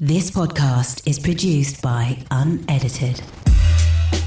This 0.00 0.28
podcast 0.28 1.08
is 1.08 1.20
produced 1.20 1.80
by 1.80 2.18
Unedited. 2.32 3.22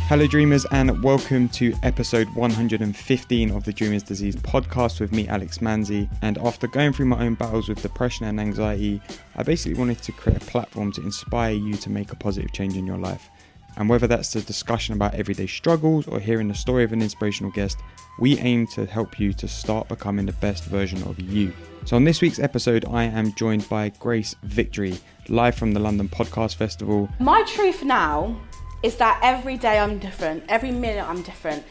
Hello, 0.07 0.25
dreamers, 0.25 0.65
and 0.71 1.03
welcome 1.03 1.49
to 1.49 1.73
episode 1.83 2.33
115 2.35 3.51
of 3.51 3.65
the 3.65 3.73
Dreamers 3.73 4.01
Disease 4.01 4.37
podcast 4.37 5.01
with 5.01 5.11
me, 5.11 5.27
Alex 5.27 5.57
Manzi. 5.57 6.09
And 6.21 6.37
after 6.37 6.67
going 6.67 6.93
through 6.93 7.07
my 7.07 7.25
own 7.25 7.33
battles 7.33 7.67
with 7.67 7.81
depression 7.81 8.27
and 8.27 8.39
anxiety, 8.39 9.01
I 9.35 9.43
basically 9.43 9.77
wanted 9.77 10.01
to 10.03 10.13
create 10.13 10.41
a 10.41 10.45
platform 10.45 10.93
to 10.93 11.01
inspire 11.01 11.51
you 11.51 11.73
to 11.73 11.89
make 11.89 12.13
a 12.13 12.15
positive 12.15 12.53
change 12.53 12.77
in 12.77 12.87
your 12.87 12.97
life. 12.97 13.29
And 13.75 13.89
whether 13.89 14.07
that's 14.07 14.31
the 14.31 14.39
discussion 14.39 14.95
about 14.95 15.15
everyday 15.15 15.47
struggles 15.47 16.07
or 16.07 16.21
hearing 16.21 16.47
the 16.47 16.55
story 16.55 16.85
of 16.85 16.93
an 16.93 17.01
inspirational 17.01 17.51
guest, 17.51 17.77
we 18.19 18.39
aim 18.39 18.67
to 18.67 18.85
help 18.85 19.19
you 19.19 19.33
to 19.33 19.49
start 19.49 19.89
becoming 19.89 20.27
the 20.27 20.31
best 20.31 20.63
version 20.63 21.03
of 21.03 21.19
you. 21.19 21.51
So, 21.87 21.95
on 21.95 22.03
this 22.03 22.21
week's 22.21 22.37
episode, 22.37 22.83
I 22.83 23.05
am 23.05 23.33
joined 23.35 23.69
by 23.69 23.87
Grace 23.97 24.35
Victory, 24.43 24.99
live 25.29 25.55
from 25.55 25.71
the 25.71 25.79
London 25.79 26.09
Podcast 26.09 26.55
Festival. 26.55 27.07
My 27.17 27.43
truth 27.43 27.81
now 27.81 28.37
is 28.83 28.97
that 28.97 29.21
every 29.23 29.55
day 29.55 29.79
I'm 29.79 29.97
different, 29.97 30.43
every 30.49 30.71
minute 30.71 31.09
I'm 31.09 31.21
different. 31.21 31.63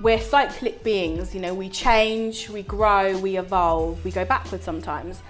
We're 0.00 0.18
cyclic 0.18 0.82
beings, 0.82 1.36
you 1.36 1.40
know, 1.40 1.54
we 1.54 1.68
change, 1.68 2.48
we 2.48 2.64
grow, 2.64 3.16
we 3.16 3.38
evolve, 3.38 4.04
we 4.04 4.10
go 4.10 4.24
backwards 4.24 4.64
sometimes. 4.64 5.22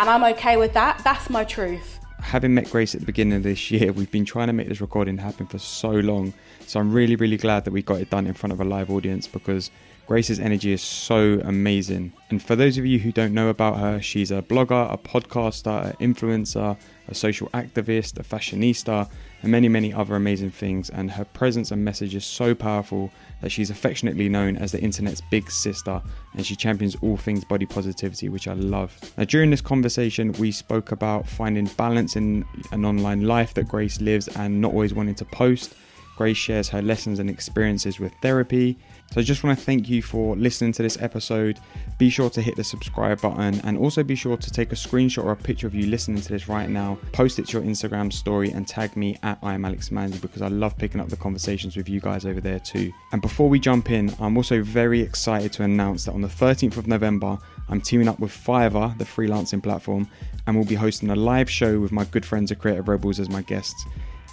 And 0.00 0.10
I'm 0.10 0.24
okay 0.34 0.56
with 0.56 0.72
that. 0.72 1.00
That's 1.04 1.30
my 1.30 1.44
truth. 1.44 2.00
Having 2.18 2.54
met 2.54 2.68
Grace 2.70 2.96
at 2.96 3.00
the 3.02 3.06
beginning 3.06 3.36
of 3.36 3.44
this 3.44 3.70
year, 3.70 3.92
we've 3.92 4.10
been 4.10 4.24
trying 4.24 4.48
to 4.48 4.52
make 4.52 4.68
this 4.68 4.80
recording 4.80 5.18
happen 5.18 5.46
for 5.46 5.58
so 5.58 5.90
long. 5.90 6.34
So, 6.66 6.80
I'm 6.80 6.92
really, 6.92 7.14
really 7.14 7.36
glad 7.36 7.64
that 7.64 7.70
we 7.70 7.82
got 7.82 8.00
it 8.00 8.10
done 8.10 8.26
in 8.26 8.34
front 8.34 8.52
of 8.52 8.60
a 8.60 8.64
live 8.64 8.90
audience 8.90 9.28
because 9.28 9.70
Grace's 10.08 10.40
energy 10.40 10.72
is 10.72 10.80
so 10.80 11.38
amazing. 11.44 12.14
And 12.30 12.42
for 12.42 12.56
those 12.56 12.78
of 12.78 12.86
you 12.86 12.98
who 12.98 13.12
don't 13.12 13.34
know 13.34 13.50
about 13.50 13.76
her, 13.76 14.00
she's 14.00 14.30
a 14.30 14.40
blogger, 14.40 14.90
a 14.90 14.96
podcaster, 14.96 15.84
an 15.84 16.14
influencer, 16.14 16.78
a 17.08 17.14
social 17.14 17.50
activist, 17.50 18.18
a 18.18 18.22
fashionista, 18.22 19.06
and 19.42 19.52
many, 19.52 19.68
many 19.68 19.92
other 19.92 20.16
amazing 20.16 20.50
things. 20.50 20.88
And 20.88 21.10
her 21.10 21.26
presence 21.26 21.72
and 21.72 21.84
message 21.84 22.14
is 22.14 22.24
so 22.24 22.54
powerful 22.54 23.10
that 23.42 23.50
she's 23.50 23.68
affectionately 23.68 24.30
known 24.30 24.56
as 24.56 24.72
the 24.72 24.80
internet's 24.80 25.20
big 25.30 25.50
sister, 25.50 26.00
and 26.32 26.46
she 26.46 26.56
champions 26.56 26.96
all 27.02 27.18
things 27.18 27.44
body 27.44 27.66
positivity, 27.66 28.30
which 28.30 28.48
I 28.48 28.54
love. 28.54 28.98
Now, 29.18 29.24
during 29.24 29.50
this 29.50 29.60
conversation, 29.60 30.32
we 30.32 30.52
spoke 30.52 30.90
about 30.90 31.28
finding 31.28 31.66
balance 31.76 32.16
in 32.16 32.46
an 32.72 32.86
online 32.86 33.26
life 33.26 33.52
that 33.54 33.68
Grace 33.68 34.00
lives 34.00 34.26
and 34.36 34.58
not 34.58 34.72
always 34.72 34.94
wanting 34.94 35.16
to 35.16 35.26
post. 35.26 35.74
Grace 36.16 36.36
shares 36.36 36.68
her 36.70 36.82
lessons 36.82 37.20
and 37.20 37.30
experiences 37.30 38.00
with 38.00 38.12
therapy. 38.22 38.76
So 39.10 39.22
I 39.22 39.24
just 39.24 39.42
want 39.42 39.58
to 39.58 39.64
thank 39.64 39.88
you 39.88 40.02
for 40.02 40.36
listening 40.36 40.72
to 40.72 40.82
this 40.82 41.00
episode. 41.00 41.58
Be 41.96 42.10
sure 42.10 42.28
to 42.28 42.42
hit 42.42 42.56
the 42.56 42.64
subscribe 42.64 43.22
button 43.22 43.58
and 43.64 43.78
also 43.78 44.02
be 44.02 44.14
sure 44.14 44.36
to 44.36 44.50
take 44.50 44.70
a 44.70 44.74
screenshot 44.74 45.24
or 45.24 45.32
a 45.32 45.36
picture 45.36 45.66
of 45.66 45.74
you 45.74 45.86
listening 45.86 46.20
to 46.20 46.28
this 46.28 46.46
right 46.46 46.68
now. 46.68 46.98
Post 47.12 47.38
it 47.38 47.46
to 47.48 47.58
your 47.58 47.66
Instagram 47.66 48.12
story 48.12 48.50
and 48.50 48.68
tag 48.68 48.96
me 48.96 49.16
at 49.22 49.38
I 49.42 49.54
am 49.54 49.64
Alex 49.64 49.88
Manzi 49.88 50.20
because 50.20 50.42
I 50.42 50.48
love 50.48 50.76
picking 50.76 51.00
up 51.00 51.08
the 51.08 51.16
conversations 51.16 51.74
with 51.74 51.88
you 51.88 52.00
guys 52.00 52.26
over 52.26 52.42
there 52.42 52.60
too. 52.60 52.92
And 53.12 53.22
before 53.22 53.48
we 53.48 53.58
jump 53.58 53.90
in, 53.90 54.14
I'm 54.20 54.36
also 54.36 54.62
very 54.62 55.00
excited 55.00 55.54
to 55.54 55.62
announce 55.62 56.04
that 56.04 56.12
on 56.12 56.20
the 56.20 56.28
13th 56.28 56.76
of 56.76 56.86
November, 56.86 57.38
I'm 57.70 57.80
teaming 57.80 58.08
up 58.08 58.18
with 58.20 58.30
Fiverr, 58.30 58.96
the 58.98 59.04
freelancing 59.04 59.62
platform, 59.62 60.06
and 60.46 60.54
we'll 60.54 60.66
be 60.66 60.74
hosting 60.74 61.08
a 61.08 61.16
live 61.16 61.48
show 61.48 61.80
with 61.80 61.92
my 61.92 62.04
good 62.04 62.26
friends 62.26 62.52
at 62.52 62.58
Creative 62.58 62.86
Rebels 62.86 63.20
as 63.20 63.30
my 63.30 63.40
guests. 63.40 63.86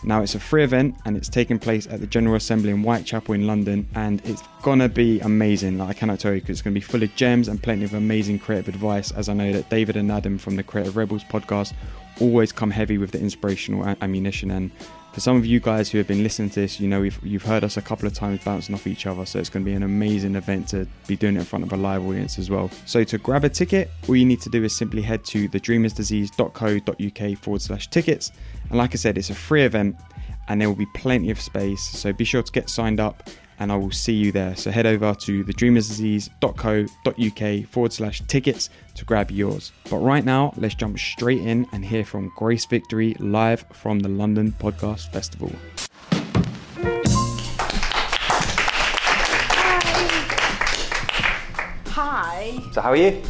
Now, 0.05 0.21
it's 0.21 0.35
a 0.35 0.39
free 0.39 0.63
event 0.63 0.95
and 1.05 1.17
it's 1.17 1.27
taking 1.27 1.57
place 1.57 1.87
at 1.87 1.99
the 1.99 2.05
General 2.05 2.35
Assembly 2.35 2.69
in 2.69 2.83
Whitechapel 2.83 3.33
in 3.33 3.47
London, 3.47 3.87
and 3.95 4.21
it's 4.23 4.43
gonna 4.61 4.87
be 4.87 5.19
amazing. 5.21 5.79
Like, 5.79 5.89
I 5.89 5.93
cannot 5.93 6.19
tell 6.19 6.31
you 6.31 6.41
because 6.41 6.57
it's 6.57 6.61
gonna 6.61 6.75
be 6.75 6.79
full 6.79 7.01
of 7.01 7.15
gems 7.15 7.47
and 7.47 7.61
plenty 7.61 7.85
of 7.85 7.93
amazing 7.95 8.37
creative 8.37 8.67
advice. 8.67 9.09
As 9.11 9.29
I 9.29 9.33
know 9.33 9.51
that 9.51 9.69
David 9.71 9.97
and 9.97 10.11
Adam 10.11 10.37
from 10.37 10.57
the 10.57 10.63
Creative 10.63 10.95
Rebels 10.95 11.23
podcast 11.23 11.73
always 12.21 12.51
come 12.51 12.69
heavy 12.69 12.99
with 12.99 13.11
the 13.11 13.19
inspirational 13.19 13.95
ammunition. 14.01 14.51
And 14.51 14.69
for 15.15 15.21
some 15.21 15.37
of 15.37 15.45
you 15.45 15.61
guys 15.61 15.89
who 15.89 15.97
have 15.97 16.07
been 16.07 16.23
listening 16.23 16.49
to 16.49 16.59
this, 16.59 16.77
you 16.77 16.89
know 16.89 16.99
we've, 16.99 17.17
you've 17.23 17.43
heard 17.43 17.63
us 17.63 17.77
a 17.77 17.81
couple 17.81 18.05
of 18.05 18.13
times 18.13 18.43
bouncing 18.43 18.75
off 18.75 18.85
each 18.85 19.05
other, 19.05 19.25
so 19.25 19.39
it's 19.39 19.47
going 19.47 19.63
to 19.63 19.71
be 19.71 19.73
an 19.73 19.83
amazing 19.83 20.35
event 20.35 20.67
to 20.67 20.85
be 21.07 21.15
doing 21.15 21.37
it 21.37 21.39
in 21.39 21.45
front 21.45 21.63
of 21.63 21.71
a 21.71 21.77
live 21.77 22.05
audience 22.05 22.37
as 22.37 22.49
well. 22.49 22.69
So 22.85 23.01
to 23.05 23.17
grab 23.17 23.45
a 23.45 23.49
ticket, 23.49 23.89
all 24.09 24.17
you 24.17 24.25
need 24.25 24.41
to 24.41 24.49
do 24.49 24.61
is 24.65 24.75
simply 24.75 25.01
head 25.01 25.23
to 25.23 25.47
thedreamersdisease.co.uk 25.47 27.37
forward 27.37 27.61
slash 27.61 27.87
tickets. 27.87 28.33
And 28.67 28.77
like 28.77 28.91
I 28.93 28.97
said, 28.97 29.17
it's 29.17 29.29
a 29.29 29.35
free 29.35 29.63
event 29.63 29.95
and 30.49 30.59
there 30.59 30.67
will 30.67 30.75
be 30.75 30.87
plenty 30.87 31.31
of 31.31 31.39
space, 31.39 31.81
so 31.81 32.11
be 32.11 32.25
sure 32.25 32.43
to 32.43 32.51
get 32.51 32.69
signed 32.69 32.99
up 32.99 33.29
and 33.59 33.71
I 33.71 33.75
will 33.75 33.91
see 33.91 34.13
you 34.13 34.31
there. 34.31 34.55
So 34.55 34.71
head 34.71 34.85
over 34.85 35.13
to 35.13 35.43
thedreamersdisease.co.uk 35.43 37.69
forward 37.69 37.93
slash 37.93 38.21
tickets 38.27 38.69
to 38.95 39.05
grab 39.05 39.31
yours. 39.31 39.71
But 39.89 39.97
right 39.97 40.25
now, 40.25 40.53
let's 40.57 40.75
jump 40.75 40.99
straight 40.99 41.41
in 41.41 41.67
and 41.71 41.83
hear 41.85 42.05
from 42.05 42.31
Grace 42.35 42.65
Victory 42.65 43.15
live 43.19 43.65
from 43.71 43.99
the 43.99 44.09
London 44.09 44.53
Podcast 44.59 45.11
Festival. 45.11 45.51
Hi. 51.87 52.59
So, 52.73 52.81
how 52.81 52.89
are 52.89 52.95
you? 52.95 53.21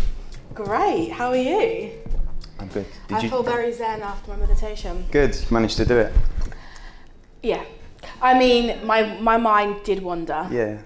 Great. 0.53 1.12
How 1.12 1.30
are 1.30 1.36
you? 1.36 1.92
I'm 2.59 2.68
good. 2.69 2.86
Did 3.07 3.18
I 3.18 3.22
you? 3.22 3.30
feel 3.30 3.44
very 3.44 3.72
zen 3.72 4.02
after 4.02 4.31
my 4.31 4.38
meditation. 4.38 5.06
Good. 5.12 5.38
Managed 5.52 5.78
to 5.78 5.86
do 5.86 5.97
it. 6.00 6.13
Yeah. 7.44 7.63
I 8.25 8.38
mean, 8.40 8.63
my, 8.86 9.00
my 9.19 9.38
mind 9.38 9.72
did 9.84 10.02
wander, 10.02 10.47
Yeah. 10.52 10.78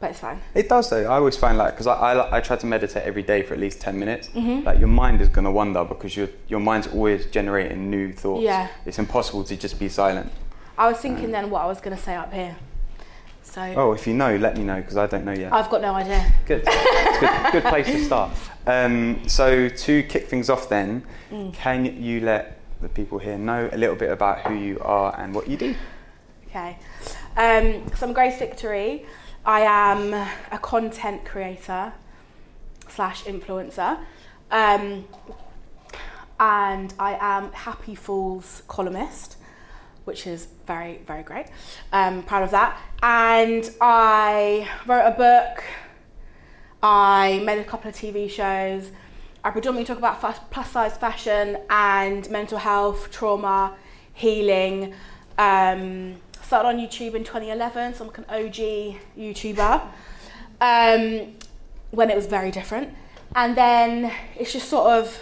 but 0.00 0.10
it's 0.10 0.20
fine. 0.20 0.38
It 0.54 0.68
does 0.68 0.90
though. 0.90 1.04
I 1.12 1.16
always 1.16 1.36
find 1.36 1.56
like 1.56 1.72
because 1.74 1.86
I, 1.86 1.94
I 1.94 2.36
I 2.36 2.40
try 2.40 2.56
to 2.56 2.66
meditate 2.66 3.04
every 3.10 3.22
day 3.32 3.40
for 3.42 3.54
at 3.54 3.60
least 3.60 3.80
ten 3.80 3.98
minutes. 3.98 4.28
Like 4.68 4.78
your 4.78 4.88
mind 5.02 5.20
is 5.22 5.28
gonna 5.28 5.50
wander 5.60 5.84
because 5.84 6.12
your 6.18 6.28
your 6.52 6.60
mind's 6.60 6.88
always 6.88 7.26
generating 7.36 7.90
new 7.90 8.12
thoughts. 8.12 8.42
Yeah. 8.44 8.68
It's 8.86 8.98
impossible 8.98 9.44
to 9.44 9.56
just 9.56 9.78
be 9.78 9.88
silent. 9.88 10.28
I 10.76 10.88
was 10.90 10.98
thinking 10.98 11.30
then 11.32 11.50
what 11.50 11.62
I 11.62 11.66
was 11.66 11.80
going 11.80 11.94
to 11.96 12.02
say 12.02 12.14
up 12.14 12.32
here. 12.32 12.56
So 13.42 13.60
Oh, 13.76 13.92
if 13.92 14.06
you 14.06 14.14
know, 14.14 14.36
let 14.36 14.56
me 14.56 14.64
know 14.64 14.76
because 14.80 14.96
I 14.96 15.06
don't 15.06 15.24
know 15.24 15.32
yet. 15.44 15.52
I've 15.52 15.68
got 15.68 15.82
no 15.82 15.92
idea. 15.94 16.20
Good. 16.46 16.64
Good. 17.20 17.52
Good 17.52 17.64
place 17.64 17.86
to 17.86 18.02
start. 18.04 18.30
Um, 18.66 19.20
so 19.28 19.68
to 19.68 20.02
kick 20.04 20.28
things 20.28 20.48
off, 20.48 20.68
then, 20.68 21.02
Mm. 21.30 21.52
can 21.54 21.84
you 22.02 22.20
let 22.20 22.56
the 22.80 22.88
people 22.88 23.18
here 23.18 23.36
know 23.38 23.68
a 23.72 23.76
little 23.76 23.96
bit 23.96 24.10
about 24.10 24.40
who 24.46 24.54
you 24.54 24.78
are 24.80 25.14
and 25.20 25.34
what 25.34 25.46
you 25.46 25.56
do? 25.58 25.74
Okay. 26.54 26.76
Um, 27.34 27.90
so 27.96 28.06
I'm 28.06 28.12
Grace 28.12 28.38
Victory. 28.38 29.06
I 29.46 29.62
am 29.62 30.12
a 30.12 30.58
content 30.58 31.24
creator 31.24 31.94
slash 32.90 33.24
influencer. 33.24 33.98
Um, 34.50 35.08
and 36.38 36.92
I 36.98 37.16
am 37.18 37.52
Happiful's 37.52 38.64
columnist, 38.68 39.38
which 40.04 40.26
is 40.26 40.46
very, 40.66 40.98
very 41.06 41.22
great. 41.22 41.46
Um, 41.90 42.22
proud 42.22 42.42
of 42.42 42.50
that. 42.50 42.78
And 43.02 43.70
I 43.80 44.68
wrote 44.86 45.06
a 45.06 45.12
book. 45.12 45.64
I 46.82 47.40
made 47.46 47.60
a 47.60 47.64
couple 47.64 47.88
of 47.88 47.96
TV 47.96 48.28
shows. 48.28 48.90
I 49.42 49.52
predominantly 49.52 49.86
talk 49.86 49.96
about 49.96 50.50
plus 50.50 50.70
size 50.70 50.98
fashion 50.98 51.56
and 51.70 52.28
mental 52.28 52.58
health, 52.58 53.10
trauma, 53.10 53.74
healing. 54.12 54.92
Um, 55.38 56.16
started 56.52 56.68
on 56.68 56.76
YouTube 56.76 57.14
in 57.14 57.24
2011, 57.24 57.94
so 57.94 58.04
I'm 58.04 58.08
like 58.08 58.18
an 58.18 58.26
OG 58.28 58.98
YouTuber. 59.16 59.80
Um, 60.60 61.32
when 61.92 62.10
it 62.10 62.14
was 62.14 62.26
very 62.26 62.50
different, 62.50 62.90
and 63.34 63.56
then 63.56 64.12
it's 64.36 64.52
just 64.52 64.68
sort 64.68 64.90
of 64.90 65.18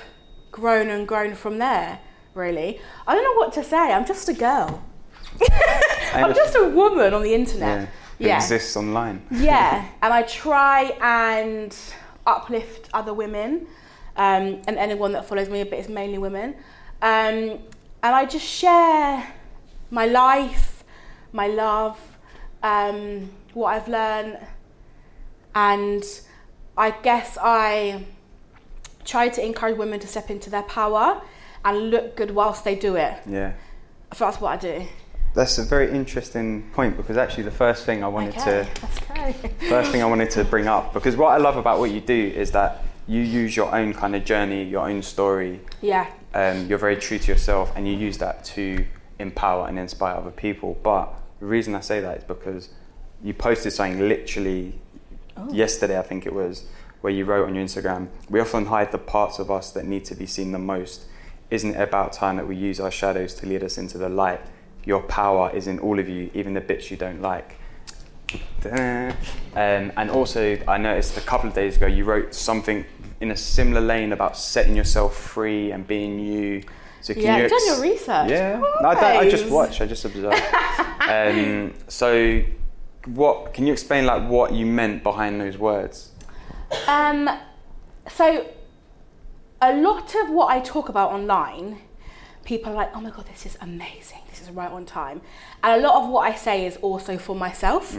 grown 0.51 0.91
and 0.91 1.07
grown 1.07 1.37
from 1.37 1.59
there. 1.59 2.01
Really, 2.35 2.81
I 3.07 3.15
don't 3.15 3.23
know 3.23 3.35
what 3.35 3.53
to 3.53 3.63
say. 3.63 3.93
I'm 3.93 4.05
just 4.05 4.29
a 4.29 4.33
girl. 4.33 4.83
I'm 6.15 6.35
just 6.35 6.57
a 6.57 6.69
woman 6.69 7.15
on 7.15 7.23
the 7.23 7.33
internet. 7.33 7.89
It 8.19 8.27
exists 8.27 8.77
online. 8.77 9.23
Yeah, 9.31 9.87
and 10.03 10.13
I 10.13 10.23
try 10.23 10.97
and 11.01 11.77
uplift 12.27 12.91
other 12.93 13.15
women, 13.15 13.69
um, 14.17 14.63
and 14.67 14.77
anyone 14.77 15.13
that 15.13 15.27
follows 15.27 15.49
me, 15.49 15.63
but 15.63 15.79
it's 15.79 15.89
mainly 15.89 16.19
women. 16.19 16.57
Um, 17.01 17.61
and 18.03 18.15
I 18.21 18.25
just 18.25 18.45
share 18.45 19.33
my 19.93 20.07
life, 20.07 20.70
my 21.32 21.47
love, 21.47 21.98
um, 22.62 23.30
what 23.54 23.74
I've 23.74 23.88
learned, 23.88 24.38
and 25.54 26.04
I 26.77 26.91
guess 26.91 27.36
I 27.41 28.04
try 29.04 29.28
to 29.28 29.44
encourage 29.44 29.77
women 29.77 30.00
to 30.00 30.06
step 30.06 30.30
into 30.30 30.50
their 30.50 30.62
power 30.62 31.21
and 31.65 31.91
look 31.91 32.16
good 32.16 32.30
whilst 32.30 32.65
they 32.65 32.74
do 32.74 32.97
it. 32.97 33.15
Yeah. 33.27 33.53
So 34.15 34.24
that's 34.24 34.41
what 34.41 34.53
I 34.53 34.56
do. 34.56 34.86
That's 35.34 35.59
a 35.59 35.65
very 35.65 35.91
interesting 35.91 36.68
point 36.72 36.97
because 36.97 37.16
actually 37.16 37.44
the 37.44 37.53
first 37.53 37.84
thing 37.86 38.03
I 38.03 38.09
wanted 38.09 38.36
Okay, 38.38 38.66
to 39.24 39.48
first 39.68 39.92
thing 39.92 40.03
I 40.03 40.06
wanted 40.06 40.30
to 40.30 40.44
bring 40.44 40.66
up 40.66 40.92
because 40.92 41.16
what 41.16 41.28
I 41.28 41.36
love 41.36 41.56
about 41.56 41.78
what 41.78 41.91
you 41.92 42.00
do 42.00 42.32
is 42.34 42.50
that 42.50 42.82
you 43.06 43.21
use 43.22 43.56
your 43.56 43.72
own 43.74 43.94
kind 43.94 44.16
of 44.16 44.24
journey, 44.24 44.65
your 44.65 44.88
own 44.88 45.03
story. 45.03 45.60
Yeah, 45.82 46.06
Um, 46.34 46.66
you're 46.66 46.78
very 46.78 46.97
true 46.97 47.18
to 47.18 47.32
yourself, 47.32 47.72
and 47.74 47.86
you 47.88 47.94
use 47.97 48.18
that 48.18 48.44
to 48.56 48.84
empower 49.18 49.66
and 49.68 49.78
inspire 49.78 50.15
other 50.16 50.30
people. 50.30 50.78
But 50.82 51.12
the 51.41 51.47
reason 51.47 51.75
I 51.75 51.81
say 51.81 52.01
that 52.01 52.19
is 52.19 52.25
because 52.25 52.69
you 53.22 53.34
posted 53.34 53.72
something 53.72 54.09
literally 54.09 54.78
yesterday, 55.51 55.98
I 55.98 56.03
think 56.03 56.27
it 56.27 56.33
was, 56.33 56.65
where 57.01 57.13
you 57.13 57.25
wrote 57.25 57.47
on 57.47 57.54
your 57.54 57.65
Instagram, 57.65 58.09
"We 58.28 58.41
often 58.41 58.66
hide 58.66 58.92
the 58.92 58.98
parts 58.98 59.39
of 59.39 59.51
us 59.51 59.72
that 59.72 59.87
need 59.87 60.04
to 60.07 60.15
be 60.15 60.27
seen 60.27 60.53
the 60.53 60.59
most." 60.59 61.07
isn't 61.51 61.75
it 61.75 61.81
about 61.81 62.13
time 62.13 62.37
that 62.37 62.47
we 62.47 62.57
use 62.57 62.81
our 62.81 62.91
shadows 62.91 63.34
to 63.34 63.47
lead 63.47 63.63
us 63.63 63.77
into 63.77 63.98
the 63.98 64.09
light? 64.09 64.41
Your 64.84 65.03
power 65.03 65.51
is 65.54 65.66
in 65.66 65.78
all 65.81 65.98
of 65.98 66.09
you, 66.09 66.31
even 66.33 66.54
the 66.54 66.60
bits 66.60 66.91
you 66.91 66.97
don't 66.97 67.21
like. 67.21 67.57
Um, 69.53 69.91
and 69.97 70.10
also, 70.10 70.57
I 70.69 70.78
noticed 70.78 71.16
a 71.16 71.21
couple 71.22 71.48
of 71.48 71.54
days 71.54 71.77
ago 71.77 71.87
you 71.87 72.04
wrote 72.04 72.33
something 72.33 72.84
in 73.21 73.33
a 73.33 73.37
similar 73.37 73.81
lane 73.81 74.13
about 74.13 74.37
setting 74.37 74.77
yourself 74.77 75.16
free 75.16 75.72
and 75.72 75.84
being 75.84 76.21
you. 76.21 76.63
So 77.01 77.13
can 77.13 77.25
yeah, 77.25 77.37
you 77.37 77.42
you've 77.42 77.51
done 77.51 77.66
your 77.66 77.81
research. 77.81 78.31
Yeah, 78.31 78.60
no, 78.60 78.89
I, 78.89 78.95
don't, 78.95 79.04
I 79.04 79.28
just 79.28 79.47
watch. 79.47 79.81
I 79.81 79.87
just 79.87 80.04
observe. 80.04 80.33
um, 81.10 81.74
so, 81.89 82.42
what 83.07 83.54
can 83.54 83.66
you 83.66 83.72
explain? 83.72 84.07
Like 84.07 84.28
what 84.28 84.53
you 84.53 84.66
meant 84.66 85.03
behind 85.03 85.41
those 85.41 85.59
words? 85.59 86.12
Um, 86.86 87.28
so, 88.09 88.47
a 89.60 89.74
lot 89.77 90.15
of 90.15 90.30
what 90.30 90.51
I 90.51 90.60
talk 90.60 90.89
about 90.89 91.12
online, 91.12 91.78
people 92.45 92.72
are 92.72 92.77
like, 92.77 92.91
oh 92.95 93.01
my 93.01 93.10
God, 93.10 93.27
this 93.27 93.45
is 93.47 93.59
amazing. 93.60 94.21
This 94.30 94.42
is 94.42 94.51
right 94.51 94.71
on 94.71 94.86
time. 94.86 95.21
And 95.62 95.83
a 95.83 95.86
lot 95.86 96.03
of 96.03 96.09
what 96.10 96.30
I 96.30 96.34
say 96.34 96.66
is 96.66 96.77
also 96.78 97.18
for 97.18 97.36
myself. 97.36 97.95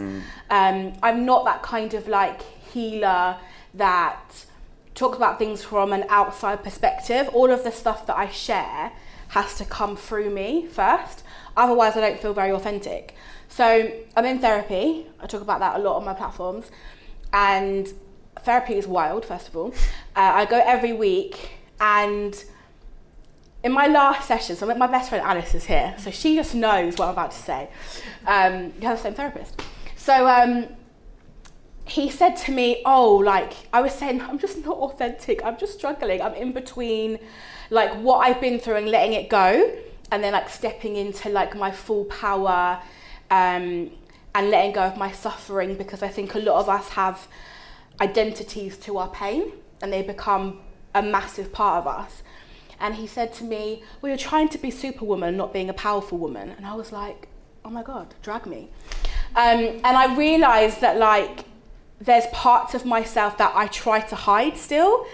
Um, 0.50 0.92
I'm 1.02 1.24
not 1.24 1.44
that 1.44 1.62
kind 1.62 1.94
of 1.94 2.08
like 2.08 2.42
healer 2.72 3.36
that 3.74 4.46
talks 4.94 5.16
about 5.16 5.38
things 5.38 5.62
from 5.62 5.92
an 5.92 6.04
outside 6.08 6.62
perspective. 6.64 7.28
All 7.32 7.50
of 7.50 7.64
the 7.64 7.72
stuff 7.72 8.06
that 8.06 8.16
I 8.16 8.28
share 8.28 8.92
has 9.28 9.56
to 9.58 9.64
come 9.64 9.96
through 9.96 10.30
me 10.30 10.66
first. 10.66 11.22
Otherwise, 11.56 11.96
I 11.96 12.00
don't 12.00 12.18
feel 12.18 12.34
very 12.34 12.50
authentic. 12.52 13.14
So, 13.48 13.92
I'm 14.16 14.24
in 14.24 14.38
therapy. 14.38 15.06
I 15.20 15.26
talk 15.26 15.42
about 15.42 15.60
that 15.60 15.76
a 15.76 15.78
lot 15.78 15.96
on 15.96 16.04
my 16.04 16.14
platforms. 16.14 16.70
And 17.32 17.92
therapy 18.40 18.74
is 18.74 18.86
wild, 18.86 19.24
first 19.24 19.48
of 19.48 19.56
all. 19.56 19.72
Uh, 20.16 20.32
I 20.34 20.44
go 20.46 20.62
every 20.64 20.92
week, 20.92 21.50
and 21.80 22.42
in 23.62 23.72
my 23.72 23.86
last 23.86 24.26
session, 24.26 24.56
so 24.56 24.66
my 24.66 24.86
best 24.86 25.08
friend 25.08 25.24
Alice 25.24 25.54
is 25.54 25.64
here, 25.64 25.94
so 25.98 26.10
she 26.10 26.34
just 26.34 26.54
knows 26.54 26.98
what 26.98 27.06
I'm 27.06 27.12
about 27.12 27.30
to 27.30 27.38
say. 27.38 27.68
Um, 28.26 28.72
you 28.80 28.88
have 28.88 28.98
the 28.98 29.02
same 29.02 29.14
therapist. 29.14 29.60
So 29.96 30.26
um, 30.26 30.66
he 31.84 32.10
said 32.10 32.36
to 32.38 32.52
me, 32.52 32.82
Oh, 32.84 33.16
like, 33.16 33.52
I 33.72 33.80
was 33.80 33.92
saying, 33.92 34.20
I'm 34.20 34.38
just 34.38 34.64
not 34.64 34.76
authentic. 34.78 35.44
I'm 35.44 35.56
just 35.56 35.74
struggling. 35.74 36.20
I'm 36.20 36.34
in 36.34 36.52
between, 36.52 37.18
like, 37.70 37.92
what 38.00 38.26
I've 38.26 38.40
been 38.40 38.58
through 38.58 38.76
and 38.76 38.88
letting 38.88 39.12
it 39.12 39.28
go, 39.28 39.72
and 40.12 40.22
then, 40.22 40.34
like, 40.34 40.50
stepping 40.50 40.96
into, 40.96 41.30
like, 41.30 41.56
my 41.56 41.70
full 41.70 42.04
power 42.04 42.80
um, 43.30 43.90
and 44.34 44.50
letting 44.50 44.72
go 44.72 44.82
of 44.82 44.98
my 44.98 45.10
suffering 45.10 45.74
because 45.74 46.02
I 46.02 46.08
think 46.08 46.34
a 46.34 46.38
lot 46.38 46.60
of 46.60 46.68
us 46.68 46.90
have 46.90 47.26
identities 47.98 48.76
to 48.76 48.98
our 48.98 49.08
pain 49.08 49.52
and 49.80 49.90
they 49.90 50.02
become 50.02 50.60
a 50.94 51.02
massive 51.02 51.50
part 51.50 51.78
of 51.78 51.86
us. 51.86 52.22
And 52.78 52.94
he 52.94 53.06
said 53.06 53.32
to 53.34 53.44
me, 53.44 53.82
Well, 54.00 54.10
you're 54.10 54.18
trying 54.18 54.50
to 54.50 54.58
be 54.58 54.70
superwoman, 54.70 55.36
not 55.36 55.52
being 55.52 55.70
a 55.70 55.74
powerful 55.74 56.18
woman. 56.18 56.50
And 56.50 56.66
I 56.66 56.74
was 56.74 56.92
like, 56.92 57.28
Oh 57.64 57.70
my 57.70 57.82
God, 57.82 58.14
drag 58.22 58.44
me. 58.44 58.68
Um, 59.34 59.60
and 59.82 59.96
I 59.96 60.14
realized 60.14 60.82
that, 60.82 60.98
like, 60.98 61.46
there's 62.00 62.26
parts 62.32 62.74
of 62.74 62.84
myself 62.84 63.38
that 63.38 63.52
I 63.54 63.68
try 63.68 64.00
to 64.00 64.14
hide 64.14 64.58
still, 64.58 65.06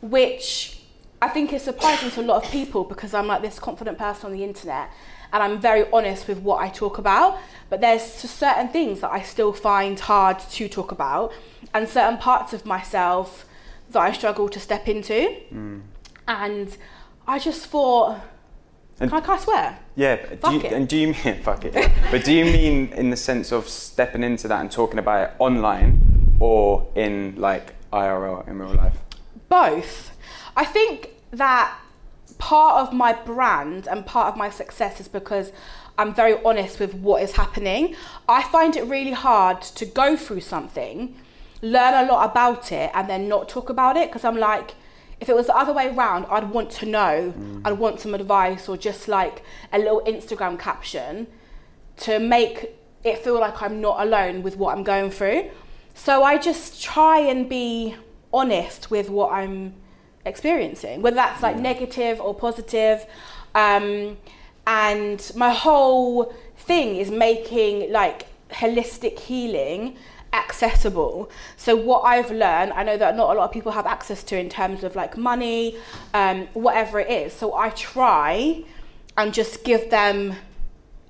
which 0.00 0.73
I 1.22 1.28
think 1.28 1.52
it's 1.52 1.64
surprising 1.64 2.10
to 2.12 2.20
a 2.20 2.22
lot 2.22 2.44
of 2.44 2.50
people 2.50 2.84
because 2.84 3.14
I'm 3.14 3.26
like 3.26 3.40
this 3.42 3.58
confident 3.58 3.96
person 3.98 4.26
on 4.26 4.32
the 4.32 4.44
internet 4.44 4.90
and 5.32 5.42
I'm 5.42 5.58
very 5.60 5.90
honest 5.90 6.28
with 6.28 6.38
what 6.38 6.60
I 6.60 6.68
talk 6.68 6.98
about. 6.98 7.38
But 7.70 7.80
there's 7.80 8.02
certain 8.02 8.68
things 8.68 9.00
that 9.00 9.10
I 9.10 9.22
still 9.22 9.52
find 9.52 9.98
hard 9.98 10.38
to 10.38 10.68
talk 10.68 10.92
about 10.92 11.32
and 11.72 11.88
certain 11.88 12.18
parts 12.18 12.52
of 12.52 12.66
myself 12.66 13.46
that 13.90 14.00
I 14.00 14.12
struggle 14.12 14.48
to 14.50 14.60
step 14.60 14.86
into. 14.88 15.34
Mm. 15.52 15.82
And 16.28 16.76
I 17.26 17.38
just 17.38 17.66
thought, 17.66 18.20
And- 19.00 19.10
can 19.10 19.18
I, 19.18 19.22
can 19.24 19.34
I 19.34 19.38
swear? 19.38 19.78
Yeah, 19.96 20.16
but 20.40 20.50
do 20.50 20.56
you, 20.56 20.60
it. 20.60 20.72
and 20.72 20.88
do 20.88 20.96
you 20.96 21.06
mean 21.08 21.40
fuck 21.42 21.64
it? 21.64 21.92
but 22.10 22.24
do 22.24 22.32
you 22.32 22.44
mean 22.44 22.92
in 22.92 23.10
the 23.10 23.16
sense 23.16 23.50
of 23.52 23.68
stepping 23.68 24.22
into 24.22 24.46
that 24.48 24.60
and 24.60 24.70
talking 24.70 24.98
about 24.98 25.30
it 25.30 25.34
online, 25.38 26.36
or 26.40 26.86
in 26.94 27.34
like 27.38 27.74
IRL 27.92 28.46
in 28.48 28.58
real 28.58 28.74
life? 28.74 28.98
Both. 29.48 30.10
I 30.56 30.64
think 30.64 31.10
that 31.30 31.78
part 32.38 32.86
of 32.86 32.92
my 32.92 33.12
brand 33.12 33.86
and 33.86 34.04
part 34.04 34.28
of 34.28 34.36
my 34.36 34.50
success 34.50 35.00
is 35.00 35.08
because 35.08 35.52
I'm 35.96 36.14
very 36.14 36.42
honest 36.44 36.80
with 36.80 36.94
what 36.94 37.22
is 37.22 37.32
happening. 37.32 37.94
I 38.28 38.42
find 38.42 38.76
it 38.76 38.84
really 38.84 39.12
hard 39.12 39.62
to 39.62 39.86
go 39.86 40.16
through 40.16 40.40
something, 40.40 41.14
learn 41.62 42.04
a 42.04 42.10
lot 42.10 42.30
about 42.30 42.72
it, 42.72 42.90
and 42.94 43.08
then 43.08 43.28
not 43.28 43.48
talk 43.48 43.68
about 43.70 43.96
it 43.96 44.08
because 44.08 44.24
I'm 44.24 44.36
like, 44.36 44.74
if 45.20 45.28
it 45.28 45.36
was 45.36 45.46
the 45.46 45.56
other 45.56 45.72
way 45.72 45.88
around, 45.88 46.26
I'd 46.26 46.50
want 46.50 46.70
to 46.72 46.86
know, 46.86 47.32
mm. 47.36 47.62
I'd 47.64 47.78
want 47.78 48.00
some 48.00 48.14
advice 48.14 48.68
or 48.68 48.76
just 48.76 49.06
like 49.06 49.42
a 49.72 49.78
little 49.78 50.02
Instagram 50.02 50.58
caption 50.58 51.28
to 51.98 52.18
make 52.18 52.76
it 53.04 53.18
feel 53.18 53.38
like 53.38 53.62
I'm 53.62 53.80
not 53.80 54.04
alone 54.04 54.42
with 54.42 54.56
what 54.56 54.76
I'm 54.76 54.82
going 54.82 55.10
through. 55.10 55.50
So 55.94 56.24
I 56.24 56.38
just 56.38 56.82
try 56.82 57.20
and 57.20 57.48
be 57.48 57.94
honest 58.32 58.90
with 58.90 59.08
what 59.08 59.32
I'm 59.32 59.74
experiencing, 60.26 61.02
whether 61.02 61.16
that's 61.16 61.42
like 61.42 61.56
negative 61.58 62.20
or 62.20 62.34
positive. 62.34 63.06
Um, 63.54 64.16
and 64.66 65.30
my 65.36 65.52
whole 65.52 66.34
thing 66.56 66.96
is 66.96 67.10
making 67.10 67.92
like 67.92 68.26
holistic 68.50 69.18
healing 69.18 69.96
accessible. 70.32 71.30
So 71.56 71.76
what 71.76 72.00
I've 72.00 72.30
learned, 72.30 72.72
I 72.72 72.82
know 72.82 72.96
that 72.96 73.16
not 73.16 73.30
a 73.34 73.38
lot 73.38 73.44
of 73.44 73.52
people 73.52 73.72
have 73.72 73.86
access 73.86 74.22
to 74.24 74.38
in 74.38 74.48
terms 74.48 74.82
of 74.82 74.96
like 74.96 75.16
money, 75.16 75.76
um, 76.12 76.48
whatever 76.54 76.98
it 77.00 77.10
is. 77.10 77.32
So 77.32 77.54
I 77.54 77.70
try 77.70 78.64
and 79.16 79.32
just 79.32 79.64
give 79.64 79.90
them 79.90 80.34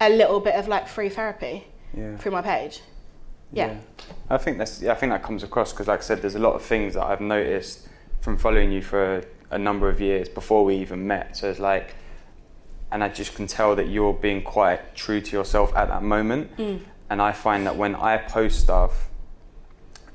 a 0.00 0.10
little 0.10 0.40
bit 0.40 0.54
of 0.56 0.68
like 0.68 0.88
free 0.88 1.08
therapy 1.08 1.64
Yeah. 1.96 2.16
through 2.18 2.32
my 2.32 2.42
page. 2.42 2.82
Yeah. 3.52 3.76
I 4.28 4.36
think 4.36 4.58
that's 4.58 4.82
yeah, 4.82 4.92
I 4.92 4.94
think 4.96 5.12
that 5.12 5.22
comes 5.22 5.42
across 5.42 5.72
because 5.72 5.86
like 5.86 6.00
I 6.00 6.02
said, 6.02 6.20
there's 6.20 6.34
a 6.34 6.40
lot 6.40 6.54
of 6.54 6.62
things 6.62 6.94
that 6.94 7.04
I've 7.04 7.20
noticed 7.20 7.88
from 8.24 8.38
following 8.38 8.72
you 8.72 8.80
for 8.80 9.18
a, 9.18 9.24
a 9.50 9.58
number 9.58 9.86
of 9.90 10.00
years 10.00 10.30
before 10.30 10.64
we 10.64 10.76
even 10.76 11.06
met. 11.06 11.36
So 11.36 11.50
it's 11.50 11.60
like, 11.60 11.94
and 12.90 13.04
I 13.04 13.10
just 13.10 13.34
can 13.34 13.46
tell 13.46 13.76
that 13.76 13.88
you're 13.88 14.14
being 14.14 14.42
quite 14.42 14.96
true 14.96 15.20
to 15.20 15.36
yourself 15.36 15.76
at 15.76 15.88
that 15.88 16.02
moment. 16.02 16.56
Mm. 16.56 16.80
And 17.10 17.20
I 17.20 17.32
find 17.32 17.66
that 17.66 17.76
when 17.76 17.94
I 17.94 18.16
post 18.16 18.60
stuff, 18.60 19.10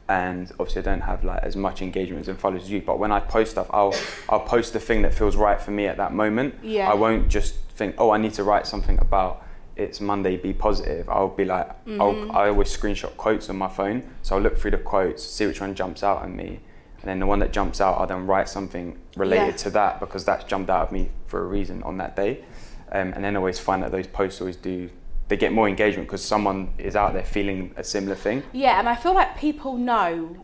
and 0.07 0.51
obviously 0.59 0.81
I 0.81 0.85
don't 0.85 1.01
have 1.01 1.23
like 1.23 1.43
as 1.43 1.55
much 1.55 1.83
engagement 1.83 2.27
and 2.27 2.39
followers 2.39 2.63
as 2.63 2.71
you, 2.71 2.81
but 2.81 2.97
when 2.97 3.11
I 3.11 3.19
post 3.19 3.51
stuff, 3.51 3.67
I'll 3.69 3.93
I'll 4.27 4.39
post 4.39 4.73
the 4.73 4.79
thing 4.79 5.03
that 5.03 5.13
feels 5.13 5.35
right 5.35 5.61
for 5.61 5.69
me 5.69 5.85
at 5.85 5.97
that 5.97 6.11
moment. 6.11 6.55
Yeah. 6.63 6.89
I 6.89 6.95
won't 6.95 7.29
just 7.29 7.53
think, 7.75 7.93
oh, 7.99 8.09
I 8.09 8.17
need 8.17 8.33
to 8.33 8.43
write 8.43 8.65
something 8.65 8.97
about 8.97 9.45
it's 9.75 10.01
Monday, 10.01 10.35
be 10.35 10.51
positive. 10.51 11.07
I'll 11.09 11.29
be 11.29 11.45
like, 11.45 11.69
I'll, 11.87 12.13
mm-hmm. 12.13 12.31
I 12.35 12.49
always 12.49 12.75
screenshot 12.75 13.15
quotes 13.17 13.49
on 13.49 13.57
my 13.57 13.69
phone, 13.69 14.03
so 14.23 14.35
I'll 14.35 14.41
look 14.41 14.57
through 14.57 14.71
the 14.71 14.77
quotes, 14.77 15.23
see 15.23 15.45
which 15.45 15.61
one 15.61 15.75
jumps 15.75 16.03
out 16.03 16.23
at 16.23 16.31
me, 16.31 16.59
and 17.01 17.09
then 17.09 17.19
the 17.19 17.25
one 17.25 17.39
that 17.39 17.51
jumps 17.53 17.79
out, 17.81 17.97
I'll 17.99 18.07
then 18.07 18.25
write 18.27 18.49
something 18.49 18.97
related 19.15 19.45
Yeah. 19.47 19.51
to 19.63 19.69
that 19.71 19.99
because 19.99 20.25
that's 20.25 20.43
jumped 20.45 20.69
out 20.69 20.87
of 20.87 20.91
me 20.91 21.09
for 21.27 21.39
a 21.41 21.45
reason 21.45 21.81
on 21.83 21.97
that 21.97 22.15
day, 22.15 22.43
um, 22.91 23.13
and 23.13 23.23
then 23.23 23.35
always 23.37 23.59
find 23.59 23.81
that 23.83 23.91
those 23.91 24.07
posts 24.07 24.41
always 24.41 24.55
do. 24.57 24.89
They 25.29 25.37
get 25.37 25.53
more 25.53 25.67
engagement 25.69 26.07
because 26.07 26.23
someone 26.23 26.69
is 26.77 26.95
out 26.95 27.13
there 27.13 27.23
feeling 27.23 27.71
a 27.77 27.83
similar 27.83 28.15
thing. 28.15 28.43
Yeah, 28.51 28.79
and 28.79 28.89
I 28.89 28.95
feel 28.95 29.13
like 29.13 29.37
people 29.37 29.75
know 29.77 30.37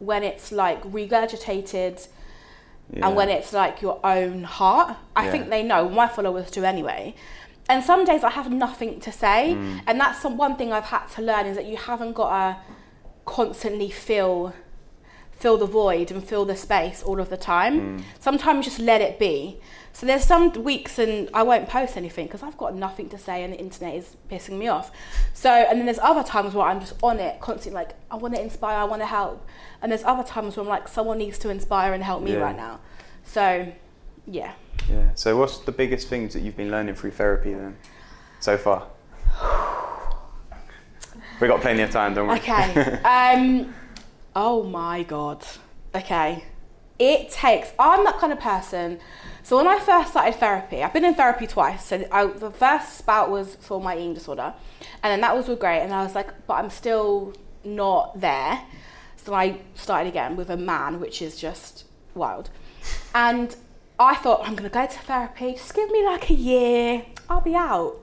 when 0.00 0.22
it's 0.24 0.50
like 0.50 0.82
regurgitated 0.82 2.08
Yeah. 2.92 3.06
and 3.06 3.16
when 3.16 3.28
it's 3.28 3.52
like 3.52 3.80
your 3.80 4.00
own 4.04 4.42
heart. 4.42 4.96
I 5.14 5.24
Yeah. 5.26 5.30
think 5.30 5.48
they 5.48 5.62
know. 5.62 5.88
My 5.88 6.08
followers 6.08 6.50
do 6.50 6.64
anyway. 6.64 7.14
And 7.70 7.82
some 7.84 8.04
days 8.04 8.24
I 8.24 8.30
have 8.30 8.50
nothing 8.50 8.98
to 9.00 9.12
say, 9.12 9.54
Mm. 9.56 9.80
and 9.86 10.00
that's 10.00 10.20
some, 10.20 10.36
one 10.36 10.56
thing 10.56 10.72
I've 10.72 10.86
had 10.86 11.06
to 11.14 11.22
learn 11.22 11.46
is 11.46 11.56
that 11.56 11.64
you 11.66 11.76
haven't 11.76 12.12
got 12.14 12.30
to 12.30 12.56
constantly 13.24 13.88
fill 13.90 14.52
fill 15.42 15.58
the 15.58 15.66
void 15.66 16.12
and 16.12 16.22
fill 16.22 16.44
the 16.44 16.54
space 16.54 17.02
all 17.02 17.18
of 17.20 17.28
the 17.28 17.36
time. 17.36 17.98
Mm. 17.98 18.04
Sometimes 18.20 18.64
just 18.64 18.78
let 18.78 19.00
it 19.00 19.18
be. 19.18 19.58
So 19.92 20.06
there's 20.06 20.24
some 20.24 20.52
weeks 20.62 21.00
and 21.00 21.28
I 21.34 21.42
won't 21.42 21.68
post 21.68 21.96
anything 21.96 22.26
because 22.26 22.44
I've 22.44 22.56
got 22.56 22.76
nothing 22.76 23.08
to 23.08 23.18
say 23.18 23.42
and 23.42 23.52
the 23.52 23.58
internet 23.58 23.96
is 23.96 24.16
pissing 24.30 24.56
me 24.56 24.68
off. 24.68 24.92
So 25.34 25.50
and 25.50 25.78
then 25.78 25.86
there's 25.86 25.98
other 25.98 26.22
times 26.22 26.54
where 26.54 26.66
I'm 26.68 26.78
just 26.78 26.94
on 27.02 27.18
it 27.18 27.40
constantly 27.40 27.74
like 27.82 27.90
I 28.08 28.16
want 28.16 28.36
to 28.36 28.40
inspire, 28.40 28.76
I 28.76 28.84
want 28.84 29.02
to 29.02 29.06
help. 29.06 29.44
And 29.82 29.90
there's 29.90 30.04
other 30.04 30.22
times 30.22 30.56
where 30.56 30.62
I'm 30.62 30.68
like 30.70 30.86
someone 30.86 31.18
needs 31.18 31.38
to 31.40 31.50
inspire 31.50 31.92
and 31.92 32.04
help 32.04 32.22
me 32.22 32.34
Yeah. 32.34 32.38
right 32.38 32.56
now. 32.56 32.78
So 33.24 33.70
yeah. 34.26 34.52
Yeah. 34.88 35.10
So 35.16 35.36
what's 35.36 35.58
the 35.58 35.72
biggest 35.72 36.08
things 36.08 36.32
that 36.34 36.40
you've 36.42 36.56
been 36.56 36.70
learning 36.70 36.94
through 36.94 37.10
therapy 37.10 37.52
then, 37.52 37.76
so 38.38 38.56
far? 38.56 38.86
We 41.40 41.48
got 41.48 41.60
plenty 41.60 41.82
of 41.82 41.90
time, 41.90 42.14
don't 42.14 42.28
we? 42.28 42.34
Okay. 42.36 43.00
um, 43.04 43.74
oh 44.34 44.62
my 44.62 45.02
god. 45.02 45.44
Okay. 45.94 46.44
It 46.98 47.30
takes. 47.30 47.72
I'm 47.78 48.04
that 48.04 48.18
kind 48.18 48.32
of 48.32 48.38
person. 48.38 49.00
So 49.42 49.56
when 49.56 49.66
I 49.66 49.78
first 49.80 50.10
started 50.10 50.36
therapy, 50.36 50.82
I've 50.82 50.92
been 50.92 51.04
in 51.04 51.14
therapy 51.14 51.46
twice. 51.46 51.84
So 51.86 52.04
I, 52.12 52.26
the 52.26 52.50
first 52.50 52.96
spout 52.96 53.30
was 53.30 53.56
for 53.56 53.80
my 53.80 53.96
eating 53.96 54.14
disorder, 54.14 54.54
and 55.02 55.10
then 55.10 55.20
that 55.22 55.36
was 55.36 55.48
all 55.48 55.56
great. 55.56 55.80
And 55.80 55.92
I 55.92 56.04
was 56.04 56.14
like, 56.14 56.46
but 56.46 56.54
I'm 56.54 56.70
still 56.70 57.34
not 57.64 58.20
there. 58.20 58.62
So 59.16 59.34
I 59.34 59.60
started 59.74 60.08
again 60.08 60.36
with 60.36 60.48
a 60.50 60.56
man, 60.56 61.00
which 61.00 61.22
is 61.22 61.36
just 61.36 61.86
wild. 62.14 62.50
And 63.14 63.56
I 63.98 64.14
thought 64.16 64.46
I'm 64.46 64.54
gonna 64.54 64.68
go 64.68 64.86
to 64.86 64.98
therapy. 65.00 65.54
Just 65.54 65.74
give 65.74 65.90
me 65.90 66.04
like 66.04 66.30
a 66.30 66.34
year. 66.34 67.04
I'll 67.28 67.40
be 67.40 67.54
out. 67.56 67.96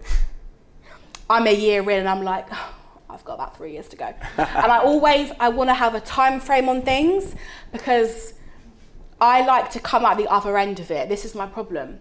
I'm 1.29 1.47
a 1.47 1.53
year 1.53 1.89
in, 1.89 1.99
and 1.99 2.09
I'm 2.09 2.23
like, 2.23 2.47
"Oh, 2.51 2.75
I've 3.09 3.25
got 3.25 3.35
about 3.35 3.57
three 3.57 3.73
years 3.73 3.87
to 3.89 3.95
go. 3.95 4.13
and 4.37 4.71
I 4.71 4.79
always 4.79 5.31
I 5.39 5.49
want 5.49 5.69
to 5.69 5.73
have 5.73 5.95
a 5.95 5.99
time 6.01 6.39
frame 6.39 6.69
on 6.69 6.81
things 6.83 7.35
because 7.71 8.33
I 9.19 9.45
like 9.45 9.71
to 9.71 9.79
come 9.79 10.05
out 10.05 10.17
the 10.17 10.27
other 10.27 10.57
end 10.57 10.79
of 10.79 10.91
it. 10.91 11.09
This 11.09 11.25
is 11.25 11.35
my 11.35 11.45
problem. 11.45 11.99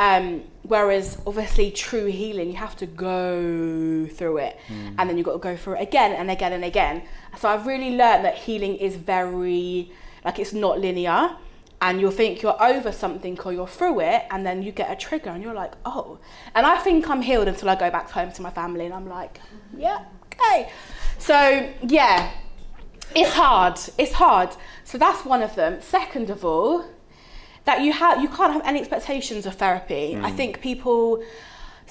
Um, 0.00 0.42
whereas 0.62 1.18
obviously 1.26 1.70
true 1.70 2.06
healing, 2.06 2.48
you 2.48 2.56
have 2.56 2.74
to 2.76 2.86
go 2.86 4.06
through 4.10 4.38
it, 4.38 4.58
and 4.98 5.08
then 5.08 5.16
you've 5.16 5.26
got 5.26 5.34
to 5.34 5.38
go 5.38 5.56
through 5.56 5.74
it 5.74 5.82
again 5.82 6.12
and 6.12 6.28
again 6.28 6.52
and 6.52 6.64
again. 6.64 7.02
So 7.38 7.48
I've 7.48 7.66
really 7.66 7.90
learned 7.90 8.24
that 8.24 8.34
healing 8.34 8.76
is 8.76 8.96
very 8.96 9.92
like 10.24 10.40
it's 10.40 10.52
not 10.52 10.80
linear, 10.80 11.36
and 11.80 12.00
you'll 12.00 12.10
think 12.10 12.42
you're 12.42 12.60
over 12.60 12.90
something 12.90 13.38
or 13.44 13.52
you're 13.52 13.68
through 13.68 14.00
it, 14.00 14.24
and 14.30 14.44
then 14.44 14.62
you 14.64 14.72
get 14.72 14.90
a 14.90 14.96
trigger, 14.96 15.30
and 15.30 15.42
you're 15.42 15.54
like, 15.54 15.72
oh. 15.84 16.18
And 16.54 16.66
I 16.66 16.78
think 16.78 17.08
I'm 17.08 17.22
healed 17.22 17.46
until 17.46 17.68
I 17.68 17.76
go 17.76 17.90
back 17.90 18.10
home 18.10 18.32
to 18.32 18.42
my 18.42 18.50
family, 18.50 18.86
and 18.86 18.94
I'm 18.94 19.08
like, 19.08 19.40
yeah, 19.76 20.04
okay. 20.32 20.70
So 21.18 21.72
yeah, 21.86 22.32
it's 23.14 23.32
hard. 23.32 23.78
It's 23.98 24.12
hard. 24.12 24.50
So 24.84 24.98
that's 24.98 25.24
one 25.24 25.42
of 25.42 25.54
them. 25.54 25.80
Second 25.80 26.30
of 26.30 26.44
all, 26.44 26.84
that 27.64 27.82
you 27.82 27.92
have 27.92 28.20
you 28.22 28.28
can't 28.28 28.52
have 28.52 28.62
any 28.64 28.80
expectations 28.80 29.46
of 29.46 29.54
therapy. 29.54 30.16
I 30.20 30.30
think 30.30 30.60
people 30.60 31.22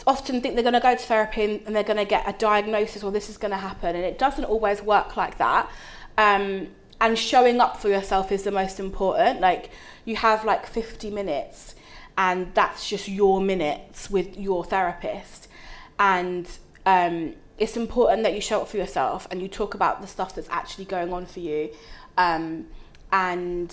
often 0.07 0.41
think 0.41 0.55
they're 0.55 0.63
going 0.63 0.73
to 0.73 0.79
go 0.79 0.95
to 0.95 1.01
therapy 1.03 1.43
and- 1.43 1.61
and 1.67 1.75
they're 1.75 1.83
going 1.83 1.97
to 1.97 2.05
get 2.05 2.27
a 2.27 2.33
diagnosis 2.33 3.03
or 3.03 3.11
this 3.11 3.29
is 3.29 3.37
going 3.37 3.51
to 3.51 3.57
happen, 3.57 3.95
and 3.95 4.03
it 4.03 4.17
doesn't 4.17 4.45
always 4.45 4.81
work 4.81 5.15
like 5.15 5.37
that. 5.37 5.69
Um, 6.17 6.69
and 6.99 7.17
showing 7.17 7.59
up 7.59 7.77
for 7.77 7.89
yourself 7.89 8.31
is 8.31 8.43
the 8.43 8.51
most 8.51 8.79
important. 8.79 9.41
Like 9.41 9.69
you 10.05 10.15
have 10.17 10.43
like 10.43 10.65
50 10.65 11.09
minutes, 11.11 11.75
and 12.17 12.53
that's 12.53 12.87
just 12.89 13.07
your 13.07 13.41
minutes 13.41 14.09
with 14.09 14.37
your 14.37 14.63
therapist, 14.65 15.47
and 15.99 16.47
um, 16.85 17.35
it's 17.61 17.77
important 17.77 18.23
that 18.23 18.33
you 18.33 18.41
show 18.41 18.61
up 18.61 18.67
for 18.67 18.77
yourself 18.77 19.27
and 19.29 19.39
you 19.39 19.47
talk 19.47 19.75
about 19.75 20.01
the 20.01 20.07
stuff 20.07 20.33
that's 20.33 20.49
actually 20.49 20.85
going 20.85 21.13
on 21.13 21.27
for 21.27 21.41
you, 21.41 21.69
um, 22.17 22.65
and 23.11 23.71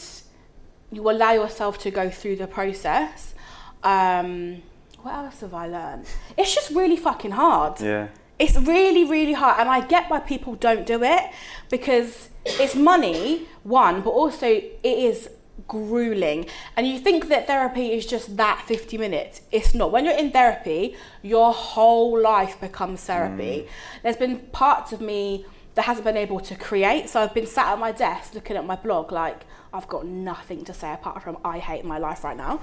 you 0.92 1.10
allow 1.10 1.32
yourself 1.32 1.78
to 1.78 1.90
go 1.90 2.10
through 2.10 2.36
the 2.36 2.46
process. 2.46 3.34
Um, 3.82 4.62
what 5.00 5.14
else 5.14 5.40
have 5.40 5.54
I 5.54 5.66
learned? 5.66 6.04
It's 6.36 6.54
just 6.54 6.68
really 6.70 6.98
fucking 6.98 7.30
hard. 7.30 7.80
Yeah. 7.80 8.08
It's 8.38 8.56
really, 8.58 9.04
really 9.04 9.32
hard. 9.32 9.58
And 9.58 9.70
I 9.70 9.80
get 9.86 10.10
why 10.10 10.20
people 10.20 10.54
don't 10.54 10.84
do 10.86 11.02
it 11.02 11.22
because 11.70 12.28
it's 12.44 12.74
money, 12.74 13.48
one, 13.62 14.02
but 14.02 14.10
also 14.10 14.46
it 14.48 14.78
is 14.84 15.30
grueling. 15.66 16.46
And 16.76 16.86
you 16.86 16.98
think 16.98 17.28
that 17.28 17.46
therapy 17.46 17.92
is 17.92 18.06
just 18.06 18.36
that 18.36 18.62
50 18.66 18.98
minutes. 18.98 19.42
It's 19.50 19.74
not. 19.74 19.90
When 19.92 20.04
you're 20.04 20.16
in 20.16 20.30
therapy, 20.30 20.96
your 21.22 21.52
whole 21.52 22.20
life 22.20 22.60
becomes 22.60 23.02
therapy. 23.04 23.66
There's 24.02 24.16
been 24.16 24.38
parts 24.52 24.92
of 24.92 25.00
me 25.00 25.46
that 25.74 25.82
hasn't 25.82 26.04
been 26.04 26.16
able 26.16 26.40
to 26.40 26.54
create. 26.56 27.08
So 27.08 27.20
I've 27.20 27.34
been 27.34 27.46
sat 27.46 27.72
at 27.72 27.78
my 27.78 27.92
desk 27.92 28.34
looking 28.34 28.56
at 28.56 28.66
my 28.66 28.76
blog 28.76 29.12
like 29.12 29.42
I've 29.72 29.88
got 29.88 30.06
nothing 30.06 30.64
to 30.64 30.74
say 30.74 30.92
apart 30.92 31.22
from 31.22 31.38
I 31.44 31.58
hate 31.58 31.84
my 31.84 31.98
life 31.98 32.24
right 32.24 32.36
now. 32.36 32.60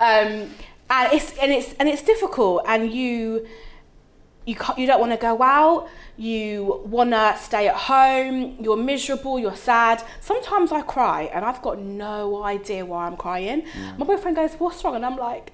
Um, 0.00 0.50
and 0.90 1.12
it's 1.12 1.36
and 1.38 1.50
it's 1.50 1.72
and 1.74 1.88
it's 1.88 2.02
difficult 2.02 2.64
and 2.66 2.92
you 2.92 3.46
you 4.44 4.56
can't, 4.56 4.78
you 4.78 4.86
don't 4.86 5.00
want 5.00 5.12
to 5.12 5.18
go 5.18 5.40
out 5.42 5.88
you 6.16 6.82
want 6.84 7.10
to 7.10 7.36
stay 7.40 7.68
at 7.68 7.74
home 7.74 8.56
you're 8.60 8.76
miserable 8.76 9.38
you're 9.38 9.56
sad. 9.56 10.02
Sometimes 10.20 10.72
i 10.72 10.82
cry 10.82 11.22
and 11.32 11.44
i've 11.44 11.62
got 11.62 11.78
no 11.78 12.42
idea 12.42 12.84
why 12.84 13.06
i'm 13.06 13.16
crying. 13.16 13.64
My 13.98 14.04
boyfriend 14.04 14.36
goes 14.36 14.54
what's 14.54 14.82
wrong? 14.84 14.96
And 14.96 15.06
i'm 15.06 15.16
like 15.16 15.52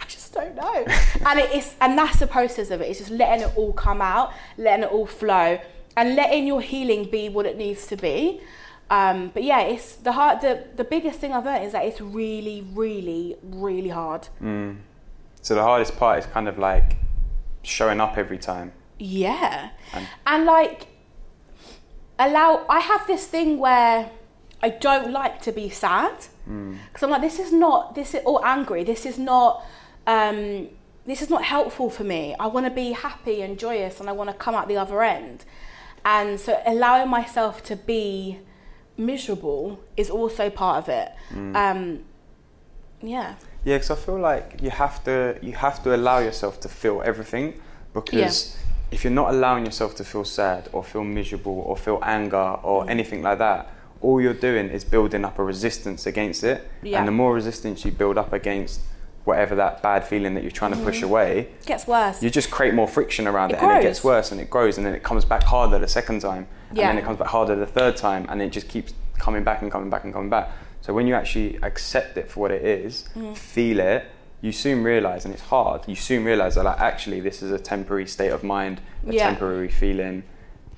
i 0.00 0.04
just 0.04 0.32
don't 0.32 0.54
know. 0.54 0.86
And 1.26 1.40
it 1.40 1.52
is 1.52 1.74
and 1.80 1.98
that's 1.98 2.18
the 2.20 2.26
process 2.26 2.70
of 2.70 2.80
it. 2.80 2.88
It's 2.90 3.00
just 3.00 3.10
letting 3.10 3.44
it 3.46 3.56
all 3.56 3.72
come 3.72 4.00
out 4.00 4.32
letting 4.56 4.84
it 4.84 4.90
all 4.92 5.06
flow 5.06 5.60
and 5.96 6.14
letting 6.14 6.46
your 6.46 6.60
healing 6.60 7.10
be 7.10 7.28
what 7.28 7.44
it 7.46 7.56
needs 7.56 7.86
to 7.88 7.96
be. 7.96 8.40
Um, 8.90 9.30
but 9.34 9.42
yeah 9.42 9.60
it's 9.60 9.96
the 9.96 10.12
hard 10.12 10.40
the, 10.40 10.64
the 10.76 10.84
biggest 10.84 11.20
thing 11.20 11.34
i've 11.34 11.44
learned 11.44 11.64
is 11.64 11.72
that 11.72 11.84
it's 11.84 12.00
really 12.00 12.66
really 12.72 13.36
really 13.42 13.90
hard. 13.90 14.28
So 15.42 15.54
the 15.54 15.62
hardest 15.62 15.96
part 15.98 16.18
is 16.20 16.26
kind 16.26 16.48
of 16.48 16.58
like 16.58 16.96
showing 17.62 18.00
up 18.00 18.16
every 18.18 18.38
time. 18.38 18.72
Yeah. 18.98 19.70
And- 19.92 20.08
And 20.26 20.44
like 20.44 20.86
allow 22.18 22.64
I 22.68 22.80
have 22.80 23.06
this 23.06 23.26
thing 23.26 23.58
where 23.58 24.10
I 24.62 24.70
don't 24.70 25.12
like 25.12 25.40
to 25.42 25.52
be 25.52 25.68
sad. 25.68 26.12
Because 26.46 27.02
I'm 27.02 27.10
like, 27.10 27.20
this 27.20 27.38
is 27.38 27.52
not 27.52 27.94
this 27.94 28.14
is 28.14 28.22
or 28.24 28.44
angry. 28.46 28.82
This 28.84 29.04
is 29.06 29.18
not 29.18 29.64
um 30.06 30.68
this 31.06 31.22
is 31.22 31.30
not 31.30 31.44
helpful 31.44 31.88
for 31.90 32.04
me. 32.04 32.34
I 32.40 32.46
want 32.46 32.66
to 32.66 32.70
be 32.72 32.92
happy 32.92 33.40
and 33.42 33.58
joyous 33.58 34.00
and 34.00 34.08
I 34.08 34.12
want 34.12 34.30
to 34.30 34.36
come 34.36 34.54
out 34.54 34.66
the 34.68 34.76
other 34.76 35.02
end. 35.02 35.44
And 36.04 36.40
so 36.40 36.60
allowing 36.66 37.08
myself 37.10 37.62
to 37.64 37.76
be 37.76 38.38
miserable 38.96 39.78
is 39.96 40.10
also 40.10 40.50
part 40.50 40.78
of 40.78 40.88
it. 40.88 41.08
Um 41.54 42.00
yeah. 43.02 43.34
Yeah, 43.64 43.76
because 43.76 43.90
I 43.90 43.96
feel 43.96 44.18
like 44.18 44.60
you 44.62 44.70
have 44.70 45.02
to 45.04 45.36
you 45.42 45.52
have 45.52 45.82
to 45.84 45.94
allow 45.94 46.18
yourself 46.18 46.60
to 46.60 46.68
feel 46.68 47.02
everything 47.04 47.54
because 47.92 48.56
if 48.90 49.04
you're 49.04 49.12
not 49.12 49.30
allowing 49.34 49.66
yourself 49.66 49.94
to 49.96 50.04
feel 50.04 50.24
sad 50.24 50.68
or 50.72 50.82
feel 50.82 51.04
miserable 51.04 51.58
or 51.66 51.76
feel 51.76 51.98
anger 52.02 52.56
or 52.62 52.84
Mm. 52.84 52.90
anything 52.90 53.22
like 53.22 53.38
that, 53.38 53.68
all 54.00 54.20
you're 54.20 54.40
doing 54.48 54.68
is 54.70 54.84
building 54.84 55.24
up 55.24 55.38
a 55.38 55.44
resistance 55.44 56.06
against 56.06 56.42
it. 56.44 56.66
Yeah. 56.82 56.98
And 56.98 57.06
the 57.08 57.12
more 57.12 57.34
resistance 57.34 57.84
you 57.84 57.90
build 57.92 58.16
up 58.16 58.32
against 58.32 58.80
whatever 59.24 59.54
that 59.56 59.82
bad 59.82 60.04
feeling 60.04 60.32
that 60.34 60.42
you're 60.42 60.50
trying 60.62 60.72
to 60.72 60.78
push 60.78 61.02
away, 61.02 61.48
It 61.60 61.66
gets 61.66 61.86
worse. 61.86 62.22
you 62.22 62.30
just 62.30 62.50
create 62.50 62.72
more 62.72 62.88
friction 62.88 63.26
around 63.26 63.50
It 63.50 63.54
it, 63.56 63.62
and 63.62 63.72
it 63.78 63.82
gets 63.82 64.02
worse 64.02 64.32
and 64.32 64.40
it 64.40 64.48
grows 64.48 64.78
and 64.78 64.86
then 64.86 64.94
it 64.94 65.02
comes 65.02 65.26
back 65.26 65.42
harder 65.42 65.78
the 65.78 65.88
second 65.88 66.20
time 66.20 66.46
and 66.70 66.78
then 66.78 66.96
it 66.96 67.04
comes 67.04 67.18
back 67.18 67.28
harder 67.28 67.54
the 67.56 67.66
third 67.66 67.94
time 67.96 68.24
and 68.30 68.40
it 68.40 68.50
just 68.50 68.68
keeps 68.68 68.94
coming 69.18 69.44
back 69.44 69.60
and 69.60 69.70
coming 69.70 69.90
back 69.90 70.04
and 70.04 70.14
coming 70.14 70.30
back 70.30 70.48
so 70.88 70.94
when 70.94 71.06
you 71.06 71.12
actually 71.14 71.58
accept 71.62 72.16
it 72.16 72.30
for 72.30 72.40
what 72.40 72.50
it 72.50 72.64
is 72.64 73.04
Mm. 73.14 73.36
feel 73.36 73.78
it 73.78 74.06
you 74.40 74.52
soon 74.52 74.82
realize 74.82 75.26
and 75.26 75.34
it's 75.34 75.42
hard 75.42 75.82
you 75.86 75.94
soon 75.94 76.24
realize 76.24 76.54
that 76.54 76.64
like 76.64 76.80
actually 76.80 77.20
this 77.20 77.42
is 77.42 77.50
a 77.52 77.58
temporary 77.58 78.06
state 78.06 78.30
of 78.32 78.42
mind 78.42 78.80
a 79.06 79.12
Yeah. 79.12 79.26
temporary 79.28 79.68
feeling 79.68 80.22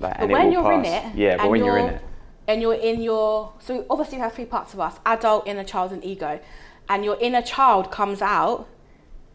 like 0.01 0.13
But 0.15 0.23
and 0.23 0.31
when 0.33 0.51
you're 0.51 0.71
in 0.73 0.83
pass 0.83 1.13
it, 1.13 1.17
yeah 1.17 1.37
but 1.37 1.49
when 1.49 1.63
you're 1.63 1.77
in 1.77 1.85
you're- 1.85 1.95
it 1.95 2.01
and 2.49 2.61
you're 2.61 2.73
in 2.89 3.01
your 3.01 3.53
so 3.59 3.85
obviously 3.89 4.17
you 4.17 4.23
have 4.23 4.33
three 4.33 4.43
parts 4.57 4.73
of 4.73 4.81
us 4.81 4.99
adult 5.05 5.47
inner 5.47 5.63
child 5.63 5.93
and 5.93 6.03
ego 6.03 6.39
and 6.89 7.05
your 7.05 7.17
inner 7.21 7.41
child 7.41 7.89
comes 7.89 8.21
out 8.21 8.67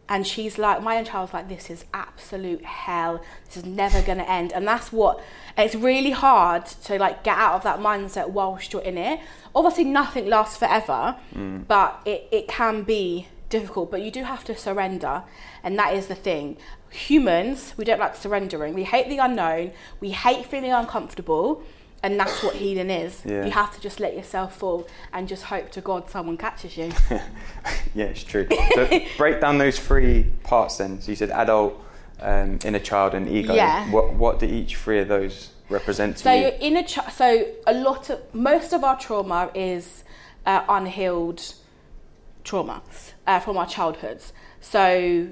and 0.09 0.25
she's 0.25 0.57
like 0.57 0.81
my 0.81 0.97
own 0.97 1.05
child's 1.05 1.33
like 1.33 1.49
this 1.49 1.69
is 1.69 1.85
absolute 1.93 2.63
hell. 2.63 3.21
This 3.45 3.57
is 3.57 3.65
never 3.65 4.01
going 4.01 4.19
to 4.19 4.29
end. 4.29 4.53
And 4.53 4.67
that's 4.67 4.91
what, 4.91 5.21
it's 5.57 5.75
really 5.75 6.11
hard 6.11 6.65
to 6.65 6.97
like 6.97 7.23
get 7.23 7.37
out 7.37 7.55
of 7.55 7.63
that 7.63 7.79
mindset 7.79 8.29
whilst 8.29 8.73
you're 8.73 8.81
in 8.81 8.97
it. 8.97 9.19
Obviously 9.53 9.83
nothing 9.83 10.27
lasts 10.27 10.57
forever 10.57 11.17
mm. 11.33 11.67
but 11.67 12.01
it, 12.05 12.27
it 12.31 12.47
can 12.47 12.83
be 12.83 13.27
difficult. 13.49 13.91
But 13.91 14.01
you 14.01 14.11
do 14.11 14.23
have 14.23 14.43
to 14.45 14.55
surrender 14.55 15.23
and 15.63 15.77
that 15.77 15.93
is 15.93 16.07
the 16.07 16.15
thing. 16.15 16.57
Humans 16.89 17.73
we 17.75 17.83
don't 17.83 17.99
like 17.99 18.15
surrendering. 18.15 18.73
We 18.73 18.85
hate 18.85 19.09
the 19.09 19.17
unknown. 19.17 19.71
We 19.99 20.11
hate 20.11 20.45
feeling 20.45 20.71
uncomfortable 20.71 21.63
and 22.03 22.19
that's 22.19 22.43
what 22.43 22.55
healing 22.55 22.89
is 22.89 23.21
Yeah. 23.25 23.45
you 23.45 23.51
have 23.51 23.73
to 23.75 23.81
just 23.81 23.99
let 23.99 24.15
yourself 24.15 24.55
fall 24.57 24.87
and 25.13 25.27
just 25.27 25.43
hope 25.43 25.71
to 25.71 25.81
god 25.81 26.09
someone 26.09 26.37
catches 26.37 26.77
you 26.77 26.91
yeah 27.95 28.05
it's 28.05 28.23
true 28.23 28.47
so 28.75 28.87
break 29.17 29.41
down 29.41 29.57
those 29.57 29.79
three 29.79 30.31
parts 30.43 30.77
then 30.77 31.01
so 31.01 31.11
you 31.11 31.15
said 31.15 31.31
adult 31.31 31.73
um, 32.21 32.59
inner 32.65 32.79
child 32.79 33.13
and 33.13 33.27
ego 33.29 33.53
Yeah. 33.53 33.89
what 33.91 34.13
what 34.13 34.39
do 34.39 34.45
each 34.45 34.75
three 34.75 34.99
of 34.99 35.07
those 35.07 35.51
represent 35.69 36.17
to 36.17 36.23
So 36.23 36.31
you 36.33 36.41
your 36.43 36.51
inner 36.61 36.83
child. 36.83 37.11
So 37.11 37.45
a 37.67 37.73
lot 37.73 38.09
of 38.09 38.21
most 38.33 38.71
of 38.73 38.83
our 38.83 38.97
trauma 38.97 39.51
is 39.53 40.03
uh, 40.45 40.63
unhealed 40.69 41.53
trauma 42.43 42.81
uh, 43.27 43.39
from 43.41 43.57
our 43.57 43.67
childhoods. 43.67 44.31
So 44.61 45.27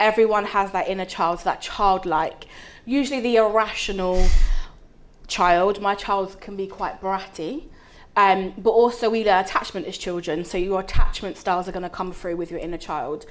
everyone 0.00 0.46
has 0.46 0.72
that 0.72 0.88
inner 0.88 1.04
child, 1.04 1.38
so 1.40 1.44
that 1.44 1.60
childlike, 1.60 2.46
usually 2.84 3.20
the 3.20 3.36
irrational 3.36 4.26
child. 5.32 5.80
My 5.80 5.94
child 5.94 6.40
can 6.40 6.54
be 6.56 6.66
quite 6.66 7.00
bratty. 7.00 7.64
Um, 8.14 8.52
but 8.58 8.70
also 8.70 9.08
we 9.08 9.24
learn 9.24 9.42
attachment 9.42 9.86
as 9.86 9.96
children, 9.96 10.44
so 10.44 10.58
your 10.58 10.80
attachment 10.80 11.38
styles 11.38 11.66
are 11.66 11.72
going 11.72 11.82
to 11.82 11.96
come 12.00 12.12
through 12.12 12.36
with 12.36 12.50
your 12.50 12.60
inner 12.60 12.76
child. 12.76 13.24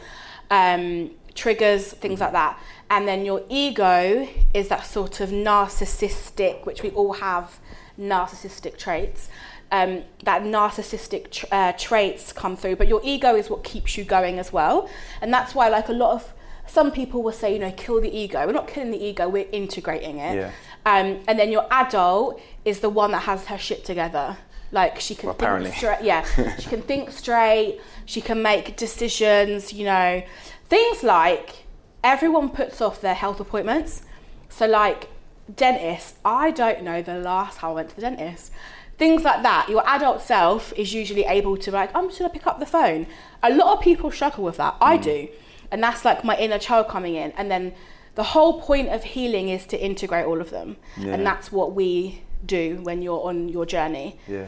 Um, 0.50 1.12
triggers, 1.36 1.94
things 1.94 2.20
like 2.20 2.32
that. 2.32 2.60
And 2.90 3.08
then 3.08 3.24
your 3.24 3.44
ego 3.48 4.28
is 4.54 4.68
that 4.70 4.86
sort 4.86 5.22
of 5.22 5.30
narcissistic, 5.30 6.66
which 6.66 6.82
we 6.84 6.90
all 6.92 7.14
have 7.14 7.60
narcissistic 8.00 8.78
traits. 8.78 9.30
Um, 9.72 10.04
that 10.24 10.42
narcissistic 10.44 11.46
uh, 11.52 11.74
traits 11.78 12.34
come 12.34 12.58
through, 12.58 12.76
but 12.76 12.88
your 12.90 13.02
ego 13.04 13.36
is 13.36 13.50
what 13.50 13.64
keeps 13.64 13.98
you 13.98 14.04
going 14.04 14.40
as 14.40 14.52
well. 14.52 14.90
And 15.22 15.32
that's 15.32 15.56
why, 15.56 15.70
like 15.70 15.88
a 15.88 15.94
lot 15.94 16.14
of 16.16 16.34
some 16.68 16.92
people 16.92 17.22
will 17.24 17.32
say, 17.32 17.54
you 17.54 17.60
know, 17.60 17.72
kill 17.72 18.02
the 18.02 18.14
ego. 18.14 18.46
We're 18.46 18.54
not 18.54 18.68
killing 18.68 18.92
the 18.92 19.04
ego, 19.04 19.30
we're 19.30 19.48
integrating 19.52 20.20
it. 20.20 20.36
Yeah. 20.36 20.52
Um, 20.86 21.20
and 21.28 21.38
then 21.40 21.52
your 21.52 21.68
adult 21.72 22.42
is 22.66 22.80
the 22.80 22.90
one 22.90 23.12
that 23.12 23.24
has 23.24 23.46
her 23.46 23.58
shit 23.58 23.86
together. 23.86 24.38
Like 24.72 25.00
she 25.00 25.16
can 25.16 25.28
Well, 25.28 25.36
apparently. 25.36 25.70
think 25.72 25.78
straight. 25.80 26.02
Yeah, 26.04 26.56
she 26.58 26.70
can 26.70 26.82
think 26.82 27.12
straight. 27.12 27.80
She 28.06 28.22
can 28.22 28.42
make 28.42 28.78
decisions. 28.78 29.74
You 29.74 29.86
know, 29.86 30.24
things 30.70 31.04
like 31.04 31.66
everyone 32.04 32.50
puts 32.50 32.82
off 32.82 33.02
their 33.02 33.14
health 33.14 33.40
appointments. 33.40 34.04
So 34.50 34.66
like 34.68 35.10
dentist, 35.54 36.16
I 36.24 36.52
don't 36.52 36.84
know 36.84 37.02
the 37.02 37.16
last 37.20 37.58
time 37.60 37.72
I 37.72 37.74
went 37.74 37.90
to 37.90 37.96
the 37.96 38.02
dentist. 38.02 38.52
Things 38.98 39.24
like 39.24 39.44
that. 39.44 39.68
Your 39.68 39.84
adult 39.88 40.22
self 40.22 40.72
is 40.78 40.94
usually 40.94 41.24
able 41.26 41.58
to 41.58 41.72
like, 41.72 41.94
I'm 41.96 42.08
just 42.08 42.20
gonna 42.20 42.32
pick 42.32 42.48
up 42.48 42.60
the 42.60 42.66
phone. 42.66 43.08
A 43.44 43.52
lot 43.54 43.78
of 43.78 43.84
people 43.84 44.10
struggle 44.12 44.44
with 44.44 44.58
that. 44.58 44.76
I 44.80 44.98
do, 44.98 45.28
and 45.72 45.82
that's 45.84 46.06
like 46.06 46.24
my 46.24 46.38
inner 46.38 46.60
child 46.60 46.88
coming 46.88 47.16
in. 47.16 47.32
And 47.34 47.50
then 47.52 47.74
the 48.16 48.24
whole 48.24 48.62
point 48.62 48.90
of 48.90 49.04
healing 49.04 49.50
is 49.50 49.66
to 49.68 49.78
integrate 49.84 50.26
all 50.26 50.42
of 50.42 50.50
them, 50.50 50.78
Yeah. 50.98 51.14
and 51.14 51.26
that's 51.26 51.52
what 51.52 51.74
we 51.74 52.22
do 52.46 52.80
when 52.84 53.02
you're 53.02 53.24
on 53.24 53.50
your 53.50 53.66
journey. 53.66 54.18
Yeah. 54.28 54.48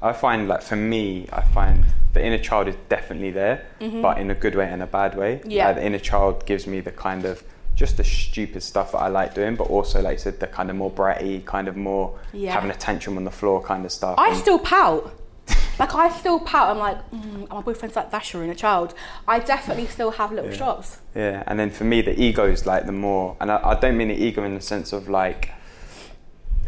I 0.00 0.12
find 0.12 0.48
like 0.48 0.62
for 0.62 0.76
me, 0.76 1.28
I 1.32 1.42
find 1.42 1.84
the 2.12 2.24
inner 2.24 2.38
child 2.38 2.68
is 2.68 2.76
definitely 2.88 3.30
there, 3.32 3.66
but 3.80 4.18
in 4.18 4.30
a 4.30 4.34
good 4.34 4.54
way 4.54 4.66
and 4.66 4.82
a 4.82 4.86
bad 4.86 5.16
way. 5.16 5.36
Mm-hmm. 5.36 5.50
Yeah. 5.50 5.66
Like, 5.66 5.76
the 5.76 5.84
inner 5.86 5.98
child 5.98 6.46
gives 6.46 6.66
me 6.66 6.80
the 6.80 6.92
kind 6.92 7.24
of 7.24 7.42
just 7.74 7.96
the 7.96 8.04
stupid 8.04 8.62
stuff 8.62 8.92
that 8.92 8.98
I 8.98 9.08
like 9.08 9.34
doing, 9.34 9.54
but 9.54 9.64
also 9.68 10.00
like 10.02 10.14
you 10.14 10.18
said, 10.18 10.40
the 10.40 10.46
kind 10.48 10.68
of 10.70 10.74
more 10.76 10.90
bratty, 10.90 11.44
kind 11.44 11.68
of 11.68 11.76
more 11.76 12.18
Yeah. 12.32 12.52
having 12.52 12.70
a 12.70 12.74
tantrum 12.74 13.16
on 13.16 13.24
the 13.24 13.30
floor 13.30 13.62
kind 13.62 13.84
of 13.84 13.92
stuff. 13.92 14.16
I 14.18 14.28
And- 14.30 14.36
still 14.36 14.58
pout. 14.58 15.12
Like 15.78 15.94
I 15.94 16.08
still 16.10 16.40
pout. 16.40 16.70
I'm 16.70 16.78
like, 16.78 17.10
mm, 17.10 17.48
my 17.48 17.60
boyfriend's 17.60 17.96
like 17.96 18.10
Vasher 18.10 18.42
in 18.42 18.50
a 18.50 18.54
child. 18.54 18.94
I 19.26 19.38
definitely 19.38 19.86
still 19.86 20.10
have 20.12 20.32
little 20.32 20.50
shots. 20.52 20.98
Yeah, 21.14 21.42
and 21.46 21.58
then 21.58 21.70
for 21.70 21.84
me, 21.84 22.02
the 22.02 22.20
ego 22.20 22.44
is 22.46 22.66
like 22.66 22.86
the 22.86 22.92
more, 22.92 23.36
and 23.40 23.50
I, 23.50 23.60
I 23.62 23.74
don't 23.74 23.96
mean 23.96 24.08
the 24.08 24.14
ego 24.22 24.42
in 24.44 24.54
the 24.54 24.60
sense 24.60 24.92
of 24.92 25.08
like 25.08 25.50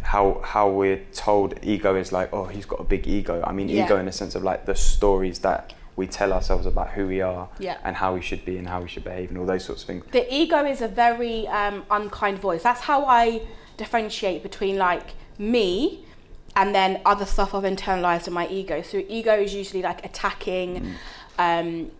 how 0.03 0.41
how 0.43 0.69
we're 0.69 1.01
told 1.13 1.53
ego 1.61 1.95
is 1.95 2.11
like, 2.11 2.33
oh, 2.33 2.45
he's 2.45 2.65
got 2.65 2.79
a 2.79 2.83
big 2.83 3.07
ego. 3.07 3.43
I 3.45 3.51
mean 3.51 3.69
Yeah. 3.69 3.85
ego 3.85 3.97
in 3.97 4.05
the 4.05 4.11
sense 4.11 4.35
of 4.35 4.43
like 4.43 4.65
the 4.65 4.75
stories 4.75 5.39
that 5.39 5.73
we 5.95 6.07
tell 6.07 6.33
ourselves 6.33 6.65
about 6.65 6.89
who 6.91 7.05
we 7.05 7.21
are 7.21 7.49
Yeah. 7.59 7.77
and 7.83 7.95
how 7.97 8.13
we 8.13 8.21
should 8.21 8.43
be 8.45 8.57
and 8.57 8.67
how 8.67 8.81
we 8.81 8.87
should 8.87 9.03
behave 9.03 9.29
and 9.29 9.37
all 9.37 9.45
those 9.45 9.63
sorts 9.65 9.83
of 9.83 9.87
things. 9.87 10.05
The 10.11 10.25
ego 10.33 10.65
is 10.65 10.81
a 10.81 10.87
very 10.87 11.47
um, 11.47 11.85
unkind 11.91 12.39
voice. 12.39 12.63
That's 12.63 12.81
how 12.81 13.05
I 13.05 13.41
differentiate 13.77 14.41
between 14.41 14.77
like 14.77 15.13
me 15.37 16.05
and 16.55 16.75
then 16.75 17.01
other 17.05 17.25
stuff 17.25 17.53
I've 17.53 17.63
internalized 17.63 18.27
in 18.27 18.33
my 18.33 18.47
ego. 18.47 18.81
So 18.81 19.03
ego 19.07 19.33
is 19.33 19.53
usually 19.53 19.81
like 19.81 20.03
attacking, 20.05 20.95
um, 21.37 21.91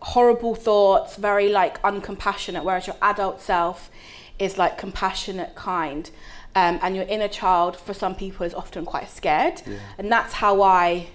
horrible 0.00 0.54
thoughts, 0.54 1.16
very 1.16 1.48
like 1.48 1.80
uncompassionate, 1.82 2.62
whereas 2.62 2.86
your 2.86 2.96
adult 3.02 3.40
self 3.40 3.90
is 4.38 4.58
like 4.58 4.76
compassionate, 4.76 5.54
kind. 5.54 6.10
Um, 6.54 6.78
and 6.82 6.96
your 6.96 7.04
inner 7.04 7.28
child, 7.28 7.76
for 7.76 7.92
some 7.92 8.14
people, 8.14 8.46
is 8.46 8.54
often 8.54 8.86
quite 8.86 9.10
scared. 9.10 9.60
And 9.98 10.10
that's 10.10 10.34
how 10.34 10.62
I 10.62 11.08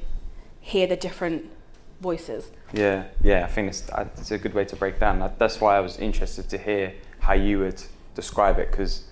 hear 0.60 0.86
the 0.86 0.96
different 0.96 1.50
voices. 2.00 2.52
Yeah, 2.74 3.06
yeah, 3.24 3.44
I 3.44 3.48
think 3.48 3.70
it's, 3.70 3.90
it's 4.18 4.32
a 4.32 4.38
good 4.38 4.54
way 4.54 4.66
to 4.66 4.76
break 4.76 5.00
down. 5.00 5.32
That's 5.38 5.60
why 5.60 5.78
I 5.78 5.80
was 5.80 5.98
interested 5.98 6.50
to 6.50 6.58
hear 6.58 6.94
how 7.20 7.34
you 7.34 7.60
would 7.60 7.82
describe 8.16 8.60
it 8.60 8.72
because 8.72 9.06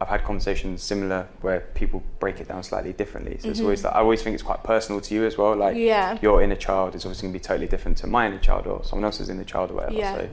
I've 0.00 0.08
had 0.08 0.24
conversations 0.24 0.82
similar 0.82 1.26
where 1.40 1.60
people 1.74 2.02
break 2.20 2.40
it 2.40 2.48
down 2.48 2.62
slightly 2.62 2.92
differently. 2.92 3.38
So 3.40 3.48
it's 3.48 3.60
always 3.60 3.80
mm-hmm. 3.80 3.88
like, 3.88 3.96
I 3.96 3.98
always 3.98 4.22
think 4.22 4.34
it's 4.34 4.44
quite 4.44 4.62
personal 4.62 5.00
to 5.00 5.14
you 5.14 5.24
as 5.24 5.36
well. 5.36 5.56
Like 5.56 5.76
Yeah. 5.76 6.18
your 6.22 6.40
inner 6.40 6.56
child 6.56 6.94
is 6.94 7.04
obviously 7.04 7.26
going 7.26 7.32
to 7.34 7.38
be 7.40 7.44
totally 7.44 7.66
different 7.66 7.98
to 7.98 8.06
my 8.06 8.26
inner 8.26 8.38
child 8.38 8.66
or 8.66 8.84
someone 8.84 9.04
else's 9.04 9.28
inner 9.28 9.44
child 9.44 9.72
or 9.72 9.74
whatever. 9.74 9.94
Yeah. 9.94 10.14
So 10.14 10.28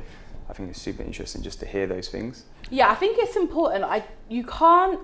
I 0.50 0.54
think 0.54 0.70
it's 0.70 0.82
super 0.82 1.02
interesting 1.02 1.42
just 1.42 1.60
to 1.62 1.66
hear 1.66 1.88
those 1.88 2.10
things. 2.10 2.44
Yeah, 2.70 2.92
I 2.92 2.96
think 2.96 3.18
it's 3.20 3.36
important. 3.36 3.84
I 3.84 4.04
you 4.30 4.44
can't 4.44 5.00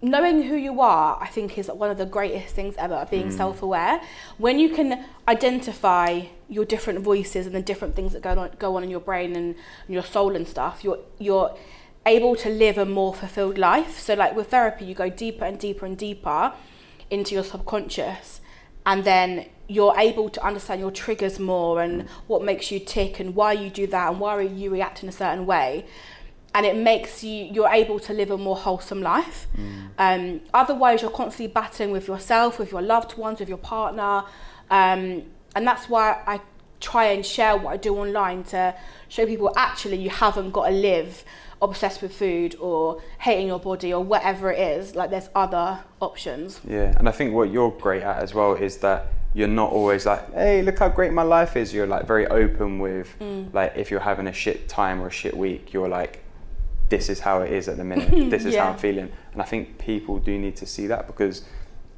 knowing 0.00 0.42
who 0.42 0.54
you 0.54 0.80
are. 0.80 1.18
I 1.20 1.26
think 1.28 1.58
is 1.58 1.68
one 1.68 1.90
of 1.90 1.98
the 1.98 2.06
greatest 2.06 2.54
things 2.54 2.74
ever. 2.78 3.06
Being 3.10 3.28
mm. 3.28 3.36
self-aware 3.36 4.00
when 4.36 4.58
you 4.58 4.68
can 4.68 5.04
identify 5.26 6.24
your 6.48 6.64
different 6.64 7.00
voices 7.00 7.46
and 7.46 7.54
the 7.54 7.62
different 7.62 7.96
things 7.96 8.12
that 8.12 8.22
go 8.22 8.30
on 8.30 8.50
go 8.58 8.76
on 8.76 8.84
in 8.84 8.90
your 8.90 9.00
brain 9.00 9.34
and, 9.34 9.54
and 9.86 9.94
your 9.94 10.04
soul 10.04 10.36
and 10.36 10.46
stuff. 10.46 10.84
You're 10.84 10.98
you're 11.18 11.56
able 12.06 12.36
to 12.36 12.48
live 12.48 12.78
a 12.78 12.86
more 12.86 13.14
fulfilled 13.14 13.58
life. 13.58 13.98
So 13.98 14.14
like 14.14 14.34
with 14.34 14.48
therapy, 14.48 14.84
you 14.84 14.94
go 14.94 15.10
deeper 15.10 15.44
and 15.44 15.58
deeper 15.58 15.86
and 15.86 15.96
deeper 15.96 16.52
into 17.10 17.34
your 17.34 17.44
subconscious 17.44 18.40
and 18.86 19.04
then 19.04 19.46
you're 19.66 19.94
able 19.98 20.30
to 20.30 20.44
understand 20.44 20.80
your 20.80 20.90
triggers 20.90 21.38
more 21.38 21.82
and 21.82 22.08
what 22.26 22.42
makes 22.42 22.70
you 22.70 22.80
tick 22.80 23.20
and 23.20 23.34
why 23.34 23.52
you 23.52 23.68
do 23.68 23.86
that 23.86 24.10
and 24.10 24.20
why 24.20 24.34
are 24.34 24.42
you 24.42 24.70
react 24.70 25.02
in 25.02 25.08
a 25.08 25.12
certain 25.12 25.44
way. 25.44 25.84
And 26.54 26.64
it 26.64 26.74
makes 26.74 27.22
you 27.22 27.44
you're 27.44 27.68
able 27.68 28.00
to 28.00 28.14
live 28.14 28.30
a 28.30 28.38
more 28.38 28.56
wholesome 28.56 29.02
life. 29.02 29.46
Um, 29.98 30.40
otherwise 30.54 31.02
you're 31.02 31.10
constantly 31.10 31.52
battling 31.52 31.90
with 31.90 32.08
yourself 32.08 32.58
with 32.58 32.72
your 32.72 32.80
loved 32.80 33.18
ones 33.18 33.40
with 33.40 33.48
your 33.48 33.58
partner. 33.58 34.24
Um, 34.70 35.24
and 35.54 35.66
that's 35.66 35.88
why 35.88 36.22
i 36.26 36.40
try 36.80 37.06
and 37.06 37.26
share 37.26 37.56
what 37.56 37.72
i 37.72 37.76
do 37.76 37.96
online 37.96 38.44
to 38.44 38.74
show 39.08 39.26
people 39.26 39.52
actually 39.56 39.96
you 39.96 40.10
haven't 40.10 40.52
got 40.52 40.68
to 40.68 40.72
live 40.72 41.24
obsessed 41.60 42.02
with 42.02 42.14
food 42.14 42.54
or 42.60 43.02
hating 43.18 43.46
your 43.48 43.58
body 43.58 43.92
or 43.92 44.02
whatever 44.04 44.52
it 44.52 44.58
is 44.60 44.94
like 44.94 45.10
there's 45.10 45.28
other 45.34 45.80
options 46.00 46.60
Yeah, 46.68 46.94
and 46.98 47.08
I 47.08 47.12
think 47.12 47.34
what 47.34 47.50
you're 47.50 47.70
great 47.72 48.02
at 48.02 48.18
as 48.22 48.32
well 48.34 48.54
is 48.54 48.76
that 48.78 49.06
you're 49.34 49.48
not 49.48 49.70
always 49.72 50.06
like, 50.06 50.32
hey, 50.34 50.62
look 50.62 50.78
how 50.78 50.88
great 50.88 51.12
my 51.12 51.22
life 51.22 51.54
is. 51.54 51.72
You're 51.74 51.86
like 51.86 52.06
very 52.06 52.26
open 52.28 52.78
with, 52.78 53.14
Mm. 53.20 53.52
like, 53.52 53.74
if 53.76 53.90
you're 53.90 54.00
having 54.00 54.26
a 54.26 54.32
shit 54.32 54.68
time 54.68 55.02
or 55.02 55.08
a 55.08 55.10
shit 55.10 55.36
week, 55.36 55.72
you're 55.74 55.86
like, 55.88 56.24
this 56.88 57.10
is 57.10 57.20
how 57.20 57.42
it 57.42 57.52
is 57.52 57.68
at 57.68 57.76
the 57.76 57.84
minute. 57.84 58.08
this 58.30 58.46
is 58.46 58.56
how 58.56 58.68
I'm 58.70 58.78
feeling. 58.78 59.10
And 59.32 59.42
I 59.42 59.44
think 59.44 59.76
people 59.78 60.18
do 60.18 60.38
need 60.38 60.56
to 60.56 60.66
see 60.66 60.86
that 60.86 61.06
because, 61.06 61.42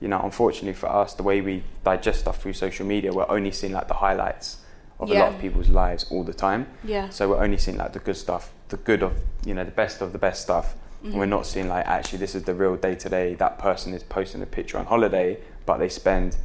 you 0.01 0.09
know, 0.09 0.21
unfortunately 0.23 0.73
for 0.75 0.89
us, 0.89 1.15
the 1.15 1.23
way 1.23 1.41
we 1.41 1.63
digest 1.85 2.21
stuff 2.21 2.43
through 2.43 2.55
social 2.55 2.85
media, 2.85 3.13
we're 3.13 3.31
only 3.31 3.53
seeing 3.53 3.73
like 3.75 3.87
the 3.87 3.95
highlights 3.95 4.59
of 4.99 5.09
a 5.11 5.15
lot 5.15 5.33
of 5.35 5.41
people's 5.41 5.69
lives 5.69 6.07
all 6.11 6.25
the 6.25 6.35
time. 6.35 6.67
Yeah. 6.83 7.11
So 7.11 7.29
we're 7.31 7.43
only 7.43 7.59
seeing 7.59 7.79
like 7.79 7.93
the 7.93 8.01
good 8.01 8.17
stuff, 8.17 8.53
the 8.71 8.77
good 8.79 9.03
of, 9.03 9.13
you 9.45 9.55
know, 9.55 9.65
the 9.65 9.71
best 9.71 10.01
of 10.01 10.13
the 10.13 10.19
best 10.19 10.43
stuff. 10.43 10.75
And 11.03 11.15
we're 11.15 11.23
mm-hmm. 11.23 11.31
not 11.31 11.47
seeing 11.47 11.69
like 11.69 11.87
actually 11.87 12.19
this 12.19 12.35
is 12.35 12.43
the 12.45 12.55
real 12.55 12.77
day 12.77 12.95
to 12.95 13.09
day. 13.09 13.35
That 13.35 13.59
person 13.59 13.95
is 13.95 14.03
posting 14.03 14.43
a 14.43 14.47
picture 14.47 14.79
on 14.79 14.87
holiday, 14.87 15.39
but 15.65 15.79
they 15.79 15.89
spend 15.89 16.37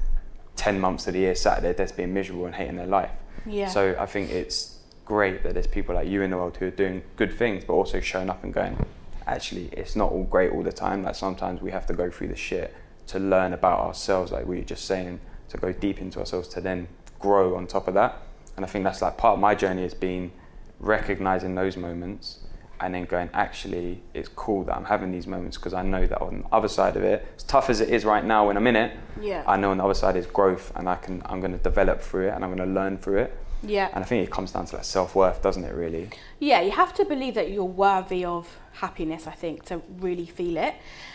10 0.56 0.80
months 0.80 1.08
of 1.08 1.14
the 1.14 1.20
year 1.20 1.36
sat 1.36 1.58
at 1.58 1.64
their 1.64 1.74
desk 1.74 1.98
being 1.98 2.14
miserable 2.14 2.46
and 2.46 2.56
hating 2.56 2.78
their 2.78 2.88
life. 2.88 3.12
Yeah. 3.46 3.68
So 3.68 3.96
I 4.00 4.06
think 4.06 4.32
it's 4.32 4.78
great 5.04 5.44
that 5.44 5.54
there's 5.54 5.68
people 5.68 5.96
like 5.96 6.08
you 6.08 6.22
in 6.22 6.32
the 6.32 6.38
world 6.38 6.58
who 6.58 6.68
are 6.68 6.72
doing 6.72 7.04
good 7.16 7.38
things, 7.38 7.64
but 7.66 7.74
also 7.74 8.00
showing 8.00 8.30
up 8.30 8.44
and 8.44 8.54
going, 8.54 8.86
actually, 9.28 9.70
it's 9.72 9.96
not 9.96 10.12
all 10.12 10.24
great 10.24 10.52
all 10.52 10.64
the 10.64 10.72
time. 10.72 11.04
Like 11.04 11.16
sometimes 11.16 11.62
we 11.62 11.72
have 11.72 11.86
to 11.88 11.94
go 11.94 12.10
through 12.10 12.30
the 12.30 12.36
shit 12.36 12.74
to 13.08 13.20
learn 13.20 13.54
about 13.54 13.80
ourselves, 13.82 14.32
like 14.32 14.48
we 14.48 14.58
were 14.58 14.64
just 14.64 14.86
saying, 14.86 15.20
to 15.50 15.58
go 15.58 15.72
deep 15.72 16.02
into 16.02 16.20
ourselves 16.20 16.48
to 16.50 16.62
then 16.62 16.88
grow 17.20 17.56
on 17.56 17.68
top 17.68 17.88
of 17.88 17.94
that. 17.94 18.22
And 18.56 18.66
I 18.66 18.68
think 18.68 18.84
that's 18.84 19.02
like 19.02 19.18
part 19.18 19.36
of 19.36 19.40
my 19.40 19.54
journey 19.54 19.84
has 19.84 19.94
been 19.94 20.32
recognizing 20.80 21.56
those 21.56 21.78
moments 21.78 22.40
and 22.82 22.94
then 22.94 23.06
going, 23.06 23.30
actually, 23.34 24.02
it's 24.14 24.28
cool 24.28 24.64
that 24.66 24.76
I'm 24.76 24.86
having 24.86 25.12
these 25.12 25.28
moments 25.28 25.58
because 25.58 25.74
I 25.74 25.82
know 25.82 26.06
that 26.06 26.22
on 26.22 26.42
the 26.42 26.56
other 26.56 26.68
side 26.68 26.98
of 26.98 27.04
it, 27.04 27.26
as 27.38 27.44
tough 27.44 27.70
as 27.70 27.80
it 27.80 27.90
is 27.90 28.04
right 28.04 28.24
now 28.24 28.48
when 28.48 28.58
I'm 28.58 28.68
in 28.68 28.76
it, 28.76 28.98
Yeah. 29.22 29.44
I 29.48 29.56
know 29.58 29.72
on 29.72 29.78
the 29.78 29.84
other 29.86 29.94
side 29.94 30.18
is 30.18 30.26
growth 30.28 30.74
and 30.76 30.90
I 30.90 30.96
can 30.96 31.22
I'm 31.26 31.40
gonna 31.40 31.58
develop 31.58 32.02
through 32.02 32.28
it 32.28 32.34
and 32.34 32.44
I'm 32.44 32.56
gonna 32.56 32.70
learn 32.72 32.98
through 32.98 33.20
it. 33.20 33.38
yeah 33.64 33.90
And 33.94 34.04
I 34.04 34.08
think 34.08 34.28
it 34.28 34.32
comes 34.32 34.52
down 34.52 34.66
to 34.66 34.76
like 34.76 34.84
self 34.86 35.16
worth, 35.16 35.42
doesn't 35.42 35.64
it 35.64 35.74
really? 35.74 36.10
Yeah, 36.40 36.60
you 36.62 36.72
have 36.72 36.94
to 36.96 37.06
believe 37.06 37.34
that 37.36 37.50
you're 37.50 37.64
worthy 37.64 38.26
of 38.26 38.60
happiness, 38.74 39.26
I 39.26 39.32
think, 39.32 39.64
to 39.66 39.82
really 40.00 40.26
feel 40.26 40.58
it. 40.58 40.74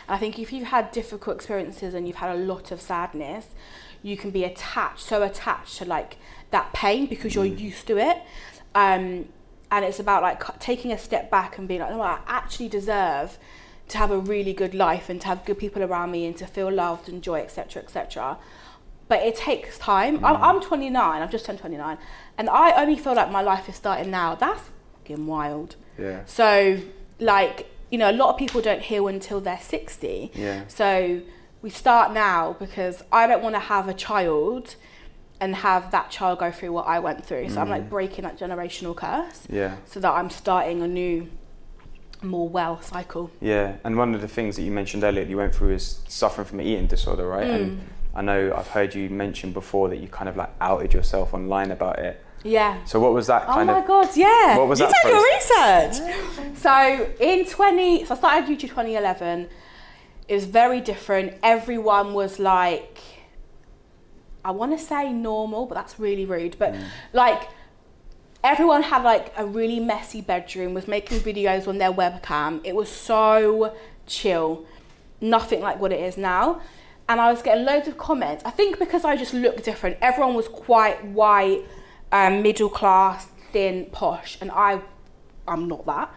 And 0.09 0.17
I 0.17 0.19
think 0.19 0.39
if 0.39 0.53
you've 0.55 0.69
had 0.69 0.91
difficult 0.93 1.37
experiences 1.37 1.93
and 1.93 2.07
you've 2.07 2.17
had 2.17 2.35
a 2.35 2.39
lot 2.39 2.71
of 2.73 2.81
sadness, 2.81 3.49
you 4.03 4.17
can 4.17 4.31
be 4.31 4.45
attached, 4.45 5.01
so 5.01 5.23
attached 5.23 5.77
to 5.79 5.85
like 5.85 6.17
that 6.53 6.73
pain 6.73 7.05
because 7.07 7.35
you're 7.35 7.45
used 7.45 7.87
to 7.89 7.99
it. 7.99 8.17
Um, 8.75 9.29
and 9.71 9.85
it's 9.85 10.01
about 10.01 10.23
like 10.23 10.59
taking 10.59 10.93
a 10.93 10.99
step 10.99 11.31
back 11.31 11.59
and 11.59 11.69
being 11.69 11.81
like, 11.81 11.91
no, 11.91 12.01
I 12.01 12.21
actually 12.27 12.69
deserve 12.69 13.39
to 13.89 13.99
have 13.99 14.11
a 14.11 14.19
really 14.19 14.53
good 14.53 14.75
life 14.75 15.09
and 15.09 15.21
to 15.21 15.27
have 15.27 15.45
good 15.45 15.59
people 15.59 15.83
around 15.83 16.11
me 16.11 16.27
and 16.27 16.37
to 16.37 16.47
feel 16.47 16.71
loved 16.71 17.09
and 17.09 17.23
joy, 17.23 17.41
etc., 17.41 17.83
etc. 17.83 18.39
But 19.09 19.23
it 19.23 19.35
takes 19.35 19.79
time. 19.79 20.25
I'm, 20.25 20.37
mm. 20.37 20.43
I'm 20.43 20.61
29. 20.61 21.23
I've 21.23 21.31
just 21.31 21.45
turned 21.45 21.59
29, 21.59 21.99
and 22.39 22.49
I 22.49 22.81
only 22.81 22.97
feel 22.97 23.15
like 23.15 23.31
my 23.31 23.43
life 23.43 23.69
is 23.69 23.77
starting 23.77 24.11
now. 24.11 24.35
That's 24.35 24.71
fucking 24.99 25.27
wild. 25.27 25.77
Yeah. 25.99 26.25
So, 26.25 26.81
like, 27.19 27.69
you 27.91 27.99
know, 27.99 28.11
a 28.11 28.13
lot 28.13 28.31
of 28.31 28.39
people 28.39 28.61
don't 28.61 28.83
heal 28.83 29.09
until 29.09 29.41
they're 29.41 29.59
60. 29.59 30.31
Yeah. 30.35 30.65
So, 30.69 31.23
we 31.63 31.71
start 31.71 32.13
now 32.13 32.57
because 32.59 33.03
I 33.13 33.27
don't 33.27 33.43
want 33.43 33.55
to 33.57 33.61
have 33.61 33.89
a 33.89 33.95
child 33.95 34.77
and 35.41 35.57
have 35.57 35.91
that 35.91 36.11
child 36.11 36.39
go 36.39 36.51
through 36.51 36.73
what 36.73 36.87
I 36.87 36.99
went 36.99 37.25
through. 37.25 37.49
So, 37.49 37.61
I'm 37.61 37.71
like 37.71 37.85
mm. 37.85 37.91
breaking 37.91 38.25
that 38.25 38.39
generational 38.39 38.95
curse 38.95 39.47
Yeah. 39.49 39.77
so 39.87 39.99
that 40.01 40.13
I'm 40.13 40.31
starting 40.31 40.83
a 40.83 40.89
new, 40.89 41.29
more 42.23 42.49
well 42.49 42.81
cycle. 42.83 43.31
Yeah. 43.41 43.77
And 43.85 43.97
one 43.97 44.15
of 44.15 44.21
the 44.21 44.29
things 44.29 44.57
that 44.57 44.63
you 44.63 44.71
mentioned 44.71 45.03
earlier 45.03 45.25
that 45.25 45.31
you 45.31 45.39
went 45.39 45.55
through 45.55 45.75
is 45.75 46.01
suffering 46.09 46.47
from 46.47 46.61
an 46.61 46.67
eating 46.67 46.87
disorder, 46.87 47.27
right? 47.27 47.49
And 47.49 47.79
mm. 47.79 47.83
I 48.15 48.23
know 48.23 48.55
I've 48.55 48.69
heard 48.69 48.95
you 48.95 49.09
mention 49.09 49.53
before 49.53 49.89
that 49.89 49.99
you 49.99 50.09
kind 50.09 50.29
of 50.29 50.37
like 50.37 50.51
outed 50.61 50.93
yourself 50.93 51.33
online 51.33 51.71
about 51.71 51.99
it. 51.99 52.23
Yeah. 52.43 52.83
So 52.85 53.01
what 53.01 53.13
was 53.13 53.27
that 53.27 53.45
oh 53.49 53.55
kind 53.55 53.71
of? 53.71 53.77
Oh 53.77 53.79
my 53.79 53.83
of 53.83 53.87
god, 53.87 54.17
yeah. 54.17 54.59
What 54.59 54.69
was 54.69 54.81
you 54.81 54.87
that 54.87 54.95
did 55.03 55.13
your 55.13 55.95
research. 55.95 56.57
so 56.59 57.11
in 57.21 57.47
20, 57.47 58.05
so 58.05 58.15
I 58.15 58.19
started 58.19 58.51
YouTube 58.51 58.69
2011. 58.69 59.49
It 60.29 60.35
was 60.35 60.45
very 60.45 60.81
different. 60.81 61.35
Everyone 61.43 62.15
was 62.15 62.39
like 62.39 62.99
I 64.45 64.51
want 64.53 64.77
to 64.79 64.85
say 64.85 65.13
normal, 65.13 65.67
but 65.67 65.75
that's 65.75 65.99
really 65.99 66.25
rude. 66.25 66.57
But 66.59 66.75
like 67.13 67.49
everyone 68.43 68.83
had 68.83 69.03
like 69.03 69.33
a 69.37 69.45
really 69.45 69.81
messy 69.81 70.21
bedroom, 70.21 70.75
was 70.75 70.89
making 70.89 71.21
videos 71.21 71.69
on 71.69 71.79
their 71.79 71.93
webcam. 71.93 72.61
It 72.65 72.75
was 72.75 72.91
so 72.91 73.75
chill, 74.07 74.65
nothing 75.21 75.61
like 75.61 75.79
what 75.81 75.93
it 75.93 76.01
is 76.01 76.17
now. 76.17 76.61
And 77.09 77.21
I 77.21 77.33
was 77.33 77.43
getting 77.43 77.65
loads 77.65 77.89
of 77.89 77.99
comments. 77.99 78.45
I 78.45 78.51
think 78.51 78.79
because 78.79 79.05
I 79.05 79.17
just 79.17 79.35
looked 79.35 79.65
different. 79.65 79.97
Everyone 80.01 80.35
was 80.35 80.49
quite 80.49 81.05
white, 81.05 81.65
um, 82.13 82.43
middle 82.43 82.69
class, 82.69 83.29
thin, 83.53 83.87
posh, 83.91 84.39
and 84.41 84.51
I, 84.53 84.81
I'm 85.49 85.69
not 85.69 85.85
that. 85.87 86.15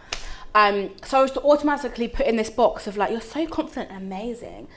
Um, 0.54 0.90
so 1.04 1.18
I 1.18 1.22
was 1.22 1.32
to 1.32 1.42
automatically 1.42 2.06
put 2.06 2.26
in 2.26 2.36
this 2.36 2.48
box 2.48 2.86
of 2.86 2.96
like, 2.96 3.10
you're 3.10 3.20
so 3.20 3.44
confident 3.46 3.90
and 3.90 4.04
amazing. 4.04 4.68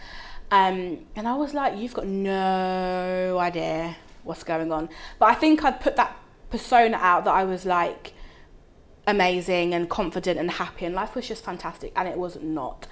Um, 0.49 1.05
and 1.15 1.27
I 1.27 1.35
was 1.35 1.53
like, 1.53 1.77
you've 1.77 1.93
got 1.93 2.07
no 2.07 3.37
idea 3.39 3.95
what's 4.23 4.43
going 4.43 4.71
on. 4.71 4.89
But 5.19 5.27
I 5.27 5.33
think 5.33 5.63
I'd 5.63 5.79
put 5.79 5.95
that 5.97 6.17
persona 6.49 6.97
out 6.97 7.25
that 7.25 7.33
I 7.33 7.43
was 7.43 7.65
like 7.65 8.13
amazing 9.05 9.73
and 9.73 9.89
confident 9.89 10.39
and 10.39 10.51
happy, 10.51 10.85
and 10.85 10.95
life 10.95 11.15
was 11.15 11.27
just 11.27 11.43
fantastic, 11.43 11.91
and 11.95 12.07
it 12.07 12.17
was 12.17 12.37
not. 12.41 12.87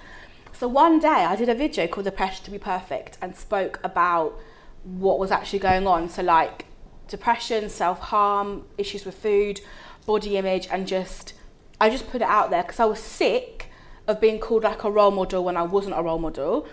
So 0.52 0.68
one 0.68 0.98
day 0.98 1.08
I 1.08 1.36
did 1.36 1.48
a 1.48 1.54
video 1.54 1.86
called 1.86 2.06
The 2.06 2.12
Pressure 2.12 2.42
to 2.44 2.50
Be 2.50 2.58
Perfect 2.58 3.18
and 3.20 3.36
spoke 3.36 3.78
about 3.84 4.38
what 4.84 5.18
was 5.18 5.30
actually 5.30 5.58
going 5.58 5.86
on. 5.86 6.08
So, 6.08 6.22
like 6.22 6.66
depression, 7.08 7.68
self 7.68 8.00
harm, 8.00 8.64
issues 8.78 9.04
with 9.04 9.16
food, 9.16 9.60
body 10.06 10.36
image, 10.36 10.68
and 10.70 10.86
just, 10.86 11.34
I 11.80 11.90
just 11.90 12.08
put 12.08 12.22
it 12.22 12.28
out 12.28 12.50
there 12.50 12.62
because 12.62 12.80
I 12.80 12.86
was 12.86 12.98
sick 12.98 13.70
of 14.06 14.20
being 14.20 14.38
called 14.38 14.62
like 14.62 14.84
a 14.84 14.90
role 14.90 15.10
model 15.10 15.44
when 15.44 15.56
I 15.56 15.62
wasn't 15.62 15.98
a 15.98 16.02
role 16.02 16.18
model 16.18 16.66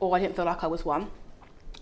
or 0.00 0.16
I 0.16 0.20
didn't 0.20 0.36
feel 0.36 0.44
like 0.44 0.62
I 0.62 0.66
was 0.66 0.84
one. 0.84 1.10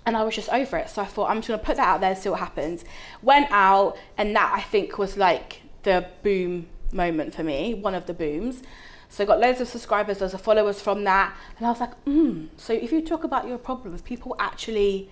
And 0.04 0.16
I 0.16 0.22
was 0.22 0.34
just 0.34 0.48
over 0.50 0.76
it. 0.76 0.88
So 0.88 1.02
I 1.02 1.04
thought, 1.04 1.30
I'm 1.30 1.38
just 1.38 1.48
gonna 1.48 1.62
put 1.62 1.76
that 1.76 1.86
out 1.88 2.00
there 2.00 2.10
and 2.10 2.18
see 2.18 2.28
what 2.28 2.38
happens. 2.40 2.84
Went 3.22 3.48
out, 3.50 3.96
and 4.16 4.34
that 4.36 4.52
I 4.54 4.60
think 4.62 4.98
was 4.98 5.16
like 5.16 5.62
the 5.82 6.06
boom 6.22 6.68
moment 6.92 7.34
for 7.34 7.42
me, 7.42 7.74
one 7.74 7.94
of 7.94 8.06
the 8.06 8.14
booms. 8.14 8.62
So 9.08 9.24
I 9.24 9.26
got 9.26 9.40
loads 9.40 9.60
of 9.60 9.68
subscribers, 9.68 10.20
loads 10.20 10.34
of 10.34 10.40
followers 10.40 10.80
from 10.80 11.04
that. 11.04 11.36
And 11.56 11.66
I 11.66 11.70
was 11.70 11.80
like, 11.80 11.94
hmm, 12.04 12.46
so 12.56 12.72
if 12.72 12.92
you 12.92 13.02
talk 13.02 13.24
about 13.24 13.46
your 13.46 13.58
problems, 13.58 14.02
people 14.02 14.36
actually, 14.38 15.10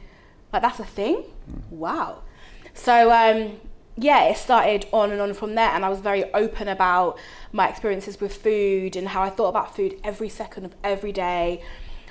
like, 0.52 0.62
that's 0.62 0.80
a 0.80 0.84
thing? 0.84 1.24
Wow. 1.70 2.22
So, 2.74 3.12
um, 3.12 3.60
yeah, 3.96 4.24
it 4.24 4.36
started 4.36 4.86
on 4.92 5.12
and 5.12 5.20
on 5.20 5.32
from 5.34 5.54
there. 5.54 5.70
And 5.70 5.84
I 5.84 5.88
was 5.88 6.00
very 6.00 6.24
open 6.34 6.68
about 6.68 7.18
my 7.52 7.68
experiences 7.68 8.20
with 8.20 8.34
food 8.36 8.96
and 8.96 9.08
how 9.08 9.22
I 9.22 9.30
thought 9.30 9.48
about 9.48 9.74
food 9.74 10.00
every 10.02 10.28
second 10.28 10.64
of 10.64 10.74
every 10.82 11.12
day 11.12 11.62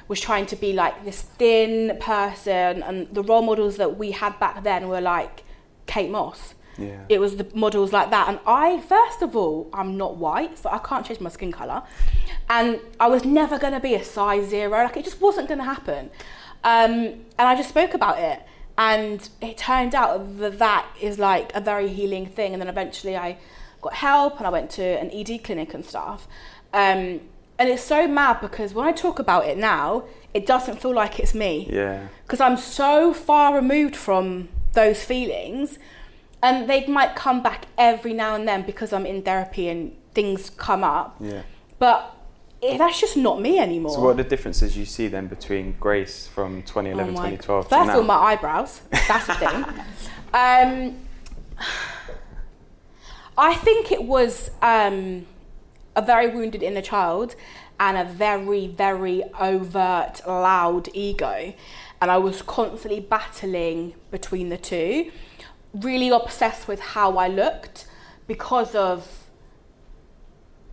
was 0.07 0.19
trying 0.19 0.45
to 0.47 0.55
be 0.55 0.73
like 0.73 1.05
this 1.05 1.21
thin 1.21 1.97
person 1.99 2.83
and 2.83 3.07
the 3.13 3.23
role 3.23 3.41
models 3.41 3.77
that 3.77 3.97
we 3.97 4.11
had 4.11 4.39
back 4.39 4.63
then 4.63 4.87
were 4.87 5.01
like 5.01 5.43
Kate 5.85 6.09
Moss. 6.09 6.55
Yeah. 6.77 7.01
It 7.07 7.19
was 7.19 7.37
the 7.37 7.47
models 7.53 7.93
like 7.93 8.09
that 8.09 8.27
and 8.29 8.39
I 8.47 8.81
first 8.81 9.21
of 9.21 9.35
all 9.35 9.69
I'm 9.73 9.95
not 9.95 10.17
white 10.17 10.57
so 10.57 10.69
I 10.69 10.79
can't 10.79 11.05
change 11.05 11.19
my 11.19 11.29
skin 11.29 11.51
color 11.51 11.83
and 12.49 12.79
I 12.99 13.07
was 13.07 13.23
never 13.23 13.59
going 13.59 13.73
to 13.73 13.79
be 13.79 13.93
a 13.93 14.03
size 14.03 14.49
0 14.49 14.69
like 14.71 14.97
it 14.97 15.05
just 15.05 15.21
wasn't 15.21 15.47
going 15.47 15.59
to 15.59 15.65
happen. 15.65 16.09
Um, 16.63 16.95
and 17.37 17.47
I 17.47 17.55
just 17.55 17.69
spoke 17.69 17.93
about 17.93 18.19
it 18.19 18.41
and 18.77 19.27
it 19.41 19.57
turned 19.57 19.93
out 19.93 20.39
that 20.39 20.57
that 20.59 20.87
is 20.99 21.19
like 21.19 21.53
a 21.55 21.61
very 21.61 21.89
healing 21.89 22.25
thing 22.25 22.53
and 22.53 22.61
then 22.61 22.69
eventually 22.69 23.15
I 23.15 23.37
got 23.81 23.93
help 23.93 24.37
and 24.37 24.47
I 24.47 24.49
went 24.49 24.71
to 24.71 24.83
an 24.83 25.11
ED 25.11 25.43
clinic 25.43 25.73
and 25.73 25.85
stuff. 25.85 26.27
Um, 26.73 27.21
and 27.59 27.69
it's 27.69 27.83
so 27.83 28.07
mad 28.07 28.41
because 28.41 28.73
when 28.73 28.87
I 28.87 28.91
talk 28.91 29.19
about 29.19 29.45
it 29.45 29.57
now, 29.57 30.05
it 30.33 30.45
doesn't 30.45 30.81
feel 30.81 30.93
like 30.93 31.19
it's 31.19 31.35
me. 31.35 31.69
Yeah. 31.71 32.07
Because 32.23 32.41
I'm 32.41 32.57
so 32.57 33.13
far 33.13 33.55
removed 33.55 33.95
from 33.95 34.49
those 34.73 35.03
feelings. 35.03 35.77
And 36.41 36.69
they 36.69 36.85
might 36.87 37.15
come 37.15 37.41
back 37.41 37.67
every 37.77 38.11
now 38.13 38.35
and 38.35 38.45
then 38.45 38.63
because 38.63 38.91
I'm 38.91 39.05
in 39.05 39.21
therapy 39.21 39.69
and 39.69 39.95
things 40.13 40.49
come 40.49 40.83
up. 40.83 41.15
Yeah. 41.19 41.43
But 41.79 42.15
it, 42.61 42.77
that's 42.77 42.99
just 42.99 43.15
not 43.15 43.39
me 43.39 43.59
anymore. 43.59 43.93
So 43.93 44.01
what 44.01 44.11
are 44.11 44.23
the 44.23 44.29
differences 44.29 44.75
you 44.75 44.85
see 44.85 45.07
then 45.07 45.27
between 45.27 45.75
Grace 45.79 46.27
from 46.27 46.63
2011, 46.63 47.13
Oh 47.13 47.17
2012 47.17 47.69
First 47.69 47.89
of 47.91 47.95
all, 47.95 48.03
my 48.03 48.15
eyebrows. 48.15 48.81
That's 49.07 49.27
the 49.27 49.33
thing. 49.35 49.63
um, 50.33 50.97
I 53.37 53.55
think 53.55 53.91
it 53.91 54.03
was 54.03 54.51
um, 54.61 55.25
a 55.95 56.01
very 56.01 56.27
wounded 56.27 56.63
inner 56.63 56.81
child 56.81 57.35
and 57.79 57.97
a 57.97 58.05
very, 58.05 58.67
very 58.67 59.23
overt, 59.39 60.21
loud 60.27 60.89
ego. 60.93 61.53
And 62.01 62.11
I 62.11 62.17
was 62.17 62.41
constantly 62.41 62.99
battling 62.99 63.95
between 64.11 64.49
the 64.49 64.57
two, 64.57 65.11
really 65.73 66.09
obsessed 66.09 66.67
with 66.67 66.79
how 66.79 67.17
I 67.17 67.27
looked 67.27 67.87
because 68.27 68.75
of 68.75 69.29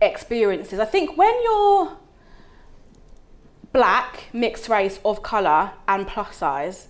experiences. 0.01 0.79
I 0.79 0.85
think 0.85 1.17
when 1.17 1.33
you're 1.43 1.97
black, 3.71 4.25
mixed 4.33 4.67
race, 4.67 4.99
of 5.05 5.23
colour, 5.23 5.71
and 5.87 6.07
plus 6.07 6.37
size, 6.37 6.87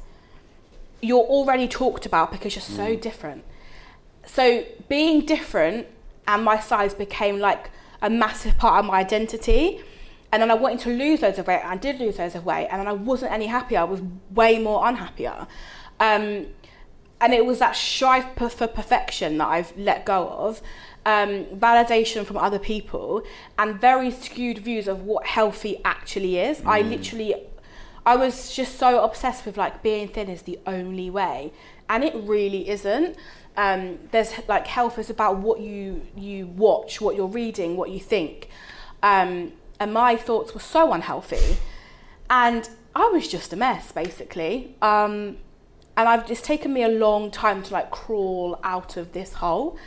you're 1.01 1.23
already 1.23 1.67
talked 1.67 2.05
about 2.05 2.31
because 2.31 2.55
you're 2.55 2.61
so 2.61 2.95
mm. 2.95 3.01
different. 3.01 3.43
So 4.25 4.65
being 4.87 5.25
different 5.25 5.87
and 6.27 6.43
my 6.43 6.59
size 6.59 6.93
became 6.93 7.39
like 7.39 7.71
a 8.01 8.09
massive 8.09 8.57
part 8.57 8.79
of 8.79 8.85
my 8.85 8.99
identity. 8.99 9.81
And 10.31 10.41
then 10.41 10.49
I 10.49 10.53
wanted 10.53 10.79
to 10.81 10.89
lose 10.89 11.21
loads 11.21 11.39
of 11.39 11.47
weight, 11.47 11.59
and 11.61 11.71
I 11.71 11.75
did 11.75 11.99
lose 11.99 12.17
loads 12.17 12.35
of 12.35 12.45
weight, 12.45 12.67
and 12.71 12.79
then 12.79 12.87
I 12.87 12.93
wasn't 12.93 13.33
any 13.33 13.47
happier. 13.47 13.79
I 13.79 13.83
was 13.83 14.01
way 14.33 14.59
more 14.59 14.87
unhappier. 14.87 15.45
Um, 15.99 16.47
and 17.19 17.33
it 17.33 17.45
was 17.45 17.59
that 17.59 17.75
strive 17.75 18.25
for 18.35 18.67
perfection 18.67 19.37
that 19.37 19.47
I've 19.47 19.77
let 19.77 20.05
go 20.05 20.29
of, 20.29 20.61
um, 21.05 21.45
validation 21.45 22.25
from 22.25 22.37
other 22.37 22.59
people, 22.59 23.23
and 23.59 23.79
very 23.79 24.09
skewed 24.09 24.59
views 24.59 24.87
of 24.87 25.03
what 25.03 25.27
healthy 25.27 25.81
actually 25.83 26.39
is. 26.39 26.61
I 26.65 26.81
literally, 26.81 27.35
I 28.05 28.15
was 28.15 28.55
just 28.55 28.79
so 28.79 29.03
obsessed 29.03 29.45
with 29.45 29.57
like 29.57 29.83
being 29.83 30.07
thin 30.07 30.29
is 30.29 30.43
the 30.43 30.59
only 30.65 31.09
way, 31.09 31.51
and 31.89 32.03
it 32.03 32.15
really 32.15 32.69
isn't. 32.69 33.17
Um, 33.57 33.99
there's 34.11 34.33
like 34.47 34.67
health 34.67 34.97
is 34.97 35.09
about 35.09 35.37
what 35.37 35.59
you 35.59 36.01
you 36.15 36.47
watch, 36.47 37.01
what 37.01 37.15
you're 37.15 37.27
reading, 37.27 37.75
what 37.77 37.89
you 37.89 37.99
think, 37.99 38.49
um, 39.03 39.53
and 39.79 39.93
my 39.93 40.15
thoughts 40.15 40.53
were 40.53 40.61
so 40.61 40.93
unhealthy, 40.93 41.57
and 42.29 42.69
I 42.95 43.07
was 43.09 43.27
just 43.27 43.51
a 43.53 43.55
mess 43.55 43.91
basically. 43.91 44.75
Um, 44.81 45.37
and 45.97 46.07
I've 46.07 46.31
it's 46.31 46.41
taken 46.41 46.71
me 46.73 46.83
a 46.83 46.89
long 46.89 47.29
time 47.29 47.61
to 47.63 47.73
like 47.73 47.91
crawl 47.91 48.59
out 48.63 48.97
of 48.97 49.11
this 49.11 49.33
hole. 49.33 49.77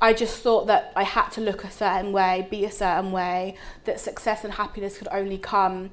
I 0.00 0.12
just 0.12 0.42
thought 0.42 0.66
that 0.66 0.92
I 0.96 1.04
had 1.04 1.28
to 1.30 1.40
look 1.40 1.62
a 1.62 1.70
certain 1.70 2.10
way, 2.10 2.48
be 2.50 2.64
a 2.64 2.72
certain 2.72 3.12
way, 3.12 3.54
that 3.84 4.00
success 4.00 4.42
and 4.42 4.54
happiness 4.54 4.98
could 4.98 5.06
only 5.12 5.38
come 5.38 5.90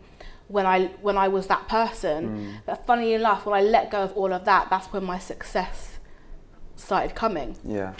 when 0.47 0.65
I 0.65 0.87
when 1.03 1.15
I 1.15 1.27
was 1.27 1.45
that 1.47 1.67
person. 1.67 2.59
But 2.65 2.87
funny 2.87 3.13
enough, 3.13 3.45
when 3.45 3.53
I 3.53 3.61
let 3.61 3.91
go 3.91 4.01
of 4.01 4.13
all 4.13 4.33
of 4.33 4.45
that, 4.45 4.69
that's 4.71 4.87
when 4.87 5.03
my 5.03 5.19
success 5.19 5.98
started 6.79 7.15
coming. 7.15 7.55
Yeah. 7.63 7.93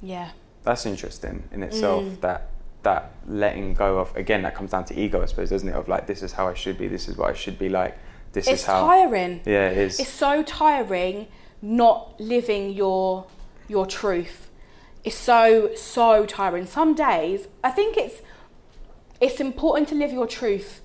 Yeah. 0.00 0.30
That's 0.62 0.86
interesting 0.86 1.44
in 1.52 1.62
itself. 1.62 2.04
Mm. 2.04 2.20
That 2.20 2.50
that 2.82 3.12
letting 3.26 3.74
go 3.74 3.98
of 3.98 4.16
again 4.16 4.42
that 4.42 4.54
comes 4.54 4.70
down 4.70 4.84
to 4.86 4.98
ego, 4.98 5.22
I 5.22 5.26
suppose, 5.26 5.50
doesn't 5.50 5.68
it? 5.68 5.74
Of 5.74 5.88
like 5.88 6.06
this 6.06 6.22
is 6.22 6.32
how 6.32 6.48
I 6.48 6.54
should 6.54 6.78
be. 6.78 6.88
This 6.88 7.08
is 7.08 7.16
what 7.16 7.30
I 7.30 7.34
should 7.34 7.58
be 7.58 7.68
like. 7.68 7.98
This 8.32 8.46
It's 8.46 8.62
is 8.62 8.66
how. 8.66 8.90
It's 8.90 9.00
tiring. 9.00 9.40
Yeah, 9.44 9.68
it 9.68 9.78
is. 9.78 10.00
It's 10.00 10.10
so 10.10 10.42
tiring 10.42 11.26
not 11.62 12.18
living 12.20 12.70
your 12.70 13.26
your 13.68 13.86
truth. 13.86 14.50
It's 15.04 15.16
so 15.16 15.74
so 15.74 16.26
tiring. 16.26 16.66
Some 16.66 16.94
days 16.94 17.48
I 17.62 17.70
think 17.70 17.96
it's 17.96 18.22
it's 19.20 19.40
important 19.40 19.88
to 19.88 19.94
live 19.94 20.12
your 20.12 20.26
truth 20.26 20.80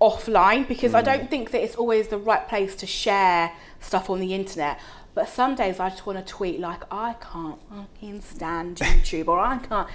offline 0.00 0.66
because 0.66 0.94
I 0.94 1.02
don't 1.02 1.28
think 1.28 1.50
that 1.50 1.62
it's 1.62 1.76
always 1.76 2.08
the 2.08 2.16
right 2.16 2.48
place 2.48 2.74
to 2.76 2.86
share 2.86 3.52
stuff 3.80 4.08
on 4.08 4.20
the 4.20 4.34
internet. 4.34 4.78
But 5.14 5.28
some 5.28 5.54
days 5.54 5.80
I 5.80 5.90
just 5.90 6.06
want 6.06 6.24
to 6.24 6.24
tweet 6.24 6.60
like 6.60 6.82
I 6.90 7.14
can't 7.14 7.58
fucking 7.68 8.20
stand 8.20 8.76
YouTube 8.76 9.28
or 9.28 9.40
I 9.40 9.58
can't. 9.58 9.88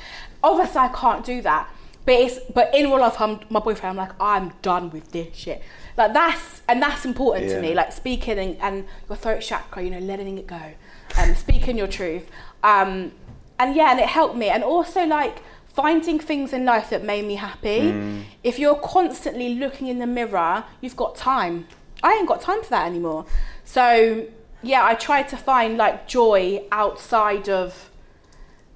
Obviously 0.43 0.79
I 0.79 0.87
can't 0.89 1.25
do 1.25 1.41
that. 1.41 1.69
But 2.05 2.13
it's 2.13 2.39
but 2.53 2.73
in 2.75 2.85
real 2.85 2.99
life, 2.99 3.19
I'm 3.19 3.39
my 3.49 3.59
boyfriend. 3.59 3.97
I'm 3.99 4.07
like 4.07 4.21
I'm 4.21 4.53
done 4.61 4.91
with 4.91 5.11
this 5.11 5.35
shit. 5.35 5.63
Like 5.97 6.13
that's 6.13 6.61
and 6.67 6.81
that's 6.81 7.05
important 7.05 7.49
to 7.49 7.61
me. 7.61 7.73
Like 7.73 7.91
speaking 7.91 8.37
and, 8.37 8.57
and 8.61 8.85
your 9.09 9.17
throat 9.17 9.41
chakra, 9.41 9.83
you 9.83 9.89
know, 9.89 9.99
letting 9.99 10.37
it 10.37 10.45
go, 10.47 10.73
um, 11.17 11.33
speaking 11.35 11.77
your 11.77 11.87
truth. 11.87 12.27
Um, 12.63 13.11
and 13.57 13.75
yeah, 13.75 13.91
and 13.91 13.99
it 13.99 14.07
helped 14.07 14.35
me. 14.35 14.49
And 14.49 14.63
also 14.63 15.05
like 15.05 15.41
finding 15.67 16.19
things 16.19 16.53
in 16.53 16.65
life 16.65 16.89
that 16.89 17.03
made 17.03 17.25
me 17.25 17.35
happy. 17.35 18.25
If 18.43 18.59
you're 18.59 18.75
constantly 18.75 19.55
looking 19.55 19.87
in 19.87 19.99
the 19.99 20.07
mirror, 20.07 20.63
you've 20.81 20.95
got 20.95 21.15
time. 21.15 21.67
I 22.03 22.13
ain't 22.13 22.27
got 22.27 22.39
time 22.39 22.61
for 22.63 22.69
that 22.69 22.85
anymore. 22.85 23.25
So 23.63 24.27
yeah, 24.65 24.83
I 24.85 24.95
try 24.95 25.23
to 25.23 25.37
find 25.37 25.77
like 25.77 26.07
joy 26.07 26.63
outside 26.71 27.47
of 27.49 27.89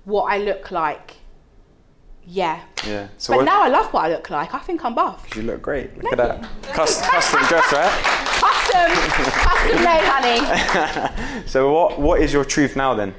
what 0.05 0.25
I 0.31 0.37
look 0.37 0.71
like. 0.71 1.15
Yeah. 2.25 2.61
yeah. 2.85 3.07
So 3.17 3.37
but 3.37 3.43
now 3.43 3.63
I 3.63 3.69
love 3.69 3.91
what 3.91 4.05
I 4.05 4.09
look 4.09 4.29
like. 4.29 4.53
I 4.53 4.59
think 4.59 4.85
I'm 4.85 4.93
buff. 4.93 5.35
you 5.35 5.41
look 5.41 5.63
great. 5.63 5.97
Look 5.97 6.11
at 6.13 6.17
that. 6.19 6.47
Cus- 6.73 7.01
custom 7.01 7.41
dress, 7.47 7.73
right? 7.73 8.19
custom, 8.39 8.91
custom 9.31 9.83
made, 9.83 10.05
honey. 10.05 11.43
So 11.47 11.73
what 11.73 11.99
what 11.99 12.21
is 12.21 12.31
your 12.31 12.45
truth 12.45 12.75
now 12.75 12.93
then? 12.93 13.15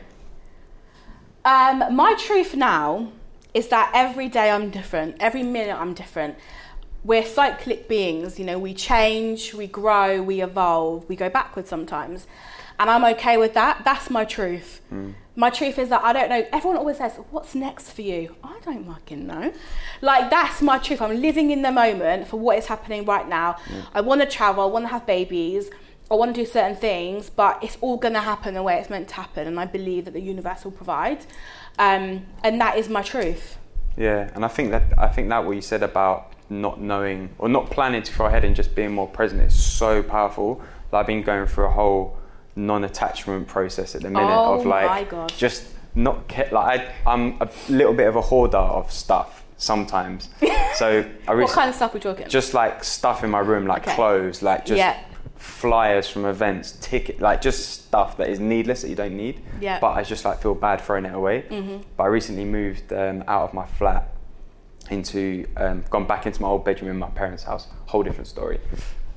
Um, 1.44 1.96
my 1.96 2.14
truth 2.14 2.54
now 2.54 3.10
is 3.52 3.68
that 3.68 3.90
every 3.92 4.28
day 4.28 4.50
I'm 4.50 4.70
different. 4.70 5.16
Every 5.18 5.42
minute 5.42 5.76
I'm 5.76 5.94
different. 5.94 6.36
We're 7.02 7.24
cyclic 7.24 7.88
beings, 7.88 8.38
you 8.38 8.44
know, 8.44 8.58
we 8.58 8.74
change, 8.74 9.54
we 9.54 9.66
grow, 9.66 10.22
we 10.22 10.42
evolve, 10.42 11.08
we 11.08 11.16
go 11.16 11.30
backwards 11.30 11.68
sometimes. 11.68 12.26
And 12.80 12.88
I'm 12.88 13.04
okay 13.16 13.36
with 13.36 13.52
that. 13.54 13.82
That's 13.84 14.08
my 14.08 14.24
truth. 14.24 14.80
My 15.36 15.50
truth 15.50 15.78
is 15.78 15.90
that 15.90 16.02
I 16.02 16.14
don't 16.14 16.30
know. 16.30 16.46
Everyone 16.50 16.78
always 16.78 16.96
says, 16.96 17.12
What's 17.30 17.54
next 17.54 17.92
for 17.92 18.00
you? 18.00 18.34
I 18.42 18.58
don't 18.64 18.86
fucking 18.86 19.26
know. 19.26 19.52
Like, 20.00 20.30
that's 20.30 20.62
my 20.62 20.78
truth. 20.78 21.02
I'm 21.02 21.20
living 21.20 21.50
in 21.50 21.60
the 21.60 21.70
moment 21.70 22.26
for 22.26 22.38
what 22.38 22.56
is 22.56 22.66
happening 22.66 23.04
right 23.04 23.28
now. 23.28 23.58
I 23.94 24.00
want 24.00 24.22
to 24.22 24.26
travel, 24.26 24.64
I 24.64 24.66
want 24.66 24.86
to 24.86 24.88
have 24.88 25.04
babies, 25.04 25.70
I 26.10 26.14
want 26.14 26.34
to 26.34 26.40
do 26.40 26.46
certain 26.46 26.74
things, 26.74 27.28
but 27.28 27.62
it's 27.62 27.76
all 27.82 27.98
going 27.98 28.14
to 28.14 28.20
happen 28.20 28.54
the 28.54 28.62
way 28.62 28.78
it's 28.78 28.88
meant 28.88 29.08
to 29.08 29.14
happen. 29.14 29.46
And 29.46 29.60
I 29.60 29.66
believe 29.66 30.06
that 30.06 30.14
the 30.14 30.20
universe 30.20 30.64
will 30.64 30.72
provide. 30.72 31.26
Um, 31.78 32.26
and 32.42 32.60
that 32.62 32.78
is 32.78 32.88
my 32.88 33.02
truth. 33.02 33.58
Yeah, 33.98 34.30
and 34.34 34.42
I 34.42 34.48
think 34.48 34.70
that 34.70 34.98
I 34.98 35.08
think 35.08 35.28
that 35.28 35.44
what 35.44 35.52
you 35.52 35.60
said 35.60 35.82
about 35.82 36.32
not 36.48 36.80
knowing 36.80 37.30
or 37.38 37.48
not 37.48 37.70
planning 37.70 38.02
too 38.02 38.14
far 38.14 38.28
ahead 38.28 38.44
and 38.44 38.56
just 38.56 38.74
being 38.74 38.92
more 38.92 39.06
present 39.06 39.42
is 39.42 39.54
so 39.54 40.02
powerful. 40.02 40.62
Like 40.90 41.00
I've 41.00 41.06
been 41.06 41.22
going 41.22 41.46
through 41.46 41.66
a 41.66 41.70
whole 41.70 42.16
non-attachment 42.66 43.48
process 43.48 43.94
at 43.94 44.02
the 44.02 44.10
minute 44.10 44.28
Oh 44.32 44.54
of 44.60 44.66
like 44.66 45.36
just 45.36 45.64
not 45.94 46.28
ke- 46.28 46.52
like 46.52 46.80
I, 46.80 46.92
I'm 47.06 47.40
a 47.40 47.48
little 47.68 47.94
bit 47.94 48.06
of 48.06 48.16
a 48.16 48.20
hoarder 48.20 48.58
of 48.58 48.92
stuff 48.92 49.42
sometimes. 49.56 50.28
so 50.74 51.04
I 51.28 51.34
What 51.34 51.50
kind 51.50 51.68
of 51.68 51.74
stuff 51.74 51.94
we 51.94 52.00
talking? 52.00 52.28
just 52.28 52.54
like 52.54 52.84
stuff 52.84 53.24
in 53.24 53.30
my 53.30 53.40
room, 53.40 53.66
like 53.66 53.82
Okay. 53.86 53.94
clothes, 53.96 54.42
like 54.42 54.64
just 54.64 54.78
Yeah. 54.78 54.98
flyers 55.36 56.08
from 56.08 56.24
events, 56.26 56.72
ticket, 56.80 57.20
like 57.20 57.40
just 57.40 57.84
stuff 57.84 58.16
that 58.18 58.28
is 58.28 58.38
needless 58.40 58.82
that 58.82 58.88
you 58.88 58.94
don't 58.96 59.16
need. 59.16 59.42
Yeah. 59.60 59.78
But 59.80 59.92
I 59.92 60.02
just 60.02 60.24
like 60.24 60.40
feel 60.40 60.54
bad 60.54 60.80
throwing 60.80 61.04
it 61.06 61.14
away. 61.14 61.42
Mm-hmm. 61.50 61.78
But 61.96 62.04
I 62.04 62.06
recently 62.06 62.44
moved 62.44 62.92
um, 62.92 63.24
out 63.26 63.42
of 63.48 63.54
my 63.54 63.66
flat 63.66 64.08
into, 64.90 65.46
um, 65.56 65.84
gone 65.90 66.06
back 66.06 66.26
into 66.26 66.40
my 66.42 66.48
old 66.48 66.64
bedroom 66.64 66.90
in 66.90 66.98
my 66.98 67.10
parents' 67.10 67.42
house. 67.44 67.66
Whole 67.86 68.02
different 68.02 68.28
story. 68.28 68.60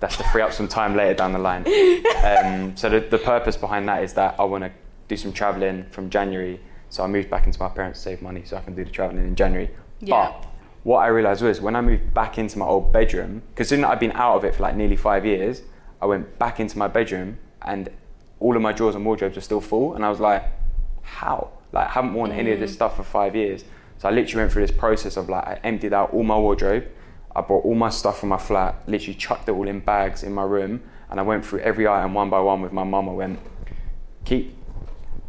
That's 0.04 0.18
to 0.18 0.24
free 0.26 0.42
up 0.42 0.52
some 0.52 0.68
time 0.68 0.98
later 0.98 1.14
down 1.14 1.32
the 1.32 1.40
line. 1.40 1.66
Um, 2.24 2.78
so 2.78 2.90
the, 2.90 3.02
the 3.02 3.18
purpose 3.18 3.58
behind 3.58 3.88
that 3.90 4.02
is 4.02 4.14
that 4.14 4.40
I 4.40 4.46
want 4.46 4.64
to 4.64 4.72
do 5.10 5.18
some 5.18 5.34
traveling 5.34 5.86
from 5.92 6.10
January. 6.10 6.58
So 6.90 7.04
I 7.04 7.08
moved 7.08 7.30
back 7.30 7.46
into 7.46 7.60
my 7.60 7.68
parents 7.68 8.00
to 8.00 8.04
save 8.04 8.22
money 8.22 8.44
so 8.46 8.56
I 8.56 8.62
can 8.62 8.76
do 8.76 8.86
the 8.86 8.92
traveling 8.92 9.26
in 9.26 9.36
January. 9.36 9.70
Yeah. 10.00 10.32
But 10.32 10.48
what 10.84 11.00
I 11.00 11.08
realised 11.08 11.42
was 11.42 11.60
when 11.60 11.76
I 11.76 11.82
moved 11.82 12.14
back 12.14 12.38
into 12.38 12.58
my 12.58 12.66
old 12.66 12.94
bedroom, 12.94 13.42
because 13.50 13.68
soon 13.68 13.84
I'd 13.84 14.00
been 14.00 14.14
out 14.14 14.38
of 14.38 14.46
it 14.46 14.56
for 14.56 14.64
like 14.64 14.78
nearly 14.78 14.96
five 14.96 15.26
years, 15.26 15.64
I 16.02 16.06
went 16.06 16.40
back 16.40 16.62
into 16.62 16.78
my 16.78 16.88
bedroom 16.88 17.40
and 17.62 17.90
all 18.40 18.56
of 18.56 18.62
my 18.62 18.72
drawers 18.72 18.96
and 18.96 19.06
wardrobes 19.06 19.36
were 19.36 19.42
still 19.42 19.62
full. 19.62 19.96
And 19.96 20.06
I 20.06 20.10
was 20.10 20.22
like, 20.22 20.46
how? 21.02 21.50
Like, 21.74 21.88
I 21.88 21.92
haven't 21.92 22.14
worn 22.14 22.32
any 22.32 22.52
of 22.52 22.60
this 22.62 22.74
stuff 22.74 22.96
for 22.96 23.04
five 23.04 23.36
years. 23.36 23.66
So 23.98 24.08
I 24.08 24.12
literally 24.12 24.44
went 24.44 24.54
through 24.54 24.66
this 24.66 24.76
process 24.76 25.18
of 25.18 25.28
like, 25.30 25.46
I 25.46 25.60
emptied 25.64 25.94
out 25.94 26.14
all 26.14 26.24
my 26.24 26.38
wardrobe. 26.38 26.88
I 27.36 27.42
brought 27.42 27.66
all 27.66 27.76
my 27.76 27.90
stuff 27.90 28.20
from 28.20 28.30
my 28.30 28.38
flat, 28.38 28.76
literally 28.88 29.16
chucked 29.16 29.50
it 29.50 29.52
all 29.54 29.68
in 29.68 29.80
bags 29.80 30.24
in 30.24 30.34
my 30.34 30.44
room. 30.44 30.82
And 31.10 31.20
I 31.20 31.24
went 31.24 31.46
through 31.46 31.60
every 31.60 31.88
item 31.88 32.14
one 32.14 32.30
by 32.30 32.40
one 32.40 32.62
with 32.62 32.72
my 32.72 32.84
mum. 32.84 33.10
I 33.10 33.14
went, 33.14 33.40
keep, 34.26 34.56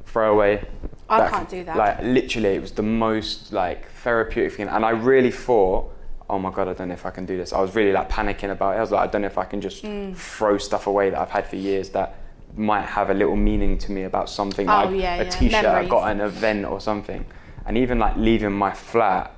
throw 0.07 0.33
away. 0.33 0.65
I 1.09 1.29
can't 1.29 1.49
do 1.49 1.65
that. 1.65 1.77
Like, 1.77 2.03
literally, 2.03 2.51
it 2.55 2.61
was 2.63 2.73
the 2.73 2.83
most 2.83 3.53
like 3.53 3.91
therapeutic 3.91 4.55
thing. 4.55 4.69
And 4.69 4.85
I 4.85 4.91
really 4.91 5.31
thought, 5.31 5.93
oh 6.31 6.39
my 6.39 6.51
God, 6.51 6.69
I 6.69 6.73
don't 6.73 6.89
know 6.89 6.95
if 6.95 7.05
I 7.05 7.11
can 7.11 7.27
do 7.27 7.37
this. 7.37 7.53
I 7.53 7.61
was 7.61 7.75
really 7.75 7.93
like 7.93 8.09
panicking 8.11 8.51
about 8.51 8.75
it. 8.75 8.79
I 8.79 8.81
was 8.81 8.91
like, 8.91 9.09
I 9.09 9.11
don't 9.13 9.21
know 9.23 9.27
if 9.27 9.37
I 9.39 9.45
can 9.45 9.61
just 9.61 9.85
Mm. 9.85 10.17
throw 10.17 10.57
stuff 10.59 10.87
away 10.87 11.11
that 11.11 11.19
I've 11.21 11.31
had 11.31 11.47
for 11.47 11.57
years 11.57 11.91
that 11.91 12.15
might 12.57 12.87
have 12.87 13.11
a 13.11 13.15
little 13.15 13.37
meaning 13.37 13.77
to 13.79 13.93
me 13.93 14.05
about 14.05 14.31
something 14.31 14.69
Oh, 14.71 14.85
like 14.87 15.01
yeah, 15.01 15.17
a 15.17 15.25
yeah. 15.25 15.31
t-shirt 15.31 15.65
I 15.67 15.85
got 15.87 16.09
at 16.09 16.13
an 16.13 16.21
event 16.23 16.65
or 16.65 16.81
something. 16.81 17.27
And 17.67 17.77
even 17.77 17.99
like 17.99 18.17
leaving 18.17 18.53
my 18.53 18.73
flat, 18.73 19.34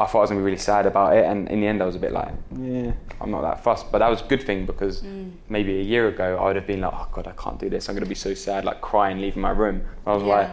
I 0.00 0.06
thought 0.06 0.18
I 0.18 0.20
was 0.22 0.30
gonna 0.30 0.40
be 0.40 0.44
really 0.46 0.56
sad 0.72 0.86
about 0.86 1.14
it. 1.16 1.24
And 1.26 1.46
in 1.48 1.60
the 1.60 1.66
end, 1.66 1.82
I 1.82 1.86
was 1.86 1.94
a 1.94 1.98
bit 1.98 2.12
like, 2.12 2.32
yeah, 2.58 2.92
I'm 3.20 3.30
not 3.30 3.42
that 3.42 3.62
fussed. 3.62 3.92
But 3.92 3.98
that 3.98 4.08
was 4.08 4.22
a 4.22 4.24
good 4.24 4.42
thing 4.42 4.64
because 4.64 5.02
Mm. 5.02 5.32
maybe 5.50 5.78
a 5.78 5.82
year 5.82 6.08
ago, 6.08 6.38
I 6.40 6.44
would 6.46 6.56
have 6.56 6.66
been 6.66 6.80
like, 6.80 6.92
oh 6.94 7.06
God, 7.12 7.26
I 7.26 7.32
can't 7.32 7.58
do 7.58 7.68
this. 7.68 7.88
I'm 7.88 7.94
gonna 7.94 8.06
be 8.06 8.14
so 8.14 8.32
sad, 8.32 8.64
like 8.64 8.80
crying, 8.80 9.20
leaving 9.20 9.42
my 9.42 9.50
room. 9.50 9.82
I 10.06 10.14
was 10.14 10.22
Yeah. 10.22 10.36
like, 10.36 10.50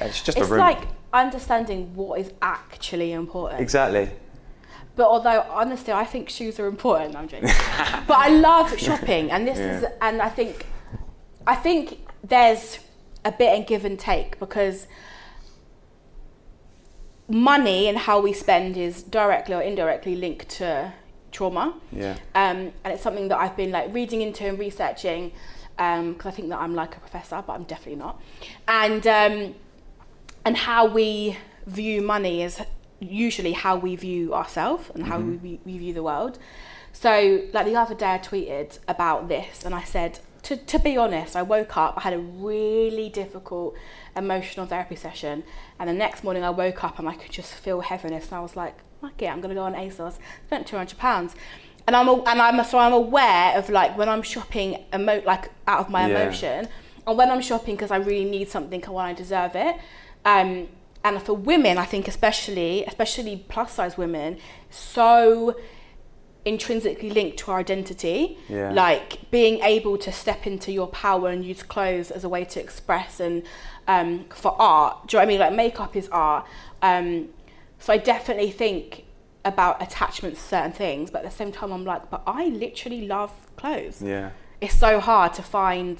it's 0.00 0.22
just 0.22 0.36
it's 0.38 0.48
a 0.48 0.50
room. 0.52 0.60
It's 0.66 0.80
like 0.80 0.88
understanding 1.12 1.94
what 1.94 2.18
is 2.20 2.32
actually 2.42 3.12
important. 3.12 3.60
exactly. 3.60 4.10
But 4.96 5.06
although 5.08 5.42
honestly, 5.50 5.92
I 5.92 6.04
think 6.04 6.28
shoes 6.28 6.58
are 6.60 6.66
important. 6.66 7.14
I'm 7.16 7.28
joking. 7.28 7.48
but 8.08 8.16
I 8.26 8.28
love 8.28 8.76
shopping, 8.78 9.30
and 9.30 9.46
this 9.46 9.58
is, 9.58 9.84
and 10.00 10.20
I 10.20 10.28
think, 10.28 10.66
I 11.46 11.54
think 11.56 11.98
there's 12.22 12.78
a 13.24 13.32
bit 13.32 13.58
of 13.58 13.66
give 13.66 13.84
and 13.84 13.98
take 13.98 14.38
because 14.40 14.86
money 17.28 17.88
and 17.88 17.96
how 17.96 18.20
we 18.20 18.32
spend 18.32 18.76
is 18.76 19.02
directly 19.02 19.54
or 19.54 19.62
indirectly 19.62 20.14
linked 20.14 20.48
to 20.48 20.92
trauma. 21.32 21.74
Yeah. 21.90 22.12
Um, 22.34 22.72
and 22.84 22.92
it's 22.92 23.02
something 23.02 23.28
that 23.28 23.38
I've 23.38 23.56
been 23.56 23.70
like 23.70 23.92
reading 23.92 24.22
into 24.22 24.46
and 24.46 24.58
researching 24.58 25.32
because 25.76 26.26
I 26.26 26.30
think 26.30 26.50
that 26.50 26.58
I'm 26.60 26.74
like 26.74 26.96
a 26.96 27.00
professor, 27.00 27.42
but 27.46 27.54
I'm 27.54 27.64
definitely 27.64 27.96
not. 27.96 28.20
And 28.68 29.06
um, 29.06 29.54
and 30.44 30.56
how 30.56 30.86
we 30.86 31.38
view 31.66 32.02
money 32.02 32.42
is 32.42 32.60
usually 33.00 33.52
how 33.52 33.76
we 33.76 33.96
view 33.96 34.34
ourselves 34.34 34.90
and 34.94 35.04
how 35.04 35.18
we, 35.18 35.60
we 35.64 35.78
view 35.78 35.92
the 35.92 36.02
world. 36.02 36.38
So, 36.92 37.42
like 37.52 37.66
the 37.66 37.76
other 37.76 37.94
day, 37.94 38.14
I 38.14 38.18
tweeted 38.18 38.78
about 38.86 39.28
this, 39.28 39.64
and 39.64 39.74
I 39.74 39.82
said, 39.82 40.20
to, 40.44 40.56
to 40.56 40.78
be 40.78 40.96
honest, 40.96 41.34
I 41.34 41.42
woke 41.42 41.76
up, 41.76 41.94
I 41.96 42.00
had 42.02 42.12
a 42.12 42.18
really 42.18 43.08
difficult 43.08 43.74
emotional 44.16 44.66
therapy 44.66 44.96
session, 44.96 45.44
and 45.78 45.88
the 45.88 45.92
next 45.94 46.22
morning 46.24 46.44
I 46.44 46.50
woke 46.50 46.84
up 46.84 46.98
and 46.98 47.08
I 47.08 47.14
could 47.14 47.32
just 47.32 47.54
feel 47.54 47.80
heaviness, 47.80 48.26
and 48.26 48.34
I 48.34 48.40
was 48.40 48.56
like, 48.56 48.76
fuck 49.00 49.20
it, 49.22 49.26
I'm 49.26 49.40
gonna 49.40 49.54
go 49.54 49.62
on 49.62 49.74
ASOS, 49.74 50.18
spent 50.46 50.66
two 50.66 50.76
hundred 50.76 50.98
pounds, 50.98 51.34
and 51.86 51.94
I'm 51.96 52.08
a, 52.08 52.14
and 52.22 52.40
I'm 52.40 52.64
so 52.64 52.78
I'm 52.78 52.92
aware 52.92 53.58
of 53.58 53.68
like 53.70 53.96
when 53.98 54.08
I'm 54.08 54.22
shopping 54.22 54.84
emo- 54.94 55.22
like 55.24 55.50
out 55.66 55.80
of 55.80 55.90
my 55.90 56.08
Yeah. 56.08 56.22
emotion, 56.22 56.68
and 57.06 57.18
when 57.18 57.30
I'm 57.30 57.40
shopping 57.42 57.74
because 57.76 57.90
I 57.90 57.96
really 57.96 58.24
need 58.24 58.48
something 58.48 58.82
and 58.82 58.94
when 58.94 59.04
I 59.04 59.12
deserve 59.12 59.54
it. 59.54 59.76
Um, 60.24 60.68
and 61.04 61.20
for 61.22 61.34
women, 61.34 61.76
I 61.76 61.84
think 61.84 62.08
especially, 62.08 62.82
especially 62.86 63.44
plus 63.48 63.72
size 63.74 63.98
women, 63.98 64.38
so 64.70 65.54
intrinsically 66.46 67.10
linked 67.10 67.38
to 67.38 67.50
our 67.50 67.58
identity. 67.58 68.38
Yeah. 68.48 68.70
Like 68.72 69.30
being 69.30 69.60
able 69.60 69.96
to 69.98 70.12
step 70.12 70.46
into 70.46 70.72
your 70.72 70.86
power 70.88 71.28
and 71.30 71.44
use 71.44 71.62
clothes 71.62 72.10
as 72.10 72.24
a 72.24 72.28
way 72.28 72.44
to 72.46 72.60
express 72.60 73.18
and 73.20 73.42
um, 73.88 74.24
for 74.30 74.54
art. 74.60 75.06
Do 75.08 75.16
you 75.16 75.18
know 75.18 75.26
what 75.26 75.28
I 75.28 75.32
mean? 75.32 75.40
Like 75.40 75.52
makeup 75.54 75.96
is 75.96 76.08
art. 76.08 76.46
Um, 76.82 77.28
so 77.78 77.92
I 77.92 77.98
definitely 77.98 78.50
think 78.50 79.04
about 79.44 79.82
attachments 79.82 80.40
to 80.40 80.48
certain 80.48 80.72
things, 80.72 81.10
but 81.10 81.24
at 81.24 81.30
the 81.30 81.36
same 81.36 81.52
time, 81.52 81.70
I'm 81.72 81.84
like, 81.84 82.10
but 82.10 82.22
I 82.26 82.46
literally 82.46 83.06
love 83.06 83.30
clothes. 83.56 84.00
Yeah. 84.02 84.30
It's 84.60 84.74
so 84.74 85.00
hard 85.00 85.34
to 85.34 85.42
find 85.42 85.98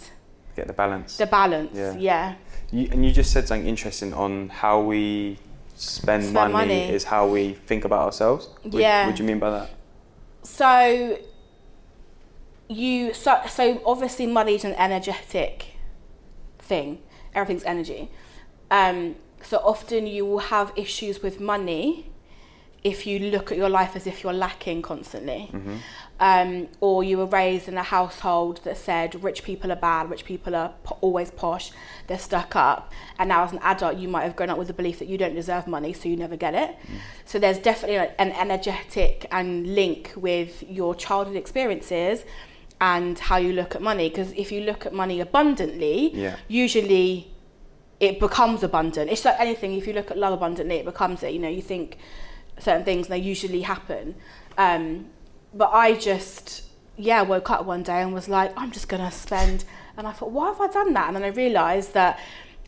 Get 0.56 0.66
the 0.66 0.72
balance. 0.72 1.16
the 1.18 1.26
balance. 1.26 1.76
Yeah. 1.76 1.94
yeah. 1.98 2.34
You, 2.70 2.88
and 2.90 3.04
you 3.04 3.12
just 3.12 3.32
said 3.32 3.46
something 3.46 3.66
interesting 3.68 4.14
on 4.14 4.48
how 4.48 4.80
we 4.80 5.38
spend, 5.74 6.22
Spend 6.24 6.34
money, 6.34 6.52
money. 6.52 6.88
is 6.88 7.04
how 7.04 7.26
we 7.26 7.52
think 7.52 7.84
about 7.84 8.00
ourselves. 8.06 8.48
What, 8.62 8.74
Yeah. 8.74 9.06
What 9.06 9.16
do 9.16 9.22
you 9.22 9.26
mean 9.26 9.38
by 9.38 9.50
that? 9.50 9.70
So 10.42 11.18
you 12.68 13.12
so 13.12 13.40
so 13.48 13.82
obviously 13.84 14.26
money's 14.26 14.64
an 14.64 14.74
energetic 14.74 15.66
thing. 16.58 17.00
Everything's 17.34 17.64
energy. 17.64 18.10
Um, 18.70 19.16
so 19.42 19.58
often 19.58 20.06
you 20.06 20.24
will 20.24 20.38
have 20.38 20.72
issues 20.76 21.22
with 21.22 21.40
money 21.40 22.10
if 22.82 23.06
you 23.06 23.18
look 23.18 23.50
at 23.50 23.56
your 23.56 23.70
life 23.70 23.96
as 23.96 24.06
if 24.06 24.22
you're 24.22 24.32
lacking 24.32 24.82
constantly. 24.82 25.50
Um, 26.20 26.68
or 26.80 27.02
you 27.02 27.16
were 27.16 27.26
raised 27.26 27.66
in 27.66 27.76
a 27.78 27.82
household 27.82 28.60
that 28.64 28.76
said 28.76 29.22
rich 29.24 29.42
people 29.42 29.72
are 29.72 29.76
bad, 29.76 30.10
rich 30.10 30.24
people 30.26 30.54
are 30.54 30.74
po- 30.84 30.98
always 31.00 31.30
posh, 31.30 31.72
they're 32.06 32.18
stuck 32.18 32.54
up. 32.54 32.92
And 33.18 33.30
now, 33.30 33.42
as 33.44 33.52
an 33.52 33.58
adult, 33.62 33.96
you 33.96 34.06
might 34.06 34.24
have 34.24 34.36
grown 34.36 34.50
up 34.50 34.58
with 34.58 34.68
the 34.68 34.74
belief 34.74 34.98
that 34.98 35.08
you 35.08 35.16
don't 35.16 35.34
deserve 35.34 35.66
money, 35.66 35.92
so 35.94 36.08
you 36.08 36.16
never 36.16 36.36
get 36.36 36.54
it. 36.54 36.76
So, 37.24 37.38
there's 37.38 37.58
definitely 37.58 37.96
an 38.18 38.32
energetic 38.32 39.26
and 39.32 39.74
link 39.74 40.12
with 40.14 40.62
your 40.62 40.94
childhood 40.94 41.36
experiences 41.36 42.24
and 42.92 43.18
how 43.18 43.36
you 43.46 43.52
look 43.60 43.74
at 43.74 43.80
money. 43.80 44.06
Because 44.10 44.30
if 44.32 44.52
you 44.52 44.60
look 44.60 44.84
at 44.88 44.92
money 44.92 45.18
abundantly, 45.28 45.98
Yeah. 46.14 46.36
usually 46.48 47.32
it 47.98 48.20
becomes 48.20 48.62
abundant. 48.62 49.10
It's 49.10 49.24
like 49.24 49.38
anything. 49.40 49.70
If 49.80 49.86
you 49.86 49.94
look 49.94 50.10
at 50.10 50.18
love 50.18 50.34
abundantly, 50.34 50.76
it 50.82 50.84
becomes 50.84 51.22
it. 51.22 51.32
You 51.32 51.38
know, 51.44 51.48
you 51.48 51.62
think 51.62 51.96
certain 52.58 52.84
things, 52.84 53.06
and 53.06 53.12
they 53.14 53.24
usually 53.34 53.62
happen. 53.62 54.04
Um, 54.58 55.06
but 55.54 55.70
I 55.72 55.94
just, 55.94 56.64
yeah, 56.98 57.22
woke 57.22 57.48
up 57.54 57.64
one 57.64 57.82
day 57.82 58.02
and 58.02 58.12
was 58.12 58.28
like, 58.28 58.52
I'm 58.60 58.70
just 58.70 58.88
gonna 58.92 59.10
spend. 59.26 59.64
And 59.96 60.06
I 60.06 60.12
thought, 60.12 60.30
why 60.38 60.46
have 60.52 60.60
I 60.60 60.68
done 60.78 60.92
that? 60.92 61.06
And 61.08 61.16
then 61.16 61.24
I 61.24 61.28
realised 61.44 61.94
that 61.94 62.18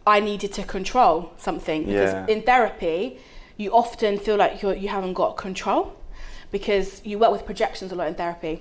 I 0.07 0.21
needed 0.21 0.51
to 0.55 0.63
control 0.77 1.33
something 1.37 1.81
because 1.85 2.13
Yeah. 2.15 2.27
in 2.35 2.41
therapy, 2.51 3.19
you 3.59 3.69
often 3.83 4.13
feel 4.19 4.37
like 4.37 4.63
you're, 4.63 4.75
you 4.85 4.89
haven't 4.89 5.15
got 5.23 5.37
control 5.37 5.83
because 6.57 6.89
you 7.05 7.19
work 7.19 7.33
with 7.33 7.45
projections 7.45 7.91
a 7.93 7.97
lot 8.01 8.07
in 8.09 8.15
therapy. 8.15 8.57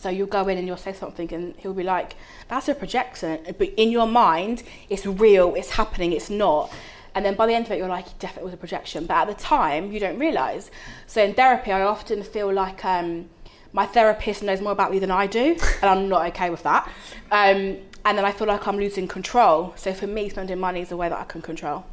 So 0.00 0.08
you'll 0.08 0.26
go 0.28 0.46
in 0.48 0.58
and 0.58 0.66
you'll 0.66 0.76
say 0.76 0.92
something, 0.92 1.32
and 1.34 1.54
he'll 1.58 1.74
be 1.74 1.82
like, 1.82 2.14
"That's 2.48 2.68
a 2.68 2.74
projection," 2.74 3.38
but 3.58 3.68
in 3.76 3.90
your 3.90 4.06
mind, 4.06 4.62
it's 4.88 5.04
real, 5.06 5.54
it's 5.54 5.70
happening, 5.70 6.12
it's 6.12 6.30
not. 6.30 6.70
And 7.14 7.24
then 7.24 7.34
by 7.34 7.46
the 7.46 7.54
end 7.54 7.66
of 7.66 7.72
it, 7.72 7.78
you're 7.78 7.88
like, 7.88 8.06
"It 8.06 8.18
definitely 8.18 8.44
was 8.44 8.54
a 8.54 8.58
projection," 8.58 9.06
but 9.06 9.14
at 9.14 9.26
the 9.26 9.34
time, 9.34 9.90
you 9.92 9.98
don't 9.98 10.18
realize. 10.18 10.70
So 11.06 11.22
in 11.22 11.34
therapy, 11.34 11.72
I 11.72 11.82
often 11.82 12.22
feel 12.22 12.52
like 12.52 12.84
um, 12.84 13.28
my 13.72 13.86
therapist 13.86 14.42
knows 14.42 14.60
more 14.60 14.72
about 14.72 14.90
me 14.92 14.98
than 15.00 15.10
I 15.10 15.26
do, 15.26 15.56
and 15.82 15.90
I'm 15.90 16.08
not 16.08 16.26
okay 16.28 16.48
with 16.50 16.62
that. 16.62 16.88
Um, 17.32 17.78
and 18.04 18.16
then 18.16 18.24
I 18.24 18.32
feel 18.32 18.46
like 18.46 18.66
I'm 18.68 18.76
losing 18.78 19.08
control. 19.08 19.72
So 19.76 19.92
for 19.92 20.06
me, 20.06 20.28
spending 20.28 20.58
money 20.60 20.80
is 20.80 20.88
the 20.90 20.96
way 20.96 21.08
that 21.08 21.18
I 21.18 21.24
can 21.24 21.42
control. 21.42 21.84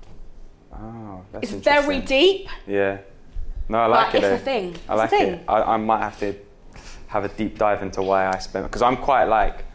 Oh, 0.73 1.21
that's 1.31 1.51
It's 1.51 1.63
very 1.63 1.99
deep, 2.01 2.47
Yeah. 2.67 2.99
No, 3.67 3.79
I 3.79 3.85
like 3.87 4.11
but 4.11 4.15
it. 4.15 4.17
it's 4.17 4.27
though. 4.27 4.35
a 4.35 4.37
thing. 4.53 4.69
It's 4.75 4.89
I 4.89 4.93
like 4.93 5.07
a 5.11 5.17
thing. 5.17 5.33
it. 5.33 5.43
I, 5.47 5.61
I 5.73 5.77
might 5.77 5.99
have 6.01 6.19
to 6.19 6.35
have 7.07 7.23
a 7.23 7.29
deep 7.29 7.57
dive 7.57 7.81
into 7.81 8.01
why 8.01 8.27
I 8.27 8.37
spend 8.39 8.65
because 8.65 8.81
I'm 8.81 8.97
quite 8.97 9.25
like 9.25 9.65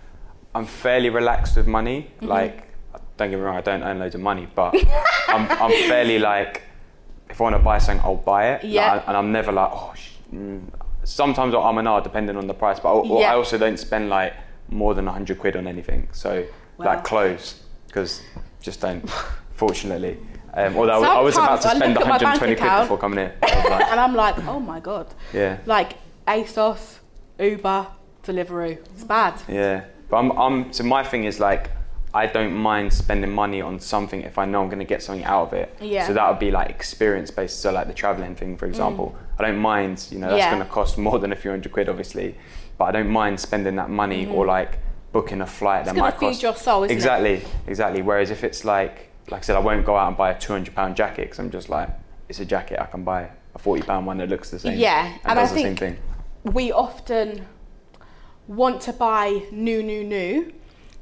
I'm 0.55 0.67
fairly 0.67 1.11
relaxed 1.11 1.57
with 1.57 1.67
money. 1.67 2.11
Mm-hmm. 2.17 2.27
Like, 2.27 2.69
don't 3.17 3.31
get 3.31 3.37
me 3.39 3.43
wrong, 3.43 3.57
I 3.57 3.61
don't 3.61 3.83
earn 3.83 3.99
loads 4.01 4.15
of 4.15 4.21
money, 4.21 4.49
but 4.55 4.75
I'm, 5.29 5.49
I'm 5.51 5.71
fairly 5.89 6.19
like 6.19 6.63
if 7.29 7.41
I 7.41 7.45
want 7.45 7.55
to 7.57 7.61
buy 7.63 7.79
something, 7.79 8.05
I'll 8.05 8.17
buy 8.17 8.49
it. 8.53 8.65
Like, 8.65 8.73
Yeah. 8.73 9.05
and 9.07 9.17
I'm 9.17 9.31
never 9.33 9.53
like 9.53 9.71
oh. 9.73 9.93
Sh- 9.95 10.11
mm. 10.35 10.63
Sometimes 11.05 11.55
I'm 11.55 11.79
and 11.79 11.89
ah 11.89 12.01
depending 12.01 12.37
on 12.37 12.47
the 12.47 12.55
price, 12.55 12.79
but 12.81 12.93
I, 13.01 13.21
Yeah. 13.21 13.33
I 13.33 13.37
also 13.37 13.57
don't 13.59 13.79
spend 13.79 14.09
like 14.11 14.35
more 14.69 14.95
than 14.95 15.07
hundred 15.07 15.39
quid 15.39 15.57
on 15.57 15.67
anything. 15.67 16.09
So 16.13 16.45
Wow. 16.79 16.87
like 16.87 17.05
clothes 17.05 17.63
because 17.87 18.23
just 18.63 18.81
don't. 18.81 19.09
Fortunately. 19.55 20.19
Um, 20.55 20.77
although 20.77 20.93
I 20.95 20.99
was- 20.99 21.07
I 21.09 21.21
was 21.21 21.37
about 21.37 21.63
to 21.63 21.69
spend 21.77 21.95
look 21.95 22.05
120 22.05 22.57
quid 22.57 22.81
before 22.81 22.99
coming 22.99 23.19
here. 23.19 23.35
Like, 23.43 23.87
and 23.93 24.01
I'm 24.01 24.15
like, 24.15 24.39
oh 24.49 24.59
my 24.59 24.81
god. 24.81 25.07
yeah. 25.33 25.59
Like 25.67 25.95
ASOS, 26.27 27.00
Uber, 27.41 27.87
Deliveroo. 28.25 28.79
It's 28.95 29.05
bad. 29.05 29.41
Yeah, 29.49 29.85
but 30.09 30.19
I'm, 30.19 30.31
I'm. 30.33 30.73
So 30.73 30.85
my 30.85 31.03
thing 31.03 31.25
is 31.25 31.41
like, 31.41 31.71
I 32.13 32.27
don't 32.27 32.55
mind 32.55 32.93
spending 32.93 33.31
money 33.33 33.61
on 33.61 33.79
something 33.81 34.23
if 34.23 34.37
I 34.39 34.45
know 34.45 34.63
I'm 34.63 34.69
going 34.69 34.79
to 34.81 34.85
get 34.85 35.03
something 35.03 35.25
out 35.25 35.49
of 35.49 35.53
it. 35.55 35.77
Yeah. 35.81 36.05
Mm. 36.05 36.07
So 36.09 36.13
that 36.15 36.29
would 36.29 36.39
be 36.39 36.51
like 36.51 36.69
experience 36.71 37.31
based. 37.31 37.61
So 37.61 37.73
like 37.73 37.87
the 37.87 37.95
traveling 37.95 38.35
thing, 38.35 38.57
for 38.57 38.67
example, 38.67 39.17
I 39.39 39.43
don't 39.47 39.59
mind. 39.59 40.07
You 40.11 40.19
know, 40.19 40.29
that's 40.29 40.39
Yeah. 40.39 40.51
going 40.51 40.63
to 40.63 40.69
cost 40.69 40.99
more 40.99 41.19
than 41.19 41.33
a 41.33 41.37
few 41.37 41.51
hundred 41.51 41.73
quid, 41.73 41.89
obviously, 41.89 42.35
but 42.79 42.85
I 42.87 42.91
don't 42.93 43.09
mind 43.11 43.39
spending 43.41 43.77
that 43.77 43.91
money 43.91 44.27
or 44.27 44.45
like 44.47 44.79
booking 45.13 45.41
a 45.41 45.47
flight 45.47 45.85
that 45.87 45.91
Mm-hmm. 45.95 46.01
gonna 46.01 46.11
might 46.13 46.21
feed 46.21 46.27
cost. 46.27 46.43
your 46.43 46.57
soul, 46.57 46.85
isn't 46.85 46.91
it? 46.93 46.95
exactly, 46.95 47.43
exactly. 47.67 48.03
Whereas 48.03 48.31
if 48.31 48.45
it's 48.45 48.65
like, 48.65 49.09
like 49.31 49.43
I 49.43 49.45
said, 49.45 49.57
I 49.57 49.61
won't 49.61 49.87
go 49.87 49.97
out 49.97 50.09
and 50.09 50.17
buy 50.17 50.31
a 50.33 50.39
two 50.39 50.53
hundred 50.53 50.75
pound 50.75 50.97
jacket 50.97 51.23
because 51.23 51.39
I'm 51.39 51.51
just 51.51 51.69
like, 51.69 51.89
it's 52.29 52.41
a 52.41 52.45
jacket. 52.45 52.81
I 52.81 52.87
can 52.87 53.03
buy 53.05 53.31
a 53.55 53.59
forty 53.59 53.83
pound 53.83 54.07
one 54.07 54.19
that 54.19 54.29
looks 54.29 54.51
the 54.51 54.59
same. 54.59 54.79
Yeah, 54.79 55.07
and, 55.07 55.21
and 55.25 55.33
I 55.39 55.43
does 55.43 55.51
the 55.53 55.57
same 55.63 55.77
think- 55.77 55.79
thing. 55.79 55.99
We 56.45 56.73
often 56.73 57.47
want 58.47 58.81
to 58.83 58.93
buy 58.93 59.43
new, 59.53 59.83
new, 59.83 60.03
new 60.05 60.53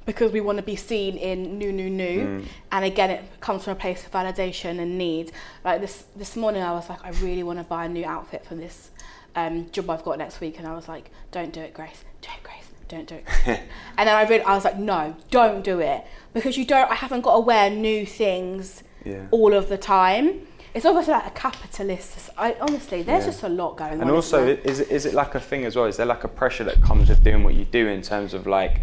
because 0.05 0.33
we 0.33 0.40
want 0.40 0.57
to 0.57 0.62
be 0.62 0.74
seen 0.77 1.16
in 1.16 1.59
new, 1.59 1.72
new, 1.72 1.90
new. 1.90 2.20
Mm. 2.24 2.44
And 2.72 2.85
again, 2.85 3.11
it 3.11 3.24
comes 3.40 3.64
from 3.64 3.74
a 3.74 3.77
place 3.77 4.05
of 4.07 4.11
validation 4.11 4.81
and 4.81 4.96
need. 4.96 5.33
Like 5.64 5.81
this, 5.81 6.05
this 6.16 6.35
morning, 6.35 6.62
I 6.62 6.72
was 6.72 6.88
like, 6.88 7.05
I 7.05 7.11
really 7.11 7.42
want 7.42 7.59
to 7.59 7.64
buy 7.64 7.85
a 7.85 7.88
new 7.88 8.05
outfit 8.07 8.44
for 8.44 8.55
this 8.55 8.90
um, 9.37 9.70
job 9.70 9.90
I've 9.90 10.03
got 10.05 10.18
next 10.18 10.40
week. 10.40 10.59
And 10.59 10.66
I 10.66 10.74
was 10.74 10.88
like, 10.88 11.11
don't 11.31 11.53
do 11.53 11.61
it, 11.61 11.74
Grace. 11.74 12.05
Do 12.22 12.29
it, 12.35 12.42
Grace. 12.42 12.70
Don't 12.88 13.07
do 13.07 13.16
it. 13.16 13.24
And 13.98 14.09
then 14.09 14.14
I 14.16 14.22
really, 14.22 14.42
I 14.42 14.55
was 14.55 14.64
like, 14.64 14.79
no, 14.79 15.14
don't 15.31 15.62
do 15.62 15.81
it 15.81 16.05
because 16.33 16.57
you 16.57 16.64
don't. 16.64 16.90
I 16.90 16.94
haven't 16.94 17.20
got 17.20 17.35
to 17.35 17.40
wear 17.40 17.68
new 17.68 18.07
things 18.07 18.83
Yeah. 19.05 19.27
all 19.31 19.53
of 19.53 19.68
the 19.68 19.77
time. 19.77 20.46
It's 20.74 20.85
almost 20.85 21.09
like 21.09 21.26
a 21.26 21.31
capitalist. 21.31 22.31
I 22.37 22.54
honestly, 22.61 23.02
there's 23.02 23.24
Yeah. 23.24 23.31
just 23.31 23.42
a 23.42 23.48
lot 23.48 23.76
going 23.76 23.94
on. 23.94 24.02
And 24.02 24.11
also, 24.11 24.46
is 24.46 24.81
it, 24.81 24.90
is 24.90 25.07
it 25.07 25.14
like 25.14 25.35
a 25.35 25.40
thing 25.40 25.64
as 25.64 25.76
well? 25.76 25.87
Is 25.87 25.96
there 25.96 26.07
like 26.07 26.24
a 26.24 26.28
pressure 26.28 26.64
that 26.64 26.83
comes 26.83 27.09
with 27.09 27.22
doing 27.24 27.42
what 27.42 27.54
you 27.54 27.64
do 27.64 27.88
in 27.88 28.02
terms 28.02 28.35
of 28.35 28.46
like, 28.46 28.81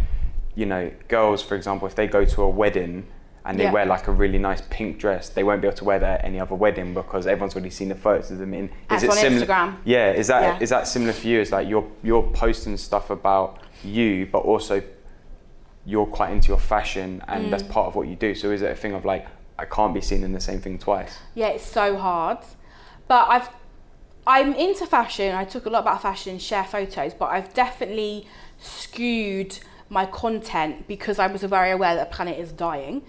you 0.56 0.66
know, 0.66 0.90
girls, 1.08 1.42
for 1.44 1.56
example, 1.56 1.88
if 1.88 1.96
they 1.96 2.08
go 2.08 2.26
to 2.26 2.42
a 2.42 2.50
wedding 2.50 3.06
and 3.46 3.60
they 3.60 3.66
Yeah. 3.66 3.72
wear 3.72 3.86
like 3.86 4.08
a 4.08 4.12
really 4.12 4.40
nice 4.40 4.62
pink 4.70 4.98
dress, 4.98 5.30
they 5.30 5.44
won't 5.44 5.62
be 5.62 5.68
able 5.68 5.78
to 5.78 5.86
wear 5.86 6.00
that 6.00 6.20
at 6.22 6.26
any 6.26 6.40
other 6.40 6.56
wedding 6.56 6.94
because 6.94 7.28
everyone's 7.28 7.54
already 7.54 7.70
seen 7.70 7.90
the 7.90 7.96
photos 7.96 8.32
of 8.32 8.40
them 8.40 8.54
in. 8.56 8.70
That's 8.90 9.04
Is 9.04 9.10
it 9.10 9.12
on 9.12 9.18
similar? 9.18 9.46
Instagram. 9.46 9.76
Yeah, 9.86 10.12
is 10.12 10.28
that 10.28 10.62
is 10.62 10.72
Yeah. 10.72 10.80
that 10.80 10.88
similar 10.88 11.14
for 11.14 11.28
you? 11.28 11.40
Is 11.42 11.52
like 11.52 11.68
you're 11.70 11.86
you're 12.04 12.24
posting 12.24 12.76
stuff 12.78 13.10
about 13.12 13.60
you, 13.84 14.28
but 14.32 14.40
also 14.40 14.82
you're 15.86 16.08
quite 16.08 16.32
into 16.32 16.48
your 16.48 16.58
fashion 16.58 17.22
and 17.28 17.46
Mm. 17.46 17.50
that's 17.52 17.62
part 17.62 17.86
of 17.86 17.96
what 17.96 18.08
you 18.08 18.16
do. 18.16 18.34
So 18.34 18.50
is 18.50 18.64
it 18.64 18.72
a 18.72 18.76
thing 18.76 18.94
of 18.96 19.06
like 19.06 19.28
I 19.58 19.66
can't 19.66 19.94
be 19.94 20.02
seen 20.02 20.24
in 20.24 20.34
the 20.34 20.40
same 20.40 20.60
thing 20.62 20.78
twice? 20.80 21.18
Yeah, 21.34 21.48
it's 21.48 21.66
so 21.66 21.98
hard. 21.98 22.40
But 23.08 23.28
I've 23.30 23.50
I'm 24.28 24.54
into 24.54 24.88
fashion. 24.88 25.36
I 25.36 25.46
talk 25.46 25.66
a 25.66 25.70
lot 25.70 25.82
about 25.82 26.02
fashion, 26.02 26.40
share 26.40 26.64
photos, 26.64 27.14
but 27.14 27.26
I've 27.26 27.54
definitely 27.54 28.28
skewed 28.58 29.60
my 29.90 30.08
content 30.08 30.88
because 30.88 31.20
I 31.20 31.28
was 31.28 31.44
very 31.44 31.70
aware 31.70 31.96
that 31.96 32.10
the 32.10 32.16
planet 32.16 32.40
is 32.40 32.52
dying. 32.52 33.04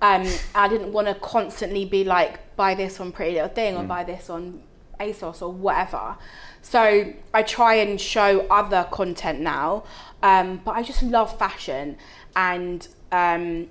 Um, 0.00 0.26
I 0.54 0.68
didn't 0.68 0.92
want 0.92 1.08
to 1.08 1.14
constantly 1.14 1.84
be 1.84 2.04
like, 2.04 2.56
buy 2.56 2.74
this 2.74 3.00
on 3.00 3.10
Pretty 3.10 3.34
Little 3.34 3.48
Thing 3.48 3.76
or 3.76 3.82
buy 3.82 4.04
this 4.04 4.30
on 4.30 4.62
ASOS 5.00 5.42
or 5.42 5.52
whatever. 5.52 6.16
So 6.62 7.12
I 7.34 7.42
try 7.42 7.74
and 7.74 8.00
show 8.00 8.46
other 8.48 8.86
content 8.90 9.40
now, 9.40 9.84
um, 10.22 10.60
but 10.64 10.72
I 10.72 10.82
just 10.82 11.02
love 11.02 11.36
fashion 11.36 11.98
and 12.36 12.86
um, 13.10 13.68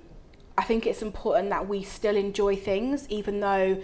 I 0.60 0.64
think 0.64 0.86
it's 0.86 1.00
important 1.00 1.48
that 1.50 1.66
we 1.68 1.82
still 1.82 2.16
enjoy 2.16 2.54
things, 2.54 3.06
even 3.08 3.40
though 3.40 3.80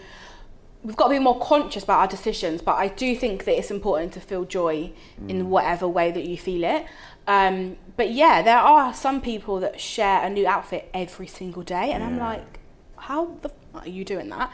we've 0.83 0.95
got 0.97 1.09
to 1.09 1.15
be 1.15 1.19
more 1.19 1.41
conscious 1.41 1.85
about 1.85 2.01
our 2.01 2.07
decisions. 2.07 2.61
But 2.61 2.77
I 2.77 2.89
do 2.89 3.17
think 3.17 3.45
that 3.47 3.57
it's 3.59 3.71
important 3.71 4.12
to 4.12 4.21
feel 4.21 4.45
joy 4.45 4.93
in 5.27 5.49
whatever 5.49 5.89
way 5.89 6.11
that 6.11 6.25
you 6.25 6.37
feel 6.37 6.65
it. 6.65 6.85
Um, 7.27 7.77
but 7.97 8.11
yeah, 8.11 8.43
there 8.43 8.59
are 8.59 8.93
some 8.93 9.21
people 9.21 9.59
that 9.61 9.81
share 9.81 10.23
a 10.23 10.29
new 10.29 10.47
outfit 10.47 10.91
every 10.93 11.27
single 11.27 11.62
day, 11.62 11.93
and 11.93 12.05
I'm 12.05 12.19
like, 12.19 12.61
how 12.99 13.21
the 13.43 13.49
f- 13.49 13.83
are 13.83 13.89
you 13.89 14.05
doing 14.05 14.29
that? 14.29 14.53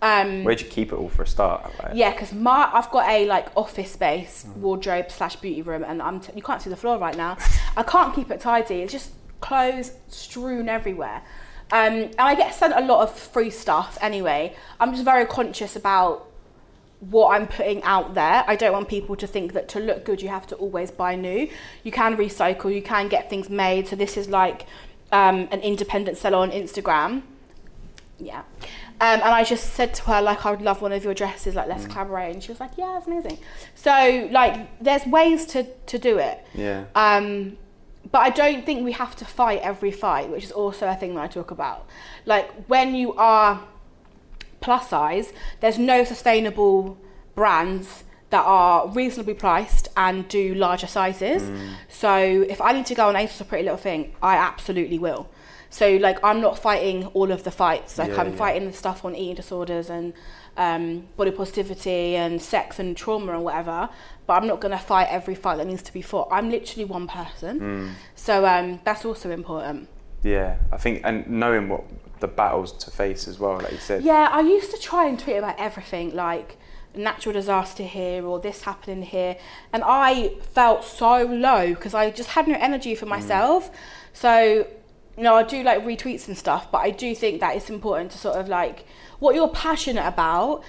Um, 0.00 0.44
Where'd 0.44 0.60
you 0.60 0.68
keep 0.68 0.92
it 0.92 0.96
all 0.96 1.08
for 1.08 1.22
a 1.22 1.26
start? 1.26 1.70
Like, 1.82 1.92
yeah, 1.94 2.12
because 2.12 2.32
my 2.32 2.70
I've 2.72 2.90
got 2.90 3.08
a 3.08 3.26
like 3.26 3.48
office 3.56 3.92
space 3.92 4.46
wardrobe 4.56 5.10
slash 5.10 5.36
beauty 5.36 5.62
room, 5.62 5.82
and 5.82 6.00
I'm 6.00 6.20
t- 6.20 6.32
you 6.36 6.42
can't 6.42 6.62
see 6.62 6.70
the 6.70 6.76
floor 6.76 6.98
right 6.98 7.16
now. 7.16 7.36
I 7.76 7.82
can't 7.82 8.14
keep 8.14 8.30
it 8.30 8.40
tidy. 8.40 8.82
It's 8.82 8.92
just 8.92 9.10
clothes 9.40 9.92
strewn 10.08 10.68
everywhere, 10.68 11.22
um, 11.74 11.94
and 11.94 12.20
I 12.20 12.34
get 12.34 12.54
sent 12.54 12.72
a 12.74 12.80
lot 12.80 13.02
of 13.02 13.18
free 13.18 13.50
stuff 13.50 13.98
anyway. 14.00 14.54
I'm 14.78 14.92
just 14.92 15.04
very 15.04 15.26
conscious 15.26 15.76
about 15.76 16.30
what 17.00 17.34
I'm 17.34 17.46
putting 17.46 17.82
out 17.82 18.14
there. 18.14 18.44
I 18.46 18.56
don't 18.56 18.72
want 18.72 18.88
people 18.88 19.16
to 19.16 19.26
think 19.26 19.52
that 19.52 19.68
to 19.70 19.80
look 19.80 20.04
good 20.04 20.22
you 20.22 20.28
have 20.28 20.46
to 20.46 20.54
always 20.54 20.90
buy 20.90 21.16
new. 21.16 21.48
You 21.82 21.92
can 21.92 22.16
recycle. 22.16 22.74
You 22.74 22.80
can 22.80 23.08
get 23.08 23.28
things 23.28 23.50
made. 23.50 23.88
So 23.88 23.96
this 23.96 24.16
is 24.16 24.28
like 24.28 24.66
um, 25.12 25.48
an 25.50 25.60
independent 25.60 26.16
seller 26.16 26.38
on 26.38 26.50
Instagram 26.50 27.22
yeah. 28.18 28.42
Um, 29.00 29.20
and 29.20 29.22
I 29.22 29.44
just 29.44 29.74
said 29.74 29.92
to 29.94 30.02
her, 30.04 30.22
like, 30.22 30.46
I 30.46 30.50
would 30.50 30.62
love 30.62 30.80
one 30.80 30.92
of 30.92 31.02
your 31.04 31.14
dresses, 31.14 31.54
like, 31.54 31.68
let's 31.68 31.86
collaborate. 31.86 32.32
And 32.32 32.42
she 32.42 32.50
was 32.50 32.60
like, 32.60 32.72
yeah, 32.76 32.96
it's 32.96 33.06
amazing. 33.06 33.38
So, 33.74 34.28
like, 34.30 34.82
there's 34.82 35.04
ways 35.06 35.46
to, 35.46 35.64
to 35.64 35.98
do 35.98 36.18
it. 36.18 36.44
Yeah. 36.54 36.84
Um, 36.94 37.56
but 38.14 38.20
I 38.20 38.30
don't 38.30 38.64
think 38.64 38.84
we 38.84 38.92
have 38.92 39.16
to 39.16 39.24
fight 39.24 39.60
every 39.62 39.90
fight, 39.90 40.30
which 40.30 40.44
is 40.44 40.52
also 40.52 40.86
a 40.86 40.94
thing 40.94 41.16
that 41.16 41.22
I 41.22 41.26
talk 41.26 41.50
about. 41.50 41.84
Like, 42.24 42.48
when 42.68 42.94
you 42.94 43.12
are 43.14 43.66
plus 44.60 44.90
size, 44.90 45.32
there's 45.58 45.80
no 45.80 46.04
sustainable 46.04 46.96
brands 47.34 48.04
that 48.30 48.44
are 48.44 48.86
reasonably 48.86 49.34
priced 49.34 49.88
and 49.96 50.28
do 50.28 50.54
larger 50.54 50.86
sizes. 50.86 51.42
Mm. 51.42 51.70
So 51.88 52.16
if 52.48 52.60
I 52.60 52.70
need 52.70 52.86
to 52.86 52.94
go 52.94 53.08
on 53.08 53.16
ASOS 53.16 53.40
or 53.40 53.44
Pretty 53.46 53.64
Little 53.64 53.78
Thing, 53.78 54.14
I 54.22 54.36
absolutely 54.36 55.00
will. 55.00 55.28
So 55.68 55.96
like 55.96 56.22
I'm 56.22 56.40
not 56.40 56.56
fighting 56.56 57.06
all 57.14 57.32
of 57.32 57.42
the 57.42 57.50
fights. 57.50 57.98
Like 57.98 58.10
Yeah, 58.10 58.20
I'm 58.20 58.30
yeah. 58.30 58.36
fighting 58.36 58.68
the 58.68 58.72
stuff 58.72 59.04
on 59.04 59.16
eating 59.16 59.34
disorders 59.34 59.90
and 59.90 60.12
um, 60.56 61.06
body 61.16 61.30
positivity 61.30 62.16
and 62.16 62.40
sex 62.40 62.78
and 62.78 62.96
trauma 62.96 63.32
and 63.32 63.44
whatever. 63.44 63.88
But 64.26 64.34
I'm 64.34 64.46
not 64.46 64.60
gonna 64.60 64.78
fight 64.78 65.08
every 65.10 65.34
fight 65.34 65.56
that 65.56 65.66
needs 65.66 65.82
to 65.82 65.92
be 65.92 66.02
fought. 66.02 66.28
I'm 66.30 66.50
literally 66.50 66.84
one 66.84 67.06
person. 67.06 67.60
Mm. 67.60 67.90
So 68.14 68.46
um, 68.46 68.80
that's 68.84 69.04
also 69.04 69.30
important. 69.30 69.88
Yeah, 70.22 70.56
I 70.72 70.78
think, 70.78 71.02
and 71.04 71.28
knowing 71.28 71.68
what 71.68 71.84
the 72.20 72.28
battles 72.28 72.72
to 72.84 72.90
face 72.90 73.28
as 73.28 73.38
well, 73.38 73.58
like 73.58 73.72
you 73.72 73.78
said. 73.78 74.02
Yeah, 74.02 74.28
I 74.32 74.40
used 74.40 74.70
to 74.70 74.80
try 74.80 75.06
and 75.06 75.18
tweet 75.18 75.36
about 75.36 75.56
everything, 75.58 76.14
like 76.14 76.56
natural 76.96 77.32
disaster 77.32 77.82
here 77.82 78.24
or 78.24 78.40
this 78.40 78.62
happening 78.62 79.02
here, 79.02 79.36
and 79.72 79.82
I 79.84 80.36
felt 80.40 80.84
so 80.84 81.24
low 81.24 81.74
because 81.74 81.92
I 81.94 82.10
just 82.10 82.30
had 82.30 82.48
no 82.48 82.56
energy 82.58 82.94
for 82.94 83.06
myself. 83.06 83.70
So, 84.12 84.66
you 85.16 85.22
know, 85.22 85.34
I 85.34 85.42
do 85.42 85.62
like 85.62 85.84
retweets 85.84 86.28
and 86.28 86.36
stuff, 86.36 86.70
but 86.72 86.78
I 86.78 86.90
do 86.90 87.14
think 87.14 87.40
that 87.40 87.56
it's 87.56 87.70
important 87.70 88.10
to 88.12 88.18
sort 88.18 88.36
of 88.36 88.48
like 88.48 88.84
what 89.18 89.34
you're 89.34 89.48
passionate 89.48 90.06
about. 90.06 90.62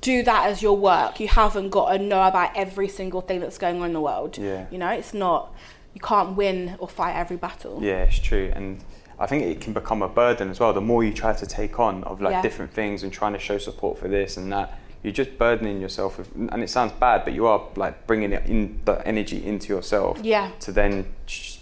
Do 0.00 0.22
that 0.22 0.46
as 0.48 0.62
your 0.62 0.76
work. 0.76 1.18
You 1.18 1.26
haven't 1.28 1.70
got 1.70 1.90
to 1.92 1.98
know 1.98 2.22
about 2.22 2.56
every 2.56 2.86
single 2.88 3.20
thing 3.20 3.40
that's 3.40 3.58
going 3.58 3.80
on 3.80 3.88
in 3.88 3.92
the 3.92 4.00
world. 4.00 4.38
Yeah. 4.38 4.66
You 4.70 4.78
know, 4.78 4.88
it's 4.90 5.12
not. 5.12 5.52
You 5.94 6.00
can't 6.00 6.36
win 6.36 6.76
or 6.78 6.86
fight 6.88 7.16
every 7.16 7.36
battle. 7.36 7.80
Yeah, 7.82 8.04
it's 8.04 8.20
true, 8.20 8.52
and 8.54 8.78
I 9.18 9.26
think 9.26 9.42
it 9.42 9.60
can 9.60 9.72
become 9.72 10.00
a 10.02 10.08
burden 10.08 10.48
as 10.48 10.60
well. 10.60 10.72
The 10.72 10.80
more 10.80 11.02
you 11.02 11.12
try 11.12 11.32
to 11.32 11.44
take 11.46 11.80
on 11.80 12.04
of 12.04 12.20
like 12.20 12.32
Yeah. 12.34 12.42
different 12.42 12.72
things 12.72 13.02
and 13.02 13.12
trying 13.12 13.32
to 13.32 13.40
show 13.40 13.58
support 13.58 13.98
for 13.98 14.06
this 14.06 14.36
and 14.36 14.52
that, 14.52 14.78
you're 15.02 15.12
just 15.12 15.36
burdening 15.36 15.80
yourself 15.80 16.18
with, 16.18 16.28
and 16.36 16.62
it 16.62 16.70
sounds 16.70 16.92
bad, 16.92 17.24
but 17.24 17.32
you 17.34 17.46
are 17.48 17.62
like 17.74 18.06
bringing 18.06 18.32
it 18.32 18.46
in 18.46 18.80
the 18.84 19.04
energy 19.06 19.44
into 19.44 19.74
yourself 19.74 20.20
Yeah. 20.22 20.50
to 20.60 20.70
then 20.70 21.06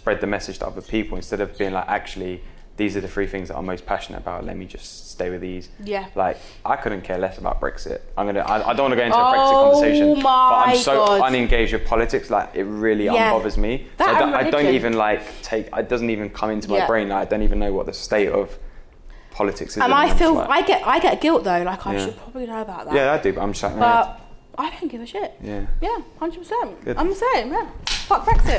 spread 0.08 0.20
the 0.22 0.26
message 0.26 0.58
to 0.58 0.66
other 0.66 0.80
people 0.80 1.16
instead 1.18 1.38
of 1.40 1.56
being 1.58 1.72
like, 1.74 1.86
actually, 1.86 2.40
these 2.78 2.96
are 2.96 3.00
the 3.02 3.08
three 3.08 3.26
things 3.26 3.48
that 3.48 3.58
I'm 3.58 3.66
most 3.66 3.84
passionate 3.84 4.18
about. 4.18 4.46
Let 4.46 4.56
me 4.56 4.64
just 4.64 5.10
stay 5.10 5.28
with 5.28 5.42
these. 5.42 5.68
Yeah. 5.84 6.06
Like 6.14 6.38
I 6.64 6.76
couldn't 6.76 7.02
care 7.02 7.18
less 7.18 7.36
about 7.36 7.60
Brexit. 7.60 8.00
I'm 8.16 8.24
gonna. 8.24 8.40
I, 8.40 8.70
I 8.70 8.72
don't 8.72 8.84
want 8.88 8.92
to 8.92 8.96
go 8.96 9.04
into 9.04 9.18
a 9.18 9.20
Oh 9.20 9.32
Brexit 9.34 9.52
conversation, 9.72 10.22
but 10.22 10.28
I'm 10.28 10.76
so 10.78 11.04
God. 11.04 11.20
unengaged 11.28 11.72
with 11.74 11.84
politics. 11.84 12.30
Like 12.30 12.54
it 12.54 12.64
really 12.64 13.04
Yeah. 13.06 13.32
unbothers 13.34 13.58
me. 13.58 13.86
That 13.98 14.06
so 14.06 14.14
I 14.14 14.18
don't, 14.20 14.34
I 14.34 14.50
don't 14.50 14.74
even 14.74 14.92
like 14.94 15.20
take. 15.42 15.68
It 15.76 15.88
doesn't 15.90 16.08
even 16.08 16.30
come 16.30 16.50
into 16.50 16.70
my 16.70 16.78
Yeah. 16.78 16.86
brain. 16.86 17.08
Like, 17.10 17.26
I 17.26 17.30
don't 17.30 17.42
even 17.42 17.58
know 17.58 17.72
what 17.74 17.84
the 17.86 17.92
state 17.92 18.28
of 18.30 18.56
politics 19.32 19.76
is. 19.76 19.82
And 19.82 19.92
I 19.92 20.14
feel 20.14 20.32
Like- 20.34 20.48
I 20.48 20.62
get 20.62 20.86
I 20.86 20.98
get 21.00 21.20
guilt 21.20 21.44
though. 21.44 21.62
Like 21.64 21.84
I 21.86 21.92
Yeah. 21.94 22.04
should 22.06 22.16
probably 22.16 22.46
know 22.46 22.62
about 22.62 22.86
that. 22.86 22.94
Yeah, 22.94 23.12
I 23.12 23.18
do, 23.18 23.32
but 23.34 23.42
I'm 23.42 23.52
just 23.52 23.62
like, 23.64 23.76
But 23.78 24.20
I 24.56 24.70
don't 24.70 24.88
give 24.88 25.02
a 25.02 25.06
shit. 25.06 25.34
yeah. 25.42 25.66
Yeah, 25.82 25.98
hundred 26.20 26.38
percent. 26.38 26.70
I'm 26.96 27.08
the 27.10 27.14
same. 27.26 27.52
Yeah. 27.52 27.66
Fuck 28.08 28.24
Brexit. 28.26 28.58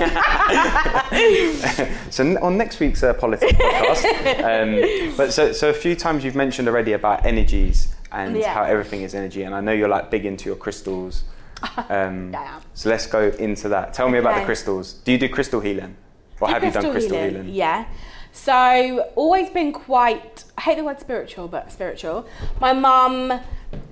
So 2.11 2.37
on 2.41 2.57
next 2.57 2.79
week's 2.79 3.03
uh, 3.03 3.13
politics 3.13 3.53
podcast, 3.53 4.03
um, 4.43 5.13
but 5.17 5.31
so 5.33 5.51
so 5.51 5.69
a 5.69 5.73
few 5.73 5.95
times 5.95 6.23
you've 6.23 6.35
mentioned 6.35 6.67
already 6.67 6.93
about 6.93 7.25
energies 7.25 7.93
and 8.11 8.35
Yeah. 8.37 8.53
how 8.53 8.63
everything 8.63 9.01
is 9.03 9.13
energy, 9.15 9.43
and 9.43 9.53
I 9.55 9.61
know 9.61 9.71
you're 9.71 9.87
like 9.89 10.09
big 10.11 10.25
into 10.25 10.45
your 10.49 10.55
crystals. 10.57 11.23
Um, 11.89 12.31
Yeah, 12.33 12.41
I 12.41 12.55
am. 12.55 12.61
So 12.73 12.89
let's 12.89 13.05
go 13.07 13.21
into 13.39 13.69
that. 13.69 13.93
Tell 13.93 14.09
me 14.09 14.17
about 14.19 14.39
the 14.39 14.45
crystals. 14.45 14.93
Do 14.93 15.11
you 15.11 15.17
do 15.17 15.27
crystal 15.29 15.59
healing, 15.59 15.95
or 16.39 16.47
have 16.49 16.63
you 16.63 16.71
done 16.71 16.91
crystal 16.91 17.17
healing? 17.17 17.49
Yeah. 17.49 17.85
So 18.31 19.09
always 19.15 19.49
been 19.49 19.71
quite. 19.73 20.43
I 20.57 20.61
hate 20.61 20.77
the 20.77 20.83
word 20.83 20.99
spiritual, 20.99 21.47
but 21.47 21.71
spiritual. 21.71 22.27
My 22.61 22.73
mum 22.73 23.39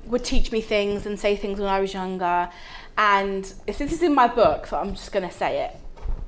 would 0.05 0.23
teach 0.23 0.51
me 0.51 0.61
things 0.61 1.05
and 1.05 1.19
say 1.19 1.35
things 1.35 1.59
when 1.59 1.67
I 1.69 1.79
was 1.79 1.93
younger, 1.93 2.49
and 2.97 3.43
this 3.65 3.77
this 3.77 3.91
is 3.93 4.01
in 4.03 4.13
my 4.15 4.27
book, 4.27 4.67
so 4.67 4.77
I'm 4.77 4.93
just 4.95 5.11
gonna 5.11 5.31
say 5.31 5.63
it. 5.65 5.75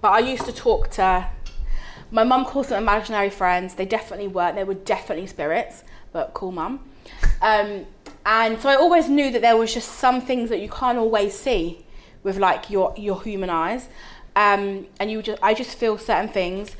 But 0.01 0.09
I 0.11 0.19
used 0.19 0.45
to 0.45 0.53
talk 0.53 0.89
to. 0.91 1.27
My 2.11 2.23
mum 2.23 2.45
calls 2.45 2.69
them 2.69 2.81
imaginary 2.81 3.29
friends. 3.29 3.75
They 3.75 3.85
definitely 3.85 4.27
weren't. 4.27 4.55
They 4.55 4.63
were 4.63 4.73
definitely 4.73 5.27
spirits, 5.27 5.83
but 6.11 6.33
cool 6.33 6.51
mum. 6.51 6.79
Um, 7.41 7.85
and 8.25 8.59
so 8.59 8.69
I 8.69 8.75
always 8.75 9.09
knew 9.09 9.29
that 9.31 9.41
there 9.41 9.55
was 9.57 9.73
just 9.73 9.89
some 9.91 10.19
things 10.21 10.49
that 10.49 10.59
you 10.59 10.69
can't 10.69 10.97
always 10.97 11.37
see 11.37 11.85
with 12.23 12.37
like 12.37 12.69
your 12.69 12.93
your 12.97 13.21
human 13.21 13.49
eyes, 13.49 13.89
um, 14.35 14.87
and 14.99 15.11
you 15.11 15.21
just 15.21 15.41
I 15.43 15.53
just 15.53 15.77
feel 15.77 15.97
certain 15.97 16.29
things. 16.29 16.75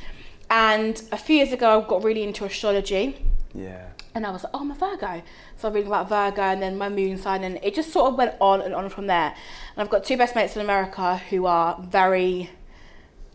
And 0.49 0.99
a 1.11 1.17
few 1.17 1.35
years 1.37 1.51
ago, 1.51 1.79
I 1.81 1.87
got 1.87 2.03
really 2.03 2.23
into 2.23 2.43
astrology, 2.45 3.23
Yeah. 3.53 3.85
and 4.15 4.25
I 4.25 4.31
was 4.31 4.43
like, 4.43 4.51
oh, 4.55 4.61
I'm 4.61 4.71
a 4.71 4.75
Virgo. 4.75 5.21
So 5.59 5.69
reading 5.69 5.87
about 5.87 6.07
Virgo 6.07 6.41
and 6.41 6.61
then 6.61 6.77
my 6.77 6.87
moon 6.87 7.17
sign, 7.17 7.43
and 7.43 7.59
it 7.61 7.75
just 7.75 7.91
sort 7.91 8.13
of 8.13 8.17
went 8.17 8.33
on 8.39 8.61
and 8.61 8.73
on 8.73 8.87
from 8.87 9.07
there. 9.07 9.35
And 9.75 9.77
I've 9.83 9.89
got 9.89 10.05
two 10.05 10.15
best 10.15 10.33
mates 10.33 10.55
in 10.55 10.61
America 10.61 11.17
who 11.17 11.47
are 11.47 11.77
very 11.81 12.49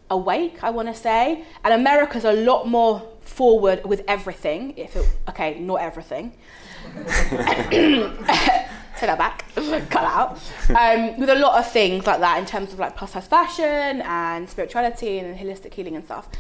awake, 0.08 0.64
I 0.64 0.70
want 0.70 0.88
to 0.88 0.94
say. 0.94 1.44
And 1.62 1.74
America's 1.74 2.24
a 2.24 2.32
lot 2.32 2.66
more 2.66 3.06
forward 3.20 3.84
with 3.84 4.04
everything. 4.08 4.72
If 4.78 4.96
it, 4.96 5.06
okay, 5.28 5.60
not 5.60 5.82
everything. 5.82 6.32
Take 8.96 9.08
that 9.08 9.18
back, 9.18 9.44
cut 9.90 10.04
out. 10.04 10.40
Um, 10.70 11.18
with 11.20 11.28
a 11.28 11.34
lot 11.34 11.58
of 11.58 11.70
things 11.70 12.06
like 12.06 12.20
that 12.20 12.38
in 12.38 12.46
terms 12.46 12.72
of 12.72 12.78
like 12.78 12.96
plus 12.96 13.12
size 13.12 13.26
fashion 13.26 14.00
and 14.00 14.48
spirituality 14.48 15.18
and 15.18 15.36
holistic 15.38 15.74
healing 15.74 15.94
and 15.94 16.06
stuff. 16.06 16.30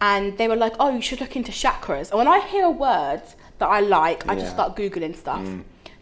And 0.00 0.36
they 0.38 0.48
were 0.48 0.56
like, 0.56 0.72
"Oh, 0.80 0.90
you 0.90 1.02
should 1.02 1.20
look 1.20 1.36
into 1.36 1.52
chakras." 1.52 2.08
And 2.10 2.18
when 2.18 2.26
I 2.26 2.40
hear 2.40 2.64
a 2.64 2.70
word 2.70 3.22
that 3.60 3.68
I 3.68 3.80
like, 3.80 4.28
I 4.28 4.34
just 4.34 4.46
Yeah. 4.48 4.52
start 4.54 4.76
googling 4.76 5.14
stuff. 5.16 5.46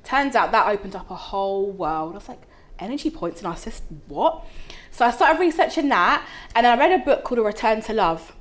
Turns 0.04 0.34
out 0.34 0.52
that 0.52 0.66
opened 0.68 0.96
up 0.96 1.10
a 1.10 1.14
whole 1.14 1.70
world. 1.70 2.12
I 2.14 2.18
was 2.18 2.28
like, 2.28 2.40
energy 2.78 3.10
points, 3.10 3.40
and 3.42 3.48
I 3.48 3.54
said, 3.56 3.74
"What?" 4.06 4.44
So 4.90 5.04
I 5.04 5.10
started 5.10 5.38
researching 5.40 5.88
that, 5.90 6.24
and 6.54 6.64
then 6.64 6.78
I 6.78 6.80
read 6.80 7.00
a 7.00 7.04
book 7.04 7.24
called 7.24 7.38
A 7.40 7.42
Return 7.42 7.82
to 7.82 7.92
Love 7.92 8.34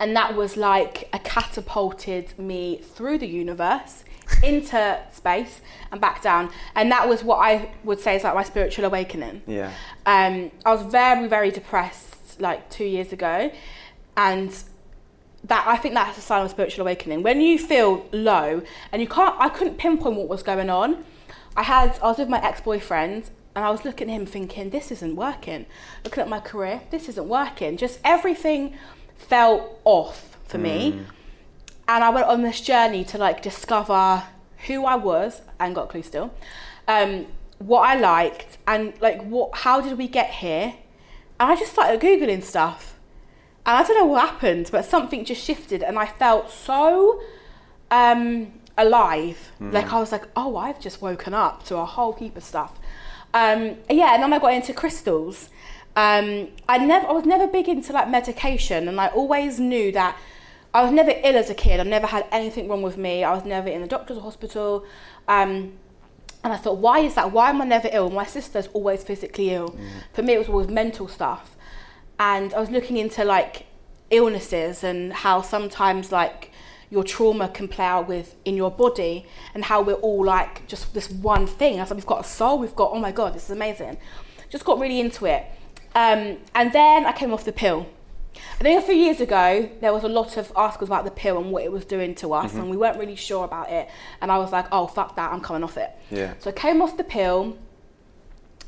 and 0.00 0.16
that 0.16 0.34
was 0.34 0.56
like 0.56 1.08
a 1.12 1.18
catapulted 1.18 2.36
me 2.38 2.78
through 2.82 3.18
the 3.18 3.26
universe 3.28 4.04
into 4.42 4.98
space 5.12 5.60
and 5.92 6.00
back 6.00 6.22
down 6.22 6.50
and 6.74 6.90
that 6.90 7.08
was 7.08 7.22
what 7.22 7.36
i 7.36 7.70
would 7.84 8.00
say 8.00 8.16
is 8.16 8.24
like 8.24 8.34
my 8.34 8.42
spiritual 8.42 8.84
awakening 8.86 9.42
Yeah. 9.46 9.70
um, 10.06 10.50
i 10.64 10.72
was 10.74 10.82
very 10.82 11.28
very 11.28 11.50
depressed 11.50 12.40
like 12.40 12.68
two 12.70 12.84
years 12.84 13.12
ago 13.12 13.52
and 14.16 14.50
that 15.44 15.64
i 15.66 15.76
think 15.76 15.94
that's 15.94 16.18
a 16.18 16.20
sign 16.20 16.44
of 16.44 16.50
spiritual 16.50 16.82
awakening. 16.82 17.22
When 17.22 17.40
you 17.40 17.58
feel 17.58 18.06
low 18.12 18.62
and 18.90 19.02
you 19.02 19.08
can't 19.08 19.34
i 19.38 19.48
couldn't 19.48 19.78
pinpoint 19.78 20.16
what 20.16 20.28
was 20.28 20.42
going 20.42 20.70
on. 20.70 21.04
I 21.56 21.62
had 21.62 21.98
i 22.02 22.06
was 22.06 22.18
with 22.18 22.28
my 22.28 22.42
ex-boyfriend 22.42 23.30
and 23.54 23.64
i 23.64 23.70
was 23.70 23.84
looking 23.84 24.10
at 24.10 24.14
him 24.14 24.26
thinking 24.26 24.70
this 24.70 24.90
isn't 24.90 25.16
working. 25.16 25.66
Looking 26.04 26.22
at 26.22 26.28
my 26.28 26.40
career 26.40 26.82
this 26.90 27.08
isn't 27.08 27.28
working. 27.28 27.76
Just 27.76 28.00
everything 28.04 28.74
felt 29.16 29.80
off 29.84 30.36
for 30.46 30.58
me. 30.58 31.00
And 31.86 32.02
I 32.02 32.10
went 32.10 32.26
on 32.26 32.42
this 32.42 32.60
journey 32.60 33.04
to 33.04 33.18
like 33.18 33.42
discover 33.42 34.24
who 34.66 34.84
I 34.84 34.96
was 34.96 35.42
and 35.60 35.74
got 35.74 35.84
a 35.84 35.86
clue 35.88 36.02
still, 36.02 36.32
um, 36.88 37.26
what 37.58 37.80
I 37.80 37.94
liked 37.98 38.58
and 38.66 38.94
like 39.00 39.22
what 39.22 39.58
how 39.58 39.80
did 39.80 39.98
we 39.98 40.08
get 40.08 40.30
here, 40.30 40.74
and 41.38 41.52
I 41.52 41.56
just 41.56 41.72
started 41.72 42.00
googling 42.00 42.42
stuff, 42.42 42.93
and 43.66 43.76
I 43.78 43.82
don't 43.82 43.96
know 43.96 44.06
what 44.06 44.28
happened, 44.28 44.68
but 44.70 44.84
something 44.84 45.24
just 45.24 45.42
shifted, 45.42 45.82
and 45.82 45.98
I 45.98 46.06
felt 46.06 46.50
so 46.50 47.22
um, 47.90 48.52
alive. 48.76 49.52
Like 49.72 49.92
I 49.92 49.98
was 50.00 50.12
like, 50.12 50.28
oh, 50.36 50.56
I've 50.56 50.80
just 50.80 51.00
woken 51.00 51.32
up 51.32 51.64
to 51.66 51.76
a 51.76 51.84
whole 51.84 52.12
heap 52.12 52.36
of 52.36 52.44
stuff. 52.44 52.78
Um, 53.32 53.76
yeah, 53.90 54.14
and 54.14 54.22
then 54.22 54.32
I 54.32 54.38
got 54.38 54.52
into 54.52 54.72
crystals. 54.72 55.48
Um, 55.96 56.48
I 56.68 56.78
never, 56.78 57.06
I 57.06 57.12
was 57.12 57.24
never 57.24 57.46
big 57.46 57.68
into 57.68 57.92
like 57.92 58.08
medication, 58.08 58.88
and 58.88 59.00
I 59.00 59.08
always 59.08 59.58
knew 59.58 59.92
that 59.92 60.16
I 60.74 60.82
was 60.82 60.92
never 60.92 61.12
ill 61.12 61.36
as 61.36 61.50
a 61.50 61.54
kid. 61.54 61.80
I 61.80 61.84
never 61.84 62.06
had 62.06 62.26
anything 62.32 62.68
wrong 62.68 62.82
with 62.82 62.98
me. 62.98 63.24
I 63.24 63.32
was 63.32 63.44
never 63.44 63.68
in 63.68 63.80
the 63.80 63.86
doctor's 63.86 64.18
or 64.18 64.22
hospital. 64.22 64.84
Um, 65.28 65.74
and 66.42 66.52
I 66.52 66.56
thought, 66.56 66.78
why 66.78 66.98
is 66.98 67.14
that? 67.14 67.32
Why 67.32 67.48
am 67.48 67.62
I 67.62 67.64
never 67.64 67.88
ill? 67.90 68.10
My 68.10 68.26
sister's 68.26 68.66
always 68.74 69.02
physically 69.02 69.50
ill. 69.50 69.78
For 70.12 70.22
me, 70.22 70.34
it 70.34 70.38
was 70.38 70.48
always 70.48 70.68
mental 70.68 71.08
stuff. 71.08 71.53
And 72.18 72.54
I 72.54 72.60
was 72.60 72.70
looking 72.70 72.96
into 72.96 73.24
like 73.24 73.66
illnesses 74.10 74.84
and 74.84 75.12
how 75.12 75.42
sometimes 75.42 76.12
like 76.12 76.50
your 76.90 77.02
trauma 77.02 77.48
can 77.48 77.66
play 77.66 77.84
out 77.84 78.06
with 78.06 78.36
in 78.44 78.56
your 78.56 78.70
body 78.70 79.26
and 79.54 79.64
how 79.64 79.82
we're 79.82 79.94
all 79.94 80.24
like 80.24 80.66
just 80.68 80.94
this 80.94 81.10
one 81.10 81.46
thing. 81.46 81.78
I 81.78 81.82
was 81.82 81.90
like, 81.90 81.96
we've 81.96 82.06
got 82.06 82.20
a 82.20 82.28
soul, 82.28 82.58
we've 82.58 82.76
got, 82.76 82.92
oh 82.92 82.98
my 82.98 83.10
God, 83.10 83.34
this 83.34 83.44
is 83.44 83.50
amazing. 83.50 83.98
Just 84.48 84.64
got 84.64 84.78
really 84.78 85.00
into 85.00 85.26
it. 85.26 85.44
Um, 85.94 86.38
and 86.54 86.72
then 86.72 87.06
I 87.06 87.12
came 87.12 87.32
off 87.32 87.44
the 87.44 87.52
pill. 87.52 87.86
I 88.60 88.62
think 88.62 88.82
a 88.82 88.86
few 88.86 88.94
years 88.94 89.20
ago, 89.20 89.68
there 89.80 89.92
was 89.92 90.04
a 90.04 90.08
lot 90.08 90.36
of 90.36 90.52
articles 90.54 90.88
about 90.88 91.04
the 91.04 91.10
pill 91.10 91.38
and 91.38 91.50
what 91.50 91.64
it 91.64 91.72
was 91.72 91.84
doing 91.84 92.14
to 92.16 92.32
us, 92.34 92.54
and 92.54 92.68
we 92.68 92.76
weren't 92.76 92.98
really 92.98 93.16
sure 93.16 93.44
about 93.44 93.70
it. 93.70 93.88
And 94.20 94.30
I 94.30 94.38
was 94.38 94.52
like, 94.52 94.66
oh, 94.72 94.86
fuck 94.86 95.16
that, 95.16 95.32
I'm 95.32 95.40
coming 95.40 95.62
off 95.62 95.76
it. 95.76 95.90
Yeah. 96.10 96.34
So 96.38 96.50
I 96.50 96.52
came 96.52 96.82
off 96.82 96.96
the 96.96 97.04
pill. 97.04 97.56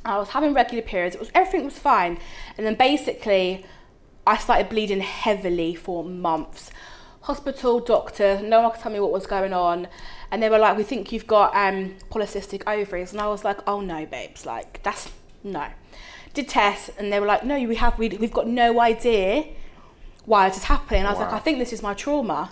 I 0.07 0.19
was 0.19 0.31
having 0.31 0.55
regular 0.55 0.83
periods. 0.83 1.15
It 1.17 1.21
was 1.21 1.31
everything 1.35 1.65
was 1.65 1.79
fine, 1.79 2.19
and 2.57 2.67
then 2.67 2.75
basically, 2.75 3.67
I 4.27 4.37
started 4.37 4.69
bleeding 4.69 5.01
heavily 5.01 5.75
for 5.75 6.05
months. 6.05 6.71
Hospital, 7.23 7.81
doctor, 7.81 8.41
no 8.41 8.63
one 8.63 8.71
could 8.71 8.81
tell 8.81 8.93
me 8.93 9.01
what 9.01 9.11
was 9.11 9.27
going 9.27 9.53
on, 9.53 9.89
and 10.31 10.43
they 10.43 10.49
were 10.49 10.59
like, 10.59 10.77
"We 10.77 10.85
think 10.85 11.11
you've 11.13 11.27
got 11.27 11.55
um, 11.57 11.97
polycystic 12.11 12.63
ovaries," 12.67 13.13
and 13.13 13.21
I 13.21 13.27
was 13.27 13.45
like, 13.45 13.59
"Oh 13.67 13.81
no, 13.81 14.07
babes, 14.07 14.47
like 14.47 14.81
that's 14.83 15.11
no." 15.43 15.67
Did 16.35 16.49
tests, 16.49 16.91
and 16.99 17.13
they 17.13 17.19
were 17.19 17.27
like, 17.27 17.45
"No, 17.45 17.61
we 17.65 17.77
have 17.77 17.99
we, 17.99 18.09
we've 18.11 18.33
got 18.33 18.47
no 18.47 18.81
idea 18.81 19.45
why 20.25 20.49
this 20.49 20.59
is 20.59 20.65
happening." 20.65 21.01
And 21.01 21.09
I 21.09 21.13
was 21.13 21.21
like, 21.21 21.33
"I 21.33 21.41
think 21.41 21.59
this 21.59 21.73
is 21.73 21.83
my 21.83 21.95
trauma," 21.95 22.51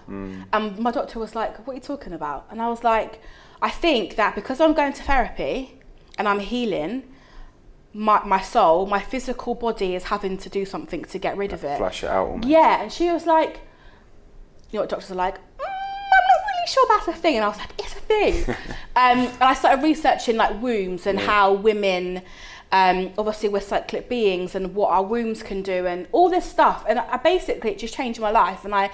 and 0.53 0.79
my 0.79 0.91
doctor 0.91 1.21
was 1.21 1.35
like, 1.37 1.65
"What 1.67 1.75
are 1.75 1.77
you 1.77 1.83
talking 1.83 2.13
about?" 2.13 2.47
And 2.51 2.61
I 2.61 2.69
was 2.69 2.83
like, 2.83 3.21
"I 3.63 3.71
think 3.71 4.17
that 4.17 4.35
because 4.35 4.61
I'm 4.61 4.75
going 4.75 4.93
to 4.95 5.03
therapy 5.05 5.81
and 6.19 6.27
I'm 6.27 6.41
healing." 6.41 7.05
My, 7.97 8.25
my 8.25 8.41
soul, 8.41 8.87
my 8.87 9.01
physical 9.01 9.55
body 9.55 9.95
is 9.95 10.05
having 10.05 10.37
to 10.39 10.49
do 10.49 10.65
something 10.65 11.05
to 11.05 11.19
get 11.19 11.37
rid 11.37 11.53
of 11.53 11.63
it. 11.63 11.79
Flush 11.79 12.03
it 12.03 12.11
out. 12.11 12.27
Almost. 12.27 12.49
Yeah, 12.49 12.83
and 12.83 12.93
she 12.93 13.09
was 13.11 13.25
like, 13.25 13.61
you 14.71 14.79
know 14.79 14.81
what 14.81 14.89
doctors 14.91 15.13
are 15.13 15.15
like, 15.15 15.37
mm, 15.37 15.41
I'm 15.61 16.27
not 16.29 16.41
really 16.49 16.67
sure 16.69 16.87
that's 16.89 17.09
a 17.09 17.13
thing. 17.13 17.37
And 17.37 17.45
I 17.45 17.49
was 17.49 17.59
like, 17.59 17.71
it's 17.79 17.93
a 17.95 18.01
thing. 18.01 18.45
um, 18.97 19.19
and 19.29 19.43
I 19.43 19.55
started 19.55 19.83
researching 19.85 20.37
like 20.37 20.61
wombs 20.61 21.07
and 21.07 21.21
Yeah. 21.21 21.27
how 21.27 21.53
women, 21.53 22.23
um, 22.73 23.13
obviously 23.17 23.49
we're 23.49 23.61
cyclic 23.61 24.09
beings 24.09 24.57
and 24.57 24.75
what 24.75 24.91
our 24.91 25.05
wombs 25.05 25.45
can 25.45 25.63
do 25.63 25.87
and 25.87 26.09
all 26.11 26.29
this 26.29 26.45
stuff. 26.45 26.85
And 26.89 26.99
I 26.99 27.19
basically, 27.19 27.71
it 27.71 27.79
just 27.79 27.95
changed 27.95 28.19
my 28.19 28.33
life. 28.33 28.65
And 28.65 28.75
I, 28.75 28.91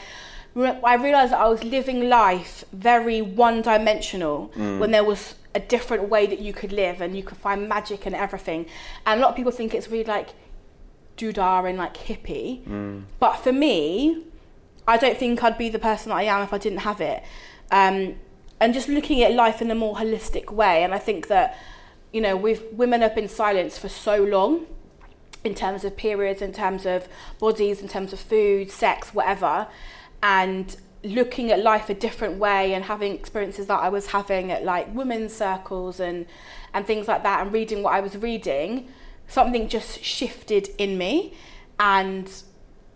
I 0.56 0.94
realized 0.94 1.32
that 1.32 1.40
I 1.40 1.48
was 1.48 1.62
living 1.62 2.08
life 2.08 2.64
very 2.72 3.22
one 3.22 3.62
dimensional 3.62 4.50
when 4.80 4.90
there 4.90 5.04
was 5.04 5.36
a 5.54 5.60
different 5.60 6.08
way 6.08 6.26
that 6.26 6.38
you 6.40 6.52
could 6.52 6.72
live 6.72 7.00
and 7.00 7.16
you 7.16 7.22
could 7.22 7.38
find 7.38 7.68
magic 7.68 8.06
and 8.06 8.14
everything. 8.14 8.66
And 9.06 9.20
a 9.20 9.22
lot 9.22 9.30
of 9.30 9.36
people 9.36 9.52
think 9.52 9.74
it's 9.74 9.88
really 9.88 10.04
like 10.04 10.30
doodah 11.16 11.68
and 11.68 11.78
like 11.78 11.96
hippie. 11.96 13.04
But 13.18 13.36
for 13.36 13.52
me, 13.52 14.24
I 14.88 14.96
don't 14.96 15.16
think 15.16 15.42
I'd 15.44 15.58
be 15.58 15.68
the 15.68 15.78
person 15.78 16.10
that 16.10 16.16
I 16.16 16.22
am 16.24 16.42
if 16.42 16.52
I 16.52 16.58
didn't 16.58 16.80
have 16.80 17.00
it. 17.00 17.22
Um, 17.70 18.16
and 18.58 18.74
just 18.74 18.88
looking 18.88 19.22
at 19.22 19.32
life 19.32 19.62
in 19.62 19.70
a 19.70 19.74
more 19.74 19.96
holistic 19.96 20.50
way. 20.50 20.82
And 20.84 20.92
I 20.92 20.98
think 20.98 21.28
that, 21.28 21.56
you 22.12 22.20
know, 22.20 22.36
we've, 22.36 22.62
women 22.72 23.00
have 23.02 23.14
been 23.14 23.28
silenced 23.28 23.78
for 23.78 23.88
so 23.88 24.22
long 24.22 24.66
in 25.44 25.54
terms 25.54 25.84
of 25.84 25.96
periods, 25.96 26.42
in 26.42 26.52
terms 26.52 26.84
of 26.84 27.08
bodies, 27.38 27.80
in 27.80 27.88
terms 27.88 28.12
of 28.12 28.20
food, 28.20 28.70
sex, 28.70 29.14
whatever. 29.14 29.68
And 30.22 30.76
looking 31.02 31.50
at 31.50 31.60
life 31.60 31.88
a 31.88 31.94
different 31.94 32.38
way 32.38 32.74
and 32.74 32.84
having 32.84 33.14
experiences 33.14 33.66
that 33.68 33.80
I 33.80 33.88
was 33.88 34.08
having 34.08 34.50
at 34.50 34.64
like 34.64 34.94
women's 34.94 35.34
circles 35.34 35.98
and 35.98 36.26
and 36.74 36.86
things 36.86 37.08
like 37.08 37.22
that 37.22 37.40
and 37.40 37.52
reading 37.52 37.82
what 37.82 37.94
I 37.94 38.00
was 38.00 38.16
reading, 38.16 38.88
something 39.26 39.68
just 39.68 40.02
shifted 40.04 40.68
in 40.78 40.98
me 40.98 41.34
and 41.78 42.30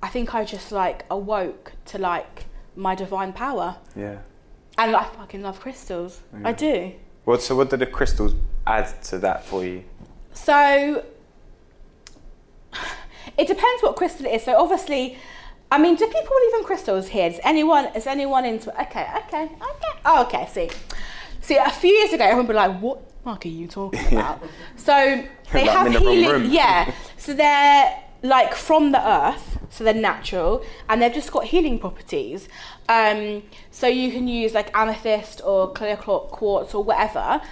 I 0.03 0.09
think 0.09 0.35
I 0.35 0.45
just 0.45 0.71
like 0.71 1.07
awoke 1.11 1.73
to 1.87 1.99
like 1.99 2.45
my 2.77 2.95
divine 2.95 3.33
power. 3.33 3.77
Yeah. 3.97 4.19
And 4.77 4.95
I 4.95 5.05
fucking 5.05 5.43
love 5.43 5.61
crystals. 5.61 6.21
I 6.45 6.53
do. 6.53 6.93
Well, 7.25 7.39
so 7.39 7.57
what 7.57 7.71
did 7.71 7.81
the 7.81 7.87
crystals 7.87 8.35
add 8.67 9.03
to 9.05 9.19
that 9.21 9.45
for 9.47 9.65
you? 9.65 9.85
So 10.35 11.05
it 13.39 13.47
depends 13.49 13.83
what 13.83 13.97
crystal 13.97 14.27
it 14.27 14.33
is. 14.35 14.43
So 14.45 14.61
obviously, 14.61 15.17
I 15.75 15.79
mean, 15.79 15.97
do 15.97 16.07
people 16.07 16.23
believe 16.23 16.55
in 16.61 16.65
crystals 16.65 17.09
here? 17.09 17.27
Is 17.27 17.41
anyone 17.43 17.87
is 17.97 18.07
anyone 18.07 18.45
into 18.45 18.71
okay, 18.83 19.09
okay, 19.27 19.43
okay. 19.43 19.99
Oh, 20.07 20.23
okay, 20.23 20.47
see. 20.47 20.71
See, 21.41 21.57
a 21.57 21.69
few 21.69 21.91
years 21.91 22.13
ago, 22.13 22.23
everyone 22.23 22.47
would 22.47 22.53
be 22.53 22.57
like, 22.57 22.81
what 22.81 23.01
fuck 23.25 23.45
are 23.45 23.49
you 23.49 23.67
talking 23.67 24.07
about? 24.13 24.41
so 24.77 24.95
they 25.53 25.67
have 25.67 25.93
the 25.93 25.99
healing 25.99 26.53
yeah. 26.53 26.95
So 27.17 27.35
they're 27.35 28.05
like 28.23 28.55
from 28.55 28.93
the 28.93 29.05
earth, 29.05 29.59
so 29.69 29.83
they're 29.83 29.95
natural, 29.95 30.65
and 30.89 31.03
they've 31.03 31.13
just 31.13 31.33
got 31.33 31.47
healing 31.47 31.81
properties. 31.81 32.49
Um, 32.89 33.43
so 33.73 33.89
you 33.89 34.13
can 34.13 34.29
use 34.29 34.55
like 34.55 34.71
amethyst 34.77 35.41
or 35.45 35.73
clear 35.73 35.97
quartz 35.97 36.73
or 36.73 36.85
whatever. 36.85 37.43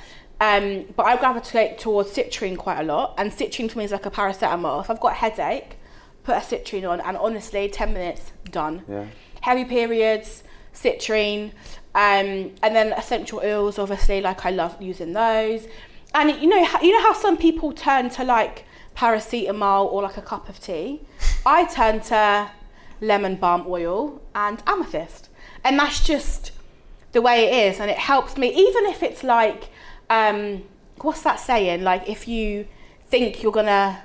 Um, 0.41 0.85
but 0.97 1.07
I 1.07 1.17
gravitate 1.17 1.81
towards 1.81 2.11
citrine 2.11 2.57
quite 2.57 2.79
a 2.79 2.85
lot, 2.85 3.15
and 3.19 3.33
citrine 3.33 3.69
to 3.69 3.79
me 3.79 3.85
is 3.85 3.91
like 3.91 4.07
a 4.07 4.13
paracetamol. 4.13 4.81
If 4.81 4.91
I've 4.91 5.01
got 5.01 5.13
a 5.13 5.17
headache, 5.17 5.77
put 6.25 6.37
a 6.37 6.41
citrine 6.41 6.89
on, 6.89 7.01
and 7.01 7.17
honestly, 7.17 7.69
10 7.69 7.93
minutes, 7.93 8.33
done. 8.51 8.85
Yeah. 8.89 9.07
Heavy 9.41 9.65
periods, 9.65 10.45
citrine, 10.75 11.51
um, 11.95 12.53
and 12.63 12.75
then 12.77 12.93
essential 12.93 13.41
oils, 13.45 13.79
obviously, 13.79 14.21
like 14.21 14.47
I 14.47 14.51
love 14.51 14.81
using 14.81 15.13
those. 15.13 15.67
And 16.15 16.31
you 16.43 16.49
know, 16.49 16.65
how- 16.65 16.81
you 16.81 16.93
know 16.93 17.03
how 17.03 17.13
some 17.13 17.37
people 17.37 17.73
turn 17.73 18.09
to 18.11 18.25
like 18.25 18.65
paracetamol 18.97 19.93
or 19.93 20.03
like 20.03 20.17
a 20.17 20.23
cup 20.23 20.49
of 20.49 20.61
tea? 20.61 21.01
I 21.45 21.65
turn 21.67 22.01
to 22.03 22.51
lemon 23.01 23.37
balm 23.37 23.65
oil 23.69 24.21
and 24.35 24.63
amethyst. 24.67 25.29
And 25.65 25.79
that's 25.79 26.05
just 26.05 26.53
the 27.13 27.21
way 27.23 27.45
it 27.47 27.73
is. 27.73 27.81
And 27.81 27.91
it 27.91 27.99
helps 27.99 28.37
me, 28.37 28.49
even 28.49 28.87
if 28.87 29.03
it's 29.03 29.23
like, 29.25 29.71
um, 30.11 30.65
what's 31.01 31.23
that 31.23 31.41
saying? 31.41 31.83
Like, 31.83 32.09
if 32.09 32.27
you 32.29 32.67
think 33.07 33.43
you're 33.43 33.53
gonna, 33.53 34.03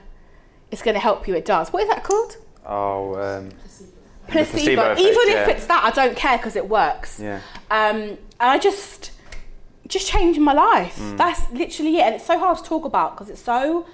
it's 0.71 0.81
gonna 0.81 0.99
help 0.99 1.27
you, 1.27 1.35
it 1.35 1.45
does. 1.45 1.69
What 1.73 1.83
is 1.83 1.89
that 1.89 2.03
called? 2.03 2.37
Oh, 2.65 3.15
um, 3.15 3.49
Placebo. 4.27 4.51
placebo 4.51 4.81
effect, 4.91 4.99
even 4.99 5.29
if 5.29 5.47
it's 5.47 5.65
that, 5.67 5.83
I 5.85 5.91
don't 5.91 6.15
care 6.17 6.37
because 6.37 6.55
it 6.55 6.67
works. 6.67 7.19
yeah. 7.19 7.39
Um, 7.71 7.99
and 8.01 8.17
I 8.39 8.57
just, 8.59 9.11
just 9.87 10.07
changed 10.07 10.39
my 10.39 10.53
life. 10.53 10.97
Mm. 10.99 11.17
That's 11.17 11.49
literally 11.51 11.97
it. 11.97 12.01
And 12.01 12.15
it's 12.15 12.25
so 12.25 12.37
hard 12.37 12.57
to 12.57 12.63
talk 12.63 12.83
about 12.85 13.15
because 13.15 13.29
it's 13.29 13.41
so, 13.41 13.87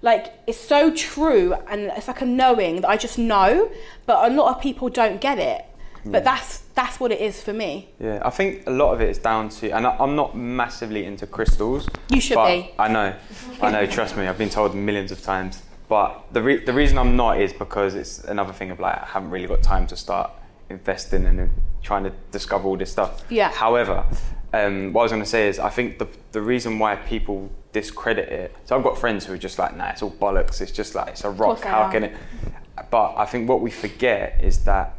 like, 0.00 0.32
it's 0.46 0.58
so 0.60 0.94
true 0.94 1.54
and 1.68 1.90
it's 1.96 2.06
like 2.06 2.20
a 2.20 2.24
knowing 2.24 2.82
that 2.82 2.88
I 2.90 2.96
just 2.96 3.18
know, 3.18 3.70
but 4.06 4.30
a 4.30 4.34
lot 4.34 4.54
of 4.54 4.62
people 4.62 4.88
don't 4.88 5.20
get 5.20 5.38
it. 5.38 5.64
But 6.04 6.24
that's 6.24 6.58
that's 6.74 6.98
what 6.98 7.12
it 7.12 7.20
is 7.20 7.40
for 7.40 7.52
me. 7.52 7.88
Yeah, 8.00 8.20
I 8.24 8.30
think 8.30 8.66
a 8.66 8.72
lot 8.72 8.92
of 8.92 9.00
it 9.00 9.08
is 9.08 9.18
down 9.18 9.50
to, 9.50 9.70
and 9.70 9.86
I- 9.86 9.96
I'm 10.00 10.16
not 10.16 10.36
massively 10.36 11.04
into 11.04 11.28
crystals. 11.28 11.88
You 12.08 12.20
should 12.20 12.44
be. 12.44 12.72
I 12.76 12.88
know, 12.88 13.14
I 13.60 13.70
know. 13.70 13.86
Trust 13.86 14.16
me, 14.16 14.26
I've 14.26 14.36
been 14.36 14.50
told 14.50 14.74
millions 14.74 15.12
of 15.12 15.22
times. 15.22 15.62
But 15.92 16.24
the 16.32 16.40
re- 16.40 16.64
the 16.64 16.72
reason 16.72 16.96
I'm 16.96 17.16
not 17.16 17.38
is 17.38 17.52
because 17.52 17.94
it's 17.94 18.24
another 18.24 18.54
thing 18.54 18.70
of 18.70 18.80
like 18.80 18.96
I 18.96 19.04
haven't 19.04 19.28
really 19.28 19.46
got 19.46 19.62
time 19.62 19.86
to 19.88 19.94
start 19.94 20.30
investing 20.70 21.26
and 21.26 21.50
trying 21.82 22.04
to 22.04 22.12
discover 22.30 22.66
all 22.66 22.78
this 22.78 22.90
stuff. 22.90 23.22
Yeah. 23.28 23.50
However, 23.50 24.06
um, 24.54 24.94
what 24.94 25.02
I 25.02 25.04
was 25.04 25.12
going 25.12 25.22
to 25.22 25.28
say 25.28 25.48
is 25.48 25.58
I 25.58 25.68
think 25.68 25.98
the 25.98 26.08
the 26.36 26.40
reason 26.40 26.78
why 26.78 26.96
people 26.96 27.50
discredit 27.72 28.30
it. 28.30 28.56
So 28.64 28.74
I've 28.74 28.82
got 28.82 28.96
friends 28.96 29.26
who 29.26 29.34
are 29.34 29.42
just 29.48 29.58
like, 29.58 29.76
nah, 29.76 29.90
it's 29.90 30.02
all 30.02 30.12
bollocks. 30.12 30.62
It's 30.62 30.72
just 30.72 30.94
like 30.94 31.08
it's 31.08 31.24
a 31.24 31.30
rock. 31.30 31.60
How 31.60 31.90
can 31.90 32.04
it? 32.04 32.16
But 32.90 33.14
I 33.18 33.26
think 33.26 33.46
what 33.46 33.60
we 33.60 33.70
forget 33.70 34.40
is 34.42 34.64
that 34.64 34.94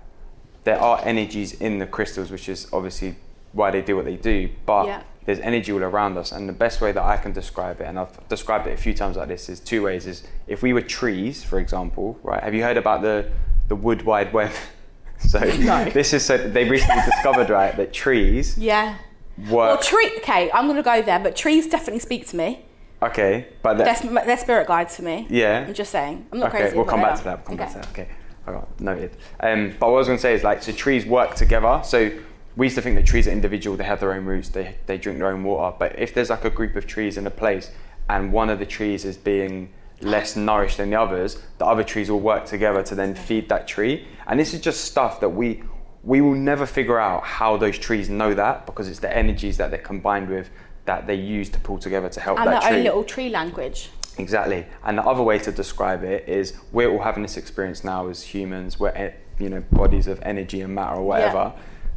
there 0.63 0.79
are 0.79 1.01
energies 1.03 1.53
in 1.53 1.79
the 1.79 1.87
crystals, 1.87 2.29
which 2.29 2.47
is 2.47 2.67
obviously 2.71 3.15
why 3.51 3.71
they 3.71 3.81
do 3.81 3.95
what 3.95 4.05
they 4.05 4.17
do. 4.17 4.47
But 4.67 4.85
Yeah. 4.85 5.01
There's 5.25 5.39
energy 5.39 5.71
all 5.71 5.83
around 5.83 6.17
us, 6.17 6.31
and 6.31 6.47
the 6.49 6.53
best 6.53 6.81
way 6.81 6.91
that 6.91 7.03
I 7.03 7.17
can 7.17 7.31
describe 7.33 7.79
it, 7.81 7.85
and 7.85 7.97
I've 7.99 8.27
described 8.27 8.67
it 8.67 8.73
a 8.73 8.77
few 8.77 8.93
times 8.93 9.15
like 9.17 9.27
this, 9.29 9.49
is 9.49 9.59
two 9.59 9.83
ways. 9.83 10.05
Is 10.07 10.23
if 10.47 10.61
we 10.61 10.73
were 10.73 10.81
trees, 10.81 11.43
for 11.43 11.59
example, 11.59 12.19
right? 12.23 12.43
Have 12.43 12.53
you 12.53 12.63
heard 12.63 12.77
about 12.77 13.01
the 13.01 13.29
the 13.67 13.75
wood 13.75 14.01
wide 14.03 14.33
web? 14.33 14.51
so 15.19 15.39
this 15.39 16.13
is 16.13 16.25
so 16.25 16.37
they 16.37 16.67
recently 16.69 17.01
discovered 17.05 17.49
right 17.49 17.75
that 17.77 17.93
trees 17.93 18.57
Yeah. 18.57 18.97
Well, 19.49 19.71
work. 19.75 19.81
tree. 19.81 20.11
Okay, 20.17 20.51
I'm 20.53 20.67
gonna 20.67 20.83
go 20.83 21.01
there, 21.01 21.19
but 21.19 21.35
trees 21.35 21.67
definitely 21.67 21.99
speak 22.01 22.27
to 22.27 22.35
me. 22.35 22.65
okay, 23.01 23.47
but 23.63 23.77
They're, 23.77 23.95
sp- 23.97 24.25
they're 24.25 24.37
spirit 24.37 24.67
guides 24.67 24.95
for 24.95 25.01
me. 25.03 25.25
yeah. 25.29 25.65
I'm 25.67 25.73
just 25.73 25.91
saying. 25.91 26.27
I'm 26.31 26.39
not 26.39 26.49
okay, 26.49 26.59
crazy. 26.59 26.75
we'll 26.75 26.85
come 26.85 27.01
back 27.01 27.17
to 27.17 27.23
that. 27.23 27.37
We'll 27.39 27.45
come 27.47 27.57
back 27.57 27.69
Okay. 27.71 27.81
to 27.81 27.87
that. 27.87 27.99
Okay, 27.99 28.07
I 28.45 28.51
got 28.51 28.79
noted. 28.79 29.11
Um, 29.39 29.73
but 29.79 29.87
what 29.89 29.95
I 29.95 29.99
was 29.99 30.07
going 30.07 30.17
to 30.17 30.21
say 30.21 30.33
is 30.35 30.43
like, 30.43 30.61
so 30.61 30.71
trees 30.71 31.05
work 31.05 31.33
together. 31.35 31.81
So 31.83 32.11
we 32.55 32.67
used 32.67 32.75
to 32.75 32.81
think 32.81 32.95
that 32.95 33.05
trees 33.05 33.27
are 33.27 33.31
individual. 33.31 33.75
They 33.77 33.83
have 33.83 33.99
their 33.99 34.13
own 34.13 34.25
roots. 34.25 34.49
They 34.49 34.75
they 34.85 34.97
drink 34.97 35.19
their 35.19 35.27
own 35.27 35.43
water. 35.43 35.75
But 35.77 35.97
if 35.99 36.13
there's 36.13 36.29
like 36.29 36.45
a 36.45 36.49
group 36.49 36.75
of 36.75 36.85
trees 36.87 37.17
in 37.17 37.25
a 37.25 37.31
place, 37.31 37.71
and 38.09 38.31
one 38.31 38.49
of 38.49 38.59
the 38.59 38.65
trees 38.65 39.05
is 39.05 39.17
being 39.17 39.73
less 40.01 40.35
nourished 40.35 40.77
than 40.77 40.89
the 40.89 40.99
others, 40.99 41.41
the 41.57 41.65
other 41.65 41.83
trees 41.83 42.11
will 42.11 42.19
work 42.19 42.45
together 42.45 42.83
to 42.83 42.95
then 42.95 43.15
feed 43.15 43.49
that 43.49 43.67
tree. 43.67 44.07
And 44.27 44.39
this 44.39 44.53
is 44.53 44.61
just 44.61 44.85
stuff 44.85 45.19
that 45.21 45.29
we 45.29 45.63
we 46.03 46.21
will 46.21 46.35
never 46.35 46.65
figure 46.65 46.99
out 46.99 47.23
how 47.23 47.57
those 47.57 47.77
trees 47.77 48.09
know 48.09 48.33
that 48.33 48.65
because 48.65 48.89
it's 48.89 48.99
the 48.99 49.15
energies 49.15 49.57
that 49.57 49.71
they're 49.71 49.79
combined 49.79 50.27
with 50.27 50.49
that 50.85 51.07
they 51.07 51.15
use 51.15 51.49
to 51.49 51.59
pull 51.59 51.77
together 51.77 52.09
to 52.09 52.19
help 52.19 52.37
And 52.39 52.47
that 52.47 52.61
their 52.61 52.69
tree. 52.69 52.77
own 52.79 52.83
little 52.83 53.03
tree 53.05 53.29
language. 53.29 53.89
Exactly. 54.17 54.65
And 54.83 54.97
the 54.97 55.03
other 55.03 55.23
way 55.23 55.39
to 55.39 55.51
describe 55.51 56.03
it 56.03 56.27
is 56.27 56.57
we're 56.71 56.91
all 56.91 57.01
having 57.01 57.23
this 57.23 57.37
experience 57.37 57.83
now 57.83 58.09
as 58.09 58.21
humans. 58.21 58.79
We're 58.79 58.89
eh, 58.89 59.11
you 59.39 59.49
know 59.49 59.63
bodies 59.71 60.07
of 60.07 60.21
energy 60.21 60.61
and 60.61 60.75
matter 60.75 60.95
or 60.97 61.03
whatever. 61.03 61.53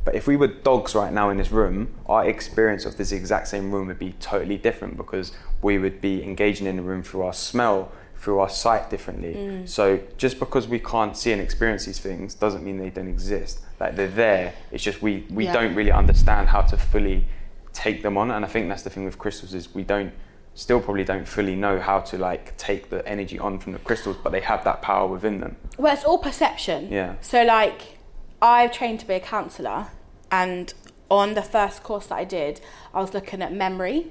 But 0.06 0.14
if 0.14 0.28
we 0.28 0.36
were 0.36 0.46
dogs 0.46 0.94
right 0.94 1.12
now 1.12 1.30
in 1.30 1.36
this 1.36 1.50
room, 1.50 1.92
our 2.08 2.24
experience 2.26 2.84
of 2.86 2.96
this 2.96 3.10
exact 3.10 3.48
same 3.48 3.72
room 3.72 3.88
would 3.88 3.98
be 3.98 4.12
totally 4.20 4.56
different 4.56 4.96
because 4.96 5.32
we 5.62 5.78
would 5.78 6.00
be 6.00 6.22
engaging 6.22 6.68
in 6.68 6.76
the 6.76 6.82
room 6.82 7.02
through 7.02 7.22
our 7.22 7.32
smell, 7.32 7.90
through 8.16 8.38
our 8.38 8.48
sight 8.48 8.88
differently. 8.88 9.34
Mm. 9.34 9.68
So 9.68 9.98
just 10.16 10.38
because 10.38 10.68
we 10.68 10.78
can't 10.78 11.16
see 11.16 11.32
and 11.32 11.42
experience 11.42 11.86
these 11.86 11.98
things 11.98 12.34
doesn't 12.34 12.64
mean 12.64 12.78
they 12.78 12.88
don't 12.90 13.08
exist. 13.08 13.60
Like 13.80 13.96
they're 13.96 14.06
there. 14.06 14.54
It's 14.70 14.84
just 14.84 15.02
we 15.02 15.26
we 15.28 15.46
Yeah. 15.46 15.52
don't 15.54 15.74
really 15.74 15.90
understand 15.90 16.48
how 16.50 16.62
to 16.62 16.76
fully 16.76 17.24
take 17.72 18.04
them 18.04 18.16
on. 18.16 18.30
And 18.30 18.44
I 18.44 18.48
think 18.48 18.68
that's 18.68 18.84
the 18.84 18.90
thing 18.90 19.04
with 19.04 19.18
crystals 19.18 19.54
is 19.54 19.74
we 19.74 19.82
don't 19.82 20.12
still 20.54 20.80
probably 20.80 21.02
don't 21.02 21.26
fully 21.26 21.56
know 21.56 21.80
how 21.80 21.98
to 22.00 22.16
like 22.16 22.56
take 22.56 22.90
the 22.90 23.06
energy 23.08 23.40
on 23.40 23.58
from 23.58 23.72
the 23.72 23.80
crystals, 23.80 24.16
but 24.22 24.30
they 24.30 24.40
have 24.40 24.62
that 24.62 24.82
power 24.82 25.08
within 25.08 25.40
them. 25.40 25.56
Well, 25.76 25.92
it's 25.92 26.04
all 26.04 26.18
perception. 26.18 26.92
Yeah. 26.92 27.16
So, 27.20 27.42
like, 27.42 27.98
I've 28.40 28.72
trained 28.72 29.00
to 29.00 29.06
be 29.06 29.14
a 29.14 29.20
counsellor, 29.20 29.88
and 30.30 30.72
on 31.10 31.34
the 31.34 31.42
first 31.42 31.82
course 31.82 32.06
that 32.06 32.16
I 32.16 32.24
did, 32.24 32.60
I 32.92 33.00
was 33.00 33.14
looking 33.14 33.42
at 33.42 33.52
memory 33.52 34.10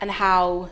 and 0.00 0.10
how 0.12 0.70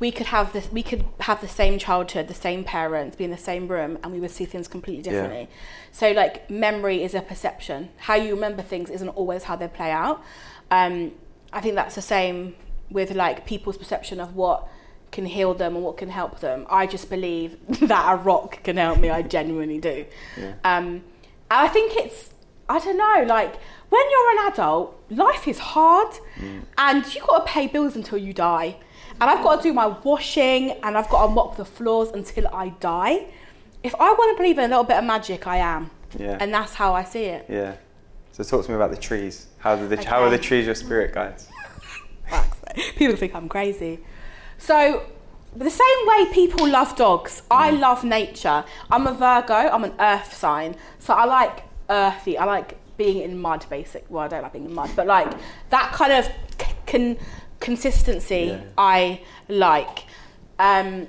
we 0.00 0.12
could 0.12 0.26
have 0.28 0.52
this, 0.52 0.70
we 0.70 0.82
could 0.82 1.04
have 1.20 1.40
the 1.40 1.48
same 1.48 1.76
childhood, 1.78 2.28
the 2.28 2.34
same 2.34 2.62
parents, 2.62 3.16
be 3.16 3.24
in 3.24 3.30
the 3.32 3.36
same 3.36 3.66
room, 3.66 3.98
and 4.02 4.12
we 4.12 4.20
would 4.20 4.30
see 4.30 4.44
things 4.44 4.68
completely 4.68 5.02
Yeah. 5.04 5.22
differently. 5.22 5.48
So, 5.90 6.12
like, 6.12 6.48
memory 6.48 7.02
is 7.02 7.14
a 7.14 7.20
perception. 7.20 7.88
How 7.96 8.14
you 8.14 8.32
remember 8.34 8.62
things 8.62 8.90
isn't 8.90 9.08
always 9.08 9.44
how 9.44 9.56
they 9.56 9.66
play 9.66 9.90
out. 9.90 10.22
Um, 10.70 11.12
I 11.52 11.60
think 11.60 11.74
that's 11.74 11.96
the 11.96 12.02
same 12.02 12.54
with 12.90 13.10
like 13.14 13.44
people's 13.44 13.76
perception 13.76 14.20
of 14.20 14.34
what 14.36 14.66
can 15.10 15.26
heal 15.26 15.52
them 15.54 15.74
and 15.74 15.84
what 15.84 15.96
can 15.96 16.10
help 16.10 16.40
them. 16.40 16.66
I 16.70 16.86
just 16.86 17.10
believe 17.10 17.56
that 17.88 18.12
a 18.12 18.16
rock 18.16 18.62
can 18.62 18.76
help 18.76 18.98
me. 19.00 19.10
I 19.10 19.22
genuinely 19.22 19.78
do. 19.78 20.04
Yeah. 20.36 20.52
Um, 20.64 21.02
I 21.50 21.66
think 21.68 21.96
it's, 21.96 22.30
I 22.68 22.78
don't 22.78 22.98
know, 22.98 23.24
like 23.26 23.54
when 23.88 24.02
you're 24.10 24.30
an 24.32 24.52
adult, 24.52 25.02
life 25.10 25.48
is 25.48 25.58
hard 25.58 26.12
mm. 26.36 26.62
and 26.76 27.14
you've 27.14 27.26
got 27.26 27.46
to 27.46 27.52
pay 27.52 27.66
bills 27.66 27.96
until 27.96 28.18
you 28.18 28.32
die. 28.32 28.76
And 29.20 29.28
I've 29.30 29.42
got 29.42 29.56
to 29.56 29.62
do 29.62 29.72
my 29.72 29.86
washing 29.86 30.72
and 30.82 30.96
I've 30.96 31.08
got 31.08 31.26
to 31.26 31.32
mop 31.32 31.56
the 31.56 31.64
floors 31.64 32.10
until 32.10 32.46
I 32.48 32.68
die. 32.80 33.26
If 33.82 33.94
I 33.94 34.12
want 34.12 34.36
to 34.36 34.42
believe 34.42 34.58
in 34.58 34.64
a 34.64 34.68
little 34.68 34.84
bit 34.84 34.98
of 34.98 35.04
magic, 35.04 35.46
I 35.46 35.56
am. 35.56 35.90
Yeah. 36.18 36.38
And 36.40 36.52
that's 36.52 36.74
how 36.74 36.94
I 36.94 37.04
see 37.04 37.24
it. 37.24 37.46
Yeah. 37.48 37.76
So 38.32 38.44
talk 38.44 38.64
to 38.64 38.70
me 38.70 38.76
about 38.76 38.90
the 38.90 38.96
trees. 38.96 39.46
How 39.58 39.74
the 39.74 40.04
how 40.04 40.22
are 40.22 40.30
the 40.30 40.38
trees 40.38 40.66
your 40.66 40.76
spirit 40.76 41.12
guides? 41.12 41.48
People 42.96 43.16
think 43.16 43.34
I'm 43.34 43.48
crazy. 43.48 44.00
So, 44.58 45.06
the 45.56 45.70
same 45.70 46.06
way 46.06 46.26
people 46.32 46.68
love 46.68 46.94
dogs, 46.96 47.42
I 47.50 47.70
mm. 47.70 47.80
love 47.80 48.04
nature. 48.04 48.64
I'm 48.90 49.06
a 49.06 49.12
Virgo, 49.12 49.54
I'm 49.54 49.84
an 49.84 49.94
earth 49.98 50.34
sign. 50.34 50.76
So, 50.98 51.14
I 51.14 51.24
like 51.24 51.64
earthy, 51.88 52.36
I 52.36 52.44
like 52.44 52.77
being 52.98 53.22
in 53.22 53.38
mud, 53.38 53.64
basic. 53.70 54.04
Well, 54.10 54.24
I 54.24 54.28
don't 54.28 54.42
like 54.42 54.52
being 54.52 54.66
in 54.66 54.74
mud, 54.74 54.90
but 54.94 55.06
like 55.06 55.32
that 55.70 55.92
kind 55.92 56.12
of 56.12 56.28
con- 56.86 57.16
consistency 57.60 58.48
Yeah. 58.48 58.60
I 58.76 59.22
like. 59.48 60.04
Um, 60.58 61.06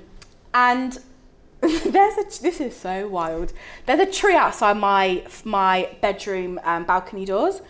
and 0.54 0.98
there's 1.60 2.16
a 2.16 2.42
this 2.42 2.60
is 2.60 2.74
so 2.74 3.06
wild. 3.08 3.52
There's 3.84 4.00
a 4.00 4.10
tree 4.10 4.34
outside 4.36 4.78
my 4.78 5.26
my 5.44 5.90
bedroom 6.00 6.58
um, 6.64 6.84
balcony 6.84 7.26
doors. 7.26 7.60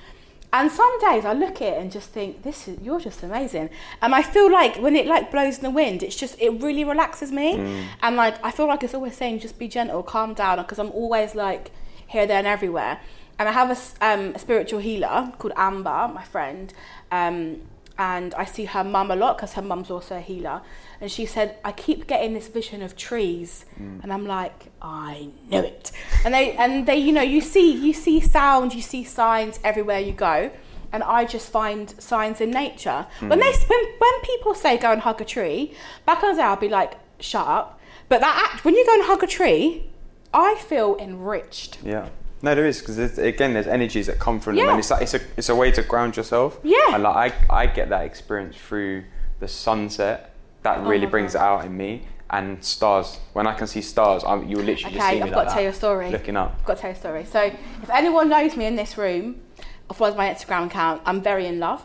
And 0.53 0.69
some 0.71 1.01
days 1.01 1.25
I 1.25 1.33
look 1.33 1.63
at 1.63 1.75
it 1.75 1.79
and 1.81 1.93
just 1.93 2.11
think, 2.11 2.43
this 2.43 2.67
is 2.67 2.81
you're 2.81 2.99
just 2.99 3.23
amazing. 3.23 3.71
And 4.03 4.15
I 4.15 4.23
feel 4.23 4.51
like 4.51 4.77
when 4.77 4.97
it 4.97 5.07
like 5.07 5.31
blows 5.31 5.59
in 5.59 5.63
the 5.63 5.71
wind, 5.71 6.03
it's 6.03 6.17
just 6.17 6.35
it 6.41 6.51
really 6.61 6.83
relaxes 6.85 7.31
me. 7.31 7.55
And 8.03 8.17
like 8.17 8.45
I 8.45 8.51
feel 8.51 8.67
like 8.67 8.83
it's 8.83 8.95
always 8.95 9.17
saying, 9.17 9.39
just 9.41 9.59
be 9.59 9.69
gentle, 9.69 10.03
calm 10.03 10.35
down, 10.35 10.59
because 10.59 10.79
I'm 10.81 10.91
always 10.91 11.35
like 11.37 11.71
here, 12.09 12.27
there, 12.27 12.39
and 12.39 12.49
everywhere. 12.49 12.99
And 13.41 13.49
I 13.49 13.53
have 13.53 13.71
a, 13.71 14.07
um, 14.07 14.35
a 14.35 14.39
spiritual 14.39 14.81
healer 14.81 15.33
called 15.39 15.55
Amber, 15.57 16.11
my 16.13 16.23
friend, 16.23 16.75
um, 17.11 17.63
and 17.99 18.35
I 18.35 18.45
see 18.45 18.67
her 18.67 18.85
mum 18.85 19.11
a 19.11 19.17
lot 19.17 19.39
because 19.39 19.55
her 19.55 19.63
mum's 19.63 19.91
also 19.91 20.19
a 20.19 20.21
healer. 20.21 20.61
And 21.01 21.11
she 21.11 21.25
said, 21.25 21.57
I 21.65 21.73
keep 21.73 22.07
getting 22.07 22.35
this 22.35 22.49
vision 22.49 22.83
of 22.83 22.97
trees, 22.97 23.65
and 24.03 24.13
I'm 24.13 24.27
like, 24.27 24.67
I 24.83 25.31
know 25.51 25.63
it. 25.63 25.91
And 26.23 26.35
they, 26.35 26.53
and 26.53 26.85
they, 26.85 26.99
you 26.99 27.13
know, 27.13 27.23
you 27.23 27.41
see, 27.41 27.73
you 27.73 27.95
see 27.95 28.21
sound, 28.21 28.75
you 28.75 28.83
see 28.83 29.05
signs 29.05 29.59
everywhere 29.65 30.01
you 30.01 30.13
go, 30.13 30.51
and 30.93 31.03
I 31.03 31.25
just 31.25 31.51
find 31.51 31.89
signs 31.99 32.43
in 32.43 32.51
nature. 32.51 33.07
When 33.21 33.41
they, 33.41 33.53
when, 33.53 33.85
when 33.99 34.21
people 34.23 34.55
say 34.55 34.77
go 34.77 34.93
and 34.93 35.01
hug 35.01 35.23
a 35.23 35.25
tree, 35.25 35.75
back 36.05 36.23
in 36.23 36.33
the 36.33 36.37
day 36.37 36.43
I'll 36.43 36.57
be 36.57 36.69
like, 36.69 36.99
shut 37.21 37.47
up. 37.47 37.81
But 38.11 38.21
that 38.21 38.51
act, 38.53 38.67
when 38.67 38.75
you 38.75 38.85
go 38.85 38.93
and 38.93 39.05
hug 39.05 39.23
a 39.23 39.27
tree, 39.27 39.91
I 40.35 40.57
feel 40.57 40.97
enriched. 40.99 41.79
Yeah. 41.83 42.11
No, 42.43 42.55
there 42.55 42.67
is 42.67 42.81
because 42.81 43.19
again, 43.19 43.53
there's 43.53 43.67
energies 43.67 44.07
that 44.07 44.19
come 44.19 44.41
from 44.41 44.57
them, 44.57 44.69
and 44.69 44.79
it's 44.79 44.91
like 44.91 45.03
it's 45.03 45.15
a 45.15 45.21
it's 45.37 45.49
a 45.51 45.55
way 45.55 45.71
to 45.73 45.83
ground 45.83 46.17
yourself. 46.17 46.59
Yeah. 46.63 46.95
And 46.95 47.03
like 47.03 47.35
I 47.51 47.63
I 47.63 47.67
get 47.67 47.91
that 47.91 48.05
experience 48.05 48.57
through 48.57 49.05
the 49.41 49.49
sunset. 49.49 50.35
That 50.63 50.79
oh 50.79 50.89
really 50.89 51.07
Oh 51.07 51.11
brings 51.11 51.35
it 51.35 51.41
out 51.41 51.65
in 51.65 51.77
me. 51.77 52.07
And 52.33 52.65
stars. 52.65 53.19
When 53.33 53.47
I 53.49 53.55
can 53.55 53.67
see 53.67 53.83
stars, 53.83 54.23
I'm, 54.25 54.49
you 54.49 54.57
literally 54.57 54.77
just 54.77 54.93
see 54.95 54.99
Okay, 54.99 55.15
me 55.17 55.23
I've 55.23 55.29
like 55.29 55.33
got 55.33 55.41
to 55.41 55.47
that, 55.49 55.55
tell 55.55 55.63
you 55.65 55.69
a 55.71 55.73
story. 55.73 56.11
Looking 56.11 56.37
up. 56.37 56.55
I've 56.61 56.65
got 56.65 56.77
to 56.77 56.81
tell 56.83 56.91
you 56.91 56.97
a 56.97 56.99
story. 56.99 57.25
So, 57.25 57.41
if 57.43 57.91
anyone 57.91 58.29
knows 58.29 58.57
me 58.57 58.67
in 58.67 58.77
this 58.77 58.97
room 58.97 59.41
or 59.89 59.95
follows 59.97 60.17
my 60.17 60.33
Instagram 60.33 60.67
account, 60.67 61.03
I'm 61.05 61.21
very 61.21 61.47
in 61.47 61.59
love. 61.59 61.85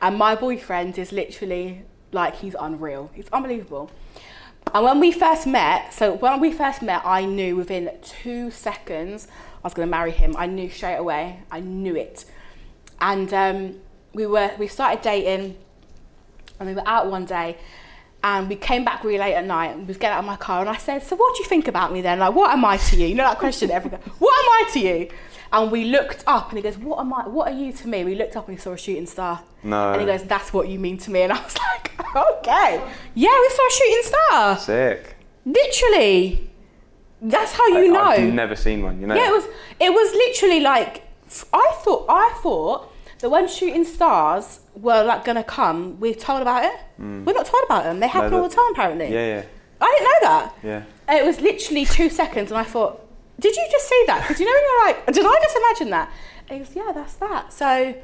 And 0.00 0.16
my 0.16 0.36
boyfriend 0.36 0.96
is 0.96 1.10
literally 1.10 1.82
like, 2.12 2.36
he's 2.36 2.54
unreal. 2.58 3.10
He's 3.14 3.28
unbelievable. 3.32 3.90
And 4.74 4.84
when 4.84 5.00
we 5.00 5.12
first 5.12 5.46
met, 5.46 5.92
so 5.92 6.14
when 6.14 6.40
we 6.40 6.52
first 6.52 6.82
met, 6.82 7.02
I 7.04 7.24
knew 7.24 7.56
within 7.56 7.90
two 8.02 8.50
seconds 8.50 9.28
I 9.62 9.66
was 9.66 9.74
going 9.74 9.86
to 9.86 9.90
marry 9.90 10.10
him. 10.10 10.34
I 10.36 10.46
knew 10.46 10.70
straight 10.70 10.96
away. 10.96 11.40
I 11.50 11.60
knew 11.60 11.94
it. 11.94 12.24
And 13.00 13.32
um, 13.34 13.76
we 14.14 14.26
were 14.26 14.50
we 14.58 14.68
started 14.68 15.02
dating, 15.02 15.56
and 16.58 16.68
we 16.68 16.74
were 16.74 16.86
out 16.86 17.10
one 17.10 17.24
day, 17.24 17.58
and 18.22 18.48
we 18.48 18.56
came 18.56 18.84
back 18.84 19.04
really 19.04 19.18
late 19.18 19.34
at 19.34 19.44
night, 19.44 19.76
and 19.76 19.86
we 19.86 19.94
getting 19.94 20.10
out 20.10 20.20
of 20.20 20.24
my 20.24 20.36
car, 20.36 20.60
and 20.60 20.68
I 20.68 20.76
said, 20.76 21.02
"So 21.02 21.16
what 21.16 21.34
do 21.36 21.42
you 21.42 21.48
think 21.48 21.68
about 21.68 21.92
me 21.92 22.00
then? 22.00 22.18
Like, 22.18 22.34
what 22.34 22.52
am 22.52 22.64
I 22.64 22.76
to 22.76 22.96
you? 22.96 23.06
You 23.06 23.14
know 23.14 23.24
that 23.24 23.38
question 23.38 23.70
everyone. 23.70 24.00
What 24.18 24.32
am 24.32 24.66
I 24.66 24.70
to 24.72 24.80
you?" 24.80 25.08
And 25.52 25.70
we 25.70 25.84
looked 25.84 26.24
up, 26.26 26.48
and 26.48 26.56
he 26.58 26.62
goes, 26.62 26.78
"What 26.78 26.98
am 27.00 27.12
I? 27.12 27.28
What 27.28 27.48
are 27.52 27.54
you 27.54 27.72
to 27.74 27.88
me?" 27.88 28.04
We 28.04 28.14
looked 28.14 28.36
up, 28.36 28.48
and 28.48 28.56
we 28.56 28.60
saw 28.60 28.72
a 28.72 28.78
shooting 28.78 29.06
star. 29.06 29.42
No. 29.62 29.92
And 29.92 30.00
he 30.00 30.06
goes, 30.06 30.22
"That's 30.24 30.52
what 30.52 30.68
you 30.68 30.78
mean 30.78 30.96
to 30.98 31.10
me." 31.10 31.22
And 31.22 31.32
I 31.32 31.42
was 31.42 31.56
like, 31.58 31.92
"Okay, 32.38 32.80
yeah, 33.14 33.40
we 33.40 33.48
saw 33.50 33.66
a 33.66 33.70
shooting 33.78 34.02
star. 34.02 34.56
Sick. 34.58 35.16
Literally, 35.44 36.50
that's 37.20 37.52
how 37.52 37.66
you 37.68 37.84
I, 37.84 37.86
know." 37.88 38.24
I've 38.26 38.32
never 38.34 38.56
seen 38.56 38.82
one. 38.82 39.00
You 39.00 39.06
know. 39.06 39.14
Yeah, 39.14 39.28
it 39.28 39.32
was. 39.32 39.44
It 39.80 39.92
was 39.92 40.12
literally 40.14 40.60
like 40.60 41.02
I 41.52 41.72
thought. 41.82 42.06
I 42.08 42.38
thought 42.42 42.92
that 43.20 43.30
when 43.30 43.46
shooting 43.46 43.84
stars 43.84 44.60
were 44.74 45.02
like 45.04 45.24
gonna 45.24 45.44
come, 45.44 46.00
we're 46.00 46.14
told 46.14 46.42
about 46.42 46.64
it. 46.64 46.76
We're 46.98 47.32
not 47.34 47.46
told 47.46 47.64
about 47.64 47.84
them. 47.84 48.00
They 48.00 48.08
happen 48.08 48.32
all 48.34 48.42
that- 48.42 48.50
the 48.50 48.56
time, 48.56 48.72
apparently. 48.72 49.06
Mm. 49.06 49.10
Yeah, 49.12 49.26
yeah, 49.36 49.42
I 49.80 49.96
didn't 49.98 50.08
know 50.12 50.28
that. 50.28 50.54
yeah. 50.62 50.82
And 51.08 51.18
It 51.18 51.24
was 51.26 51.40
literally 51.40 51.84
two 51.84 52.08
seconds, 52.08 52.50
and 52.52 52.58
I 52.58 52.62
thought, 52.64 53.00
"Did 53.40 53.54
you 53.56 53.66
just 53.70 53.88
see 53.88 54.04
that?" 54.06 54.22
Because 54.22 54.40
you 54.40 54.46
know 54.46 54.52
when 54.52 54.62
you're 54.62 54.86
like, 54.86 55.06
"Did 55.14 55.24
I 55.26 55.38
just 55.42 55.56
imagine 55.56 55.90
that?" 55.90 56.10
And 56.48 56.58
he 56.58 56.64
goes, 56.64 56.74
"Yeah, 56.76 56.92
that's 56.94 57.14
that." 57.14 57.52
So, 57.52 57.94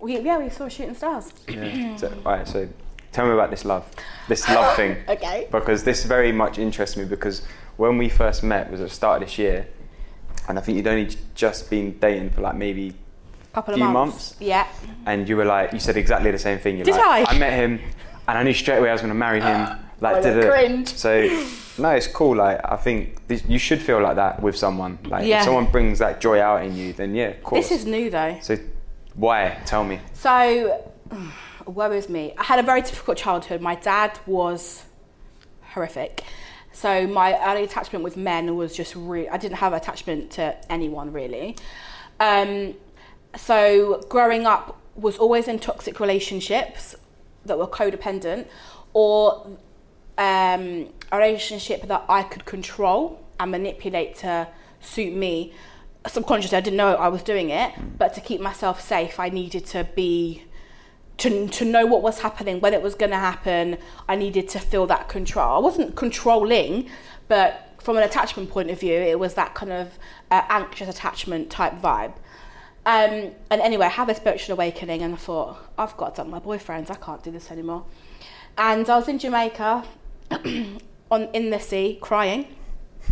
we 0.00 0.18
yeah 0.20 0.38
we 0.38 0.50
saw 0.50 0.68
shooting 0.68 0.94
stars. 0.94 1.32
yeah. 1.48 1.96
So, 1.96 2.08
all 2.26 2.32
right. 2.32 2.46
So, 2.48 2.68
tell 3.12 3.26
me 3.26 3.32
about 3.32 3.50
this 3.50 3.64
love, 3.64 3.84
this 4.28 4.48
love 4.56 4.76
thing. 4.76 4.96
Okay. 5.08 5.48
because 5.50 5.84
this 5.84 6.04
very 6.04 6.32
much 6.32 6.58
interests 6.58 6.96
me 6.96 7.04
because 7.04 7.42
when 7.76 7.98
we 7.98 8.08
first 8.08 8.42
met 8.42 8.70
was 8.70 8.80
at 8.80 8.88
the 8.88 8.94
start 8.94 9.22
of 9.22 9.28
this 9.28 9.38
year 9.38 9.66
and 10.48 10.58
I 10.58 10.62
think 10.62 10.76
you'd 10.76 10.86
only 10.86 11.08
just 11.34 11.70
been 11.70 11.98
dating 11.98 12.30
for 12.30 12.40
like 12.42 12.54
maybe 12.56 12.88
a 12.90 13.54
Couple 13.54 13.74
of 13.74 13.78
Few 13.78 13.88
months. 13.88 14.32
months? 14.32 14.36
Yeah. 14.40 14.66
and 15.06 15.28
you 15.28 15.36
were 15.36 15.44
like 15.44 15.72
you 15.72 15.78
said 15.80 15.96
exactly 15.96 16.30
the 16.30 16.38
same 16.38 16.58
thing 16.58 16.76
you're 16.76 16.84
Did 16.84 16.96
like 16.96 17.32
I? 17.32 17.38
met 17.38 17.52
him 17.52 17.80
and 18.28 18.38
I 18.38 18.42
knew 18.42 18.52
straight 18.52 18.78
away 18.78 18.90
I 18.90 18.92
was 18.92 19.00
going 19.00 19.12
to 19.12 19.18
marry 19.18 19.40
him 19.40 19.68
like 20.00 20.24
I 20.24 20.40
cringe. 20.48 20.88
so 20.94 21.22
no 21.78 21.90
it's 21.90 22.06
cool 22.06 22.36
like 22.36 22.60
I 22.64 22.76
think 22.76 23.26
this, 23.28 23.44
you 23.48 23.58
should 23.58 23.80
feel 23.82 24.00
like 24.00 24.16
that 24.16 24.40
with 24.42 24.56
someone 24.56 24.98
like 25.04 25.26
Yeah. 25.26 25.38
if 25.38 25.44
someone 25.44 25.66
brings 25.66 25.98
that 25.98 26.20
joy 26.20 26.40
out 26.40 26.64
in 26.64 26.76
you 26.76 26.92
then 26.92 27.14
yeah 27.14 27.28
of 27.28 27.42
course 27.42 27.68
This 27.68 27.80
is 27.80 27.86
new 27.86 28.10
though. 28.10 28.38
so 28.42 28.56
why 29.14 29.58
tell 29.66 29.84
me 29.84 30.00
So, 30.12 30.90
woe 31.66 31.90
is 31.92 32.08
me. 32.08 32.34
I 32.36 32.44
had 32.44 32.58
a 32.58 32.62
very 32.62 32.82
difficult 32.82 33.16
childhood. 33.16 33.60
My 33.60 33.74
dad 33.76 34.18
was 34.26 34.84
horrific. 35.72 36.22
So 36.72 37.06
my 37.06 37.38
early 37.48 37.62
attachment 37.64 38.02
with 38.04 38.16
men 38.16 38.56
was 38.56 38.74
just 38.76 38.94
really. 38.96 39.28
I 39.28 39.36
didn't 39.36 39.58
have 39.58 39.72
attachment 39.72 40.32
to 40.32 40.56
anyone 40.72 41.12
really. 41.12 41.56
Um, 42.20 42.74
so 43.36 44.02
growing 44.08 44.46
up 44.46 44.80
was 44.96 45.16
always 45.18 45.46
in 45.48 45.58
toxic 45.58 46.00
relationships 46.00 46.94
that 47.44 47.58
were 47.58 47.66
codependent, 47.66 48.46
or 48.92 49.46
um, 50.18 50.88
a 51.10 51.18
relationship 51.18 51.82
that 51.88 52.04
I 52.08 52.22
could 52.22 52.44
control 52.44 53.24
and 53.38 53.50
manipulate 53.50 54.16
to 54.16 54.48
suit 54.80 55.14
me. 55.14 55.52
Subconsciously, 56.06 56.58
I 56.58 56.60
didn't 56.60 56.76
know 56.76 56.94
I 56.94 57.08
was 57.08 57.22
doing 57.22 57.50
it, 57.50 57.72
but 57.98 58.14
to 58.14 58.20
keep 58.20 58.40
myself 58.40 58.80
safe, 58.80 59.18
I 59.18 59.28
needed 59.30 59.64
to 59.66 59.88
be 59.94 60.44
to, 61.18 61.48
to 61.48 61.64
know 61.64 61.86
what 61.86 62.02
was 62.02 62.20
happening, 62.20 62.60
when 62.60 62.74
it 62.74 62.82
was 62.82 62.94
going 62.94 63.10
to 63.10 63.16
happen. 63.16 63.78
I 64.08 64.16
needed 64.16 64.48
to 64.50 64.58
feel 64.58 64.86
that 64.88 65.08
control. 65.08 65.56
I 65.56 65.60
wasn't 65.60 65.94
controlling, 65.94 66.88
but 67.28 67.74
from 67.78 67.96
an 67.96 68.02
attachment 68.02 68.50
point 68.50 68.70
of 68.70 68.80
view, 68.80 68.94
it 68.94 69.18
was 69.18 69.34
that 69.34 69.54
kind 69.54 69.72
of 69.72 69.98
uh, 70.30 70.42
anxious 70.48 70.88
attachment 70.88 71.50
type 71.50 71.74
vibe. 71.74 72.14
Um, 72.86 73.32
and 73.50 73.60
anyway, 73.62 73.86
I 73.86 73.90
had 73.90 74.10
a 74.10 74.14
spiritual 74.14 74.54
awakening, 74.54 75.02
and 75.02 75.14
I 75.14 75.16
thought, 75.16 75.56
I've 75.78 75.96
got 75.96 76.14
to 76.14 76.22
dump 76.22 76.30
my 76.30 76.40
boyfriends. 76.40 76.90
I 76.90 76.96
can't 76.96 77.22
do 77.22 77.30
this 77.30 77.50
anymore. 77.50 77.84
And 78.58 78.88
I 78.88 78.96
was 78.96 79.08
in 79.08 79.18
Jamaica, 79.18 79.84
on 81.10 81.28
in 81.32 81.50
the 81.50 81.60
sea, 81.60 81.98
crying, 82.00 82.46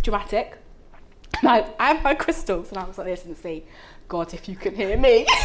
dramatic. 0.02 0.58
And 1.40 1.48
I, 1.48 1.66
I 1.78 1.94
had 1.94 2.04
my 2.04 2.14
crystals, 2.14 2.68
and 2.70 2.78
I 2.78 2.84
was 2.84 2.98
like 2.98 3.06
this 3.06 3.24
in 3.24 3.30
the 3.30 3.36
sea. 3.36 3.64
God, 4.08 4.34
if 4.34 4.48
you 4.48 4.56
can 4.56 4.74
hear 4.74 4.96
me. 4.96 5.26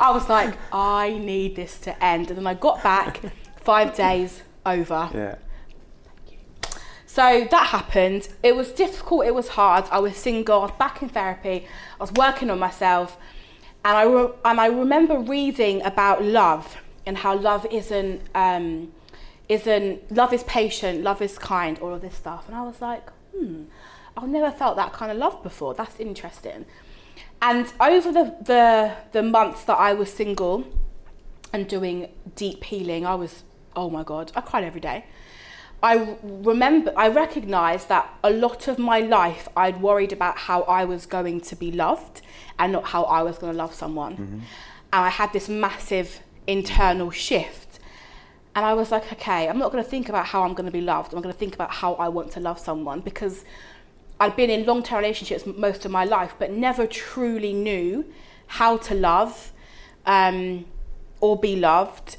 I 0.00 0.10
was 0.12 0.28
like, 0.28 0.54
I 0.72 1.18
need 1.18 1.56
this 1.56 1.78
to 1.80 2.04
end. 2.04 2.28
And 2.28 2.38
then 2.38 2.46
I 2.46 2.54
got 2.54 2.82
back, 2.82 3.20
five 3.56 3.94
days 3.94 4.42
over. 4.66 5.10
yeah 5.14 5.36
Thank 6.04 6.32
you. 6.32 6.80
So 7.06 7.46
that 7.50 7.66
happened. 7.68 8.28
It 8.42 8.56
was 8.56 8.72
difficult. 8.72 9.26
It 9.26 9.34
was 9.34 9.48
hard. 9.48 9.84
I 9.90 10.00
was 10.00 10.16
single. 10.16 10.60
I 10.60 10.62
was 10.64 10.72
back 10.72 11.02
in 11.02 11.08
therapy. 11.08 11.66
I 11.98 12.02
was 12.02 12.12
working 12.12 12.50
on 12.50 12.58
myself, 12.58 13.16
and 13.84 13.96
I 13.96 14.02
re- 14.04 14.32
and 14.44 14.60
I 14.60 14.66
remember 14.66 15.18
reading 15.18 15.82
about 15.82 16.24
love 16.24 16.76
and 17.06 17.18
how 17.18 17.36
love 17.36 17.66
isn't 17.70 18.22
um, 18.34 18.92
isn't 19.48 20.10
love 20.10 20.32
is 20.32 20.42
patient, 20.44 21.02
love 21.02 21.20
is 21.22 21.38
kind, 21.38 21.78
all 21.78 21.94
of 21.94 22.00
this 22.00 22.14
stuff. 22.14 22.46
And 22.46 22.56
I 22.56 22.62
was 22.62 22.80
like, 22.80 23.10
hmm, 23.36 23.64
I've 24.16 24.28
never 24.28 24.50
felt 24.50 24.76
that 24.76 24.92
kind 24.92 25.10
of 25.10 25.18
love 25.18 25.42
before. 25.42 25.74
That's 25.74 25.98
interesting. 26.00 26.66
And 27.42 27.72
over 27.80 28.12
the 28.12 28.36
the, 28.42 28.94
the 29.12 29.22
months 29.22 29.64
that 29.64 29.78
I 29.78 29.92
was 29.92 30.12
single 30.12 30.64
and 31.52 31.68
doing 31.68 32.08
deep 32.36 32.64
healing, 32.64 33.04
I 33.06 33.14
was 33.14 33.44
oh 33.76 33.90
my 33.90 34.02
god, 34.02 34.32
I 34.34 34.40
cried 34.40 34.64
every 34.64 34.80
day. 34.80 35.04
I 35.82 36.16
remember, 36.22 36.94
I 36.96 37.08
recognized 37.08 37.90
that 37.90 38.08
a 38.24 38.30
lot 38.30 38.68
of 38.68 38.78
my 38.78 39.00
life 39.00 39.48
I'd 39.54 39.82
worried 39.82 40.14
about 40.14 40.38
how 40.38 40.62
I 40.62 40.86
was 40.86 41.04
going 41.04 41.42
to 41.42 41.56
be 41.56 41.70
loved 41.70 42.22
and 42.58 42.72
not 42.72 42.84
how 42.86 43.02
I 43.02 43.22
was 43.22 43.36
going 43.36 43.52
to 43.52 43.58
love 43.58 43.74
someone. 43.74 44.14
And 44.94 45.04
I 45.04 45.10
had 45.10 45.32
this 45.34 45.46
massive 45.48 46.20
internal 46.46 47.10
shift. 47.10 47.63
And 48.56 48.64
I 48.64 48.74
was 48.74 48.90
like, 48.90 49.12
okay, 49.12 49.48
I'm 49.48 49.58
not 49.58 49.72
going 49.72 49.82
to 49.82 49.88
think 49.90 50.08
about 50.08 50.26
how 50.26 50.42
I'm 50.42 50.54
going 50.54 50.66
to 50.66 50.72
be 50.72 50.80
loved. 50.80 51.12
I'm 51.12 51.20
going 51.20 51.32
to 51.32 51.38
think 51.38 51.54
about 51.54 51.70
how 51.70 51.94
I 51.94 52.08
want 52.08 52.30
to 52.32 52.40
love 52.40 52.58
someone 52.58 53.00
because 53.00 53.44
I'd 54.20 54.36
been 54.36 54.50
in 54.50 54.64
long 54.64 54.82
term 54.82 54.98
relationships 54.98 55.44
most 55.44 55.84
of 55.84 55.90
my 55.90 56.04
life, 56.04 56.34
but 56.38 56.52
never 56.52 56.86
truly 56.86 57.52
knew 57.52 58.04
how 58.46 58.76
to 58.76 58.94
love 58.94 59.52
um, 60.06 60.66
or 61.20 61.38
be 61.38 61.56
loved 61.56 62.16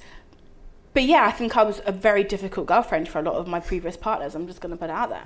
but 0.95 1.03
yeah, 1.03 1.25
I 1.25 1.31
think 1.31 1.57
I 1.57 1.63
was 1.63 1.81
a 1.85 1.91
very 1.91 2.23
difficult 2.23 2.67
girlfriend 2.67 3.09
for 3.09 3.19
a 3.19 3.21
lot 3.21 3.35
of 3.35 3.47
my 3.47 3.59
previous 3.59 3.97
partners. 3.97 4.33
I'm 4.33 4.47
just 4.47 4.61
going 4.61 4.71
to 4.71 4.77
put 4.77 4.85
it 4.89 4.93
out 4.93 5.09
there. 5.09 5.25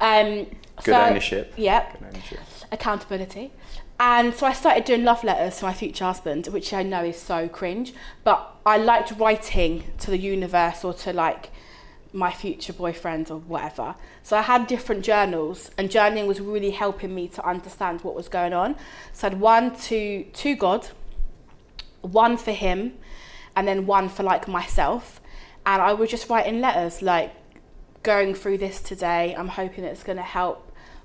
Um, 0.00 0.46
Good 0.82 0.86
so- 0.86 1.00
ownership. 1.00 1.52
Yep 1.58 1.98
Good 1.98 2.08
ownership. 2.08 2.40
accountability. 2.72 3.52
And 3.98 4.34
so 4.34 4.46
I 4.46 4.52
started 4.52 4.84
doing 4.84 5.04
love 5.04 5.22
letters 5.22 5.58
to 5.58 5.66
my 5.66 5.72
future 5.72 6.04
husband, 6.04 6.48
which 6.48 6.72
I 6.72 6.82
know 6.82 7.04
is 7.04 7.16
so 7.16 7.48
cringe, 7.48 7.94
but 8.24 8.56
I 8.66 8.76
liked 8.76 9.12
writing 9.12 9.84
to 10.00 10.10
the 10.10 10.18
universe 10.18 10.84
or 10.84 10.92
to 10.94 11.12
like 11.12 11.50
my 12.12 12.32
future 12.32 12.72
boyfriend 12.72 13.30
or 13.30 13.38
whatever. 13.38 13.94
So 14.22 14.36
I 14.36 14.42
had 14.42 14.66
different 14.66 15.04
journals, 15.04 15.70
and 15.76 15.90
journaling 15.90 16.26
was 16.26 16.40
really 16.40 16.70
helping 16.70 17.14
me 17.14 17.28
to 17.28 17.46
understand 17.46 18.02
what 18.02 18.14
was 18.14 18.28
going 18.28 18.52
on. 18.52 18.76
So 19.12 19.26
I 19.26 19.30
had 19.30 19.40
one 19.40 19.76
to 19.76 20.24
to 20.24 20.56
God, 20.56 20.88
one 22.00 22.36
for 22.36 22.52
him, 22.52 22.94
and 23.56 23.66
then 23.66 23.86
one 23.86 24.08
for 24.08 24.22
like 24.22 24.48
myself. 24.48 25.20
And 25.66 25.80
I 25.82 25.92
was 25.92 26.10
just 26.10 26.28
writing 26.28 26.60
letters 26.60 27.00
like 27.00 27.32
going 28.02 28.34
through 28.34 28.58
this 28.58 28.80
today. 28.80 29.34
I'm 29.36 29.48
hoping 29.48 29.84
it's 29.84 30.02
going 30.02 30.18
to 30.18 30.22
help 30.22 30.63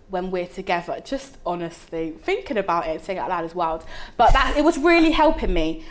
when 0.10 0.32
we're 0.32 0.47
together. 0.47 0.99
Just 1.03 1.38
honestly, 1.45 2.12
thinking 2.12 2.57
about 2.57 2.88
it, 2.88 3.03
saying 3.03 3.18
it 3.18 3.22
out 3.22 3.30
loud 3.30 3.45
is 3.45 3.55
wild. 3.55 3.86
But 4.18 4.34
that 4.34 4.55
it 4.57 4.64
was 4.64 4.78
really 4.78 5.12
helping 5.12 5.53
me. 5.53 5.84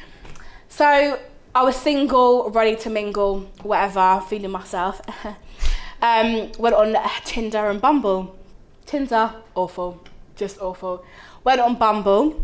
So 0.68 1.18
I 1.54 1.62
was 1.62 1.76
single, 1.76 2.50
ready 2.50 2.76
to 2.76 2.90
mingle, 2.90 3.40
whatever, 3.62 4.22
feeling 4.28 4.50
myself. 4.50 5.00
um, 6.02 6.52
went 6.58 6.74
on 6.74 6.96
Tinder 7.24 7.70
and 7.70 7.80
Bumble. 7.80 8.36
Tinder, 8.86 9.34
awful, 9.54 10.02
just 10.36 10.60
awful. 10.60 11.04
Went 11.44 11.60
on 11.60 11.76
Bumble. 11.76 12.42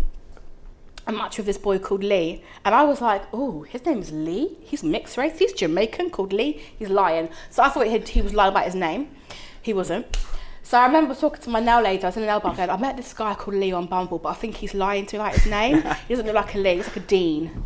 I 1.07 1.13
matched 1.13 1.37
with 1.37 1.47
this 1.47 1.59
boy 1.59 1.79
called 1.79 2.03
Lee, 2.03 2.43
and 2.65 2.75
I 2.75 2.83
was 2.85 3.03
like, 3.03 3.23
"Oh, 3.31 3.63
his 3.63 3.85
name 3.85 3.99
is 3.99 4.11
Lee. 4.11 4.57
He's 4.63 4.83
mixed 4.83 5.19
race. 5.19 5.39
He's 5.39 5.53
Jamaican, 5.53 6.09
called 6.11 6.33
Lee. 6.33 6.63
He's 6.79 6.89
lying." 6.89 7.29
So 7.51 7.63
I 7.63 7.69
thought 7.69 7.87
he, 7.87 7.99
he 7.99 8.23
was 8.23 8.33
lying 8.33 8.53
about 8.53 8.65
his 8.65 8.75
name. 8.75 9.09
He 9.61 9.75
wasn't. 9.75 10.17
So 10.65 10.79
I 10.79 10.87
remember 10.87 11.15
talking 11.15 11.43
to 11.43 11.51
my 11.51 11.61
nail 11.61 11.83
lady. 11.83 12.03
I 12.03 12.07
was 12.07 12.17
in 12.17 12.23
the 12.23 12.27
nail 12.27 12.41
bar 12.41 12.57
going, 12.57 12.71
"I 12.71 12.77
met 12.77 12.97
this 12.97 13.13
guy 13.13 13.35
called 13.35 13.57
Lee 13.57 13.73
on 13.73 13.87
Bumble, 13.87 14.19
but 14.19 14.31
I 14.31 14.35
think 14.35 14.57
he's 14.57 14.75
lying 14.75 15.07
to 15.07 15.17
me 15.17 15.23
about 15.23 15.35
his 15.35 15.47
name. 15.47 15.83
he 16.09 16.15
doesn't 16.15 16.27
look 16.27 16.35
like 16.35 16.55
a 16.55 16.59
Lee. 16.59 16.77
He's 16.77 16.87
like 16.87 16.97
a 16.97 17.01
Dean." 17.01 17.65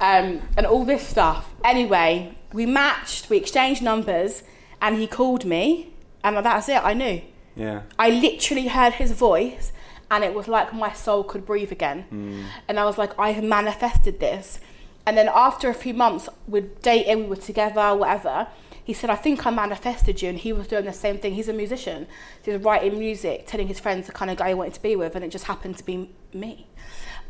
Um, 0.00 0.42
and 0.56 0.66
all 0.66 0.84
this 0.84 1.06
stuff. 1.06 1.52
Anyway, 1.64 2.36
we 2.52 2.66
matched. 2.66 3.30
We 3.30 3.38
exchanged 3.38 3.82
numbers, 3.82 4.44
and 4.80 4.96
he 4.96 5.06
called 5.06 5.44
me, 5.44 5.94
and 6.22 6.36
that's 6.36 6.68
it. 6.68 6.84
I 6.84 6.94
knew. 6.94 7.22
Yeah. 7.56 7.82
I 7.98 8.10
literally 8.10 8.68
heard 8.68 8.94
his 8.94 9.12
voice 9.12 9.72
and 10.10 10.24
it 10.24 10.34
was 10.34 10.48
like 10.48 10.72
my 10.72 10.92
soul 10.92 11.24
could 11.24 11.46
breathe 11.46 11.72
again. 11.72 12.46
And 12.68 12.78
I 12.78 12.84
was 12.84 12.98
like, 12.98 13.18
I 13.18 13.30
have 13.30 13.44
manifested 13.44 14.20
this. 14.20 14.60
And 15.06 15.18
then 15.18 15.28
after 15.32 15.68
a 15.68 15.74
few 15.74 15.92
months, 15.92 16.28
we'd 16.46 16.80
dating, 16.80 17.24
we 17.24 17.26
were 17.26 17.36
together, 17.36 17.94
whatever. 17.94 18.48
He 18.84 18.92
said, 18.92 19.10
I 19.10 19.16
think 19.16 19.46
I 19.46 19.50
manifested 19.50 20.20
you. 20.22 20.28
And 20.28 20.38
he 20.38 20.52
was 20.52 20.68
doing 20.68 20.84
the 20.84 20.92
same 20.92 21.18
thing. 21.18 21.34
He's 21.34 21.48
a 21.48 21.52
musician. 21.52 22.06
So 22.42 22.50
he 22.50 22.56
was 22.56 22.64
writing 22.64 22.98
music, 22.98 23.46
telling 23.46 23.66
his 23.66 23.80
friends 23.80 24.06
the 24.06 24.12
kind 24.12 24.30
of 24.30 24.36
guy 24.36 24.48
he 24.48 24.54
wanted 24.54 24.74
to 24.74 24.82
be 24.82 24.94
with. 24.94 25.14
And 25.16 25.24
it 25.24 25.30
just 25.30 25.46
happened 25.46 25.78
to 25.78 25.84
be 25.84 26.10
me. 26.32 26.68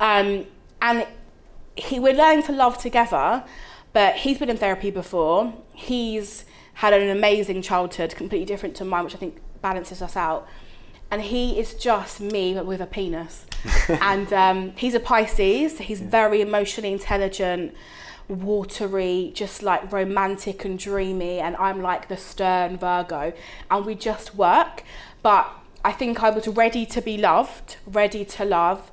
Um, 0.00 0.46
and 0.82 1.06
he, 1.76 2.00
we're 2.00 2.14
learning 2.14 2.44
to 2.44 2.52
love 2.52 2.78
together, 2.78 3.44
but 3.92 4.16
he's 4.16 4.38
been 4.38 4.50
in 4.50 4.56
therapy 4.56 4.90
before. 4.90 5.54
He's 5.72 6.44
had 6.74 6.92
an 6.92 7.08
amazing 7.08 7.62
childhood, 7.62 8.14
completely 8.16 8.46
different 8.46 8.74
to 8.76 8.84
mine, 8.84 9.04
which 9.04 9.14
I 9.14 9.18
think 9.18 9.40
balances 9.62 10.02
us 10.02 10.16
out. 10.16 10.48
And 11.10 11.22
he 11.22 11.58
is 11.58 11.74
just 11.74 12.20
me, 12.20 12.54
but 12.54 12.66
with 12.66 12.80
a 12.80 12.86
penis. 12.86 13.46
and 13.88 14.32
um, 14.32 14.72
he's 14.76 14.94
a 14.94 15.00
Pisces. 15.00 15.78
He's 15.78 16.00
very 16.00 16.40
emotionally 16.40 16.92
intelligent, 16.92 17.74
watery, 18.28 19.32
just 19.34 19.62
like 19.62 19.92
romantic 19.92 20.64
and 20.64 20.78
dreamy. 20.78 21.40
And 21.40 21.56
I'm 21.56 21.82
like 21.82 22.08
the 22.08 22.16
stern 22.16 22.76
Virgo. 22.76 23.32
And 23.70 23.86
we 23.86 23.94
just 23.94 24.34
work. 24.34 24.82
But 25.22 25.50
I 25.84 25.92
think 25.92 26.22
I 26.22 26.30
was 26.30 26.48
ready 26.48 26.86
to 26.86 27.00
be 27.00 27.18
loved, 27.18 27.76
ready 27.86 28.24
to 28.24 28.44
love. 28.44 28.90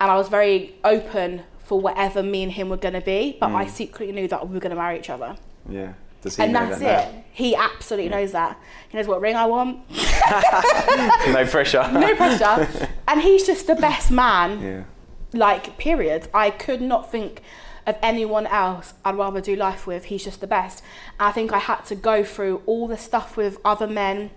And 0.00 0.10
I 0.10 0.16
was 0.16 0.28
very 0.28 0.74
open 0.84 1.42
for 1.58 1.80
whatever 1.80 2.22
me 2.22 2.42
and 2.42 2.52
him 2.52 2.68
were 2.68 2.76
going 2.76 2.94
to 2.94 3.00
be. 3.00 3.36
But 3.40 3.52
I 3.52 3.64
mm. 3.64 3.70
secretly 3.70 4.12
knew 4.12 4.28
that 4.28 4.48
we 4.48 4.54
were 4.54 4.60
going 4.60 4.70
to 4.70 4.76
marry 4.76 4.98
each 4.98 5.10
other. 5.10 5.36
Yeah. 5.68 5.94
Does 6.22 6.36
he 6.36 6.42
And 6.42 6.52
know 6.54 6.66
that's 6.66 6.80
that 6.80 7.14
it. 7.14 7.24
He 7.32 7.54
absolutely 7.54 8.08
knows 8.08 8.32
that. 8.32 8.58
He 8.88 8.96
knows 8.96 9.06
what 9.06 9.20
ring 9.20 9.36
I 9.36 9.44
want. 9.44 9.78
no 9.90 11.46
pressure. 11.46 11.88
No 11.92 12.14
pressure. 12.14 12.88
and 13.08 13.20
he's 13.20 13.46
just 13.46 13.66
the 13.66 13.74
best 13.74 14.10
man. 14.10 14.62
yeah. 14.62 14.84
Like, 15.32 15.76
period. 15.78 16.28
I 16.32 16.50
could 16.50 16.80
not 16.80 17.10
think 17.10 17.42
of 17.86 17.96
anyone 18.02 18.46
else 18.46 18.94
I'd 19.04 19.16
rather 19.16 19.40
do 19.40 19.56
life 19.56 19.86
with. 19.86 20.06
He's 20.06 20.24
just 20.24 20.40
the 20.40 20.46
best. 20.46 20.82
And 21.18 21.28
I 21.28 21.32
think 21.32 21.52
I 21.52 21.58
had 21.58 21.82
to 21.86 21.94
go 21.94 22.24
through 22.24 22.62
all 22.66 22.88
the 22.88 22.96
stuff 22.96 23.36
with 23.36 23.58
other 23.64 23.86
men 23.86 24.30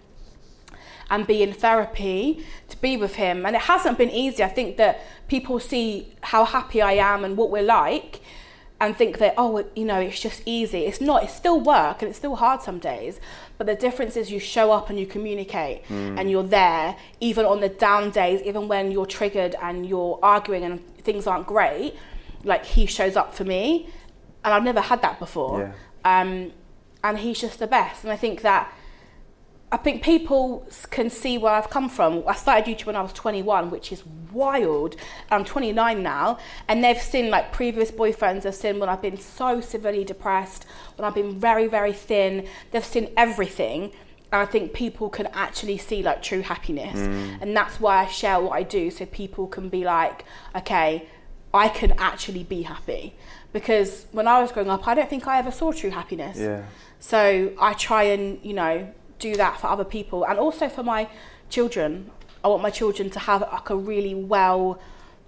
and 1.10 1.26
be 1.26 1.42
in 1.42 1.54
therapy 1.54 2.46
to 2.70 2.78
be 2.82 2.98
with 2.98 3.16
him. 3.16 3.46
And 3.46 3.56
it 3.56 3.64
hasn't 3.64 3.98
been 3.98 4.10
easy. 4.10 4.44
I 4.44 4.50
think 4.50 4.78
that 4.78 5.02
people 5.28 5.60
see 5.60 6.14
how 6.22 6.46
happy 6.46 6.82
I 6.82 6.94
am 6.94 7.24
and 7.24 7.38
what 7.38 7.50
we're 7.50 7.64
like 7.64 8.22
and 8.80 8.96
think 8.96 9.18
that, 9.18 9.34
oh, 9.38 9.66
you 9.76 9.86
know, 9.86 10.00
it's 10.00 10.20
just 10.20 10.42
easy. 10.46 10.86
It's 10.86 11.02
not. 11.02 11.24
It's 11.24 11.34
still 11.34 11.60
work 11.60 12.02
and 12.02 12.10
it's 12.10 12.20
still 12.20 12.36
hard 12.36 12.62
some 12.62 12.78
days. 12.78 13.20
But 13.58 13.66
the 13.68 13.76
difference 13.76 14.16
is 14.16 14.32
you 14.32 14.40
show 14.40 14.72
up 14.72 14.90
and 14.90 15.00
you 15.00 15.08
communicate 15.08 15.86
hmm. 15.86 16.18
and 16.18 16.30
you're 16.30 16.44
there, 16.44 16.96
even 17.20 17.46
on 17.46 17.62
the 17.62 17.70
down 17.70 18.12
days, 18.12 18.42
even 18.44 18.68
when 18.68 18.92
you're 18.92 19.08
triggered 19.08 19.56
and 19.62 19.86
you're 19.86 20.20
arguing 20.22 20.64
and 20.64 20.96
things 20.98 21.26
aren't 21.26 21.48
great. 21.48 21.96
Like 22.44 22.66
he 22.66 22.86
shows 22.86 23.16
up 23.16 23.34
for 23.34 23.44
me, 23.44 23.90
and 24.44 24.54
I've 24.54 24.64
never 24.64 24.82
had 24.82 25.02
that 25.02 25.20
before. 25.20 25.74
Um, 26.06 26.52
and 27.04 27.18
he's 27.20 27.40
just 27.40 27.60
the 27.60 27.68
best. 27.68 28.04
And 28.04 28.12
I 28.12 28.16
think 28.18 28.42
that 28.42 28.74
I 29.70 29.76
think 29.76 30.02
people 30.02 30.66
can 30.92 31.10
see 31.10 31.38
where 31.38 31.52
I've 31.52 31.70
come 31.70 31.90
from. 31.90 32.24
I 32.26 32.36
started 32.36 32.66
YouTube 32.66 32.86
when 32.86 32.96
I 32.96 33.02
was 33.02 33.12
21, 33.12 33.70
which 33.70 33.92
is 33.92 34.02
wild. 34.32 34.96
I'm 35.30 35.44
29 35.44 36.02
now, 36.02 36.38
and 36.70 36.82
they've 36.82 37.02
seen 37.02 37.30
like 37.30 37.52
previous 37.52 37.92
boyfriends 37.92 38.44
have 38.44 38.56
seen 38.56 38.80
when 38.80 38.88
I've 38.88 39.02
been 39.02 39.18
so 39.18 39.60
severely 39.60 40.06
depressed, 40.06 40.66
when 40.96 41.06
I've 41.06 41.16
been 41.16 41.38
very, 41.38 41.68
very 41.68 41.92
thin. 41.92 42.48
They've 42.72 42.84
seen 42.86 43.12
everything. 43.18 43.92
And 44.32 44.42
I 44.42 44.46
think 44.46 44.74
people 44.74 45.10
can 45.10 45.28
actually 45.28 45.78
see 45.78 46.02
like 46.02 46.22
true 46.22 46.42
happiness. 46.42 46.98
And 47.42 47.56
that's 47.56 47.80
why 47.80 48.04
I 48.04 48.08
share 48.08 48.40
what 48.42 48.52
I 48.52 48.64
do 48.64 48.90
so 48.90 49.06
people 49.06 49.48
can 49.48 49.70
be 49.70 49.86
like, 49.86 50.26
okay, 50.56 51.08
I 51.54 51.70
can 51.70 51.94
actually 51.98 52.44
be 52.44 52.64
happy. 52.64 53.16
Because 53.54 54.06
when 54.12 54.28
I 54.28 54.42
was 54.42 54.52
growing 54.52 54.70
up, 54.70 54.88
I 54.88 54.94
don't 54.94 55.10
think 55.10 55.28
I 55.28 55.40
ever 55.40 55.52
saw 55.52 55.72
true 55.72 55.90
happiness. 55.90 56.38
Yeah. 56.38 56.64
So 57.00 57.54
I 57.60 57.74
try 57.74 58.04
and, 58.04 58.40
you 58.44 58.54
know, 58.54 58.94
do 59.20 59.36
that 59.36 59.60
for 59.60 59.68
other 59.68 59.86
people 59.86 60.26
and 60.26 60.38
also 60.38 60.70
for 60.70 60.84
my 60.84 61.08
children. 61.50 62.12
I 62.44 62.50
want 62.50 62.62
my 62.62 62.70
children 62.70 63.10
to 63.12 63.20
have 63.20 63.42
like 63.42 63.70
a 63.70 63.76
really 63.76 64.14
well 64.14 64.80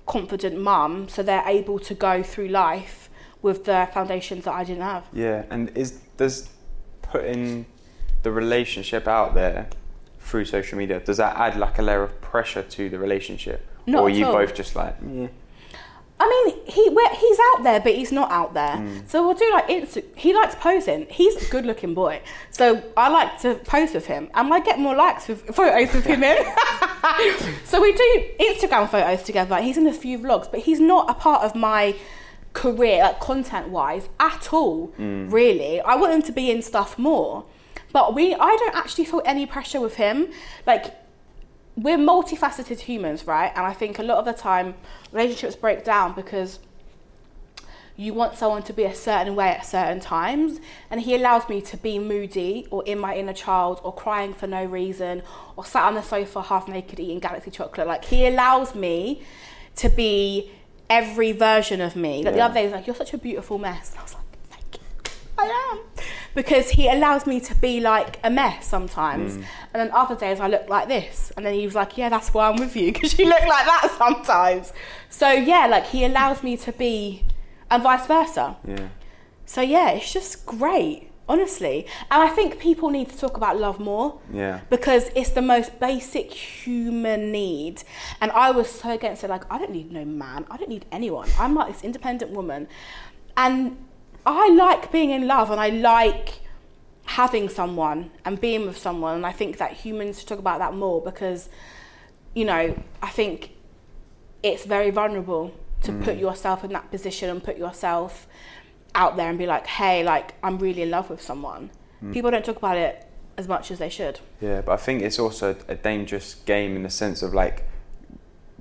confident 0.05 0.59
mum 0.59 1.07
so 1.07 1.21
they're 1.23 1.47
able 1.47 1.79
to 1.79 1.93
go 1.93 2.23
through 2.23 2.47
life 2.47 3.09
with 3.41 3.65
the 3.65 3.87
foundations 3.93 4.45
that 4.45 4.53
I 4.53 4.63
didn't 4.63 4.83
have. 4.83 5.05
Yeah. 5.13 5.45
And 5.49 5.75
is 5.75 5.99
does 6.17 6.49
putting 7.01 7.65
the 8.23 8.31
relationship 8.31 9.07
out 9.07 9.33
there 9.33 9.69
through 10.19 10.45
social 10.45 10.77
media 10.77 10.99
does 10.99 11.17
that 11.17 11.35
add 11.37 11.57
like 11.57 11.79
a 11.79 11.81
layer 11.81 12.03
of 12.03 12.19
pressure 12.21 12.61
to 12.61 12.89
the 12.89 12.99
relationship, 12.99 13.65
Not 13.87 14.01
or 14.01 14.07
are 14.07 14.09
you 14.09 14.25
all. 14.25 14.33
both 14.33 14.53
just 14.53 14.75
like, 14.75 15.01
mm, 15.01 15.23
yeah, 15.23 15.27
I 16.21 16.27
mean, 16.27 16.65
he 16.65 16.83
he's 17.15 17.37
out 17.53 17.63
there, 17.63 17.79
but 17.79 17.95
he's 17.95 18.11
not 18.11 18.29
out 18.29 18.53
there. 18.53 18.75
Mm. 18.75 19.07
So 19.07 19.25
we'll 19.25 19.35
do 19.35 19.49
like 19.53 19.69
Insta. 19.69 20.03
He 20.17 20.33
likes 20.33 20.53
posing. 20.55 21.07
He's 21.09 21.47
a 21.47 21.49
good-looking 21.49 21.93
boy, 21.93 22.21
so 22.51 22.83
I 22.97 23.07
like 23.07 23.39
to 23.41 23.55
pose 23.55 23.93
with 23.93 24.07
him, 24.07 24.29
and 24.33 24.53
I 24.53 24.59
get 24.59 24.79
more 24.79 24.95
likes 24.95 25.29
with 25.29 25.43
photos 25.55 25.93
with 25.93 26.05
him 26.05 26.23
in. 26.23 26.37
so 27.63 27.81
we 27.81 27.93
do 27.93 28.25
Instagram 28.39 28.89
photos 28.89 29.23
together. 29.23 29.61
He's 29.61 29.77
in 29.77 29.87
a 29.87 29.93
few 29.93 30.19
vlogs, 30.19 30.51
but 30.51 30.61
he's 30.61 30.81
not 30.81 31.09
a 31.09 31.13
part 31.13 31.43
of 31.43 31.55
my 31.55 31.95
career, 32.51 33.01
like 33.01 33.21
content-wise, 33.21 34.09
at 34.19 34.51
all. 34.51 34.89
Mm. 34.99 35.31
Really, 35.31 35.79
I 35.79 35.95
want 35.95 36.13
him 36.13 36.21
to 36.23 36.33
be 36.33 36.51
in 36.51 36.61
stuff 36.61 36.99
more, 36.99 37.45
but 37.93 38.13
we. 38.13 38.33
I 38.33 38.57
don't 38.57 38.75
actually 38.75 39.05
feel 39.05 39.21
any 39.23 39.45
pressure 39.45 39.79
with 39.79 39.95
him. 39.95 40.27
Like 40.67 40.93
we're 41.81 41.97
multifaceted 41.97 42.79
humans, 42.79 43.25
right? 43.25 43.51
And 43.55 43.65
I 43.65 43.73
think 43.73 43.99
a 43.99 44.03
lot 44.03 44.17
of 44.17 44.25
the 44.25 44.33
time 44.33 44.75
relationships 45.11 45.55
break 45.55 45.83
down 45.83 46.13
because 46.13 46.59
you 47.95 48.13
want 48.13 48.37
someone 48.37 48.63
to 48.63 48.73
be 48.73 48.83
a 48.85 48.95
certain 48.95 49.35
way 49.35 49.49
at 49.49 49.65
certain 49.65 49.99
times. 49.99 50.59
And 50.89 51.01
he 51.01 51.15
allows 51.15 51.47
me 51.49 51.61
to 51.61 51.77
be 51.77 51.99
moody 51.99 52.67
or 52.71 52.83
in 52.85 52.97
my 52.99 53.15
inner 53.15 53.33
child 53.33 53.81
or 53.83 53.93
crying 53.93 54.33
for 54.33 54.47
no 54.47 54.63
reason 54.63 55.21
or 55.55 55.65
sat 55.65 55.83
on 55.83 55.95
the 55.95 56.01
sofa 56.01 56.41
half 56.41 56.67
naked 56.67 56.99
eating 56.99 57.19
galaxy 57.19 57.51
chocolate. 57.51 57.87
Like 57.87 58.05
he 58.05 58.25
allows 58.25 58.73
me 58.73 59.23
to 59.75 59.89
be 59.89 60.51
every 60.89 61.31
version 61.31 61.81
of 61.81 61.95
me. 61.95 62.23
Like 62.23 62.35
the 62.35 62.41
other 62.41 62.53
day, 62.53 62.63
he's 62.63 62.71
like, 62.71 62.87
You're 62.87 62.95
such 62.95 63.13
a 63.13 63.17
beautiful 63.17 63.57
mess. 63.57 63.91
And 63.91 63.99
I 63.99 64.03
was 64.03 64.13
like, 64.13 64.23
Thank 64.49 64.75
you. 64.75 65.11
I 65.39 65.71
am. 65.71 66.03
Because 66.35 66.69
he 66.69 66.87
allows 66.87 67.25
me 67.25 67.39
to 67.41 67.55
be 67.55 67.79
like 67.79 68.19
a 68.23 68.29
mess 68.29 68.65
sometimes. 68.67 69.33
Mm. 69.37 69.43
And 69.73 69.81
then 69.81 69.91
other 69.91 70.15
days 70.15 70.39
I 70.39 70.47
look 70.47 70.69
like 70.69 70.87
this. 70.87 71.31
And 71.35 71.45
then 71.45 71.53
he 71.53 71.65
was 71.65 71.75
like, 71.75 71.97
Yeah, 71.97 72.09
that's 72.09 72.33
why 72.33 72.49
I'm 72.49 72.57
with 72.57 72.75
you, 72.75 72.91
because 72.93 73.17
you 73.17 73.25
look 73.25 73.41
like 73.45 73.65
that 73.65 73.93
sometimes. 73.97 74.71
So 75.09 75.31
yeah, 75.31 75.65
like 75.67 75.87
he 75.87 76.05
allows 76.05 76.43
me 76.43 76.55
to 76.57 76.71
be 76.71 77.23
and 77.71 77.81
vice 77.83 78.05
versa. 78.07 78.57
yeah, 78.67 78.89
So 79.45 79.61
yeah, 79.61 79.89
it's 79.91 80.11
just 80.13 80.45
great. 80.45 81.05
honestly. 81.27 81.85
And 82.09 82.23
I 82.23 82.29
think 82.29 82.57
people 82.59 82.89
need 82.89 83.09
to 83.09 83.17
talk 83.17 83.37
about 83.37 83.59
love 83.59 83.79
more 83.79 84.19
Yeah. 84.33 84.61
because 84.71 85.11
it's 85.15 85.29
the 85.29 85.43
most 85.43 85.79
basic 85.79 86.31
human 86.33 87.31
need. 87.31 87.83
And 88.19 88.31
I 88.31 88.49
was 88.51 88.67
so 88.69 88.89
against 88.89 89.23
it. 89.23 89.29
Like, 89.29 89.43
I 89.51 89.59
don't 89.59 89.71
need 89.71 89.91
no 89.91 90.03
man. 90.05 90.45
I 90.49 90.57
don't 90.57 90.69
need 90.69 90.85
anyone. 90.91 91.29
I'm 91.37 91.53
like 91.53 91.71
this 91.71 91.83
independent 91.83 92.31
woman. 92.31 92.67
And 93.37 93.77
I 94.25 94.49
like 94.49 94.91
being 94.91 95.11
in 95.11 95.27
love 95.27 95.49
and 95.51 95.59
I 95.59 95.69
like 95.69 96.41
having 97.05 97.49
someone 97.49 98.11
and 98.25 98.39
being 98.39 98.65
with 98.65 98.77
someone. 98.77 99.15
And 99.15 99.25
I 99.25 99.31
think 99.31 99.57
that 99.57 99.73
humans 99.73 100.19
should 100.19 100.27
talk 100.27 100.39
about 100.39 100.59
that 100.59 100.73
more 100.73 101.01
because, 101.01 101.49
you 102.35 102.45
know, 102.45 102.77
I 103.01 103.09
think 103.09 103.51
it's 104.43 104.65
very 104.65 104.91
vulnerable 104.91 105.53
to 105.83 105.91
put 105.91 106.17
mm. 106.17 106.19
yourself 106.19 106.63
in 106.63 106.71
that 106.73 106.91
position 106.91 107.29
and 107.29 107.43
put 107.43 107.57
yourself 107.57 108.27
out 108.95 109.17
there 109.17 109.29
and 109.29 109.37
be 109.37 109.45
like, 109.45 109.65
hey, 109.65 110.03
like, 110.03 110.33
I'm 110.43 110.57
really 110.57 110.81
in 110.81 110.91
love 110.91 111.09
with 111.09 111.21
someone. 111.21 111.71
Mm. 112.03 112.13
People 112.13 112.31
don't 112.31 112.45
talk 112.45 112.57
about 112.57 112.77
it 112.77 113.05
as 113.37 113.47
much 113.47 113.71
as 113.71 113.79
they 113.79 113.89
should. 113.89 114.19
Yeah, 114.41 114.61
but 114.61 114.73
I 114.73 114.77
think 114.77 115.01
it's 115.01 115.17
also 115.17 115.55
a 115.67 115.75
dangerous 115.75 116.35
game 116.45 116.75
in 116.75 116.83
the 116.83 116.89
sense 116.89 117.21
of 117.21 117.33
like 117.33 117.65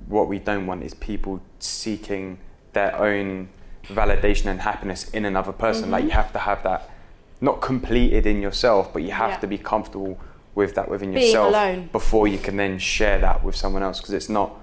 what 0.07 0.27
we 0.27 0.39
don't 0.39 0.65
want 0.65 0.83
is 0.83 0.93
people 0.93 1.41
seeking 1.59 2.39
their 2.73 2.95
own 2.95 3.49
validation 3.89 4.45
and 4.47 4.61
happiness 4.61 5.09
in 5.09 5.25
another 5.25 5.51
person. 5.51 5.91
Like 5.91 6.03
you 6.03 6.11
have 6.11 6.31
to 6.33 6.39
have 6.39 6.63
that 6.63 6.89
not 7.41 7.61
completed 7.61 8.25
in 8.25 8.41
yourself, 8.41 8.91
but 8.93 9.01
you 9.03 9.11
have 9.11 9.31
Yeah. 9.31 9.37
to 9.37 9.47
be 9.47 9.57
comfortable 9.57 10.19
with 10.55 10.75
that 10.75 10.89
within 10.89 11.11
Being 11.13 11.25
yourself 11.27 11.49
alone. 11.49 11.89
before 11.91 12.27
you 12.27 12.37
can 12.37 12.57
then 12.57 12.79
share 12.79 13.17
that 13.19 13.43
with 13.43 13.55
someone 13.55 13.81
else 13.83 13.99
because 13.99 14.13
it's 14.13 14.29
not 14.29 14.55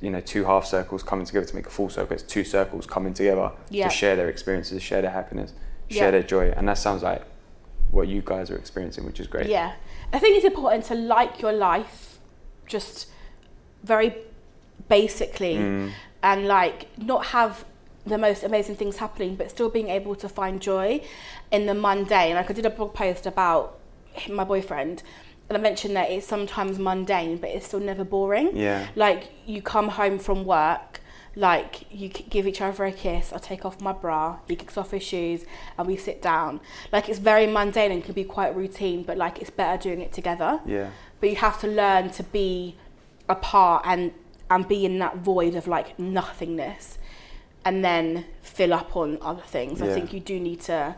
you 0.00 0.10
know 0.10 0.20
two 0.20 0.44
half 0.44 0.64
circles 0.66 1.02
coming 1.02 1.26
together 1.26 1.46
to 1.46 1.54
make 1.54 1.66
a 1.66 1.70
full 1.70 1.88
circle 1.90 2.14
it's 2.14 2.22
two 2.22 2.44
circles 2.44 2.86
coming 2.86 3.12
together 3.14 3.50
Yeah. 3.70 3.88
to 3.88 3.94
share 3.94 4.16
their 4.16 4.28
experiences 4.28 4.82
share 4.82 5.02
their 5.02 5.10
happiness 5.10 5.52
Yeah. 5.88 5.98
share 5.98 6.10
their 6.10 6.22
joy 6.22 6.52
and 6.56 6.66
that 6.68 6.78
sounds 6.78 7.02
like 7.02 7.22
what 7.90 8.08
you 8.08 8.22
guys 8.24 8.50
are 8.50 8.56
experiencing 8.56 9.04
which 9.04 9.20
is 9.20 9.26
great 9.26 9.46
Yeah. 9.48 9.72
I 10.12 10.18
think 10.18 10.36
it's 10.36 10.44
important 10.46 10.84
to 10.86 10.94
like 10.94 11.40
your 11.42 11.52
life 11.52 12.18
just 12.66 13.08
very 13.82 14.14
basically 14.88 15.56
Mm. 15.56 15.90
and 16.22 16.48
like 16.48 16.86
not 16.98 17.26
have 17.26 17.64
the 18.06 18.18
most 18.18 18.42
amazing 18.44 18.76
things 18.76 18.98
happening 18.98 19.34
but 19.34 19.50
still 19.50 19.68
being 19.70 19.88
able 19.88 20.14
to 20.14 20.28
find 20.28 20.60
joy 20.60 21.00
in 21.50 21.66
the 21.66 21.74
mundane. 21.74 22.34
Like 22.34 22.50
I 22.50 22.52
did 22.52 22.66
a 22.66 22.70
blog 22.70 22.94
post 22.94 23.26
about 23.26 23.78
my 24.28 24.44
boyfriend 24.44 25.02
and 25.48 25.58
I 25.58 25.60
mentioned 25.60 25.96
that 25.96 26.10
it's 26.10 26.26
sometimes 26.26 26.78
mundane 26.78 27.38
but 27.38 27.50
it's 27.50 27.66
still 27.66 27.80
never 27.80 28.04
boring. 28.04 28.56
yeah 28.56 28.88
Like 28.94 29.30
you 29.46 29.62
come 29.62 29.88
home 29.88 30.18
from 30.18 30.44
work, 30.44 31.00
like 31.36 31.84
you 31.90 32.08
give 32.08 32.46
each 32.46 32.60
other 32.60 32.84
a 32.84 32.92
kiss. 32.92 33.32
I 33.32 33.38
take 33.38 33.64
off 33.64 33.80
my 33.80 33.92
bra. 33.92 34.38
He 34.48 34.56
kicks 34.56 34.76
off 34.76 34.92
his 34.92 35.02
shoes, 35.02 35.44
and 35.76 35.86
we 35.86 35.96
sit 35.96 36.22
down. 36.22 36.60
Like 36.92 37.08
it's 37.08 37.18
very 37.18 37.46
mundane 37.46 37.90
and 37.90 38.04
can 38.04 38.14
be 38.14 38.24
quite 38.24 38.54
routine, 38.54 39.02
but 39.02 39.16
like 39.16 39.40
it's 39.40 39.50
better 39.50 39.82
doing 39.82 40.00
it 40.00 40.12
together. 40.12 40.60
yeah 40.64 40.90
But 41.20 41.30
you 41.30 41.36
have 41.36 41.60
to 41.60 41.66
learn 41.66 42.10
to 42.10 42.22
be 42.22 42.76
apart 43.28 43.82
and 43.84 44.12
and 44.50 44.68
be 44.68 44.84
in 44.84 44.98
that 44.98 45.16
void 45.16 45.54
of 45.54 45.66
like 45.66 45.98
nothingness, 45.98 46.98
and 47.64 47.84
then 47.84 48.24
fill 48.42 48.72
up 48.74 48.96
on 48.96 49.18
other 49.22 49.42
things. 49.42 49.80
I 49.82 49.88
think 49.92 50.12
you 50.12 50.20
do 50.20 50.38
need 50.40 50.60
to 50.62 50.94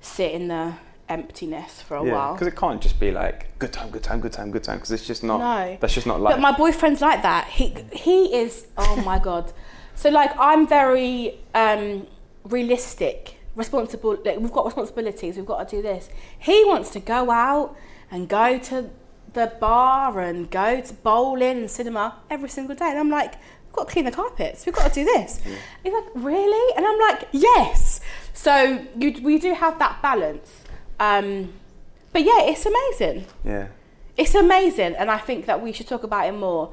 sit 0.00 0.32
in 0.32 0.48
the 0.48 0.74
emptiness 1.08 1.82
for 1.82 1.98
a 1.98 2.04
yeah 2.04 2.12
while. 2.12 2.32
because 2.32 2.46
it 2.46 2.56
can't 2.56 2.80
just 2.80 2.98
be 2.98 3.10
like 3.10 3.58
good 3.58 3.70
time 3.72 3.90
good 3.90 4.02
time 4.02 4.20
good 4.20 4.32
time 4.32 4.50
good 4.50 4.64
time 4.64 4.76
because 4.78 4.90
it's 4.90 5.06
just 5.06 5.22
not 5.22 5.38
No. 5.38 5.76
that's 5.80 5.94
just 5.94 6.06
not 6.06 6.20
like. 6.20 6.34
But 6.34 6.40
my 6.40 6.52
boyfriend's 6.56 7.00
like 7.00 7.22
that. 7.22 7.46
He 7.48 7.74
he 7.92 8.34
is. 8.34 8.66
Oh 8.76 8.96
my 9.04 9.18
god. 9.18 9.52
So 9.94 10.08
like 10.10 10.32
I'm 10.38 10.66
very 10.66 11.38
um, 11.54 12.06
realistic, 12.44 13.36
responsible. 13.54 14.16
Like 14.24 14.38
we've 14.40 14.52
got 14.52 14.64
responsibilities. 14.66 15.36
We've 15.36 15.46
got 15.46 15.68
to 15.68 15.76
do 15.76 15.82
this. 15.82 16.08
He 16.38 16.64
wants 16.64 16.90
to 16.90 17.00
go 17.00 17.30
out 17.30 17.76
and 18.10 18.28
go 18.28 18.58
to 18.58 18.90
the 19.34 19.52
bar 19.60 20.20
and 20.20 20.50
go 20.50 20.80
to 20.80 20.94
bowling 20.94 21.58
and 21.58 21.70
cinema 21.70 22.16
every 22.30 22.48
single 22.48 22.76
day. 22.76 22.86
And 22.88 22.98
I'm 22.98 23.10
like, 23.10 23.34
got 23.74 23.88
to 23.88 23.92
clean 23.92 24.04
the 24.04 24.12
carpets. 24.12 24.66
We've 24.66 24.74
got 24.74 24.92
to 24.92 24.94
do 24.94 25.04
this. 25.04 25.40
He's 25.82 25.92
like, 25.92 26.04
really? 26.14 26.76
And 26.76 26.86
I'm 26.86 26.98
like, 27.00 27.28
yes. 27.32 28.00
So 28.32 28.84
you, 28.98 29.20
we 29.22 29.38
do 29.38 29.54
have 29.54 29.78
that 29.78 30.00
balance. 30.02 30.62
Um, 31.00 31.52
but 32.12 32.22
yeah, 32.22 32.42
it's 32.42 32.66
amazing. 32.66 33.26
yeah 33.44 33.68
It's 34.16 34.34
amazing, 34.34 34.94
and 34.96 35.10
I 35.10 35.18
think 35.18 35.46
that 35.46 35.60
we 35.60 35.72
should 35.72 35.88
talk 35.88 36.04
about 36.04 36.28
it 36.28 36.32
more. 36.32 36.72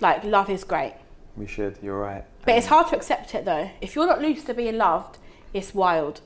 Like, 0.00 0.24
love 0.24 0.50
is 0.50 0.64
great, 0.64 0.94
we 1.36 1.46
should 1.46 1.78
you're 1.80 1.98
right 1.98 2.24
but 2.44 2.56
it's 2.56 2.66
hard 2.66 2.88
to 2.88 2.96
accept 2.96 3.34
it 3.34 3.44
though. 3.44 3.70
If 3.80 3.94
you're 3.94 4.06
not 4.06 4.20
used 4.22 4.46
to 4.46 4.54
being 4.54 4.76
loved, 4.76 5.18
it's 5.52 5.74
wild. 5.74 6.20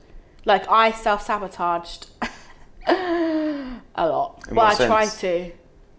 Like, 0.45 0.67
I 0.69 0.91
self 0.91 1.25
sabotaged 1.25 2.07
a 2.87 3.81
lot. 3.97 4.43
In 4.49 4.55
well, 4.55 4.65
I 4.65 4.73
what 4.73 4.85
tried 4.85 5.09
to. 5.19 5.51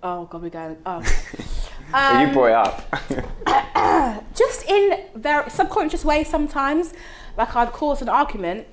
Oh, 0.03 0.25
God, 0.27 0.43
we're 0.43 0.51
going. 0.51 0.77
Oh. 0.85 1.03
But 1.93 2.21
you 2.21 2.27
Um, 2.29 2.33
brought 2.33 2.47
it 2.47 2.53
up 2.53 4.25
just 4.35 4.69
in 4.69 5.01
very 5.15 5.51
subconscious 5.51 6.05
ways 6.05 6.29
sometimes. 6.29 6.93
Like, 7.37 7.55
I'd 7.57 7.73
cause 7.73 8.03
an 8.03 8.09
argument 8.09 8.67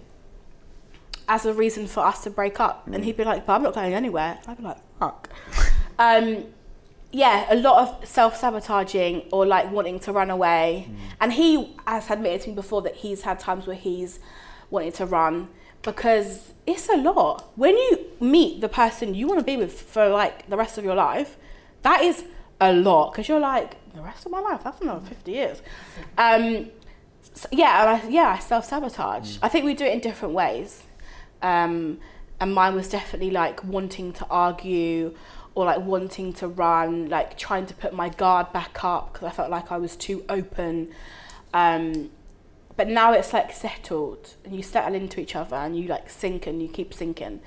as 1.29 1.45
a 1.45 1.53
reason 1.53 1.87
for 1.87 2.05
us 2.05 2.23
to 2.23 2.29
break 2.29 2.59
up, 2.59 2.87
and 2.87 3.03
he'd 3.03 3.17
be 3.17 3.23
like, 3.23 3.45
"But 3.45 3.53
I'm 3.55 3.63
not 3.63 3.73
going 3.73 3.93
anywhere." 3.93 4.39
I'd 4.47 4.57
be 4.57 4.63
like, 4.63 4.77
"Fuck." 4.99 5.29
um, 5.99 6.45
yeah, 7.11 7.45
a 7.49 7.55
lot 7.55 7.87
of 7.87 8.07
self 8.07 8.35
sabotaging 8.37 9.23
or 9.31 9.45
like 9.45 9.71
wanting 9.71 9.99
to 10.01 10.11
run 10.11 10.29
away. 10.29 10.89
And 11.19 11.33
he 11.33 11.75
has 11.85 12.09
admitted 12.09 12.41
to 12.41 12.49
me 12.49 12.55
before 12.55 12.81
that 12.83 12.95
he's 12.95 13.21
had 13.21 13.39
times 13.39 13.65
where 13.67 13.75
he's 13.75 14.19
wanted 14.69 14.93
to 14.95 15.05
run 15.05 15.47
because 15.81 16.51
it's 16.65 16.89
a 16.89 16.97
lot. 16.97 17.49
When 17.55 17.75
you 17.75 18.07
meet 18.19 18.61
the 18.61 18.69
person 18.69 19.13
you 19.13 19.27
want 19.27 19.39
to 19.39 19.45
be 19.45 19.55
with 19.57 19.81
for 19.81 20.09
like 20.09 20.49
the 20.49 20.57
rest 20.57 20.77
of 20.77 20.83
your 20.83 20.95
life, 20.95 21.37
that 21.83 22.01
is 22.01 22.23
a 22.59 22.73
lot 22.73 23.11
because 23.11 23.27
you're 23.27 23.39
like, 23.39 23.75
the 23.93 24.01
rest 24.01 24.25
of 24.25 24.31
my 24.31 24.39
life, 24.39 24.63
that's 24.63 24.81
another 24.81 25.05
50 25.05 25.31
years. 25.31 25.61
Um, 26.17 26.67
so 27.33 27.47
yeah, 27.51 27.81
and 27.81 28.03
I, 28.03 28.09
yeah, 28.09 28.35
I 28.37 28.39
self 28.39 28.65
sabotage. 28.65 29.37
I 29.41 29.49
think 29.49 29.65
we 29.65 29.73
do 29.73 29.85
it 29.85 29.93
in 29.93 29.99
different 29.99 30.33
ways. 30.33 30.83
Um, 31.41 31.99
and 32.39 32.53
mine 32.53 32.75
was 32.75 32.89
definitely 32.89 33.31
like 33.31 33.63
wanting 33.63 34.13
to 34.13 34.25
argue 34.29 35.15
or 35.55 35.65
like 35.65 35.79
wanting 35.79 36.33
to 36.33 36.47
run, 36.47 37.09
like 37.09 37.37
trying 37.37 37.65
to 37.65 37.73
put 37.73 37.93
my 37.93 38.09
guard 38.09 38.53
back 38.53 38.83
up 38.83 39.13
because 39.13 39.27
I 39.27 39.31
felt 39.31 39.49
like 39.49 39.71
I 39.71 39.77
was 39.77 39.95
too 39.95 40.23
open. 40.29 40.89
Um, 41.53 42.11
but 42.75 42.87
now 42.87 43.11
it's 43.13 43.33
like 43.33 43.51
settled 43.51 44.35
and 44.45 44.55
you 44.55 44.61
settle 44.61 44.93
into 44.93 45.19
each 45.19 45.35
other 45.35 45.55
and 45.55 45.75
you 45.75 45.87
like 45.87 46.11
sink 46.11 46.45
and 46.45 46.61
you 46.61 46.67
keep 46.67 46.93
sinking. 46.93 47.39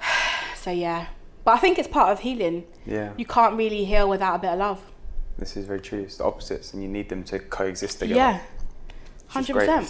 so 0.54 0.70
yeah, 0.70 1.06
but 1.46 1.52
I 1.52 1.58
think 1.58 1.78
it's 1.78 1.88
part 1.88 2.10
of 2.12 2.20
healing. 2.20 2.64
yeah 2.84 3.12
You 3.16 3.24
can't 3.24 3.56
really 3.56 3.84
heal 3.86 4.06
without 4.08 4.34
a 4.34 4.38
bit 4.44 4.50
of 4.50 4.58
love. 4.58 4.80
this 5.38 5.56
is 5.56 5.64
very 5.72 5.80
true 5.80 6.02
it's 6.02 6.18
the 6.18 6.24
opposites 6.24 6.74
and 6.74 6.82
you 6.82 6.88
need 6.96 7.08
them 7.08 7.22
to 7.30 7.38
coexist 7.38 8.00
together 8.00 8.18
Yeah, 8.20 8.40
hundred 9.28 9.54
percent. 9.54 9.86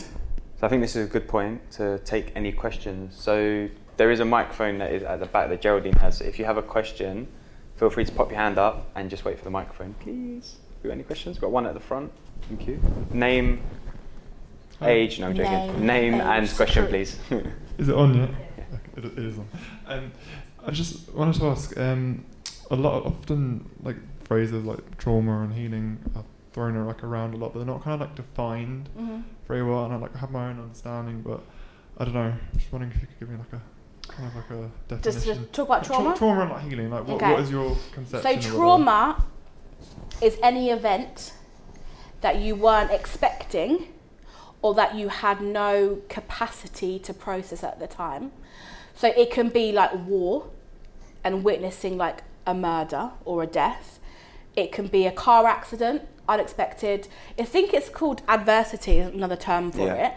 So 0.59 0.67
I 0.67 0.69
think 0.71 0.81
this 0.83 0.95
is 0.97 1.07
a 1.09 1.11
good 1.17 1.27
point 1.29 1.57
to 1.79 1.99
take 2.13 2.27
any 2.35 2.51
questions. 2.53 3.15
So 3.27 3.69
there 3.99 4.11
is 4.11 4.21
a 4.21 4.25
microphone 4.25 4.79
that 4.79 4.91
is 4.97 5.03
at 5.03 5.19
the 5.21 5.27
back 5.27 5.49
that 5.51 5.61
Geraldine 5.61 5.97
has. 6.05 6.21
If 6.23 6.39
you 6.39 6.45
have 6.47 6.57
a 6.57 6.63
question, 6.63 7.29
feel 7.79 7.91
free 7.91 8.07
to 8.07 8.13
pop 8.13 8.31
your 8.31 8.41
hand 8.41 8.57
up 8.59 8.77
and 8.97 9.11
just 9.11 9.25
wait 9.27 9.37
for 9.39 9.45
the 9.45 9.51
microphone, 9.51 9.93
please. 10.05 10.57
Have 10.77 10.85
you 10.85 10.89
got 10.91 10.95
any 10.95 11.03
questions? 11.05 11.37
We've 11.37 11.43
got 11.43 11.53
one 11.53 11.67
at 11.67 11.75
the 11.75 11.81
front. 11.91 12.11
Thank 12.49 12.67
you. 12.69 12.81
Name, 13.13 13.61
age, 14.81 15.21
no 15.21 15.27
I'm 15.29 15.37
joking. 15.37 15.87
Name, 15.87 16.13
Name 16.13 16.21
and 16.23 16.49
question, 16.57 16.87
please. 16.87 17.19
Is 17.79 17.89
it 17.91 17.95
on 17.95 18.15
yet? 18.15 18.31
Okay, 18.31 18.81
It, 18.97 19.05
it 19.05 19.19
is 19.19 19.39
on. 19.39 19.49
Um, 19.87 20.13
I 20.67 20.71
just 20.73 21.13
wanted 21.13 21.35
to 21.41 21.47
ask. 21.49 21.77
Um, 21.79 22.25
a 22.71 22.77
lot 22.77 22.95
of, 23.05 23.07
often, 23.07 23.69
like 23.83 23.97
phrases 24.25 24.65
like 24.65 24.99
trauma 24.99 25.43
and 25.43 25.53
healing 25.55 25.99
are 26.17 26.25
thrown 26.53 26.85
like 26.87 27.05
around 27.05 27.35
a 27.35 27.37
lot, 27.37 27.53
but 27.53 27.61
they're 27.61 27.67
not 27.75 27.83
kind 27.85 27.95
of 27.95 28.01
like 28.01 28.17
defined 28.17 28.89
hmm 28.97 29.21
very 29.47 29.63
well. 29.63 29.85
And 29.85 29.95
I 29.95 29.97
like 29.99 30.15
have 30.17 30.33
my 30.33 30.49
own 30.51 30.59
understanding, 30.61 31.23
but 31.23 31.41
I 31.99 32.05
don't 32.05 32.15
know. 32.15 32.33
Just 32.57 32.73
wondering 32.73 32.91
if 32.93 33.01
you 33.01 33.07
could 33.07 33.21
give 33.21 33.29
me 33.31 33.37
like 33.39 33.53
a 33.53 33.63
kind 34.13 34.29
of 34.29 34.35
like 34.35 34.51
a 34.51 34.97
Just 35.01 35.19
definition. 35.19 35.45
to 35.47 35.53
talk 35.53 35.67
about 35.69 35.85
Tra- 35.85 35.95
trauma. 35.95 36.17
trauma 36.17 36.41
and 36.43 36.51
like 36.51 36.63
healing. 36.69 36.91
Like 36.91 37.07
what, 37.07 37.15
Okay. 37.17 37.31
what 37.33 37.41
is 37.41 37.51
your 37.51 37.77
conception? 37.93 38.43
So 38.43 38.49
trauma 38.51 39.25
is 40.21 40.37
any 40.43 40.71
event 40.71 41.33
that 42.23 42.37
you 42.41 42.57
weren't 42.57 42.91
expecting 42.91 43.89
or 44.63 44.75
that 44.75 44.97
you 44.97 45.09
had 45.09 45.41
no 45.41 46.01
capacity 46.09 46.99
to 46.99 47.15
process 47.15 47.63
at 47.63 47.79
the 47.79 47.87
time. 47.87 48.33
So 48.97 49.09
it 49.09 49.31
can 49.31 49.49
be 49.51 49.71
like 49.71 49.93
war 50.07 50.49
and 51.27 51.43
witnessing 51.43 51.99
like 51.99 52.23
a 52.47 52.55
murder 52.55 53.11
or 53.25 53.43
a 53.43 53.47
death. 53.49 53.99
It 54.55 54.71
can 54.71 54.87
be 54.87 55.07
a 55.07 55.11
car 55.13 55.45
accident, 55.47 56.03
unexpected. 56.29 57.09
I 57.37 57.43
think 57.43 57.75
it's 57.75 57.89
called 57.89 58.23
adversity, 58.29 58.99
is 58.99 59.13
another 59.13 59.35
term 59.35 59.73
for 59.73 59.87
Yeah. 59.89 60.07
it. 60.07 60.13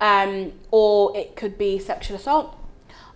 Um, 0.00 0.52
or 0.70 1.16
it 1.16 1.34
could 1.34 1.58
be 1.58 1.80
sexual 1.80 2.16
assault. 2.16 2.56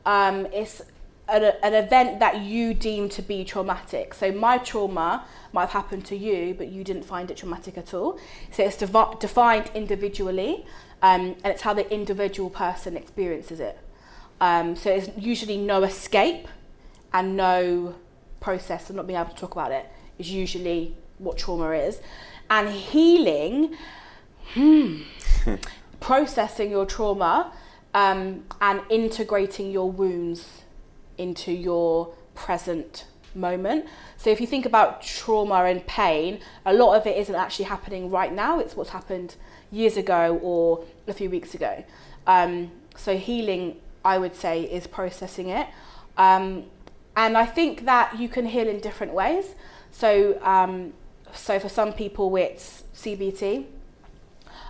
Um, 0.05 0.47
it's 0.53 0.83
an, 1.29 1.45
an 1.63 1.75
event 1.75 2.19
that 2.19 2.41
you 2.41 2.75
deem 2.75 3.09
to 3.11 3.23
be 3.23 3.45
traumatic. 3.45 4.13
So 4.15 4.33
my 4.33 4.59
trauma 4.59 5.25
might 5.53 5.63
have 5.63 5.71
happened 5.71 6.05
to 6.07 6.17
you, 6.17 6.53
but 6.53 6.67
you 6.69 6.83
didn't 6.83 7.05
find 7.05 7.31
it 7.31 7.37
traumatic 7.37 7.79
at 7.79 7.95
all. 7.95 8.19
So 8.51 8.65
it's 8.65 8.77
devi- 8.77 9.17
defined 9.21 9.71
individually, 9.75 10.67
um, 11.01 11.37
and 11.45 11.47
it's 11.55 11.63
how 11.63 11.75
the 11.75 11.89
individual 11.93 12.51
person 12.51 12.97
experiences 12.97 13.61
it. 13.61 13.79
Um, 14.41 14.75
so 14.77 14.91
it's 14.91 15.09
usually 15.17 15.57
no 15.57 15.85
escape 15.85 16.49
and 17.13 17.37
no 17.37 17.95
process 18.41 18.91
of 18.91 18.97
not 18.97 19.07
being 19.07 19.19
able 19.19 19.31
to 19.31 19.37
talk 19.37 19.53
about 19.53 19.73
it 19.73 19.91
is 20.19 20.31
usually 20.31 20.95
what 21.19 21.39
trauma 21.39 21.71
is. 21.71 22.01
And 22.51 22.69
healing, 22.69 23.77
hmm, 24.55 25.03
processing 26.01 26.71
your 26.71 26.87
trauma 26.87 27.53
um, 27.95 28.45
and 28.61 28.83
integrating 28.91 29.71
your 29.71 29.91
wounds 29.91 30.63
into 31.19 31.51
your 31.53 32.15
present 32.35 33.07
moment. 33.35 33.87
So 34.17 34.31
if 34.31 34.41
you 34.41 34.47
think 34.47 34.67
about 34.67 35.03
trauma 35.03 35.65
and 35.65 35.87
pain, 35.87 36.41
a 36.65 36.73
lot 36.73 36.97
of 36.97 37.07
it 37.07 37.17
isn't 37.17 37.35
actually 37.35 37.67
happening 37.67 38.11
right 38.11 38.33
now. 38.33 38.59
It's 38.59 38.77
what's 38.77 38.91
happened 38.91 39.37
years 39.71 39.97
ago 39.97 40.39
or 40.43 40.85
a 41.07 41.13
few 41.13 41.31
weeks 41.31 41.55
ago. 41.55 41.85
Um, 42.27 42.71
so 42.97 43.17
healing, 43.17 43.77
I 44.05 44.19
would 44.19 44.35
say, 44.35 44.63
is 44.63 44.87
processing 44.87 45.49
it. 45.49 45.67
Um, 46.17 46.65
and 47.17 47.37
I 47.37 47.47
think 47.47 47.87
that 47.87 48.19
you 48.19 48.29
can 48.29 48.47
heal 48.47 48.69
in 48.69 48.79
different 48.81 49.15
ways. 49.15 49.55
So, 49.91 50.39
um, 50.43 50.93
so 51.33 51.59
for 51.59 51.71
some 51.71 51.93
people, 51.95 52.35
it's 52.37 52.85
CBT. 52.95 53.65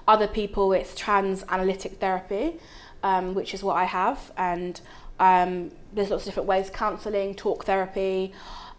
Other 0.07 0.29
people, 0.29 0.73
it's 0.73 0.95
trans 0.95 1.45
analytic 1.49 1.99
therapy, 1.99 2.61
um, 3.03 3.35
which 3.35 3.53
is 3.53 3.65
what 3.65 3.77
I 3.77 3.85
have. 3.85 4.33
And 4.37 4.81
um, 5.19 5.73
there's 5.93 6.11
lots 6.11 6.23
of 6.23 6.27
different 6.27 6.49
ways 6.49 6.71
counseling, 6.71 7.35
talk 7.35 7.65
therapy. 7.65 8.33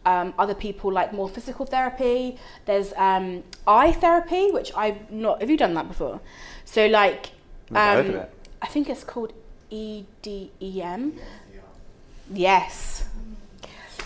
Um, 0.05 0.34
other 0.39 0.53
people 0.53 0.89
like 0.89 1.11
more 1.11 1.28
physical 1.28 1.65
therapy. 1.65 2.38
There's 2.65 2.93
um, 2.93 3.43
eye 3.68 3.91
therapy, 3.91 4.51
which 4.51 4.72
I've 4.74 5.11
not. 5.11 5.41
Have 5.41 5.49
you 5.49 5.57
done 5.57 5.74
that 5.74 5.89
before? 5.89 6.22
So 6.63 6.86
like, 6.88 7.32
Never 7.70 7.86
heard 7.86 8.05
of 8.05 8.15
um, 8.15 8.22
it. 8.22 8.34
I 8.61 8.68
think 8.68 8.89
it's 8.89 9.03
called 9.03 9.34
E 9.70 10.05
EDEM. 10.24 11.20
Yes. 12.32 13.05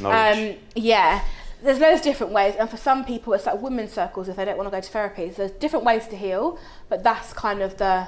Knowledge. 0.02 0.56
Um, 0.56 0.60
yeah. 0.76 1.24
There's 1.64 1.80
loads 1.80 2.00
of 2.00 2.04
different 2.06 2.34
ways, 2.34 2.56
and 2.58 2.68
for 2.70 2.78
some 2.78 3.06
people, 3.06 3.34
it's 3.34 3.46
like 3.46 3.62
women's 3.62 3.94
circles 3.94 4.28
if 4.28 4.36
they 4.36 4.46
don't 4.46 4.58
want 4.58 4.68
to 4.68 4.76
go 4.76 4.82
to 4.82 4.90
therapy. 4.92 5.30
So 5.30 5.38
there's 5.46 5.52
different 5.52 5.86
ways 5.86 6.08
to 6.08 6.16
heal, 6.18 6.58
but 6.90 7.04
that's 7.04 7.34
kind 7.34 7.62
of 7.62 7.78
the 7.78 8.08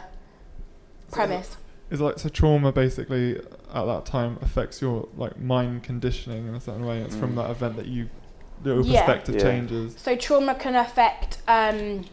premise. 1.12 1.58
Is 1.92 2.02
like 2.02 2.18
so 2.18 2.30
trauma 2.30 2.72
basically 2.72 3.38
at 3.38 3.86
that 3.86 4.06
time 4.06 4.40
affects 4.42 4.82
your 4.82 5.08
like 5.16 5.40
mind 5.40 5.84
conditioning 5.84 6.48
in 6.48 6.56
a 6.56 6.60
certain 6.60 6.86
way. 6.86 7.00
It's 7.02 7.16
from 7.16 7.34
Mm. 7.34 7.36
that 7.36 7.52
event 7.52 7.76
that 7.76 7.86
you 7.86 8.10
your 8.64 8.82
Yeah. 8.82 9.02
perspective 9.06 9.36
Yeah. 9.36 9.42
changes. 9.42 9.96
So 9.98 10.16
trauma 10.16 10.56
can 10.56 10.74
affect. 10.76 11.38
Um, 11.48 12.06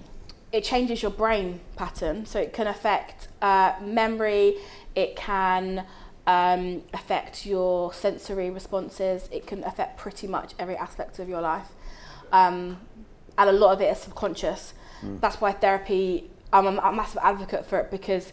it 0.52 0.64
changes 0.64 1.00
your 1.00 1.12
brain 1.12 1.60
pattern, 1.76 2.26
so 2.26 2.40
it 2.40 2.52
can 2.52 2.66
affect 2.66 3.28
uh, 3.40 3.72
memory. 3.82 4.56
It 4.94 5.16
can 5.16 5.84
um, 6.30 6.82
affect 6.94 7.44
your 7.44 7.92
sensory 7.92 8.50
responses. 8.50 9.28
It 9.32 9.46
can 9.46 9.64
affect 9.64 9.98
pretty 9.98 10.28
much 10.28 10.54
every 10.58 10.76
aspect 10.76 11.18
of 11.18 11.28
your 11.28 11.40
life, 11.40 11.70
um, 12.30 12.80
and 13.36 13.50
a 13.50 13.52
lot 13.52 13.72
of 13.72 13.80
it 13.80 13.90
is 13.90 13.98
subconscious. 13.98 14.74
Mm. 15.02 15.20
That's 15.20 15.40
why 15.40 15.52
therapy. 15.52 16.30
I'm 16.52 16.66
a, 16.66 16.80
a 16.80 16.92
massive 16.92 17.20
advocate 17.22 17.64
for 17.64 17.78
it 17.78 17.92
because 17.92 18.32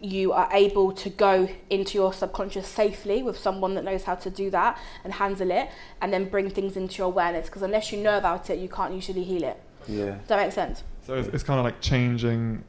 you 0.00 0.32
are 0.32 0.48
able 0.52 0.92
to 0.92 1.10
go 1.10 1.48
into 1.68 1.98
your 1.98 2.12
subconscious 2.12 2.68
safely 2.68 3.24
with 3.24 3.36
someone 3.36 3.74
that 3.74 3.82
knows 3.82 4.04
how 4.04 4.14
to 4.14 4.30
do 4.30 4.50
that 4.50 4.78
and 5.02 5.12
handle 5.14 5.50
it, 5.50 5.68
and 6.00 6.12
then 6.12 6.28
bring 6.28 6.50
things 6.50 6.76
into 6.76 6.98
your 6.98 7.06
awareness. 7.06 7.46
Because 7.46 7.62
unless 7.62 7.92
you 7.92 7.98
know 7.98 8.18
about 8.18 8.50
it, 8.50 8.58
you 8.58 8.68
can't 8.68 8.92
usually 8.92 9.24
heal 9.24 9.44
it. 9.44 9.60
yeah. 9.86 10.16
Does 10.18 10.28
that 10.28 10.38
make 10.44 10.52
sense? 10.52 10.82
So 11.06 11.14
it's, 11.14 11.28
it's 11.28 11.44
kind 11.44 11.60
of 11.60 11.64
like 11.64 11.80
changing 11.80 12.64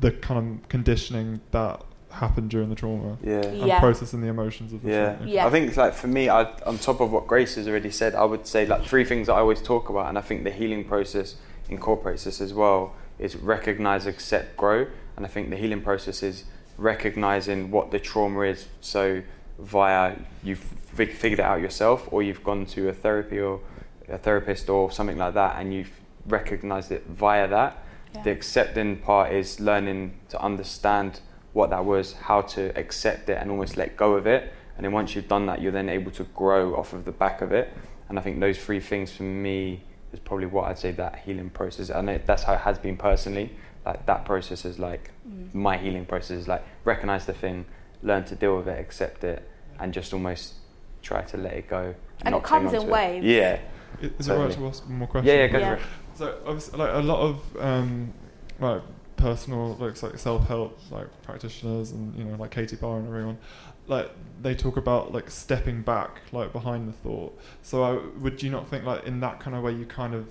the 0.00 0.12
kind 0.12 0.38
of 0.60 0.68
conditioning 0.68 1.40
that 1.50 1.82
happened 2.12 2.50
during 2.50 2.68
the 2.68 2.74
trauma 2.74 3.16
Yeah. 3.22 3.42
and 3.42 3.66
Yeah. 3.68 3.80
processing 3.80 4.20
the 4.20 4.28
emotions 4.28 4.72
of 4.72 4.82
the 4.82 4.90
Yeah. 4.90 5.14
trauma. 5.14 5.30
Yeah. 5.30 5.46
I 5.46 5.50
think 5.50 5.68
it's 5.68 5.76
like 5.76 5.94
for 5.94 6.06
me, 6.08 6.28
I, 6.28 6.42
on 6.66 6.78
top 6.78 7.00
of 7.00 7.10
what 7.12 7.26
Grace 7.26 7.54
has 7.56 7.66
already 7.68 7.90
said, 7.90 8.14
I 8.14 8.24
would 8.24 8.46
say 8.46 8.66
like 8.66 8.84
three 8.84 9.04
things 9.04 9.26
that 9.26 9.34
I 9.34 9.40
always 9.40 9.62
talk 9.62 9.88
about, 9.88 10.08
and 10.08 10.16
I 10.18 10.20
think 10.20 10.44
the 10.44 10.50
healing 10.50 10.84
process 10.84 11.36
incorporates 11.68 12.24
this 12.24 12.40
as 12.40 12.52
well. 12.54 12.92
Is 13.18 13.36
recognize, 13.36 14.06
accept, 14.06 14.56
grow, 14.56 14.86
and 15.16 15.24
I 15.24 15.28
think 15.28 15.50
the 15.50 15.56
healing 15.56 15.80
process 15.80 16.22
is 16.22 16.44
recognizing 16.76 17.70
what 17.70 17.90
the 17.90 18.00
trauma 18.00 18.40
is. 18.42 18.66
So 18.80 19.22
via 19.58 20.16
you've 20.42 20.58
fig- 20.58 21.12
figured 21.12 21.38
it 21.40 21.44
out 21.44 21.60
yourself, 21.60 22.08
or 22.10 22.22
you've 22.22 22.42
gone 22.42 22.66
to 22.66 22.88
a 22.88 22.92
therapy 22.92 23.38
or 23.40 23.60
a 24.08 24.18
therapist 24.18 24.68
or 24.68 24.90
something 24.90 25.16
like 25.18 25.34
that, 25.34 25.56
and 25.58 25.72
you've 25.72 26.00
recognized 26.26 26.90
it 26.90 27.04
via 27.06 27.46
that. 27.48 27.76
Yeah. 28.14 28.22
The 28.24 28.30
accepting 28.32 28.96
part 28.96 29.32
is 29.32 29.60
learning 29.60 30.14
to 30.30 30.40
understand 30.42 31.20
what 31.52 31.70
that 31.70 31.84
was, 31.84 32.14
how 32.14 32.40
to 32.42 32.76
accept 32.78 33.28
it 33.28 33.38
and 33.40 33.50
almost 33.50 33.76
let 33.76 33.96
go 33.96 34.14
of 34.14 34.26
it. 34.26 34.52
And 34.76 34.84
then 34.84 34.92
once 34.92 35.14
you've 35.14 35.28
done 35.28 35.46
that, 35.46 35.60
you're 35.60 35.72
then 35.72 35.88
able 35.88 36.10
to 36.12 36.24
grow 36.24 36.74
off 36.76 36.92
of 36.92 37.04
the 37.04 37.12
back 37.12 37.42
of 37.42 37.52
it. 37.52 37.72
And 38.08 38.18
I 38.18 38.22
think 38.22 38.40
those 38.40 38.58
three 38.58 38.80
things 38.80 39.12
for 39.12 39.22
me 39.22 39.82
is 40.12 40.18
probably 40.20 40.46
what 40.46 40.64
I'd 40.68 40.78
say 40.78 40.92
that 40.92 41.16
healing 41.24 41.50
process. 41.50 41.90
And 41.90 42.08
it, 42.10 42.26
that's 42.26 42.42
how 42.44 42.54
it 42.54 42.60
has 42.60 42.78
been 42.78 42.96
personally. 42.96 43.50
Like 43.84 44.06
that 44.06 44.24
process 44.24 44.64
is 44.64 44.78
like 44.78 45.10
Mm. 45.28 45.54
my 45.54 45.76
healing 45.76 46.04
process 46.04 46.38
is 46.38 46.48
like 46.48 46.64
recognize 46.84 47.26
the 47.26 47.32
thing, 47.32 47.64
learn 48.02 48.24
to 48.24 48.34
deal 48.34 48.56
with 48.56 48.66
it, 48.66 48.78
accept 48.80 49.22
it, 49.22 49.48
and 49.78 49.92
just 49.94 50.12
almost 50.12 50.54
try 51.00 51.22
to 51.22 51.36
let 51.36 51.52
it 51.52 51.68
go. 51.68 51.94
And 52.24 52.32
not 52.32 52.38
it 52.38 52.44
comes 52.44 52.72
in 52.72 52.80
onto 52.80 52.88
it. 52.88 52.92
waves. 52.92 53.24
Yeah. 53.26 53.58
I- 54.02 54.10
Is 54.18 54.28
it 54.28 54.34
right 54.34 54.50
to 54.50 54.66
ask 54.66 54.88
more 54.88 55.06
questions? 55.06 55.28
Yeah, 55.32 55.40
yeah, 55.42 55.46
go 55.48 55.58
Yeah. 55.58 55.74
for 55.76 55.80
it. 55.80 55.86
So 56.14 56.38
obviously, 56.46 56.78
like 56.78 56.94
a 56.94 56.98
lot 56.98 57.20
of 57.20 57.56
um, 57.60 58.12
like 58.58 58.82
personal, 59.22 59.76
like, 59.76 60.02
like 60.02 60.18
self-help, 60.18 60.76
like 60.90 61.22
practitioners, 61.22 61.92
and 61.92 62.14
you 62.18 62.24
know, 62.24 62.34
like 62.36 62.50
Katie 62.50 62.74
Barr 62.74 62.98
and 62.98 63.06
everyone, 63.06 63.38
like 63.86 64.10
they 64.42 64.54
talk 64.54 64.76
about 64.76 65.12
like 65.12 65.30
stepping 65.30 65.82
back, 65.82 66.22
like 66.32 66.52
behind 66.52 66.88
the 66.88 66.92
thought. 66.92 67.38
So 67.62 67.84
I, 67.84 67.92
would 68.18 68.42
you 68.42 68.50
not 68.50 68.68
think 68.68 68.84
like 68.84 69.06
in 69.06 69.20
that 69.20 69.38
kind 69.38 69.56
of 69.56 69.62
way 69.62 69.72
you 69.72 69.86
kind 69.86 70.14
of 70.14 70.26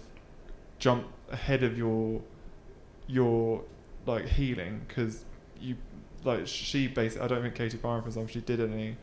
jump 0.77 1.07
ahead 1.31 1.63
of 1.63 1.77
your 1.77 2.21
your 3.07 3.63
like 4.05 4.27
healing? 4.27 4.81
Because 4.87 5.23
you 5.59 5.77
like 6.25 6.45
she 6.45 6.87
basically 6.87 7.23
I 7.23 7.27
don't 7.29 7.41
think 7.41 7.55
Katie 7.55 7.77
Byron 7.77 8.01
for 8.01 8.09
example 8.09 8.31
she 8.33 8.41
did 8.41 8.59
any 8.59 8.97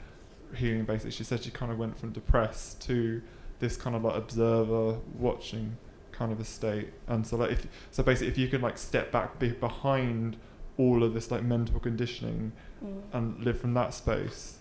healing 0.54 0.84
basically. 0.84 1.12
She 1.12 1.24
said 1.24 1.42
she 1.42 1.50
kind 1.50 1.72
of 1.72 1.78
went 1.78 1.98
from 1.98 2.12
depressed 2.12 2.82
to 2.82 3.22
this 3.58 3.78
kind 3.78 3.96
of 3.96 4.04
like 4.04 4.16
observer 4.16 4.98
watching 5.18 5.78
kind 6.18 6.32
of 6.32 6.40
a 6.40 6.44
state 6.44 6.88
and 7.06 7.26
so 7.26 7.36
like 7.36 7.52
if 7.52 7.66
so 7.90 8.02
basically 8.02 8.28
if 8.28 8.36
you 8.38 8.48
can 8.48 8.60
like 8.60 8.76
step 8.76 9.12
back 9.12 9.38
be 9.38 9.50
behind 9.50 10.36
all 10.76 11.02
of 11.04 11.14
this 11.14 11.30
like 11.30 11.42
mental 11.42 11.78
conditioning 11.80 12.52
Mm. 12.84 13.02
and 13.12 13.44
live 13.44 13.58
from 13.60 13.74
that 13.74 13.92
space 13.92 14.58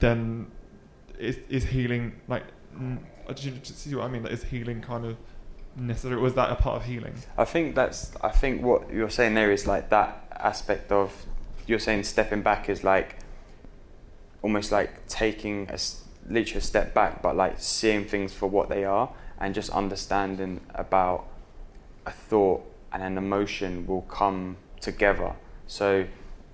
then 0.00 0.50
is 1.18 1.38
is 1.48 1.64
healing 1.64 2.12
like 2.28 2.42
mm, 2.76 2.98
do 3.34 3.42
you 3.44 3.50
do 3.52 3.56
you 3.58 3.64
see 3.64 3.94
what 3.94 4.04
I 4.04 4.08
mean 4.08 4.22
like 4.24 4.32
is 4.32 4.42
healing 4.44 4.80
kind 4.82 5.04
of 5.06 5.16
necessary 5.76 6.20
was 6.20 6.34
that 6.34 6.50
a 6.50 6.56
part 6.56 6.76
of 6.80 6.84
healing 6.84 7.14
I 7.38 7.44
think 7.44 7.74
that's. 7.74 8.10
I 8.22 8.30
think 8.30 8.62
what 8.62 8.90
you're 8.92 9.10
saying 9.10 9.34
there 9.34 9.52
is 9.52 9.66
like 9.66 9.90
that 9.90 10.26
aspect 10.32 10.90
of. 10.90 11.26
You're 11.66 11.78
saying 11.78 12.04
stepping 12.04 12.42
back 12.42 12.68
is 12.68 12.82
like. 12.82 13.16
Almost 14.42 14.70
like 14.72 15.06
taking 15.08 15.68
a 15.68 15.74
s- 15.74 16.02
literally 16.28 16.58
a 16.58 16.62
step 16.62 16.94
back, 16.94 17.22
but 17.22 17.36
like 17.36 17.54
seeing 17.58 18.04
things 18.04 18.32
for 18.32 18.48
what 18.48 18.68
they 18.68 18.84
are, 18.84 19.10
and 19.38 19.54
just 19.54 19.70
understanding 19.70 20.60
about 20.74 21.26
a 22.06 22.10
thought 22.10 22.62
and 22.92 23.02
an 23.02 23.18
emotion 23.18 23.86
will 23.86 24.02
come 24.02 24.56
together. 24.80 25.34
So, 25.66 26.06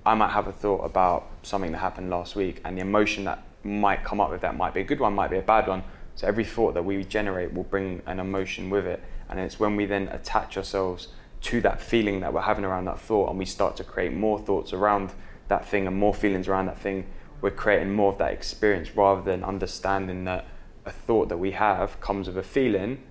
I 0.05 0.15
might 0.15 0.31
have 0.31 0.49
a 0.49 0.53
thought 0.53 0.85
about 0.85 1.29
something 1.43 1.71
that 1.73 1.79
happened 1.79 2.11
last 2.11 2.35
week, 2.35 2.61
and 2.65 2.77
the 2.77 2.81
emotion 2.81 3.25
that 3.25 3.45
might 3.65 4.05
come 4.05 4.21
up 4.21 4.31
with 4.31 4.41
that 4.41 4.57
might 4.57 4.75
be 4.75 4.81
a 4.81 4.85
good 4.85 5.01
one, 5.01 5.15
might 5.15 5.31
be 5.31 5.39
a 5.39 5.43
bad 5.43 5.69
one. 5.69 5.85
So 6.15 6.27
every 6.27 6.45
thought 6.45 6.75
that 6.75 6.85
we 6.85 7.05
generate 7.05 7.55
will 7.55 7.63
bring 7.63 8.03
an 8.07 8.19
emotion 8.19 8.69
with 8.69 8.87
it, 8.87 9.03
and 9.29 9.39
it's 9.41 9.59
when 9.59 9.77
we 9.77 9.87
then 9.87 10.09
attach 10.09 10.57
ourselves 10.57 11.09
to 11.43 11.61
that 11.63 11.81
feeling 11.81 12.21
that 12.21 12.33
we're 12.33 12.43
having 12.43 12.65
around 12.65 12.85
that 12.87 13.01
thought, 13.01 13.31
and 13.31 13.39
we 13.39 13.45
start 13.45 13.77
to 13.77 13.85
create 13.85 14.13
more 14.13 14.39
thoughts 14.39 14.73
around 14.73 15.13
that 15.49 15.67
thing 15.67 15.87
and 15.87 15.97
more 15.97 16.15
feelings 16.15 16.49
around 16.49 16.67
that 16.67 16.79
thing. 16.79 17.07
We're 17.43 17.51
creating 17.51 17.93
more 17.93 18.13
of 18.13 18.19
that 18.19 18.33
experience 18.33 18.97
rather 18.97 19.21
than 19.21 19.45
understanding 19.45 20.25
that 20.25 20.47
a 20.87 20.91
thought 20.91 21.29
that 21.29 21.39
we 21.39 21.51
have 21.51 22.01
comes 22.01 22.29
with 22.29 22.39
a 22.39 22.43
feeling, 22.43 23.03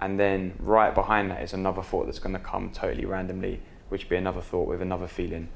and 0.00 0.18
then 0.18 0.54
right 0.58 0.94
behind 0.94 1.30
that 1.30 1.42
is 1.42 1.52
another 1.52 1.82
thought 1.82 2.06
that's 2.06 2.18
going 2.18 2.34
to 2.34 2.40
come 2.40 2.70
totally 2.70 3.04
randomly, 3.04 3.60
which 3.90 4.08
be 4.08 4.16
another 4.16 4.40
thought 4.40 4.66
with 4.66 4.82
another 4.82 5.06
feeling. 5.06 5.48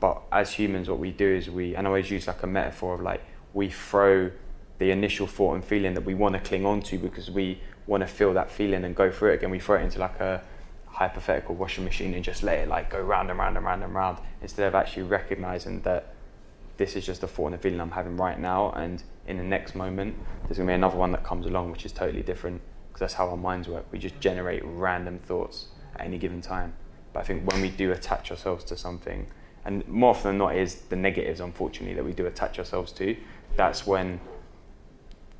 But 0.00 0.22
as 0.30 0.52
humans, 0.52 0.88
what 0.88 1.00
we 1.00 1.10
do 1.10 1.28
is 1.28 1.50
we, 1.50 1.74
and 1.74 1.86
I 1.86 1.90
always 1.90 2.10
use 2.10 2.28
like 2.28 2.42
a 2.44 2.46
metaphor 2.46 2.94
of 2.94 3.00
like 3.00 3.22
we 3.52 3.68
throw 3.68 4.30
the 4.78 4.92
initial 4.92 5.26
thought 5.26 5.54
and 5.54 5.64
feeling 5.64 5.94
that 5.94 6.04
we 6.04 6.14
want 6.14 6.34
to 6.34 6.40
cling 6.40 6.64
on 6.64 6.80
to 6.82 6.98
because 6.98 7.30
we 7.30 7.60
want 7.88 8.02
to 8.02 8.06
feel 8.06 8.32
that 8.34 8.50
feeling 8.50 8.84
and 8.84 8.94
go 8.94 9.10
through 9.10 9.32
it 9.32 9.34
again. 9.34 9.50
We 9.50 9.58
throw 9.58 9.76
it 9.76 9.82
into 9.82 9.98
like 9.98 10.20
a 10.20 10.42
hypothetical 10.86 11.56
washing 11.56 11.84
machine 11.84 12.14
and 12.14 12.22
just 12.22 12.44
let 12.44 12.58
it 12.58 12.68
like 12.68 12.90
go 12.90 13.00
round 13.00 13.30
and 13.30 13.38
round 13.38 13.56
and 13.56 13.66
round 13.66 13.82
and 13.82 13.94
round 13.94 14.18
instead 14.40 14.68
of 14.68 14.74
actually 14.76 15.02
recognizing 15.04 15.80
that 15.82 16.14
this 16.78 16.96
is 16.96 17.04
just 17.04 17.22
a 17.22 17.26
thought 17.26 17.46
and 17.46 17.54
a 17.56 17.58
feeling 17.58 17.80
I'm 17.80 17.90
having 17.90 18.16
right 18.16 18.38
now, 18.38 18.70
and 18.72 19.02
in 19.26 19.36
the 19.36 19.44
next 19.44 19.74
moment, 19.74 20.16
there's 20.44 20.56
gonna 20.56 20.68
be 20.68 20.74
another 20.74 20.96
one 20.96 21.12
that 21.12 21.24
comes 21.24 21.44
along 21.44 21.70
which 21.70 21.84
is 21.84 21.92
totally 21.92 22.22
different 22.22 22.62
because 22.88 23.00
that's 23.00 23.14
how 23.14 23.28
our 23.28 23.36
minds 23.36 23.68
work. 23.68 23.84
We 23.92 23.98
just 23.98 24.18
generate 24.20 24.62
random 24.64 25.18
thoughts 25.18 25.66
at 25.94 26.06
any 26.06 26.18
given 26.18 26.40
time. 26.40 26.72
But 27.12 27.20
I 27.20 27.22
think 27.24 27.50
when 27.50 27.60
we 27.60 27.68
do 27.68 27.92
attach 27.92 28.30
ourselves 28.30 28.64
to 28.64 28.76
something 28.76 29.26
and 29.64 29.86
more 29.86 30.10
often 30.10 30.30
than 30.30 30.38
not 30.38 30.56
is 30.56 30.76
the 30.88 30.96
negatives, 30.96 31.40
unfortunately, 31.40 31.94
that 31.94 32.04
we 32.04 32.12
do 32.12 32.26
attach 32.26 32.58
ourselves 32.58 32.90
to. 32.92 33.16
That's 33.56 33.86
when 33.86 34.20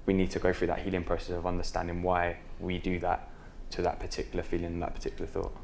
we 0.06 0.12
need 0.12 0.30
to 0.32 0.38
go 0.38 0.52
through 0.52 0.66
that 0.66 0.80
healing 0.80 1.04
process 1.04 1.30
of 1.30 1.46
understanding 1.46 2.02
why 2.02 2.38
we 2.60 2.78
do 2.78 2.98
that 3.00 3.30
to 3.70 3.82
that 3.82 4.00
particular 4.00 4.42
feeling 4.42 4.66
and 4.66 4.82
that 4.82 4.94
particular 4.94 5.26
thought. 5.26 5.54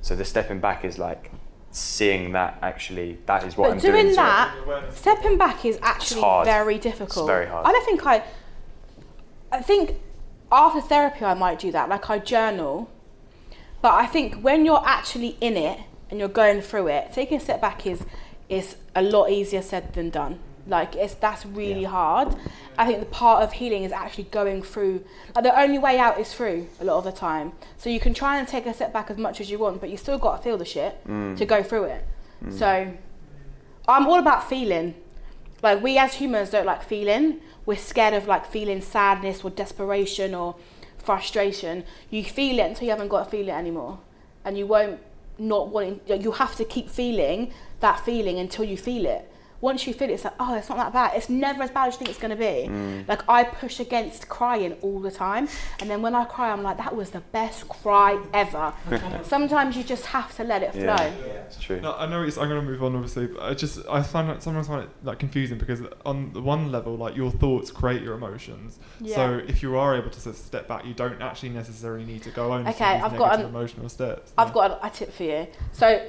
So 0.00 0.16
the 0.16 0.24
stepping 0.24 0.60
back 0.60 0.84
is 0.84 0.98
like 0.98 1.30
seeing 1.72 2.32
that 2.32 2.58
actually 2.62 3.18
that 3.26 3.44
is 3.44 3.56
what 3.56 3.68
But 3.68 3.72
I'm 3.72 3.78
doing 3.80 4.04
doing. 4.04 4.16
that, 4.16 4.54
stepping 4.94 5.38
back 5.38 5.64
is 5.64 5.78
actually 5.82 6.20
very 6.44 6.78
difficult. 6.78 7.26
very 7.26 7.46
hard. 7.46 7.66
I 7.66 7.72
don't 7.72 7.84
think 7.84 8.06
I. 8.06 8.22
I 9.50 9.60
think 9.60 9.96
after 10.50 10.80
therapy 10.80 11.24
I 11.24 11.34
might 11.34 11.58
do 11.58 11.72
that. 11.72 11.88
Like 11.88 12.08
I 12.10 12.18
journal, 12.18 12.90
but 13.80 13.92
I 13.94 14.06
think 14.06 14.42
when 14.42 14.64
you're 14.64 14.82
actually 14.86 15.36
in 15.40 15.56
it 15.56 15.78
and 16.10 16.18
you're 16.20 16.28
going 16.28 16.60
through 16.60 16.88
it, 16.88 17.12
taking 17.12 17.38
a 17.38 17.40
step 17.40 17.60
back 17.60 17.86
is 17.86 18.04
is 18.48 18.76
a 18.94 19.00
lot 19.02 19.30
easier 19.30 19.62
said 19.62 19.94
than 19.94 20.10
done. 20.10 20.38
Like 20.66 20.94
it's 20.94 21.14
that's 21.14 21.44
really 21.44 21.82
Yeah. 21.82 21.88
hard. 21.88 22.36
I 22.78 22.86
think 22.86 23.00
the 23.00 23.06
part 23.06 23.42
of 23.42 23.52
healing 23.52 23.82
is 23.84 23.92
actually 23.92 24.24
going 24.24 24.62
through. 24.62 25.04
Like 25.34 25.44
the 25.44 25.60
only 25.60 25.78
way 25.78 25.98
out 25.98 26.18
is 26.20 26.32
through 26.32 26.68
a 26.80 26.84
lot 26.84 26.98
of 26.98 27.04
the 27.04 27.12
time. 27.12 27.52
So 27.76 27.90
you 27.90 27.98
can 28.00 28.14
try 28.14 28.38
and 28.38 28.46
take 28.46 28.66
a 28.66 28.72
step 28.74 28.92
back 28.92 29.10
as 29.10 29.16
much 29.18 29.40
as 29.40 29.50
you 29.50 29.58
want, 29.58 29.80
but 29.80 29.90
you 29.90 29.96
still 29.96 30.18
got 30.18 30.36
to 30.36 30.42
feel 30.42 30.56
the 30.56 30.64
shit 30.64 31.04
Mm. 31.06 31.36
to 31.36 31.44
go 31.44 31.62
through 31.62 31.84
it. 31.84 32.04
So 32.50 32.92
I'm 33.88 34.06
all 34.06 34.18
about 34.18 34.48
feeling. 34.48 34.94
Like 35.62 35.82
we 35.82 35.98
as 35.98 36.14
humans 36.14 36.50
don't 36.50 36.66
like 36.66 36.82
feeling. 36.82 37.38
We're 37.66 37.76
scared 37.76 38.14
of 38.14 38.26
like 38.26 38.46
feeling 38.46 38.80
sadness 38.80 39.44
or 39.44 39.50
desperation 39.50 40.34
or 40.34 40.56
frustration. 40.98 41.84
You 42.10 42.24
feel 42.24 42.58
it 42.58 42.62
until 42.66 42.84
you 42.84 42.90
haven't 42.90 43.08
got 43.08 43.24
to 43.24 43.30
feel 43.30 43.48
it 43.48 43.52
anymore, 43.52 43.98
and 44.44 44.56
you 44.58 44.66
won't 44.66 44.98
not 45.38 45.68
wanting. 45.68 46.00
You 46.06 46.32
have 46.32 46.56
to 46.56 46.64
keep 46.64 46.88
feeling 46.88 47.52
that 47.80 48.00
feeling 48.00 48.38
until 48.38 48.64
you 48.64 48.76
feel 48.76 49.06
it. 49.06 49.28
Once 49.62 49.86
you 49.86 49.94
feel 49.94 50.10
it, 50.10 50.14
it's 50.14 50.24
like, 50.24 50.34
oh, 50.40 50.54
it's 50.56 50.68
not 50.68 50.76
that 50.76 50.92
bad. 50.92 51.16
It's 51.16 51.28
never 51.30 51.62
as 51.62 51.70
bad 51.70 51.86
as 51.86 51.94
you 51.94 51.98
think 51.98 52.10
it's 52.10 52.18
going 52.18 52.32
to 52.32 52.36
be. 52.36 52.68
Mm. 52.68 53.08
Like, 53.08 53.22
I 53.28 53.44
push 53.44 53.78
against 53.78 54.28
crying 54.28 54.72
all 54.82 54.98
the 55.00 55.10
time. 55.10 55.48
And 55.80 55.88
then 55.88 56.02
when 56.02 56.16
I 56.16 56.24
cry, 56.24 56.50
I'm 56.50 56.64
like, 56.64 56.78
that 56.78 56.94
was 56.94 57.10
the 57.10 57.20
best 57.20 57.68
cry 57.68 58.20
ever. 58.34 58.74
Sometimes 59.22 59.76
you 59.76 59.84
just 59.84 60.06
have 60.06 60.34
to 60.36 60.42
let 60.44 60.64
it 60.64 60.72
flow. 60.72 60.82
Yeah, 60.82 61.42
it's 61.46 61.60
true. 61.60 61.80
No, 61.80 61.94
I 61.94 62.06
know 62.06 62.22
it's, 62.24 62.36
I'm 62.36 62.48
going 62.48 62.60
to 62.60 62.66
move 62.68 62.82
on, 62.82 62.94
obviously. 62.96 63.28
But 63.28 63.42
I 63.44 63.54
just 63.54 63.78
I 63.88 64.02
find 64.02 64.28
it, 64.30 64.42
sometimes 64.42 64.66
find 64.66 64.82
it 64.82 64.90
like 65.04 65.20
confusing 65.20 65.58
because 65.58 65.80
on 66.04 66.32
the 66.32 66.42
one 66.42 66.72
level, 66.72 66.96
like 66.96 67.14
your 67.16 67.30
thoughts 67.30 67.70
create 67.70 68.02
your 68.02 68.14
emotions. 68.14 68.80
Yeah. 69.00 69.14
So 69.14 69.42
if 69.46 69.62
you 69.62 69.76
are 69.78 69.94
able 69.96 70.10
to 70.10 70.20
sort 70.20 70.34
of 70.34 70.42
step 70.42 70.66
back, 70.66 70.84
you 70.84 70.94
don't 70.94 71.22
actually 71.22 71.50
necessarily 71.50 72.04
need 72.04 72.24
to 72.24 72.30
go 72.30 72.50
on 72.50 72.66
Okay, 72.66 72.98
to 72.98 73.04
I've 73.04 73.16
got 73.16 73.34
an- 73.38 73.46
um, 73.46 73.54
emotional 73.54 73.88
states. 73.88 74.32
I've 74.36 74.52
got 74.52 74.72
a, 74.72 74.86
a 74.86 74.90
tip 74.90 75.12
for 75.12 75.22
you. 75.22 75.46
So 75.70 76.04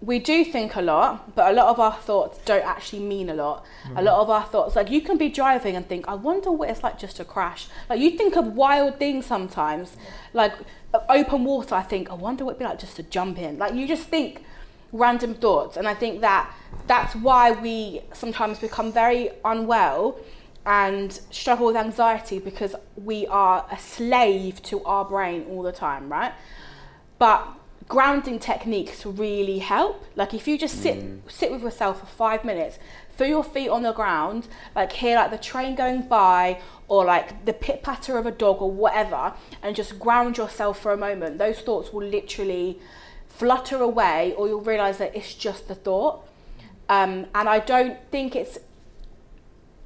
we 0.00 0.20
do 0.20 0.44
think 0.44 0.76
a 0.76 0.80
lot, 0.80 1.34
but 1.34 1.50
a 1.50 1.52
lot 1.52 1.66
of 1.66 1.80
our 1.80 1.92
thoughts 1.92 2.38
don't 2.44 2.64
actually 2.64 3.00
mean 3.00 3.28
a 3.30 3.34
lot. 3.34 3.64
A 3.96 4.02
lot 4.02 4.20
of 4.20 4.30
our 4.30 4.44
thoughts, 4.44 4.76
like 4.76 4.90
you 4.90 5.00
can 5.00 5.18
be 5.18 5.28
driving 5.28 5.74
and 5.74 5.88
think, 5.88 6.06
I 6.06 6.14
wonder 6.14 6.52
what 6.52 6.70
it's 6.70 6.84
like 6.84 6.98
just 6.98 7.16
to 7.16 7.24
crash. 7.24 7.66
Like 7.90 7.98
you 7.98 8.12
think 8.12 8.36
of 8.36 8.54
wild 8.54 8.98
things 8.98 9.26
sometimes, 9.26 9.96
like 10.32 10.52
open 11.08 11.44
water. 11.44 11.74
I 11.74 11.82
think, 11.82 12.10
I 12.10 12.14
wonder 12.14 12.44
what 12.44 12.52
it'd 12.52 12.60
be 12.60 12.64
like 12.64 12.78
just 12.78 12.94
to 12.96 13.02
jump 13.02 13.38
in. 13.38 13.58
Like 13.58 13.74
you 13.74 13.88
just 13.88 14.04
think 14.04 14.44
random 14.92 15.34
thoughts, 15.34 15.76
and 15.76 15.88
I 15.88 15.94
think 15.94 16.20
that 16.20 16.54
that's 16.86 17.16
why 17.16 17.50
we 17.50 18.02
sometimes 18.12 18.60
become 18.60 18.92
very 18.92 19.30
unwell 19.44 20.18
and 20.64 21.12
struggle 21.30 21.66
with 21.66 21.76
anxiety 21.76 22.38
because 22.38 22.76
we 22.96 23.26
are 23.26 23.66
a 23.72 23.78
slave 23.78 24.62
to 24.62 24.84
our 24.84 25.04
brain 25.04 25.44
all 25.50 25.62
the 25.62 25.72
time, 25.72 26.08
right? 26.10 26.32
But 27.18 27.48
grounding 27.88 28.38
techniques 28.38 29.04
really 29.04 29.58
help. 29.58 30.04
Like 30.14 30.34
if 30.34 30.46
you 30.46 30.58
just 30.58 30.82
sit 30.82 31.02
sit 31.28 31.50
with 31.50 31.62
yourself 31.62 32.00
for 32.00 32.06
five 32.06 32.44
minutes, 32.44 32.78
throw 33.16 33.26
your 33.26 33.44
feet 33.44 33.68
on 33.68 33.82
the 33.82 33.92
ground, 33.92 34.48
like 34.76 34.92
hear 34.92 35.16
like 35.16 35.30
the 35.30 35.38
train 35.38 35.74
going 35.74 36.02
by 36.02 36.60
or 36.86 37.04
like 37.04 37.44
the 37.44 37.52
pit 37.52 37.82
patter 37.82 38.16
of 38.18 38.26
a 38.26 38.30
dog 38.30 38.62
or 38.62 38.70
whatever, 38.70 39.34
and 39.62 39.74
just 39.74 39.98
ground 39.98 40.36
yourself 40.36 40.80
for 40.80 40.92
a 40.92 40.96
moment. 40.96 41.38
Those 41.38 41.60
thoughts 41.60 41.92
will 41.92 42.06
literally 42.06 42.78
flutter 43.26 43.76
away, 43.76 44.34
or 44.36 44.48
you'll 44.48 44.60
realize 44.60 44.98
that 44.98 45.14
it's 45.16 45.34
just 45.34 45.68
the 45.68 45.74
thought. 45.74 46.26
Um, 46.88 47.26
and 47.34 47.48
I 47.48 47.58
don't 47.58 47.98
think 48.10 48.34
it's 48.36 48.58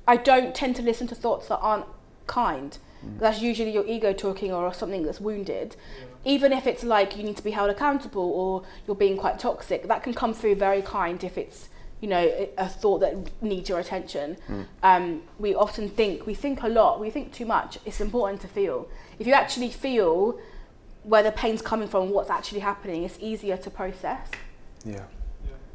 I 0.07 0.17
don't 0.17 0.55
tend 0.55 0.77
to 0.77 0.83
listen 0.83 1.07
to 1.09 1.15
thoughts 1.15 1.49
that 1.49 1.59
aren't 1.59 1.87
kind. 2.27 2.79
That's 3.19 3.41
usually 3.41 3.73
your 3.73 3.87
ego 3.87 4.13
talking 4.13 4.53
or 4.53 4.73
something 4.73 5.03
that's 5.03 5.21
wounded. 5.21 5.77
Even 6.25 6.53
if 6.53 6.67
it's 6.67 6.85
like 6.85 7.17
you 7.17 7.25
need 7.25 7.37
to 7.37 7.43
be 7.43 7.51
held 7.51 7.71
accountable 7.71 8.23
or 8.23 8.63
you're 8.87 8.97
being 8.97 9.17
quite 9.17 9.39
toxic, 9.39 9.89
that 9.89 10.03
can 10.03 10.15
come 10.15 10.33
through 10.35 10.55
very 10.55 10.83
kind 10.83 11.23
if 11.25 11.37
it's 11.37 11.69
you 12.01 12.09
know 12.09 12.19
a 12.19 12.51
a 12.59 12.69
thought 12.69 12.99
that 13.01 13.15
needs 13.43 13.69
your 13.69 13.79
attention. 13.79 14.37
Um, 14.83 15.23
we 15.39 15.55
often 15.55 15.89
think 15.89 16.27
we 16.27 16.35
think 16.35 16.63
a 16.63 16.69
lot, 16.69 17.01
we 17.01 17.11
think 17.11 17.33
too 17.33 17.47
much. 17.47 17.79
It's 17.85 18.01
important 18.01 18.41
to 18.43 18.49
feel. 18.49 18.89
If 19.19 19.27
you 19.27 19.33
actually 19.33 19.71
feel 19.71 20.39
where 21.05 21.23
the 21.23 21.33
pain's 21.33 21.63
coming 21.63 21.89
from, 21.89 22.11
what's 22.11 22.31
actually 22.31 22.61
happening, 22.61 23.03
it's 23.05 23.19
easier 23.21 23.57
to 23.57 23.71
process. 23.71 24.31
Yeah. 24.85 24.93
Yeah, 24.93 25.01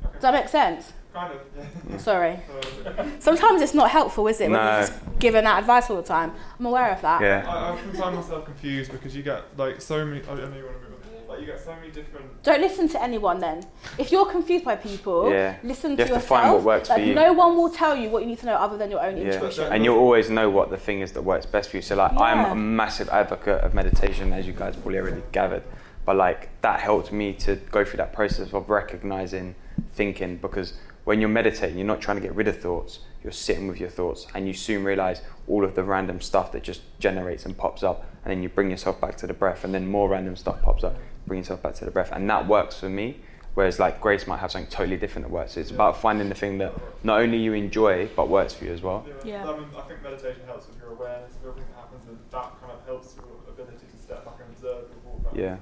okay. 0.05 0.13
Does 0.13 0.21
that 0.21 0.33
make 0.33 0.47
sense? 0.47 0.93
Kind 1.17 1.33
of. 1.33 2.01
Sorry. 2.09 2.39
Uh, 2.85 3.05
Sometimes 3.19 3.61
it's 3.61 3.73
not 3.73 3.89
helpful, 3.89 4.27
is 4.27 4.39
it? 4.39 4.49
When 4.51 4.53
No. 4.59 4.71
you're 4.71 4.81
just 4.87 4.93
giving 5.19 5.43
that 5.45 5.59
advice 5.59 5.89
all 5.89 5.97
the 5.97 6.03
time. 6.03 6.31
I'm 6.59 6.65
aware 6.67 6.91
of 6.91 7.01
that. 7.01 7.21
Yeah. 7.21 7.43
I, 7.47 7.51
I 7.51 7.69
often 7.71 7.91
find 7.93 8.15
myself 8.15 8.45
confused 8.45 8.91
because 8.91 9.15
you 9.15 9.23
get 9.23 9.41
like 9.57 9.81
so 9.81 10.05
many. 10.05 10.21
I 10.27 10.35
know 10.35 10.41
you 10.41 10.43
want 10.43 10.55
to 10.55 10.61
move 10.61 10.93
on. 10.93 11.27
Like 11.27 11.39
you 11.41 11.45
get 11.47 11.59
so 11.59 11.75
many 11.75 11.89
different. 11.91 12.43
Don't 12.43 12.61
listen 12.61 12.87
to 12.89 13.01
anyone 13.03 13.39
then. 13.39 13.65
If 13.97 14.11
you're 14.11 14.27
confused 14.31 14.63
by 14.63 14.75
people, 14.75 15.29
Yeah. 15.31 15.57
listen 15.63 15.91
You 15.91 15.97
to 15.97 16.03
have 16.05 16.13
to 16.13 16.19
find 16.27 16.53
what 16.53 16.63
works 16.63 16.87
for 16.89 16.99
you. 16.99 17.15
No 17.15 17.33
one 17.33 17.57
will 17.57 17.69
tell 17.71 17.95
you 17.97 18.09
what 18.09 18.21
you 18.21 18.27
need 18.29 18.39
to 18.39 18.45
know 18.45 18.55
other 18.55 18.77
than 18.77 18.89
your 18.91 19.01
own 19.03 19.17
Yeah. 19.17 19.33
intuition. 19.33 19.73
And 19.73 19.83
you'll 19.83 19.97
always 19.99 20.29
know 20.29 20.49
what 20.49 20.69
the 20.69 20.77
thing 20.77 21.01
is 21.01 21.11
that 21.13 21.23
works 21.23 21.45
best 21.47 21.71
for 21.71 21.77
you. 21.77 21.81
So 21.81 21.95
like 21.95 22.13
I'm 22.21 22.45
a 22.51 22.55
massive 22.55 23.09
advocate 23.09 23.61
of 23.61 23.73
meditation, 23.73 24.31
as 24.33 24.45
you 24.47 24.53
guys 24.53 24.75
probably 24.75 24.99
already 24.99 25.23
gathered. 25.31 25.63
But 26.05 26.15
like 26.15 26.49
that 26.61 26.79
helped 26.79 27.11
me 27.11 27.33
to 27.45 27.55
go 27.71 27.83
through 27.83 27.97
that 27.97 28.13
process 28.13 28.53
of 28.53 28.69
recognizing 28.69 29.55
thinking 29.93 30.37
because 30.37 30.73
when 31.07 31.21
you're 31.21 31.29
meditating, 31.29 31.77
you're 31.77 31.87
not 31.87 32.01
trying 32.01 32.17
to 32.17 32.21
get 32.21 32.35
rid 32.35 32.49
of 32.49 32.59
thoughts. 32.59 32.99
You're 33.23 33.31
sitting 33.31 33.69
with 33.69 33.79
your 33.79 33.87
thoughts, 33.89 34.27
and 34.35 34.45
you 34.45 34.53
soon 34.53 34.83
realize 34.83 35.21
all 35.47 35.63
of 35.63 35.73
the 35.73 35.81
random 35.81 36.19
stuff 36.19 36.51
that 36.51 36.63
just 36.63 36.81
generates 36.99 37.45
and 37.45 37.57
pops 37.57 37.81
up, 37.81 38.05
and 38.25 38.31
then 38.31 38.43
you 38.43 38.49
bring 38.49 38.69
yourself 38.69 38.99
back 38.99 39.15
to 39.19 39.27
the 39.27 39.33
breath, 39.33 39.63
and 39.63 39.73
then 39.73 39.87
more 39.87 40.09
random 40.09 40.35
stuff 40.35 40.61
pops 40.61 40.83
up. 40.83 40.97
Bring 41.25 41.39
yourself 41.39 41.63
back 41.63 41.75
to 41.75 41.85
the 41.85 41.91
breath, 41.91 42.09
and 42.11 42.29
that 42.29 42.45
works 42.45 42.77
for 42.77 42.89
me. 42.89 43.21
Whereas 43.53 43.79
like 43.79 44.01
Grace 44.01 44.27
might 44.27 44.39
have 44.39 44.51
something 44.51 44.69
totally 44.69 44.97
different 44.97 45.29
that 45.29 45.33
works. 45.33 45.53
So 45.53 45.61
it's 45.61 45.71
about 45.71 45.95
finding 45.95 46.27
the 46.27 46.35
thing 46.35 46.57
that 46.57 46.73
not 47.05 47.21
only 47.21 47.37
you 47.37 47.53
enjoy 47.53 48.09
but 48.13 48.27
works 48.27 48.53
for 48.53 48.65
you 48.65 48.73
as 48.73 48.81
well. 48.81 49.05
Yeah. 49.23 49.49
I 49.49 49.57
mean, 49.57 49.69
I 49.77 49.81
think 49.83 50.03
meditation 50.03 50.41
helps 50.45 50.67
with 50.67 50.77
your 50.77 50.91
awareness 50.91 51.31
of 51.37 51.47
everything 51.47 51.71
that 51.71 51.83
happens, 51.83 52.05
and 52.09 52.19
that 52.31 52.51
kind 52.59 52.73
of 52.73 52.85
helps 52.85 53.15
your 53.15 53.25
ability 53.47 53.85
to 53.89 53.97
step 54.03 54.25
back 54.25 54.35
and 54.41 54.53
observe 54.53 54.89
your 54.91 55.13
walk. 55.13 55.33
Yeah. 55.33 55.55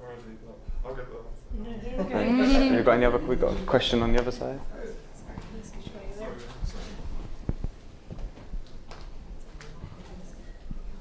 Already, 0.00 0.22
but 0.46 0.88
I'll 0.88 0.94
get 0.94 1.10
that. 1.10 1.32
Mm-hmm. 1.58 2.74
You 2.74 2.82
got 2.82 2.92
any 2.92 3.04
other? 3.04 3.18
We 3.18 3.36
got 3.36 3.52
a 3.52 3.60
question 3.66 4.02
on 4.02 4.12
the 4.12 4.20
other 4.20 4.30
side. 4.30 4.58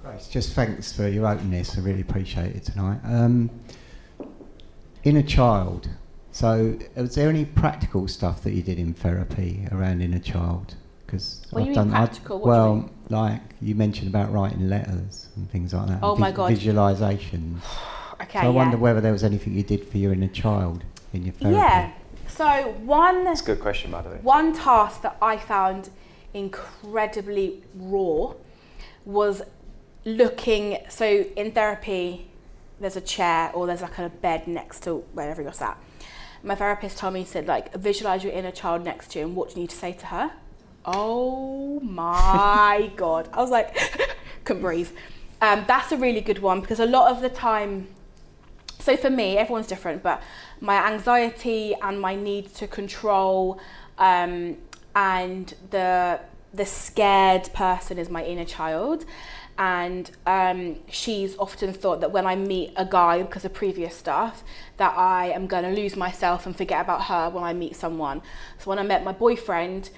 Grace, 0.04 0.28
just 0.28 0.54
thanks 0.54 0.92
for 0.92 1.08
your 1.08 1.28
openness. 1.28 1.78
I 1.78 1.82
really 1.82 2.02
appreciate 2.02 2.56
it 2.56 2.64
tonight. 2.64 3.00
Um, 3.04 3.50
inner 5.04 5.22
child. 5.22 5.90
So, 6.32 6.78
was 6.96 7.14
there 7.16 7.30
any 7.30 7.46
practical 7.46 8.08
stuff 8.08 8.42
that 8.44 8.54
you 8.54 8.64
did 8.64 8.80
in 8.80 8.94
therapy 8.94 9.68
around 9.72 10.02
inner 10.02 10.20
child? 10.20 10.76
Because 11.06 11.46
When 11.52 11.66
you 11.66 11.76
mean 11.76 11.92
practical, 11.92 12.40
what 12.40 12.46
do 12.46 12.50
you 12.50 12.52
well, 12.64 12.76
mean? 12.76 12.90
like 13.10 13.42
you 13.62 13.76
mentioned 13.76 14.08
about 14.08 14.32
writing 14.32 14.70
letters 14.70 15.28
and 15.36 15.50
things 15.52 15.74
like 15.74 15.88
that. 15.90 16.00
Oh 16.02 16.12
and 16.12 16.20
my 16.20 16.32
God. 16.32 16.50
Visualization. 16.52 17.62
Okay. 18.22 18.40
so 18.40 18.46
I 18.46 18.50
wonder 18.50 18.78
whether 18.78 19.02
there 19.02 19.12
was 19.12 19.24
anything 19.24 19.56
you 19.56 19.64
did 19.64 19.84
for 19.88 19.98
your 19.98 20.14
inner 20.14 20.28
child 20.28 20.84
in 21.12 21.24
your 21.24 21.34
therapy. 21.34 21.56
Yeah. 21.58 21.92
So 22.28 22.76
one 22.84 23.24
That's 23.24 23.42
a 23.42 23.46
good 23.46 23.60
question, 23.60 23.90
by 23.90 24.04
the 24.04 24.10
way. 24.10 24.20
one 24.22 24.54
task 24.54 25.02
that 25.02 25.18
I 25.24 25.38
found 25.38 25.90
incredibly 26.36 27.64
raw 27.74 28.34
was 29.06 29.42
looking. 30.06 30.78
So 30.90 31.26
in 31.36 31.52
therapy, 31.52 32.30
there's 32.80 32.96
a 32.96 33.02
chair 33.02 33.52
or 33.54 33.68
there's 33.68 33.82
like 33.82 33.98
a 33.98 34.10
bed 34.10 34.48
next 34.48 34.84
to 34.84 34.98
wherever 35.14 35.42
you're 35.42 35.54
sat. 35.54 35.78
My 36.44 36.56
therapist 36.56 36.98
told 36.98 37.14
me, 37.14 37.20
he 37.20 37.26
said, 37.26 37.48
like, 37.48 37.74
visualize 37.76 38.24
your 38.24 38.34
inner 38.34 38.52
child 38.52 38.84
next 38.84 39.12
to 39.12 39.20
you 39.20 39.26
and 39.26 39.36
what 39.36 39.50
do 39.50 39.56
you 39.56 39.62
need 39.62 39.70
to 39.70 39.76
say 39.76 39.94
to 39.94 40.06
her? 40.08 40.32
Oh 40.86 41.80
my 41.82 42.92
God. 42.96 43.30
I 43.32 43.42
was 43.42 43.52
like, 43.52 43.78
couldn't 44.44 44.64
breathe. 44.64 44.90
Um, 45.42 45.66
that's 45.68 45.92
a 45.92 45.98
really 45.98 46.22
good 46.22 46.40
one 46.40 46.62
because 46.62 46.80
a 46.80 46.86
lot 46.86 47.12
of 47.12 47.22
the 47.22 47.30
time, 47.30 47.88
so 48.80 48.98
for 48.98 49.10
me, 49.10 49.38
everyone's 49.38 49.68
different, 49.68 50.02
but 50.02 50.22
my 50.60 50.88
anxiety 50.92 51.76
and 51.82 52.00
my 52.00 52.16
need 52.16 52.54
to 52.56 52.68
control 52.68 53.60
um, 53.98 54.58
and 54.96 55.54
the 55.70 56.20
the 56.54 56.66
scared 56.66 57.50
person 57.54 57.98
is 57.98 58.10
my 58.10 58.26
inner 58.26 58.44
child. 58.44 59.06
And 59.58 60.10
um, 60.26 60.78
she's 60.90 61.38
often 61.38 61.74
thought 61.74 62.02
that 62.02 62.12
when 62.12 62.26
I 62.26 62.36
meet 62.36 62.74
a 62.76 62.86
guy 62.86 63.22
because 63.22 63.46
of 63.46 63.54
previous 63.54 63.96
stuff, 63.96 64.44
that 64.78 64.98
I 64.98 65.30
am 65.30 65.48
going 65.48 65.64
to 65.64 65.72
lose 65.72 65.96
myself 65.96 66.46
and 66.46 66.56
forget 66.56 66.82
about 66.82 67.04
her 67.04 67.30
when 67.30 67.44
I 67.44 67.54
meet 67.54 67.76
someone. 67.76 68.22
So 68.58 68.70
when 68.70 68.80
I 68.80 68.84
met 68.84 69.04
my 69.04 69.12
boyfriend, 69.12 69.90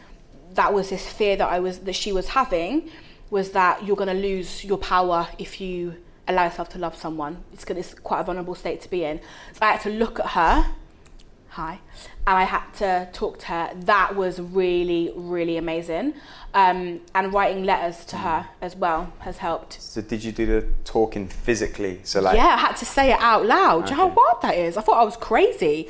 that 0.54 0.74
was 0.74 0.90
this 0.90 1.08
fear 1.08 1.36
that 1.38 1.48
I 1.48 1.60
was 1.60 1.80
that 1.80 1.94
she 1.94 2.12
was 2.12 2.30
having, 2.30 2.90
was 3.30 3.52
that 3.52 3.84
you're 3.86 3.96
going 3.96 4.16
to 4.16 4.22
lose 4.22 4.64
your 4.64 4.78
power 4.78 5.28
if 5.40 5.62
you 5.62 5.96
allow 6.28 6.46
yourself 6.46 6.70
to 6.70 6.80
love 6.80 6.96
someone. 6.96 7.44
It's, 7.54 7.64
it's 7.66 7.94
quite 7.94 8.22
a 8.22 8.24
vulnerable 8.24 8.56
state 8.56 8.82
to 8.82 8.90
be 8.90 9.04
in. 9.04 9.20
So 9.54 9.60
I 9.62 9.72
had 9.72 9.82
to 9.82 9.90
look 9.90 10.20
at 10.20 10.28
her 10.28 10.66
hi, 11.54 11.80
and 12.28 12.38
I 12.38 12.44
had 12.44 12.64
to 12.76 13.10
talk 13.14 13.40
to 13.40 13.46
her. 13.48 13.72
That 13.76 14.16
was 14.16 14.40
really, 14.40 15.12
really 15.16 15.58
amazing. 15.58 16.14
Um, 16.56 17.02
and 17.16 17.34
writing 17.34 17.64
letters 17.64 18.06
to 18.06 18.18
her 18.18 18.48
as 18.62 18.76
well 18.76 19.12
has 19.20 19.38
helped. 19.38 19.82
So 19.82 20.02
did 20.02 20.24
you 20.24 20.32
do 20.32 20.46
the 20.46 20.68
talking 20.84 21.28
physically? 21.28 22.00
So 22.04 22.22
like 22.22 22.36
yeah, 22.36 22.54
I 22.56 22.58
had 22.58 22.76
to 22.78 22.86
say 22.86 23.12
it 23.12 23.20
out 23.20 23.46
loud. 23.46 23.86
Do 23.86 23.92
you 23.92 23.98
know 23.98 24.06
Okay. 24.06 24.16
how 24.16 24.24
wild 24.32 24.42
that 24.44 24.56
is? 24.56 24.78
I 24.78 24.82
thought 24.82 25.00
I 25.02 25.04
was 25.04 25.18
crazy. 25.18 25.88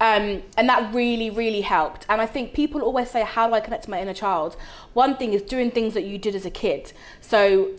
Um, 0.00 0.42
and 0.56 0.68
that 0.68 0.94
really, 0.94 1.30
really 1.30 1.62
helped. 1.62 2.06
And 2.08 2.20
I 2.20 2.26
think 2.26 2.52
people 2.54 2.80
always 2.82 3.10
say, 3.10 3.22
How 3.24 3.48
do 3.48 3.54
I 3.54 3.60
connect 3.60 3.84
to 3.84 3.90
my 3.90 4.00
inner 4.00 4.14
child? 4.14 4.56
One 4.92 5.16
thing 5.16 5.32
is 5.32 5.42
doing 5.42 5.70
things 5.72 5.94
that 5.94 6.04
you 6.04 6.16
did 6.18 6.34
as 6.36 6.46
a 6.46 6.50
kid. 6.50 6.92
So 7.20 7.70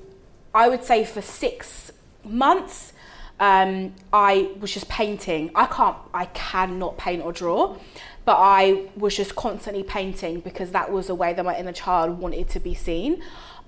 I 0.53 0.68
would 0.70 0.84
say 0.84 1.06
for 1.06 1.22
six 1.22 1.91
months, 2.26 2.91
um, 3.40 3.94
I 4.14 4.52
was 4.60 4.74
just 4.74 4.88
painting. 4.88 5.52
I 5.56 5.66
can't, 5.66 5.98
I 6.14 6.26
cannot 6.26 6.98
paint 6.98 7.24
or 7.24 7.34
draw, 7.34 7.78
but 8.24 8.38
I 8.38 8.88
was 8.95 9.16
just 9.16 9.36
constantly 9.36 9.84
painting 9.84 10.40
because 10.40 10.72
that 10.72 10.91
was 10.91 11.10
a 11.10 11.16
way 11.16 11.34
that 11.34 11.44
my 11.44 11.57
inner 11.57 11.74
child 11.74 12.20
wanted 12.20 12.49
to 12.49 12.60
be 12.60 12.74
seen. 12.74 13.22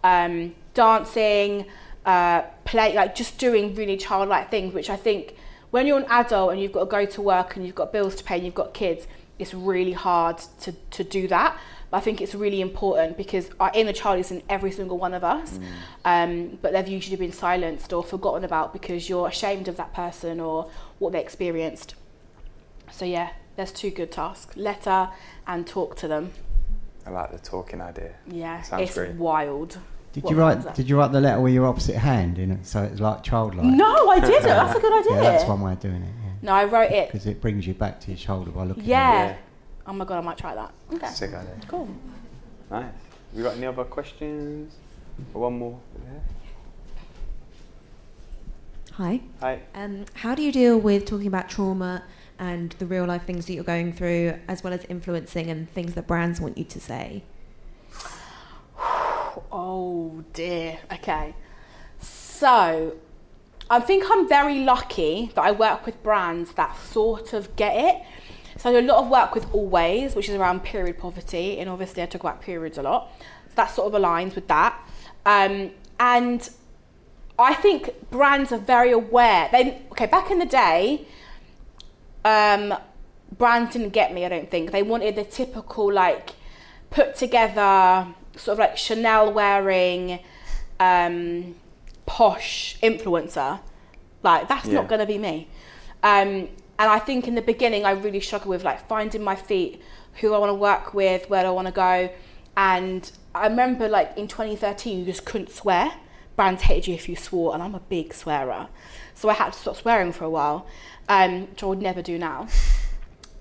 Um, 0.03 0.55
dancing, 0.73 1.65
uh, 2.05 2.43
play, 2.63 2.95
like 2.95 3.15
just 3.15 3.37
doing 3.37 3.75
really 3.75 3.97
childlike 3.97 4.49
things, 4.49 4.73
which 4.73 4.89
I 4.89 4.95
think 4.95 5.35
when 5.71 5.85
you're 5.85 5.99
an 5.99 6.05
adult 6.09 6.53
and 6.53 6.61
you've 6.61 6.71
got 6.71 6.85
to 6.85 6.89
go 6.89 7.05
to 7.05 7.21
work 7.21 7.57
and 7.57 7.65
you've 7.65 7.75
got 7.75 7.91
bills 7.91 8.15
to 8.15 8.23
pay 8.23 8.35
and 8.35 8.45
you've 8.45 8.55
got 8.55 8.73
kids, 8.73 9.05
it's 9.37 9.53
really 9.53 9.91
hard 9.91 10.37
to, 10.61 10.71
to 10.71 11.03
do 11.03 11.27
that. 11.27 11.57
But 11.89 11.97
I 11.97 11.99
think 12.01 12.19
it's 12.21 12.35
really 12.35 12.59
important 12.59 13.15
because 13.17 13.49
our 13.59 13.71
inner 13.73 13.93
child 13.93 14.19
is 14.19 14.29
in 14.31 14.43
every 14.49 14.71
single 14.71 14.97
one 14.97 15.13
of 15.13 15.23
us, 15.23 15.57
um, 16.03 16.57
but 16.61 16.73
they've 16.73 16.87
usually 16.87 17.15
been 17.15 17.31
silenced 17.31 17.93
or 17.93 18.03
forgotten 18.03 18.43
about 18.43 18.73
because 18.73 19.07
you're 19.07 19.27
ashamed 19.27 19.67
of 19.69 19.77
that 19.77 19.93
person 19.93 20.39
or 20.41 20.69
what 20.99 21.13
they 21.13 21.21
experienced. 21.21 21.95
So 22.91 23.05
yeah, 23.05 23.29
there's 23.55 23.71
two 23.71 23.89
good 23.91 24.11
tasks: 24.11 24.57
letter 24.57 25.09
and 25.47 25.65
talk 25.65 25.95
to 25.97 26.07
them. 26.09 26.31
I 27.05 27.09
like 27.11 27.31
the 27.31 27.39
talking 27.39 27.79
idea. 27.79 28.15
Yeah, 28.27 28.61
Sounds 28.63 28.83
it's 28.83 28.93
great. 28.95 29.15
wild. 29.15 29.77
Did 30.11 30.23
What 30.23 30.31
you 30.31 30.37
write? 30.39 30.61
that? 30.63 30.75
Did 30.75 30.89
you 30.89 30.97
write 30.97 31.11
the 31.13 31.21
letter 31.21 31.39
with 31.39 31.53
your 31.53 31.67
opposite 31.67 31.95
hand 31.95 32.37
in 32.37 32.51
it, 32.51 32.65
so 32.65 32.83
it's 32.83 32.99
like 32.99 33.23
childlike? 33.23 33.65
No, 33.65 34.09
I 34.09 34.19
didn't. 34.31 34.43
That's 34.43 34.77
a 34.77 34.81
good 34.81 34.91
idea. 34.99 35.23
Yeah, 35.23 35.31
that's 35.31 35.45
one 35.47 35.61
way 35.61 35.71
of 35.73 35.79
doing 35.79 36.03
it. 36.03 36.09
No, 36.41 36.51
I 36.51 36.65
wrote 36.65 36.91
it. 36.91 37.07
because 37.11 37.25
it 37.27 37.39
brings 37.41 37.65
you 37.65 37.73
back 37.73 37.99
to 38.01 38.09
your 38.11 38.17
shoulder 38.17 38.51
by 38.51 38.63
looking. 38.65 38.83
Yeah. 38.83 38.99
At 38.99 39.27
Yeah. 39.29 39.35
Oh 39.87 39.93
my 39.93 40.03
god, 40.03 40.17
I 40.17 40.21
might 40.21 40.37
try 40.37 40.53
that. 40.53 40.73
Okay. 40.93 41.07
Sick 41.07 41.33
idea. 41.33 41.55
Cool. 41.67 41.87
Nice. 42.69 42.91
You 43.33 43.43
got 43.43 43.55
any 43.55 43.65
other 43.65 43.85
questions? 43.85 44.75
Or 45.33 45.43
one 45.43 45.57
more? 45.57 45.79
Yeah. 46.03 46.19
Hi. 48.93 49.21
Hi. 49.39 49.61
Um, 49.73 50.05
how 50.13 50.35
do 50.35 50.41
you 50.41 50.51
deal 50.51 50.77
with 50.77 51.05
talking 51.05 51.27
about 51.27 51.49
trauma 51.49 52.03
and 52.37 52.71
the 52.79 52.85
real 52.85 53.05
life 53.05 53.25
things 53.25 53.45
that 53.45 53.53
you're 53.53 53.63
going 53.63 53.93
through, 53.93 54.37
as 54.47 54.63
well 54.63 54.73
as 54.73 54.83
influencing 54.85 55.49
and 55.49 55.71
things 55.71 55.93
that 55.93 56.05
brands 56.05 56.41
want 56.41 56.57
you 56.57 56.65
to 56.65 56.79
say? 56.79 57.23
Oh 59.51 60.23
dear. 60.33 60.79
Okay. 60.91 61.35
So, 61.99 62.95
I 63.69 63.79
think 63.79 64.03
I'm 64.09 64.27
very 64.27 64.59
lucky 64.63 65.31
that 65.35 65.41
I 65.43 65.51
work 65.51 65.85
with 65.85 66.01
brands 66.03 66.53
that 66.53 66.75
sort 66.77 67.33
of 67.33 67.55
get 67.55 67.75
it. 67.75 68.01
So 68.57 68.69
I 68.69 68.73
do 68.73 68.79
a 68.79 68.87
lot 68.87 69.03
of 69.03 69.09
work 69.09 69.35
with 69.35 69.53
Always, 69.53 70.15
which 70.15 70.29
is 70.29 70.35
around 70.35 70.63
period 70.63 70.97
poverty, 70.97 71.59
and 71.59 71.69
obviously 71.69 72.01
I 72.01 72.05
talk 72.07 72.21
about 72.21 72.41
periods 72.41 72.77
a 72.77 72.81
lot. 72.81 73.11
So 73.49 73.53
that 73.55 73.71
sort 73.71 73.93
of 73.93 74.01
aligns 74.01 74.35
with 74.35 74.47
that. 74.47 74.77
Um, 75.25 75.71
and 75.99 76.49
I 77.37 77.53
think 77.53 78.09
brands 78.09 78.51
are 78.51 78.57
very 78.59 78.91
aware. 78.91 79.49
They 79.51 79.81
okay 79.91 80.07
back 80.07 80.31
in 80.31 80.39
the 80.39 80.45
day, 80.45 81.05
um, 82.25 82.73
brands 83.37 83.73
didn't 83.73 83.89
get 83.89 84.13
me. 84.13 84.25
I 84.25 84.29
don't 84.29 84.49
think 84.49 84.71
they 84.71 84.83
wanted 84.83 85.15
the 85.15 85.23
typical 85.23 85.91
like 85.91 86.31
put 86.89 87.15
together 87.15 88.07
sort 88.35 88.53
of 88.53 88.59
like 88.59 88.77
Chanel 88.77 89.31
wearing 89.33 90.19
um, 90.79 91.55
posh 92.05 92.77
influencer. 92.81 93.59
Like 94.23 94.47
that's 94.47 94.65
Yeah. 94.67 94.73
not 94.75 94.87
going 94.87 94.99
to 94.99 95.05
be 95.05 95.17
me. 95.17 95.47
Um, 96.01 96.49
and 96.79 96.89
I 96.89 96.99
think 96.99 97.27
in 97.27 97.35
the 97.35 97.41
beginning 97.41 97.85
I 97.85 97.91
really 97.91 98.19
struggled 98.19 98.49
with 98.49 98.63
like 98.63 98.87
finding 98.87 99.23
my 99.23 99.35
feet, 99.35 99.81
who 100.21 100.33
I 100.33 100.37
want 100.37 100.51
to 100.51 100.55
work 100.55 100.93
with, 100.93 101.29
where 101.29 101.45
I 101.45 101.49
want 101.49 101.67
to 101.67 101.73
go. 101.73 102.09
And 102.55 103.11
I 103.33 103.47
remember 103.47 103.87
like 103.87 104.17
in 104.17 104.27
2013 104.27 104.99
you 104.99 105.05
just 105.05 105.25
couldn't 105.25 105.51
swear. 105.51 105.91
Brands 106.35 106.63
hated 106.63 106.87
you 106.87 106.93
if 106.93 107.09
you 107.09 107.15
swore, 107.15 107.55
and 107.55 107.63
I'm 107.63 107.73
a 107.73 107.79
big 107.79 108.13
swearer, 108.13 108.67
so 109.15 109.27
I 109.27 109.33
had 109.33 109.53
to 109.53 109.59
stop 109.59 109.75
swearing 109.75 110.11
for 110.11 110.23
a 110.23 110.29
while, 110.29 110.67
um, 111.09 111.47
which 111.47 111.63
I 111.63 111.65
would 111.65 111.81
never 111.81 112.03
do 112.03 112.19
now. 112.19 112.47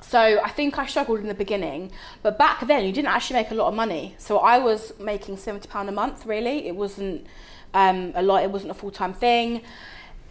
So 0.01 0.41
I 0.43 0.49
think 0.49 0.79
I 0.79 0.87
struggled 0.87 1.21
in 1.21 1.27
the 1.27 1.35
beginning, 1.35 1.91
but 2.23 2.39
back 2.39 2.67
then 2.67 2.85
you 2.87 2.93
didn't 2.93 3.09
actually 3.09 3.41
make 3.41 3.51
a 3.51 3.55
lot 3.55 3.69
of 3.69 3.75
money. 3.75 4.15
So 4.17 4.39
I 4.39 4.59
was 4.59 4.93
making 4.99 5.37
seventy 5.37 5.69
pound 5.69 5.91
a 5.91 5.93
month. 5.93 6.25
Really, 6.25 6.67
it 6.67 6.75
wasn't 6.75 7.27
um, 7.75 8.13
a 8.15 8.23
lot. 8.23 8.43
It 8.45 8.51
wasn't 8.51 8.71
a 8.71 8.75
full 8.75 8.91
time 8.91 9.13
thing. 9.13 9.63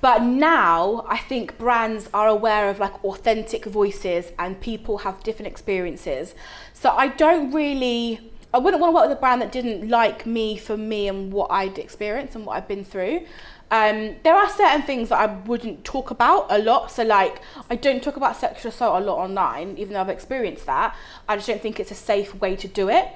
But 0.05 0.21
now 0.21 1.03
I 1.07 1.17
think 1.17 1.57
brands 1.57 2.11
are 2.13 2.27
aware 2.27 2.69
of 2.69 2.77
like 2.77 3.03
authentic 3.03 3.65
voices 3.65 4.33
and 4.37 4.61
people 4.61 4.99
have 4.99 5.23
different 5.23 5.47
experiences. 5.47 6.35
So 6.73 6.91
I 6.91 7.07
don't 7.07 7.51
really. 7.51 8.31
I 8.53 8.59
wouldn't 8.59 8.79
want 8.79 8.91
to 8.91 8.95
work 8.95 9.09
with 9.09 9.17
a 9.17 9.19
brand 9.19 9.41
that 9.41 9.51
didn't 9.51 9.89
like 9.89 10.27
me 10.27 10.57
for 10.57 10.77
me 10.77 11.07
and 11.07 11.33
what 11.33 11.49
I'd 11.49 11.79
experienced 11.79 12.35
and 12.35 12.45
what 12.45 12.55
I've 12.55 12.67
been 12.67 12.85
through. 12.85 13.25
Um, 13.71 14.17
there 14.21 14.35
are 14.35 14.47
certain 14.47 14.83
things 14.83 15.09
that 15.09 15.17
I 15.17 15.25
wouldn't 15.25 15.83
talk 15.83 16.11
about 16.11 16.51
a 16.51 16.59
lot. 16.59 16.91
So, 16.91 17.01
like, 17.01 17.41
I 17.71 17.75
don't 17.75 18.03
talk 18.03 18.15
about 18.15 18.35
sexual 18.35 18.69
assault 18.69 19.01
a 19.01 19.03
lot 19.03 19.17
online, 19.17 19.75
even 19.79 19.95
though 19.95 20.01
I've 20.01 20.09
experienced 20.09 20.67
that. 20.67 20.95
I 21.27 21.35
just 21.35 21.47
don't 21.47 21.63
think 21.63 21.79
it's 21.79 21.89
a 21.89 21.95
safe 21.95 22.35
way 22.35 22.55
to 22.57 22.67
do 22.67 22.89
it. 22.89 23.07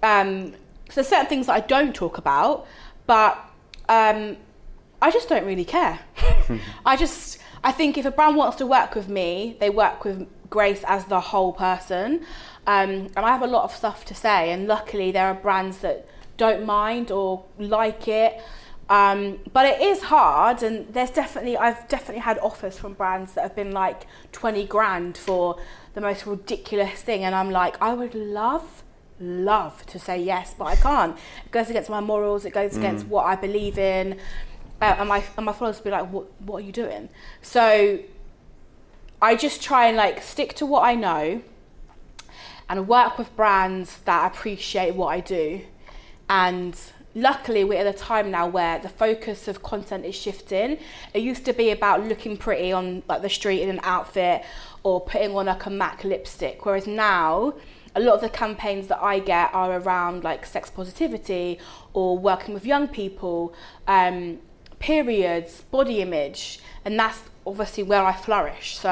Um, 0.00 0.54
so, 0.90 1.02
certain 1.02 1.26
things 1.26 1.48
that 1.48 1.54
I 1.54 1.60
don't 1.66 1.92
talk 1.92 2.18
about, 2.18 2.68
but 3.08 3.36
um, 3.88 4.36
I 5.00 5.10
just 5.10 5.28
don't 5.28 5.44
really 5.44 5.64
care. 5.64 6.00
I 6.86 6.96
just, 6.96 7.38
I 7.62 7.72
think 7.72 7.98
if 7.98 8.04
a 8.04 8.10
brand 8.10 8.36
wants 8.36 8.56
to 8.56 8.66
work 8.66 8.94
with 8.94 9.08
me, 9.08 9.56
they 9.60 9.70
work 9.70 10.04
with 10.04 10.26
Grace 10.48 10.84
as 10.86 11.04
the 11.06 11.20
whole 11.20 11.52
person. 11.52 12.24
Um, 12.66 13.10
and 13.16 13.18
I 13.18 13.28
have 13.28 13.42
a 13.42 13.46
lot 13.46 13.64
of 13.64 13.72
stuff 13.72 14.04
to 14.06 14.14
say, 14.14 14.50
and 14.50 14.66
luckily 14.66 15.12
there 15.12 15.26
are 15.26 15.34
brands 15.34 15.78
that 15.78 16.08
don't 16.36 16.64
mind 16.64 17.10
or 17.10 17.44
like 17.58 18.08
it. 18.08 18.40
Um, 18.88 19.40
but 19.52 19.66
it 19.66 19.80
is 19.80 20.02
hard, 20.04 20.62
and 20.62 20.92
there's 20.92 21.10
definitely 21.10 21.56
I've 21.56 21.88
definitely 21.88 22.22
had 22.22 22.38
offers 22.38 22.78
from 22.78 22.92
brands 22.92 23.32
that 23.32 23.42
have 23.42 23.56
been 23.56 23.72
like 23.72 24.06
20 24.30 24.64
grand 24.66 25.18
for 25.18 25.56
the 25.94 26.00
most 26.00 26.24
ridiculous 26.24 27.02
thing, 27.02 27.24
and 27.24 27.34
I'm 27.34 27.50
like, 27.50 27.80
I 27.82 27.94
would 27.94 28.14
love, 28.14 28.84
love 29.18 29.84
to 29.86 29.98
say 29.98 30.22
yes, 30.22 30.54
but 30.56 30.66
I 30.66 30.76
can't. 30.76 31.16
It 31.44 31.50
goes 31.50 31.68
against 31.68 31.90
my 31.90 32.00
morals. 32.00 32.44
It 32.44 32.52
goes 32.52 32.76
against 32.76 33.06
what 33.06 33.24
I 33.26 33.34
believe 33.34 33.76
in, 33.76 34.20
uh, 34.80 34.96
and 34.98 35.08
my 35.08 35.24
and 35.36 35.46
my 35.46 35.52
followers 35.52 35.78
will 35.78 35.84
be 35.84 35.90
like, 35.90 36.10
what 36.10 36.26
What 36.40 36.62
are 36.62 36.66
you 36.66 36.72
doing? 36.72 37.08
So 37.42 37.98
I 39.20 39.34
just 39.36 39.62
try 39.62 39.86
and 39.86 39.96
like 39.96 40.22
stick 40.22 40.54
to 40.54 40.66
what 40.66 40.82
I 40.82 40.94
know 40.94 41.42
and 42.68 42.88
work 42.88 43.16
with 43.18 43.34
brands 43.36 43.98
that 44.04 44.32
appreciate 44.32 44.94
what 44.94 45.08
I 45.08 45.20
do. 45.20 45.62
And 46.28 46.78
luckily, 47.14 47.64
we're 47.64 47.78
at 47.78 47.86
a 47.86 47.96
time 47.96 48.30
now 48.30 48.46
where 48.46 48.78
the 48.78 48.88
focus 48.88 49.48
of 49.48 49.62
content 49.62 50.04
is 50.04 50.14
shifting. 50.14 50.78
It 51.14 51.22
used 51.22 51.44
to 51.46 51.52
be 51.52 51.70
about 51.70 52.04
looking 52.04 52.36
pretty 52.36 52.72
on 52.72 53.02
like 53.08 53.22
the 53.22 53.30
street 53.30 53.62
in 53.62 53.70
an 53.70 53.80
outfit 53.82 54.44
or 54.82 55.00
putting 55.00 55.34
on 55.34 55.46
like 55.46 55.64
a 55.66 55.70
MAC 55.70 56.04
lipstick, 56.04 56.66
whereas 56.66 56.86
now 56.86 57.54
a 57.94 58.00
lot 58.00 58.16
of 58.16 58.20
the 58.20 58.28
campaigns 58.28 58.88
that 58.88 59.02
I 59.02 59.20
get 59.20 59.54
are 59.54 59.80
around 59.80 60.22
like 60.22 60.44
sex 60.44 60.68
positivity 60.68 61.58
or 61.94 62.18
working 62.18 62.52
with 62.52 62.66
young 62.66 62.88
people, 62.88 63.54
um, 63.88 64.38
periods, 64.86 65.62
body 65.62 66.00
image, 66.00 66.60
and 66.84 66.96
that's 66.98 67.20
obviously 67.44 67.82
where 67.82 68.04
I 68.04 68.12
flourish. 68.12 68.78
So 68.78 68.90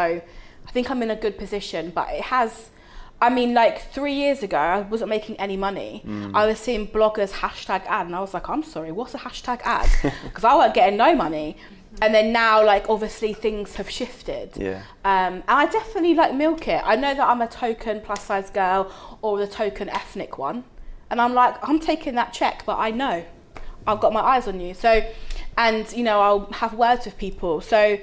I 0.68 0.70
think 0.72 0.90
I'm 0.90 1.02
in 1.02 1.10
a 1.10 1.16
good 1.16 1.38
position, 1.38 1.92
but 1.94 2.08
it 2.10 2.22
has. 2.22 2.70
I 3.22 3.30
mean, 3.30 3.54
like 3.54 3.76
three 3.92 4.12
years 4.12 4.42
ago, 4.42 4.58
I 4.58 4.80
wasn't 4.80 5.08
making 5.08 5.36
any 5.36 5.56
money. 5.56 6.02
I 6.34 6.46
was 6.46 6.58
seeing 6.58 6.86
bloggers 6.88 7.30
hashtag 7.30 7.86
ad, 7.86 8.06
and 8.06 8.14
I 8.14 8.20
was 8.20 8.34
like, 8.34 8.48
I'm 8.48 8.64
sorry, 8.64 8.90
what's 8.92 9.14
a 9.14 9.18
hashtag 9.18 9.60
ad? 9.62 9.88
Because 10.24 10.44
I 10.44 10.56
weren't 10.56 10.74
getting 10.74 10.98
no 10.98 11.14
money. 11.14 11.56
And 12.02 12.12
then 12.12 12.32
now, 12.32 12.54
like, 12.66 12.90
obviously 12.90 13.32
things 13.32 13.76
have 13.76 13.88
shifted. 13.88 14.50
Yeah. 14.56 14.82
Um, 15.04 15.34
and 15.34 15.56
I 15.62 15.66
definitely 15.66 16.14
like 16.14 16.34
milk 16.34 16.66
it. 16.66 16.82
I 16.84 16.96
know 16.96 17.14
that 17.14 17.26
I'm 17.32 17.40
a 17.40 17.46
token 17.46 18.00
plus 18.00 18.24
size 18.24 18.50
girl 18.50 18.90
or 19.22 19.38
the 19.38 19.46
token 19.46 19.88
ethnic 19.88 20.36
one. 20.36 20.64
And 21.08 21.20
I'm 21.20 21.34
like, 21.34 21.54
I'm 21.66 21.78
taking 21.78 22.16
that 22.16 22.32
check, 22.32 22.64
but 22.66 22.78
I 22.78 22.90
know 22.90 23.24
I've 23.86 24.00
got 24.00 24.12
my 24.12 24.24
eyes 24.32 24.48
on 24.48 24.58
you. 24.60 24.74
So, 24.74 24.90
and 25.56 25.90
you 25.92 26.02
know, 26.04 26.20
I'll 26.20 26.52
have 26.52 26.74
words 26.74 27.04
with 27.04 27.16
people. 27.18 27.60
So, 27.60 27.98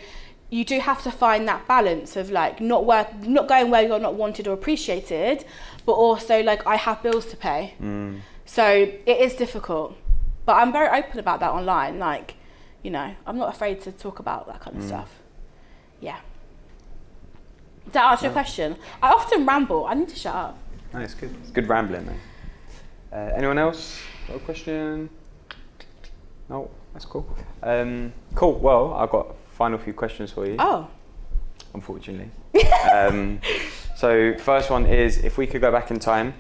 you 0.50 0.66
do 0.66 0.80
have 0.82 1.02
to 1.04 1.12
find 1.12 1.48
that 1.48 1.66
balance 1.68 2.18
of 2.18 2.30
like 2.30 2.60
not 2.60 2.86
work, 2.86 3.08
not 3.24 3.48
going 3.48 3.72
where 3.72 3.84
you're 3.88 4.00
not 4.00 4.16
wanted 4.16 4.48
or 4.48 4.54
appreciated, 4.54 5.46
but 5.86 5.94
also 5.94 6.44
like 6.44 6.68
I 6.68 6.76
have 6.76 7.02
bills 7.02 7.26
to 7.28 7.38
pay. 7.38 7.74
Mm. 7.82 8.20
So 8.46 8.66
it 8.66 9.18
is 9.22 9.34
difficult, 9.36 9.96
but 10.46 10.58
I'm 10.58 10.74
very 10.74 10.90
open 11.00 11.20
about 11.20 11.40
that 11.40 11.52
online. 11.52 12.00
Like, 12.00 12.36
you 12.84 12.92
know, 12.92 13.16
I'm 13.26 13.38
not 13.38 13.48
afraid 13.54 13.80
to 13.84 13.94
talk 13.94 14.20
about 14.20 14.46
that 14.48 14.60
kind 14.60 14.76
of 14.76 14.84
Mm. 14.84 14.88
stuff. 14.88 15.20
Yeah. 16.02 16.18
Did 17.86 17.94
that 17.94 18.12
answer 18.12 18.26
your 18.26 18.34
question? 18.34 18.76
I 19.02 19.12
often 19.12 19.46
ramble. 19.46 19.86
I 19.86 19.94
need 19.94 20.10
to 20.10 20.16
shut 20.18 20.36
up. 20.36 20.58
No, 20.94 21.00
it's 21.00 21.14
good. 21.14 21.34
It's 21.42 21.52
good 21.52 21.70
rambling, 21.70 22.06
man. 22.06 22.20
Uh, 23.14 23.32
anyone 23.38 23.58
else? 23.58 24.00
Got 24.28 24.36
a 24.36 24.40
question? 24.40 25.10
No, 26.50 26.70
that's 26.94 27.06
cool. 27.06 27.26
Um, 27.64 28.14
cool. 28.36 28.54
Well, 28.60 28.94
I've 28.94 29.10
got 29.10 29.36
final 29.52 29.78
few 29.78 29.94
questions 29.94 30.32
for 30.32 30.46
you. 30.46 30.56
Oh, 30.60 30.88
Unfortunately. 31.74 32.30
um, 32.94 33.40
so 33.96 34.36
first 34.38 34.70
one 34.70 34.86
is 34.86 35.18
if 35.20 35.38
we 35.38 35.48
could 35.48 35.62
go 35.62 35.72
back 35.72 35.90
in 35.92 36.00
time 36.00 36.34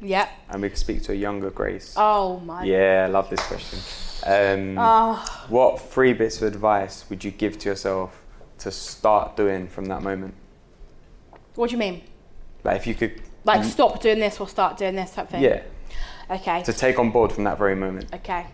Yep. 0.00 0.28
and 0.50 0.60
we 0.62 0.68
could 0.68 0.78
speak 0.78 1.02
to 1.04 1.12
a 1.12 1.14
younger 1.14 1.50
Grace. 1.50 1.94
Oh 1.96 2.40
my. 2.40 2.64
Yeah, 2.64 3.04
I 3.08 3.10
love 3.10 3.30
this 3.30 3.40
question. 3.46 3.78
Um, 4.26 4.76
Oh, 4.78 5.44
What 5.48 5.80
three 5.80 6.12
bits 6.12 6.42
of 6.42 6.48
advice 6.52 7.08
would 7.08 7.24
you 7.24 7.30
give 7.30 7.58
to 7.60 7.68
yourself 7.70 8.22
to 8.58 8.70
start 8.70 9.36
doing 9.36 9.66
from 9.68 9.86
that 9.86 10.02
moment? 10.02 10.34
what 11.54 11.70
do 11.70 11.72
you 11.74 11.78
mean? 11.78 12.02
Like 12.64 12.76
if 12.76 12.86
you 12.86 12.94
could, 12.94 13.20
Like 13.44 13.64
stop 13.64 14.00
doing 14.02 14.18
this 14.20 14.38
or 14.40 14.46
start 14.48 14.76
doing 14.76 14.94
this 14.94 15.12
type 15.14 15.28
thing? 15.30 15.42
yeah, 15.42 15.62
Okay. 16.30 16.62
to 16.64 16.72
take 16.72 16.98
on 16.98 17.10
board 17.10 17.32
from 17.32 17.44
that 17.44 17.56
very 17.58 17.74
moment. 17.74 18.12
Okay. 18.14 18.46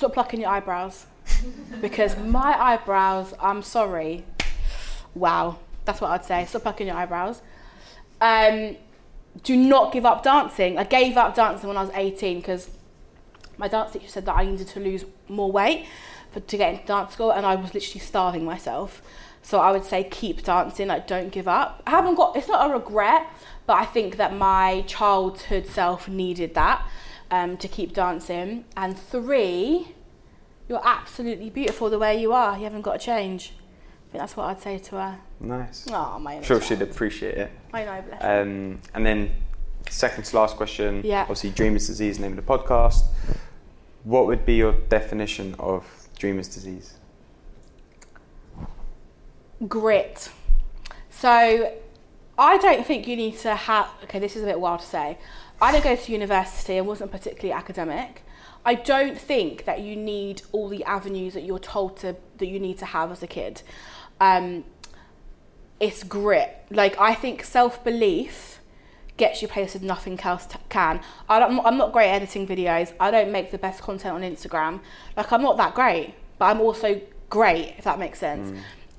Stop 0.00 0.14
plucking 0.14 0.40
your 0.40 0.48
eyebrows. 0.48 1.04
because 1.82 2.16
my 2.16 2.58
eyebrows, 2.58 3.34
I'm 3.38 3.60
sorry. 3.60 4.24
Wow. 5.14 5.58
That's 5.84 6.00
what 6.00 6.10
I'd 6.10 6.24
say. 6.24 6.46
Stop 6.46 6.62
plucking 6.62 6.86
your 6.86 6.96
eyebrows. 6.96 7.42
Um, 8.18 8.78
do 9.42 9.54
not 9.54 9.92
give 9.92 10.06
up 10.06 10.22
dancing. 10.22 10.78
I 10.78 10.84
gave 10.84 11.18
up 11.18 11.34
dancing 11.34 11.68
when 11.68 11.76
I 11.76 11.82
was 11.82 11.90
18 11.94 12.38
because 12.38 12.70
my 13.58 13.68
dance 13.68 13.92
teacher 13.92 14.08
said 14.08 14.24
that 14.24 14.36
I 14.36 14.46
needed 14.46 14.68
to 14.68 14.80
lose 14.80 15.04
more 15.28 15.52
weight 15.52 15.84
for, 16.30 16.40
to 16.40 16.56
get 16.56 16.72
into 16.72 16.86
dance 16.86 17.12
school 17.12 17.30
and 17.30 17.44
I 17.44 17.56
was 17.56 17.74
literally 17.74 18.00
starving 18.00 18.46
myself. 18.46 19.02
So 19.42 19.60
I 19.60 19.70
would 19.70 19.84
say 19.84 20.04
keep 20.04 20.42
dancing, 20.44 20.88
like 20.88 21.08
don't 21.08 21.28
give 21.28 21.46
up. 21.46 21.82
I 21.86 21.90
haven't 21.90 22.14
got, 22.14 22.36
it's 22.36 22.48
not 22.48 22.70
a 22.70 22.72
regret, 22.72 23.26
but 23.66 23.74
I 23.74 23.84
think 23.84 24.16
that 24.16 24.34
my 24.34 24.82
childhood 24.86 25.66
self 25.66 26.08
needed 26.08 26.54
that 26.54 26.88
um, 27.30 27.56
to 27.58 27.68
keep 27.68 27.94
dancing. 27.94 28.64
And 28.76 28.98
three, 28.98 29.94
you're 30.68 30.80
absolutely 30.84 31.50
beautiful 31.50 31.90
the 31.90 31.98
way 31.98 32.20
you 32.20 32.32
are. 32.32 32.56
You 32.56 32.64
haven't 32.64 32.82
got 32.82 33.00
to 33.00 33.06
change. 33.06 33.52
I 34.08 34.12
think 34.12 34.22
that's 34.22 34.36
what 34.36 34.44
I'd 34.46 34.60
say 34.60 34.78
to 34.78 34.96
her. 34.96 35.18
Nice. 35.38 35.86
Oh, 35.90 36.18
my 36.18 36.36
inner 36.36 36.44
Sure, 36.44 36.60
she'd 36.60 36.82
appreciate 36.82 37.36
it. 37.36 37.50
I 37.72 37.84
know, 37.84 38.02
bless. 38.02 38.22
Um, 38.22 38.80
and 38.94 39.06
then, 39.06 39.30
second 39.88 40.24
to 40.24 40.36
last 40.36 40.56
question. 40.56 41.02
Yeah. 41.04 41.22
Obviously, 41.22 41.50
Dreamer's 41.50 41.86
disease, 41.86 42.18
name 42.18 42.36
of 42.36 42.44
the 42.44 42.50
podcast. 42.50 43.04
What 44.04 44.26
would 44.26 44.44
be 44.44 44.54
your 44.54 44.72
definition 44.72 45.54
of 45.58 45.84
Dreamer's 46.18 46.48
disease? 46.48 46.94
grit. 49.66 50.30
So 51.10 51.72
I 52.38 52.58
don't 52.58 52.86
think 52.86 53.06
you 53.06 53.16
need 53.16 53.38
to 53.38 53.54
have. 53.54 53.88
Okay, 54.04 54.18
this 54.18 54.36
is 54.36 54.42
a 54.42 54.46
bit 54.46 54.60
wild 54.60 54.80
to 54.80 54.86
say. 54.86 55.18
I 55.60 55.72
didn't 55.72 55.84
go 55.84 55.96
to 55.96 56.12
university 56.12 56.76
and 56.78 56.86
wasn't 56.86 57.10
particularly 57.10 57.52
academic. 57.52 58.22
I 58.64 58.74
don't 58.74 59.18
think 59.18 59.64
that 59.64 59.80
you 59.80 59.96
need 59.96 60.42
all 60.52 60.68
the 60.68 60.84
avenues 60.84 61.34
that 61.34 61.42
you're 61.42 61.58
told 61.58 61.96
to 61.98 62.16
that 62.38 62.46
you 62.46 62.60
need 62.60 62.78
to 62.78 62.86
have 62.86 63.10
as 63.10 63.22
a 63.22 63.26
kid. 63.26 63.62
Um, 64.20 64.64
it's 65.78 66.02
grit. 66.02 66.58
Like 66.70 66.98
I 67.00 67.14
think 67.14 67.42
self 67.42 67.82
belief 67.82 68.60
gets 69.16 69.42
you 69.42 69.48
places 69.48 69.82
nothing 69.82 70.18
else 70.20 70.46
t- 70.46 70.58
can. 70.68 71.00
I 71.28 71.38
don't, 71.38 71.64
I'm 71.64 71.76
not 71.76 71.92
great 71.92 72.08
at 72.08 72.16
editing 72.22 72.46
videos. 72.46 72.92
I 72.98 73.10
don't 73.10 73.30
make 73.30 73.50
the 73.50 73.58
best 73.58 73.82
content 73.82 74.14
on 74.14 74.22
Instagram. 74.22 74.80
Like 75.16 75.30
I'm 75.32 75.42
not 75.42 75.56
that 75.58 75.74
great, 75.74 76.14
but 76.38 76.46
I'm 76.46 76.60
also 76.60 77.00
great 77.28 77.74
if 77.78 77.84
that 77.84 77.98
makes 77.98 78.18
sense. 78.18 78.50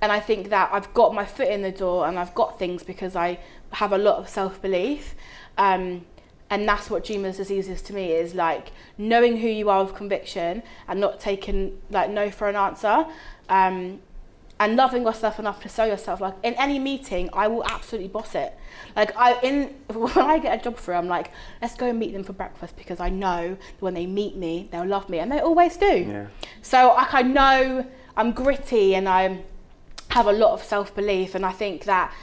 And 0.02 0.12
I 0.12 0.20
think 0.20 0.50
that 0.50 0.70
I've 0.74 0.92
got 0.96 1.14
my 1.14 1.26
foot 1.26 1.48
in 1.48 1.62
the 1.62 1.72
door 1.72 2.08
and 2.08 2.18
I've 2.18 2.34
got 2.34 2.58
things 2.58 2.82
because 2.82 3.16
I 3.16 3.40
have 3.74 3.94
a 3.94 3.98
lot 3.98 4.18
of 4.18 4.28
self 4.28 4.60
belief. 4.60 5.14
Um, 5.58 6.06
and 6.52 6.68
that's 6.68 6.90
what 6.90 7.03
Dreamer's 7.06 7.38
disease 7.38 7.69
is 7.69 7.82
to 7.84 7.94
me 7.94 8.11
is 8.11 8.36
like 8.36 8.72
knowing 8.98 9.38
who 9.38 9.48
you 9.48 9.69
are 9.69 9.84
with 9.84 9.95
conviction 9.95 10.61
and 10.88 10.99
not 10.99 11.19
taking 11.19 11.82
like 11.90 12.11
no 12.11 12.30
for 12.30 12.48
an 12.48 12.56
answer. 12.56 13.06
Um, 13.49 14.02
and 14.60 14.76
loving 14.76 15.02
yourself 15.02 15.40
enough 15.40 15.60
to 15.64 15.68
sell 15.68 15.88
yourself. 15.88 16.22
Like 16.22 16.36
in 16.44 16.53
any 16.53 16.78
meeting, 16.78 17.32
I 17.34 17.48
will 17.48 17.64
absolutely 17.65 18.10
boss 18.10 18.36
it. 18.36 18.56
Like 18.95 19.18
I 19.18 19.40
in 19.41 19.73
when 19.88 20.19
I 20.19 20.38
get 20.38 20.60
a 20.60 20.64
job 20.64 20.78
through, 20.78 20.95
I'm 20.95 21.07
like, 21.07 21.32
let's 21.61 21.73
go 21.73 21.88
and 21.88 21.98
meet 21.98 22.14
them 22.14 22.23
for 22.23 22.34
breakfast 22.34 22.78
because 22.78 22.99
I 22.99 23.10
know 23.10 23.57
when 23.80 23.95
they 23.95 24.06
meet 24.06 24.36
me, 24.36 24.69
they'll 24.72 24.86
love 24.86 25.10
me, 25.10 25.18
and 25.18 25.32
they 25.32 25.40
always 25.40 25.78
do. 25.78 26.06
Yeah. 26.07 26.28
So 26.61 26.90
like 26.90 27.14
I 27.14 27.23
know 27.23 27.88
I'm 28.15 28.34
gritty 28.34 28.94
and 28.94 29.10
I 29.10 29.40
have 30.10 30.28
a 30.28 30.34
lot 30.34 30.52
of 30.52 30.64
self 30.64 30.94
belief, 30.94 31.34
and 31.34 31.44
I 31.44 31.53
think 31.53 31.86
that 31.86 32.14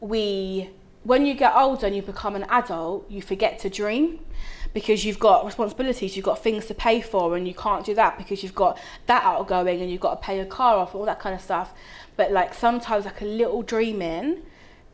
we, 0.00 0.70
when 1.06 1.24
you 1.24 1.34
get 1.34 1.54
older 1.54 1.86
and 1.86 1.94
you 1.94 2.02
become 2.02 2.34
an 2.34 2.44
adult, 2.48 3.08
you 3.08 3.22
forget 3.22 3.60
to 3.60 3.70
dream 3.70 4.18
because 4.74 5.04
you've 5.04 5.20
got 5.20 5.46
responsibilities, 5.46 6.16
you've 6.16 6.24
got 6.24 6.42
things 6.42 6.66
to 6.66 6.74
pay 6.74 7.00
for, 7.00 7.36
and 7.36 7.46
you 7.46 7.54
can't 7.54 7.86
do 7.86 7.94
that 7.94 8.18
because 8.18 8.42
you've 8.42 8.54
got 8.54 8.76
that 9.06 9.22
outgoing 9.22 9.80
and 9.80 9.90
you've 9.90 10.00
got 10.00 10.20
to 10.20 10.26
pay 10.26 10.36
your 10.36 10.44
car 10.46 10.76
off, 10.76 10.94
all 10.94 11.04
that 11.06 11.20
kind 11.20 11.34
of 11.34 11.40
stuff. 11.40 11.72
But 12.16 12.32
like 12.32 12.52
sometimes, 12.52 13.04
like 13.04 13.20
a 13.20 13.24
little 13.24 13.62
dreaming 13.62 14.42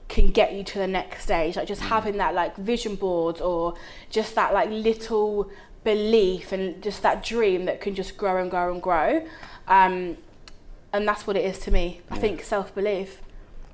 can 0.08 0.30
get 0.30 0.52
you 0.52 0.62
to 0.62 0.78
the 0.78 0.86
next 0.86 1.22
stage. 1.24 1.56
Like 1.56 1.66
just 1.66 1.80
having 1.80 2.18
that 2.18 2.34
like 2.34 2.56
vision 2.56 2.94
board 2.96 3.40
or 3.40 3.74
just 4.10 4.34
that 4.34 4.52
like 4.52 4.68
little 4.68 5.50
belief 5.82 6.52
and 6.52 6.82
just 6.82 7.02
that 7.02 7.24
dream 7.24 7.64
that 7.64 7.80
can 7.80 7.94
just 7.94 8.16
grow 8.18 8.36
and 8.40 8.50
grow 8.50 8.70
and 8.70 8.82
grow. 8.82 9.26
Um, 9.66 10.18
and 10.92 11.08
that's 11.08 11.26
what 11.26 11.36
it 11.36 11.44
is 11.46 11.58
to 11.60 11.70
me. 11.70 12.02
I 12.10 12.16
Yeah. 12.16 12.20
think 12.20 12.42
self 12.42 12.74
belief. 12.74 13.22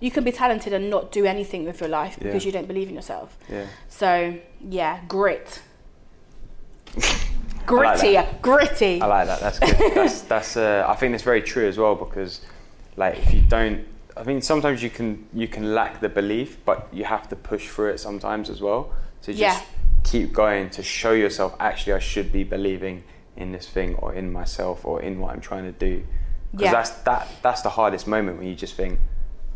You 0.01 0.11
can 0.11 0.25
be 0.25 0.33
talented 0.33 0.73
and 0.73 0.89
not 0.91 1.11
do 1.13 1.25
anything 1.25 1.65
with 1.65 1.81
your 1.81 1.89
life 1.89 2.19
because 2.19 2.45
Yeah. 2.45 2.49
you 2.49 2.53
don't 2.53 2.69
believe 2.69 2.89
in 2.89 2.95
yourself. 2.95 3.37
Yeah. 3.49 3.67
So 3.89 4.35
yeah, 4.61 5.01
grit. 5.09 5.61
like 6.97 7.67
Gritty, 7.67 8.13
that. 8.15 8.41
gritty. 8.41 9.01
I 9.03 9.07
like 9.07 9.27
that. 9.27 9.41
That's 9.41 9.59
good. 9.59 9.95
that's 9.95 10.21
that's. 10.33 10.57
Uh, 10.57 10.85
I 10.89 10.95
think 10.95 11.13
that's 11.13 11.23
very 11.23 11.43
true 11.43 11.69
as 11.69 11.77
well 11.77 11.95
because, 11.95 12.41
like, 12.97 13.19
if 13.19 13.35
you 13.35 13.43
don't, 13.43 13.85
I 14.17 14.23
mean, 14.25 14.41
sometimes 14.41 14.83
you 14.83 14.89
can 14.91 15.27
you 15.35 15.47
can 15.49 15.75
lack 15.75 16.01
the 16.01 16.09
belief, 16.09 16.57
but 16.65 16.89
you 16.93 17.05
have 17.05 17.29
to 17.29 17.37
push 17.37 17.69
through 17.69 17.91
it 17.91 17.99
sometimes 18.01 18.49
as 18.49 18.61
well. 18.63 18.93
To 19.23 19.33
just 19.35 19.41
Yeah. 19.41 19.61
keep 20.05 20.33
going 20.33 20.71
to 20.71 20.83
show 20.83 21.13
yourself 21.13 21.55
actually 21.61 21.93
I 21.95 21.99
should 21.99 22.33
be 22.33 22.45
believing 22.45 23.03
in 23.37 23.53
this 23.53 23.69
thing 23.69 23.97
or 23.97 24.15
in 24.15 24.33
myself 24.33 24.85
or 24.87 25.03
in 25.03 25.21
what 25.21 25.35
I'm 25.35 25.41
trying 25.41 25.65
to 25.65 25.73
do. 25.73 26.05
Because 26.53 26.65
Yeah. 26.67 26.73
that's 26.73 26.91
that 27.03 27.29
that's 27.43 27.61
the 27.63 27.71
hardest 27.71 28.07
moment 28.07 28.39
when 28.39 28.47
you 28.49 28.55
just 28.55 28.75
think 28.77 28.99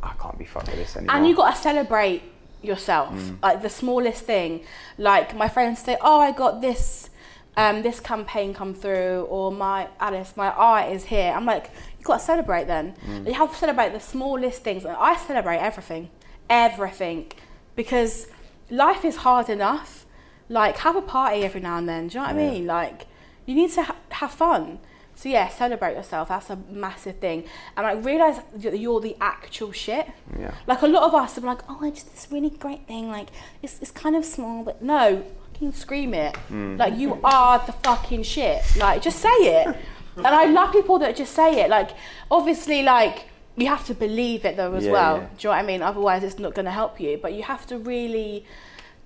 I 0.02 0.12
can't 0.20 0.38
be 0.38 0.44
fucked 0.44 0.68
with 0.68 0.76
this 0.76 0.96
anymore. 0.96 1.16
And 1.16 1.28
you 1.28 1.34
got 1.36 1.54
to 1.54 1.60
celebrate 1.60 2.22
yourself, 2.62 3.12
like 3.42 3.62
the 3.62 3.68
smallest 3.70 4.24
thing. 4.24 4.64
Like 4.98 5.34
my 5.36 5.48
friends 5.48 5.80
say, 5.80 5.96
"Oh, 6.00 6.20
I 6.20 6.32
got 6.32 6.60
this, 6.60 7.10
um, 7.56 7.82
this 7.82 8.00
campaign 8.00 8.52
come 8.54 8.74
through," 8.74 9.26
or 9.30 9.50
"My 9.52 9.88
Alice, 10.00 10.36
my 10.36 10.50
art 10.50 10.90
is 10.92 11.04
here." 11.04 11.32
I'm 11.36 11.44
like, 11.46 11.70
you 11.98 12.04
got 12.04 12.18
to 12.18 12.24
celebrate. 12.24 12.66
Then 12.66 12.94
you 13.26 13.34
have 13.34 13.50
to 13.52 13.56
celebrate 13.56 13.92
the 13.92 14.00
smallest 14.00 14.62
things, 14.64 14.84
and 14.84 14.96
I 14.96 15.16
celebrate 15.16 15.58
everything, 15.58 16.10
everything, 16.50 17.32
because 17.76 18.28
life 18.70 19.04
is 19.04 19.16
hard 19.16 19.48
enough. 19.48 20.06
Like 20.48 20.76
have 20.78 20.96
a 20.96 21.02
party 21.02 21.44
every 21.44 21.60
now 21.60 21.78
and 21.78 21.88
then. 21.88 22.08
Do 22.08 22.14
you 22.14 22.20
know 22.20 22.26
what 22.26 22.36
I 22.36 22.50
mean? 22.50 22.66
Like 22.66 23.06
you 23.46 23.54
need 23.54 23.70
to 23.72 23.82
ha- 23.84 23.96
have 24.10 24.32
fun. 24.32 24.78
So 25.22 25.28
yeah, 25.28 25.48
celebrate 25.50 25.94
yourself. 25.94 26.30
That's 26.30 26.50
a 26.50 26.56
massive 26.68 27.18
thing. 27.20 27.44
And 27.76 27.86
like 27.86 28.04
realize 28.04 28.40
that 28.56 28.76
you're 28.76 29.00
the 29.00 29.16
actual 29.20 29.70
shit. 29.70 30.08
Yeah. 30.36 30.52
Like 30.66 30.82
a 30.82 30.88
lot 30.88 31.04
of 31.04 31.14
us 31.14 31.38
are 31.38 31.42
like, 31.42 31.60
oh, 31.68 31.78
I 31.80 31.90
just 31.90 32.10
this 32.12 32.26
really 32.32 32.50
great 32.50 32.88
thing. 32.88 33.08
Like 33.08 33.28
it's 33.62 33.78
it's 33.80 33.92
kind 33.92 34.16
of 34.16 34.24
small, 34.24 34.64
but 34.64 34.82
no, 34.82 35.22
fucking 35.52 35.74
scream 35.74 36.12
it. 36.12 36.34
Hmm. 36.48 36.76
Like 36.76 36.96
you 36.96 37.20
are 37.22 37.64
the 37.64 37.70
fucking 37.72 38.24
shit. 38.24 38.62
Like 38.76 39.00
just 39.00 39.20
say 39.20 39.28
it. 39.28 39.76
and 40.16 40.26
I 40.26 40.46
love 40.46 40.72
people 40.72 40.98
that 40.98 41.14
just 41.14 41.34
say 41.34 41.60
it. 41.62 41.70
Like 41.70 41.90
obviously, 42.28 42.82
like 42.82 43.26
you 43.56 43.68
have 43.68 43.84
to 43.86 43.94
believe 43.94 44.44
it 44.44 44.56
though 44.56 44.74
as 44.74 44.86
Yeah, 44.86 44.90
well. 44.92 45.16
yeah. 45.18 45.22
Do 45.22 45.26
you 45.38 45.44
know 45.44 45.50
what 45.50 45.58
I 45.62 45.66
mean? 45.66 45.82
Otherwise, 45.82 46.24
it's 46.24 46.40
not 46.40 46.54
going 46.54 46.64
to 46.64 46.72
help 46.72 46.98
you. 46.98 47.16
But 47.22 47.32
you 47.34 47.44
have 47.44 47.64
to 47.68 47.78
really 47.78 48.44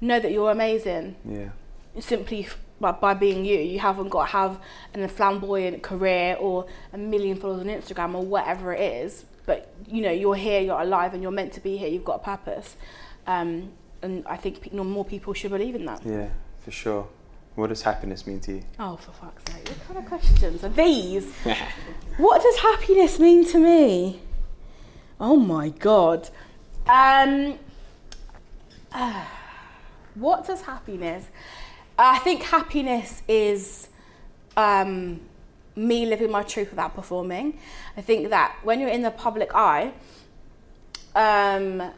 know 0.01 0.19
that 0.19 0.33
you're 0.33 0.51
amazing 0.51 1.17
Yeah. 1.29 1.51
simply 2.01 2.49
f- 2.77 2.81
by, 2.81 2.93
by 2.93 3.15
being 3.15 3.45
you. 3.45 3.59
You 3.59 3.79
haven't 3.79 4.09
got 4.09 4.27
to 4.27 4.33
have 4.33 4.61
an 4.95 5.07
flamboyant 5.09 5.83
career 5.83 6.37
or 6.39 6.67
a 6.93 6.99
million 6.99 7.37
followers 7.37 7.61
on 7.61 7.67
Instagram 7.67 8.15
or 8.15 8.25
whatever 8.25 8.73
it 8.75 8.81
is. 8.81 9.25
But 9.47 9.73
you 9.87 10.03
know, 10.03 10.11
you're 10.11 10.35
here, 10.35 10.61
you're 10.61 10.81
alive, 10.81 11.15
and 11.15 11.23
you're 11.23 11.31
meant 11.33 11.53
to 11.55 11.61
be 11.61 11.77
here. 11.77 11.89
You've 11.89 12.05
got 12.05 12.17
a 12.17 12.25
purpose, 12.25 12.77
um, 13.27 13.71
and 14.03 14.27
I 14.27 14.37
think 14.37 14.61
pe- 14.61 14.77
more 14.77 15.05
people 15.05 15.33
should 15.35 15.53
believe 15.53 15.75
in 15.75 15.85
that. 15.87 16.05
Yeah. 16.05 16.29
for 16.65 16.71
sure. 16.73 17.09
What 17.55 17.69
does 17.69 17.81
happiness 17.83 18.27
mean 18.27 18.41
to 18.41 18.53
you? 18.55 18.63
Oh, 18.79 18.97
for 18.97 19.13
fuck's 19.13 19.51
sake! 19.51 19.67
What 19.69 19.87
kind 19.87 19.99
of 20.01 20.05
questions 20.07 20.63
are 20.63 20.69
these? 20.69 21.33
what 22.19 22.43
does 22.43 22.59
happiness 22.59 23.19
mean 23.19 23.47
to 23.47 23.59
me? 23.59 24.21
Oh 25.19 25.37
my 25.37 25.71
god. 25.71 26.29
Um. 26.87 27.59
ah, 28.93 29.31
what 30.17 30.47
does 30.47 30.63
happiness? 30.63 31.29
I 31.99 32.19
think 32.19 32.43
happiness 32.43 33.23
is 33.27 33.89
um, 34.57 35.21
me 35.75 36.07
living 36.07 36.31
my 36.31 36.43
truth 36.43 36.71
without 36.71 36.95
performing. 36.95 37.59
I 37.97 38.03
think 38.03 38.31
that 38.31 38.57
when 38.63 38.81
you're 38.81 38.91
in 38.91 39.03
the 39.03 39.11
public 39.11 39.55
eye, 39.55 39.93
um, 41.15 41.93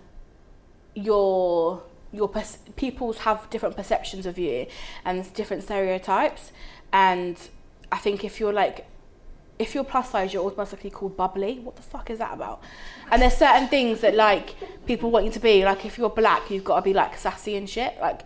your 0.94 1.82
your 2.12 2.30
people's 2.76 3.18
have 3.18 3.50
different 3.50 3.76
perceptions 3.76 4.24
of 4.24 4.38
you 4.38 4.66
and 5.04 5.30
different 5.34 5.62
stereotypes, 5.62 6.52
and 6.92 7.36
I 7.92 7.98
think 7.98 8.24
if 8.24 8.40
you're 8.40 8.52
like 8.52 8.86
if 9.58 9.74
you're 9.74 9.84
plus 9.84 10.10
size, 10.10 10.32
you're 10.32 10.44
automatically 10.44 10.90
called 10.90 11.16
bubbly. 11.16 11.58
What 11.58 11.76
the 11.76 11.82
fuck 11.82 12.10
is 12.10 12.18
that 12.18 12.32
about? 12.32 12.62
And 13.10 13.20
there's 13.20 13.36
certain 13.36 13.68
things 13.68 14.00
that 14.02 14.14
like 14.14 14.54
people 14.86 15.10
want 15.10 15.24
you 15.24 15.32
to 15.32 15.40
be. 15.40 15.64
Like 15.64 15.84
if 15.84 15.98
you're 15.98 16.10
black, 16.10 16.50
you've 16.50 16.64
got 16.64 16.76
to 16.76 16.82
be 16.82 16.94
like 16.94 17.16
sassy 17.16 17.56
and 17.56 17.68
shit. 17.68 17.96
Like, 18.00 18.20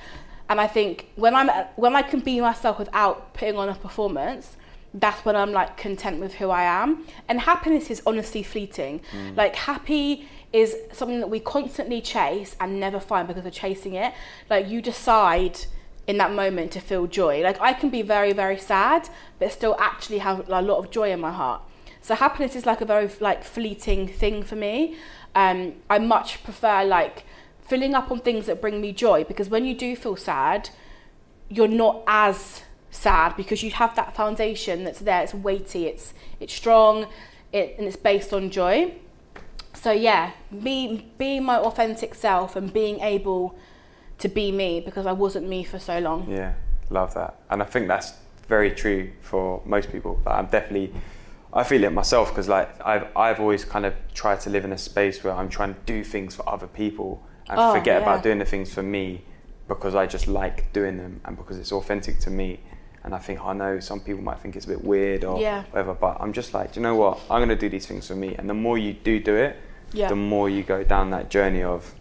and 0.48 0.60
I 0.60 0.66
think 0.66 1.08
when 1.16 1.34
I'm 1.34 1.48
when 1.76 1.94
I 1.96 2.02
can 2.02 2.20
be 2.20 2.40
myself 2.40 2.78
without 2.78 3.34
putting 3.34 3.56
on 3.56 3.68
a 3.68 3.74
performance, 3.74 4.56
that's 4.94 5.24
when 5.24 5.36
I'm 5.36 5.52
like 5.52 5.76
content 5.76 6.20
with 6.20 6.34
who 6.34 6.50
I 6.50 6.64
am. 6.64 7.06
And 7.28 7.40
happiness 7.40 7.90
is 7.90 8.02
honestly 8.06 8.42
fleeting. 8.42 9.00
Like 9.36 9.56
happy 9.56 10.28
is 10.52 10.76
something 10.92 11.20
that 11.20 11.30
we 11.30 11.40
constantly 11.40 12.00
chase 12.00 12.56
and 12.60 12.78
never 12.78 13.00
find 13.00 13.26
because 13.26 13.42
we're 13.44 13.50
chasing 13.50 13.94
it. 13.94 14.12
Like 14.50 14.68
you 14.68 14.82
decide 14.82 15.60
in 16.06 16.18
that 16.18 16.32
moment 16.32 16.72
to 16.72 16.80
feel 16.80 17.06
joy. 17.06 17.42
Like 17.42 17.60
I 17.60 17.72
can 17.72 17.88
be 17.88 18.02
very 18.02 18.32
very 18.32 18.58
sad, 18.58 19.08
but 19.38 19.50
still 19.52 19.76
actually 19.78 20.18
have 20.18 20.48
a 20.48 20.60
lot 20.60 20.78
of 20.78 20.90
joy 20.90 21.10
in 21.10 21.20
my 21.20 21.32
heart. 21.32 21.62
So 22.02 22.14
happiness 22.14 22.56
is 22.56 22.66
like 22.66 22.80
a 22.80 22.84
very 22.84 23.08
like 23.20 23.44
fleeting 23.44 24.08
thing 24.08 24.42
for 24.42 24.56
me. 24.56 24.96
Um, 25.34 25.74
I 25.88 25.98
much 25.98 26.44
prefer 26.44 26.84
like 26.84 27.24
filling 27.62 27.94
up 27.94 28.10
on 28.10 28.20
things 28.20 28.46
that 28.46 28.60
bring 28.60 28.80
me 28.80 28.92
joy 28.92 29.24
because 29.24 29.48
when 29.48 29.64
you 29.64 29.74
do 29.74 29.96
feel 29.96 30.16
sad, 30.16 30.70
you're 31.48 31.68
not 31.68 32.02
as 32.06 32.62
sad 32.90 33.36
because 33.36 33.62
you 33.62 33.70
have 33.70 33.94
that 33.96 34.14
foundation 34.14 34.84
that's 34.84 35.00
there. 35.00 35.22
It's 35.22 35.34
weighty. 35.34 35.86
It's 35.86 36.14
it's 36.40 36.52
strong, 36.52 37.06
it, 37.52 37.76
and 37.78 37.86
it's 37.86 37.96
based 37.96 38.32
on 38.32 38.50
joy. 38.50 38.94
So 39.74 39.90
yeah, 39.90 40.32
me 40.50 41.10
being 41.18 41.44
my 41.44 41.56
authentic 41.56 42.14
self 42.14 42.56
and 42.56 42.72
being 42.72 43.00
able 43.00 43.58
to 44.18 44.28
be 44.28 44.52
me 44.52 44.80
because 44.80 45.06
I 45.06 45.12
wasn't 45.12 45.48
me 45.48 45.64
for 45.64 45.78
so 45.78 45.98
long. 45.98 46.30
Yeah, 46.30 46.54
love 46.90 47.14
that. 47.14 47.40
And 47.50 47.62
I 47.62 47.64
think 47.64 47.88
that's 47.88 48.12
very 48.46 48.70
true 48.70 49.10
for 49.20 49.62
most 49.64 49.90
people. 49.90 50.20
Like, 50.24 50.36
I'm 50.36 50.46
definitely, 50.46 50.92
I 51.52 51.64
feel 51.64 51.82
it 51.84 51.92
myself 51.92 52.28
because 52.28 52.48
like 52.48 52.68
I've 52.86 53.06
I've 53.16 53.40
always 53.40 53.64
kind 53.64 53.86
of 53.86 53.94
tried 54.14 54.40
to 54.40 54.50
live 54.50 54.64
in 54.64 54.72
a 54.72 54.78
space 54.78 55.24
where 55.24 55.34
I'm 55.34 55.48
trying 55.48 55.74
to 55.74 55.80
do 55.86 56.04
things 56.04 56.34
for 56.34 56.48
other 56.48 56.66
people 56.66 57.22
and 57.52 57.60
Oh, 57.60 57.74
forget 57.74 58.00
yeah. 58.00 58.08
about 58.08 58.22
doing 58.22 58.38
the 58.38 58.44
things 58.44 58.72
for 58.72 58.82
me 58.82 59.22
because 59.68 59.94
I 59.94 60.06
just 60.06 60.26
like 60.26 60.72
doing 60.72 60.96
them 60.96 61.20
and 61.24 61.36
because 61.36 61.58
it's 61.58 61.72
authentic 61.72 62.18
to 62.20 62.30
me. 62.30 62.60
And 63.04 63.14
I 63.14 63.18
think 63.18 63.40
I 63.44 63.52
know 63.52 63.80
some 63.80 64.00
people 64.00 64.22
might 64.22 64.38
think 64.40 64.54
it's 64.56 64.64
a 64.64 64.68
bit 64.68 64.84
weird 64.84 65.24
or 65.24 65.40
Yeah. 65.40 65.64
whatever, 65.70 65.94
but 65.94 66.16
I'm 66.20 66.32
just 66.32 66.54
like, 66.54 66.76
you 66.76 66.82
know 66.82 66.94
what? 66.94 67.18
I'm 67.30 67.40
gonna 67.40 67.56
do 67.56 67.68
these 67.68 67.86
things 67.86 68.06
for 68.08 68.14
me. 68.14 68.34
And 68.36 68.48
the 68.48 68.54
more 68.54 68.78
you 68.78 68.92
do 68.92 69.18
do 69.20 69.34
it, 69.36 69.56
Yeah. 69.92 70.08
the 70.08 70.16
more 70.16 70.48
you 70.48 70.62
go 70.62 70.82
down 70.84 71.10
that 71.10 71.28
journey 71.28 71.62
of, 71.62 71.94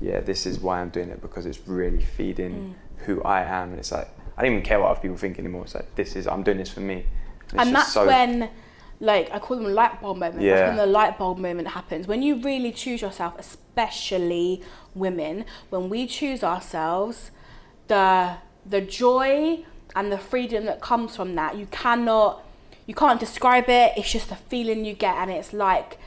yeah, 0.00 0.20
this 0.20 0.46
is 0.46 0.60
why 0.60 0.80
I'm 0.80 0.90
doing 0.90 1.08
it 1.10 1.20
because 1.20 1.46
it's 1.46 1.66
really 1.66 2.02
feeding 2.02 2.52
Mm. 3.00 3.04
who 3.06 3.22
I 3.22 3.42
am. 3.42 3.70
And 3.70 3.78
it's 3.78 3.92
like, 3.92 4.08
I 4.36 4.42
don't 4.42 4.52
even 4.52 4.62
care 4.64 4.78
what 4.80 4.90
other 4.90 5.00
people 5.00 5.16
think 5.16 5.38
anymore. 5.38 5.62
It's 5.64 5.74
like, 5.74 5.94
this 5.96 6.14
is, 6.16 6.26
I'm 6.28 6.42
doing 6.42 6.58
this 6.58 6.70
for 6.70 6.80
me. 6.80 7.06
it's 7.44 7.52
and 7.54 7.70
just 7.70 7.72
that's 7.72 7.92
so- 7.92 8.06
when 8.06 8.48
like 8.98 9.30
i 9.32 9.38
call 9.38 9.56
them 9.56 9.72
light 9.74 10.00
bulb 10.00 10.16
moments 10.16 10.42
Yeah. 10.42 10.56
that's 10.56 10.68
when 10.68 10.76
the 10.76 10.86
light 10.86 11.18
bulb 11.18 11.38
moment 11.38 11.68
happens. 11.68 12.06
When 12.06 12.22
you 12.22 12.40
really 12.40 12.72
choose 12.72 13.02
yourself 13.02 13.34
especially 13.38 14.62
women 14.94 15.44
when 15.70 15.88
we 15.88 16.06
choose 16.06 16.42
ourselves 16.42 17.30
the 17.88 18.36
the 18.64 18.80
joy 18.80 19.64
and 19.94 20.10
the 20.10 20.18
freedom 20.18 20.64
that 20.64 20.80
comes 20.80 21.16
from 21.16 21.34
that 21.34 21.56
you 21.56 21.66
cannot 21.66 22.42
you 22.86 22.94
can't 22.94 23.18
describe 23.18 23.68
it. 23.68 23.92
It's 23.96 24.12
just 24.12 24.30
a 24.30 24.36
feeling 24.36 24.84
you 24.84 24.94
get 24.94 25.16
and 25.16 25.30
it's 25.30 25.52
like 25.52 25.98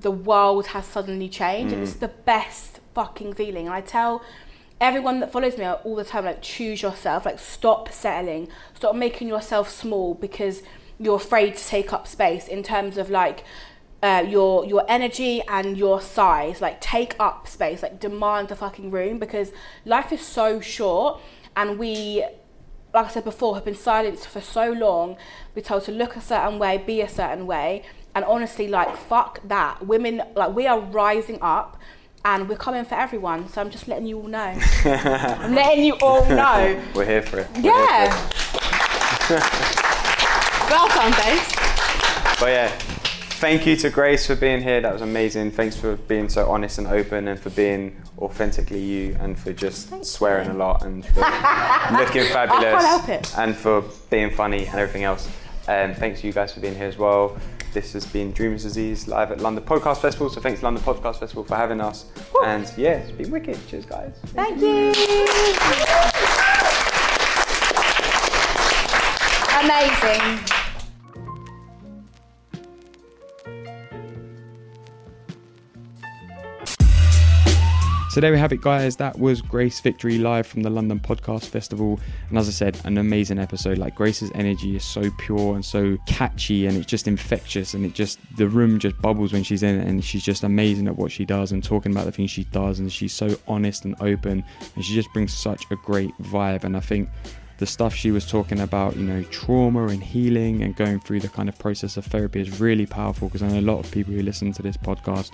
the 0.00 0.10
world 0.10 0.68
has 0.68 0.86
suddenly 0.86 1.28
changed. 1.28 1.72
And 1.72 1.82
it's 1.82 1.94
mm. 1.94 2.00
the 2.00 2.08
best 2.08 2.80
fucking 2.94 3.34
feeling. 3.34 3.66
And 3.66 3.74
i 3.74 3.80
tell 3.80 4.22
everyone 4.80 5.20
that 5.20 5.32
follows 5.32 5.56
me 5.58 5.64
all 5.64 5.96
the 5.96 6.04
time 6.04 6.24
like 6.24 6.42
choose 6.42 6.82
yourself. 6.82 7.24
Like 7.24 7.38
stop 7.38 7.90
settling. 7.90 8.48
Stop 8.74 8.96
making 8.96 9.28
yourself 9.28 9.70
small 9.70 10.14
because 10.14 10.62
you're 10.98 11.16
afraid 11.16 11.56
to 11.56 11.64
take 11.64 11.92
up 11.92 12.06
space 12.06 12.48
in 12.48 12.62
terms 12.62 12.96
of 12.98 13.10
like 13.10 13.44
uh, 14.02 14.24
your 14.26 14.64
your 14.64 14.84
energy 14.88 15.42
and 15.48 15.76
your 15.76 16.00
size 16.00 16.60
like 16.60 16.80
take 16.80 17.16
up 17.18 17.48
space 17.48 17.82
like 17.82 17.98
demand 17.98 18.48
the 18.48 18.56
fucking 18.56 18.90
room 18.90 19.18
because 19.18 19.52
life 19.84 20.12
is 20.12 20.24
so 20.24 20.60
short 20.60 21.20
and 21.56 21.78
we 21.78 22.24
like 22.94 23.06
I 23.06 23.08
said 23.10 23.24
before, 23.24 23.54
have 23.54 23.64
been 23.64 23.74
silenced 23.74 24.26
for 24.26 24.40
so 24.40 24.72
long. 24.72 25.18
We're 25.54 25.62
told 25.62 25.84
to 25.84 25.92
look 25.92 26.16
a 26.16 26.20
certain 26.20 26.58
way, 26.58 26.78
be 26.78 27.02
a 27.02 27.08
certain 27.08 27.46
way, 27.46 27.82
and 28.14 28.24
honestly, 28.24 28.66
like 28.66 28.96
fuck 28.96 29.46
that. 29.46 29.86
Women, 29.86 30.22
like 30.34 30.54
we 30.54 30.66
are 30.66 30.80
rising 30.80 31.38
up, 31.42 31.78
and 32.24 32.48
we're 32.48 32.56
coming 32.56 32.84
for 32.84 32.94
everyone. 32.94 33.48
So 33.48 33.60
I'm 33.60 33.70
just 33.70 33.88
letting 33.88 34.06
you 34.06 34.18
all 34.18 34.28
know. 34.28 34.58
I'm 34.84 35.54
letting 35.54 35.84
you 35.84 35.94
all 36.00 36.24
know. 36.28 36.82
We're 36.94 37.04
here 37.04 37.22
for 37.22 37.40
it. 37.40 37.48
Yeah. 37.60 38.30
well 40.70 40.88
done, 40.88 41.12
babes. 41.12 41.54
But 42.40 42.50
yeah, 42.50 42.68
thank 43.38 43.66
you 43.66 43.76
to 43.76 43.90
Grace 43.90 44.26
for 44.26 44.36
being 44.36 44.62
here. 44.62 44.80
That 44.80 44.92
was 44.92 45.02
amazing. 45.02 45.50
Thanks 45.52 45.76
for 45.76 45.96
being 45.96 46.28
so 46.28 46.48
honest 46.50 46.78
and 46.78 46.86
open 46.86 47.28
and 47.28 47.38
for 47.38 47.50
being 47.50 48.00
authentically 48.18 48.80
you 48.82 49.16
and 49.20 49.38
for 49.38 49.52
just 49.52 50.04
swearing 50.04 50.48
a 50.50 50.54
lot 50.54 50.84
and 50.84 51.04
for 51.06 51.20
looking 51.92 52.24
fabulous 52.32 53.36
and 53.36 53.56
for 53.56 53.82
being 54.10 54.30
funny 54.30 54.66
and 54.66 54.78
everything 54.78 55.04
else. 55.04 55.28
Um, 55.68 55.94
thanks 55.94 56.20
to 56.20 56.26
you 56.26 56.32
guys 56.32 56.52
for 56.52 56.60
being 56.60 56.74
here 56.74 56.86
as 56.88 56.96
well. 56.98 57.36
This 57.74 57.92
has 57.92 58.06
been 58.06 58.32
Dreamers 58.32 58.62
Disease 58.62 59.06
live 59.08 59.30
at 59.30 59.40
London 59.40 59.62
Podcast 59.62 59.98
Festival. 60.00 60.30
So 60.30 60.40
thanks 60.40 60.60
to 60.60 60.64
London 60.66 60.82
Podcast 60.82 61.20
Festival 61.20 61.44
for 61.44 61.54
having 61.56 61.80
us. 61.80 62.06
And 62.44 62.70
yeah, 62.76 62.92
it's 62.92 63.12
been 63.12 63.30
wicked. 63.30 63.58
Cheers, 63.68 63.84
guys. 63.84 64.14
Thank 64.28 64.60
you. 64.60 64.94
Amazing. 69.60 70.57
So 78.10 78.22
there 78.22 78.32
we 78.32 78.38
have 78.38 78.54
it, 78.54 78.62
guys. 78.62 78.96
That 78.96 79.18
was 79.18 79.42
Grace 79.42 79.80
Victory 79.80 80.16
live 80.16 80.46
from 80.46 80.62
the 80.62 80.70
London 80.70 80.98
Podcast 80.98 81.44
Festival. 81.44 82.00
And 82.30 82.38
as 82.38 82.48
I 82.48 82.52
said, 82.52 82.80
an 82.84 82.96
amazing 82.96 83.38
episode. 83.38 83.76
Like 83.76 83.94
Grace's 83.94 84.32
energy 84.34 84.76
is 84.76 84.82
so 84.82 85.10
pure 85.18 85.54
and 85.54 85.62
so 85.62 85.98
catchy, 86.06 86.66
and 86.66 86.78
it's 86.78 86.86
just 86.86 87.06
infectious, 87.06 87.74
and 87.74 87.84
it 87.84 87.92
just 87.92 88.18
the 88.38 88.48
room 88.48 88.78
just 88.78 88.98
bubbles 89.02 89.34
when 89.34 89.42
she's 89.42 89.62
in 89.62 89.78
it, 89.78 89.86
and 89.86 90.02
she's 90.02 90.24
just 90.24 90.42
amazing 90.42 90.88
at 90.88 90.96
what 90.96 91.12
she 91.12 91.26
does 91.26 91.52
and 91.52 91.62
talking 91.62 91.92
about 91.92 92.06
the 92.06 92.12
things 92.12 92.30
she 92.30 92.44
does, 92.44 92.78
and 92.78 92.90
she's 92.90 93.12
so 93.12 93.36
honest 93.46 93.84
and 93.84 93.94
open, 94.00 94.42
and 94.74 94.84
she 94.84 94.94
just 94.94 95.12
brings 95.12 95.34
such 95.34 95.64
a 95.70 95.76
great 95.76 96.16
vibe. 96.16 96.64
And 96.64 96.78
I 96.78 96.80
think 96.80 97.10
the 97.58 97.66
stuff 97.66 97.94
she 97.94 98.10
was 98.10 98.26
talking 98.26 98.60
about, 98.60 98.96
you 98.96 99.04
know, 99.04 99.22
trauma 99.24 99.86
and 99.88 100.02
healing 100.02 100.62
and 100.62 100.74
going 100.76 100.98
through 100.98 101.20
the 101.20 101.28
kind 101.28 101.48
of 101.48 101.58
process 101.58 101.98
of 101.98 102.06
therapy 102.06 102.40
is 102.40 102.58
really 102.58 102.86
powerful 102.86 103.28
because 103.28 103.42
I 103.42 103.48
know 103.48 103.58
a 103.58 103.70
lot 103.70 103.84
of 103.84 103.90
people 103.90 104.14
who 104.14 104.22
listen 104.22 104.50
to 104.52 104.62
this 104.62 104.78
podcast 104.78 105.32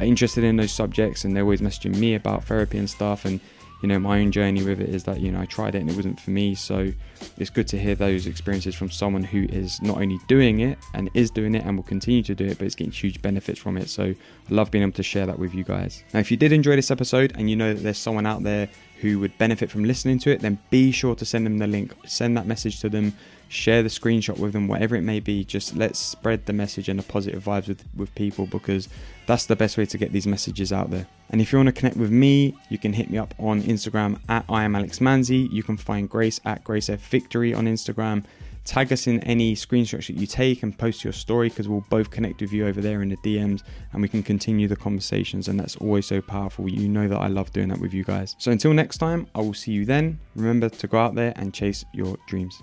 are 0.00 0.06
interested 0.06 0.44
in 0.44 0.56
those 0.56 0.72
subjects 0.72 1.24
and 1.24 1.36
they're 1.36 1.42
always 1.42 1.60
messaging 1.60 1.96
me 1.96 2.14
about 2.14 2.44
therapy 2.44 2.78
and 2.78 2.88
stuff. 2.88 3.24
And 3.24 3.40
you 3.82 3.88
know 3.88 3.98
my 3.98 4.20
own 4.20 4.30
journey 4.30 4.62
with 4.62 4.80
it 4.80 4.88
is 4.88 5.04
that 5.04 5.20
you 5.20 5.32
know 5.32 5.40
I 5.40 5.46
tried 5.46 5.74
it 5.74 5.80
and 5.80 5.90
it 5.90 5.96
wasn't 5.96 6.20
for 6.20 6.30
me. 6.30 6.54
So 6.54 6.92
it's 7.36 7.50
good 7.50 7.66
to 7.68 7.78
hear 7.78 7.94
those 7.94 8.26
experiences 8.26 8.74
from 8.74 8.90
someone 8.90 9.24
who 9.24 9.46
is 9.50 9.82
not 9.82 9.98
only 9.98 10.18
doing 10.28 10.60
it 10.60 10.78
and 10.94 11.10
is 11.14 11.30
doing 11.30 11.54
it 11.54 11.64
and 11.64 11.76
will 11.76 11.82
continue 11.82 12.22
to 12.22 12.34
do 12.34 12.46
it 12.46 12.58
but 12.58 12.66
is 12.66 12.76
getting 12.76 12.92
huge 12.92 13.20
benefits 13.20 13.58
from 13.58 13.76
it. 13.76 13.90
So 13.90 14.04
I 14.04 14.16
love 14.50 14.70
being 14.70 14.82
able 14.82 14.92
to 14.92 15.02
share 15.02 15.26
that 15.26 15.38
with 15.38 15.52
you 15.52 15.64
guys. 15.64 16.04
Now 16.14 16.20
if 16.20 16.30
you 16.30 16.36
did 16.36 16.52
enjoy 16.52 16.76
this 16.76 16.90
episode 16.90 17.32
and 17.36 17.50
you 17.50 17.56
know 17.56 17.74
that 17.74 17.82
there's 17.82 17.98
someone 17.98 18.24
out 18.24 18.44
there 18.44 18.68
who 19.00 19.18
would 19.18 19.36
benefit 19.36 19.68
from 19.68 19.84
listening 19.84 20.20
to 20.20 20.30
it 20.30 20.40
then 20.40 20.58
be 20.70 20.92
sure 20.92 21.16
to 21.16 21.24
send 21.24 21.44
them 21.44 21.58
the 21.58 21.66
link. 21.66 21.92
Send 22.06 22.36
that 22.36 22.46
message 22.46 22.78
to 22.80 22.88
them 22.88 23.12
share 23.52 23.82
the 23.82 23.88
screenshot 23.88 24.38
with 24.38 24.52
them 24.54 24.66
whatever 24.66 24.96
it 24.96 25.02
may 25.02 25.20
be 25.20 25.44
just 25.44 25.76
let's 25.76 25.98
spread 25.98 26.46
the 26.46 26.52
message 26.52 26.88
and 26.88 26.98
the 26.98 27.02
positive 27.02 27.44
vibes 27.44 27.68
with, 27.68 27.84
with 27.94 28.14
people 28.14 28.46
because 28.46 28.88
that's 29.26 29.44
the 29.46 29.54
best 29.54 29.76
way 29.76 29.84
to 29.84 29.98
get 29.98 30.10
these 30.10 30.26
messages 30.26 30.72
out 30.72 30.90
there 30.90 31.06
and 31.30 31.40
if 31.40 31.52
you 31.52 31.58
want 31.58 31.66
to 31.66 31.72
connect 31.72 31.96
with 31.96 32.10
me 32.10 32.56
you 32.70 32.78
can 32.78 32.94
hit 32.94 33.10
me 33.10 33.18
up 33.18 33.34
on 33.38 33.60
instagram 33.62 34.18
at 34.30 34.42
i 34.48 34.64
am 34.64 34.74
alex 34.74 35.00
manzi 35.00 35.52
you 35.52 35.62
can 35.62 35.76
find 35.76 36.08
grace 36.08 36.40
at 36.46 36.64
grace 36.64 36.88
f 36.88 37.00
victory 37.10 37.52
on 37.52 37.66
instagram 37.66 38.24
Tag 38.64 38.92
us 38.92 39.08
in 39.08 39.18
any 39.24 39.56
screenshots 39.56 40.06
that 40.06 40.14
you 40.14 40.26
take 40.26 40.62
and 40.62 40.76
post 40.78 41.02
your 41.02 41.12
story 41.12 41.48
because 41.48 41.68
we'll 41.68 41.84
both 41.90 42.10
connect 42.10 42.40
with 42.40 42.52
you 42.52 42.68
over 42.68 42.80
there 42.80 43.02
in 43.02 43.08
the 43.08 43.16
DMs 43.16 43.62
and 43.92 44.00
we 44.00 44.06
can 44.06 44.22
continue 44.22 44.68
the 44.68 44.76
conversations. 44.76 45.48
And 45.48 45.58
that's 45.58 45.74
always 45.76 46.06
so 46.06 46.20
powerful. 46.20 46.68
You 46.68 46.88
know 46.88 47.08
that 47.08 47.18
I 47.18 47.26
love 47.26 47.52
doing 47.52 47.68
that 47.70 47.80
with 47.80 47.92
you 47.92 48.04
guys. 48.04 48.36
So 48.38 48.52
until 48.52 48.72
next 48.72 48.98
time, 48.98 49.26
I 49.34 49.40
will 49.40 49.52
see 49.52 49.72
you 49.72 49.84
then. 49.84 50.20
Remember 50.36 50.68
to 50.68 50.86
go 50.86 50.98
out 50.98 51.16
there 51.16 51.32
and 51.34 51.52
chase 51.52 51.84
your 51.92 52.16
dreams. 52.28 52.62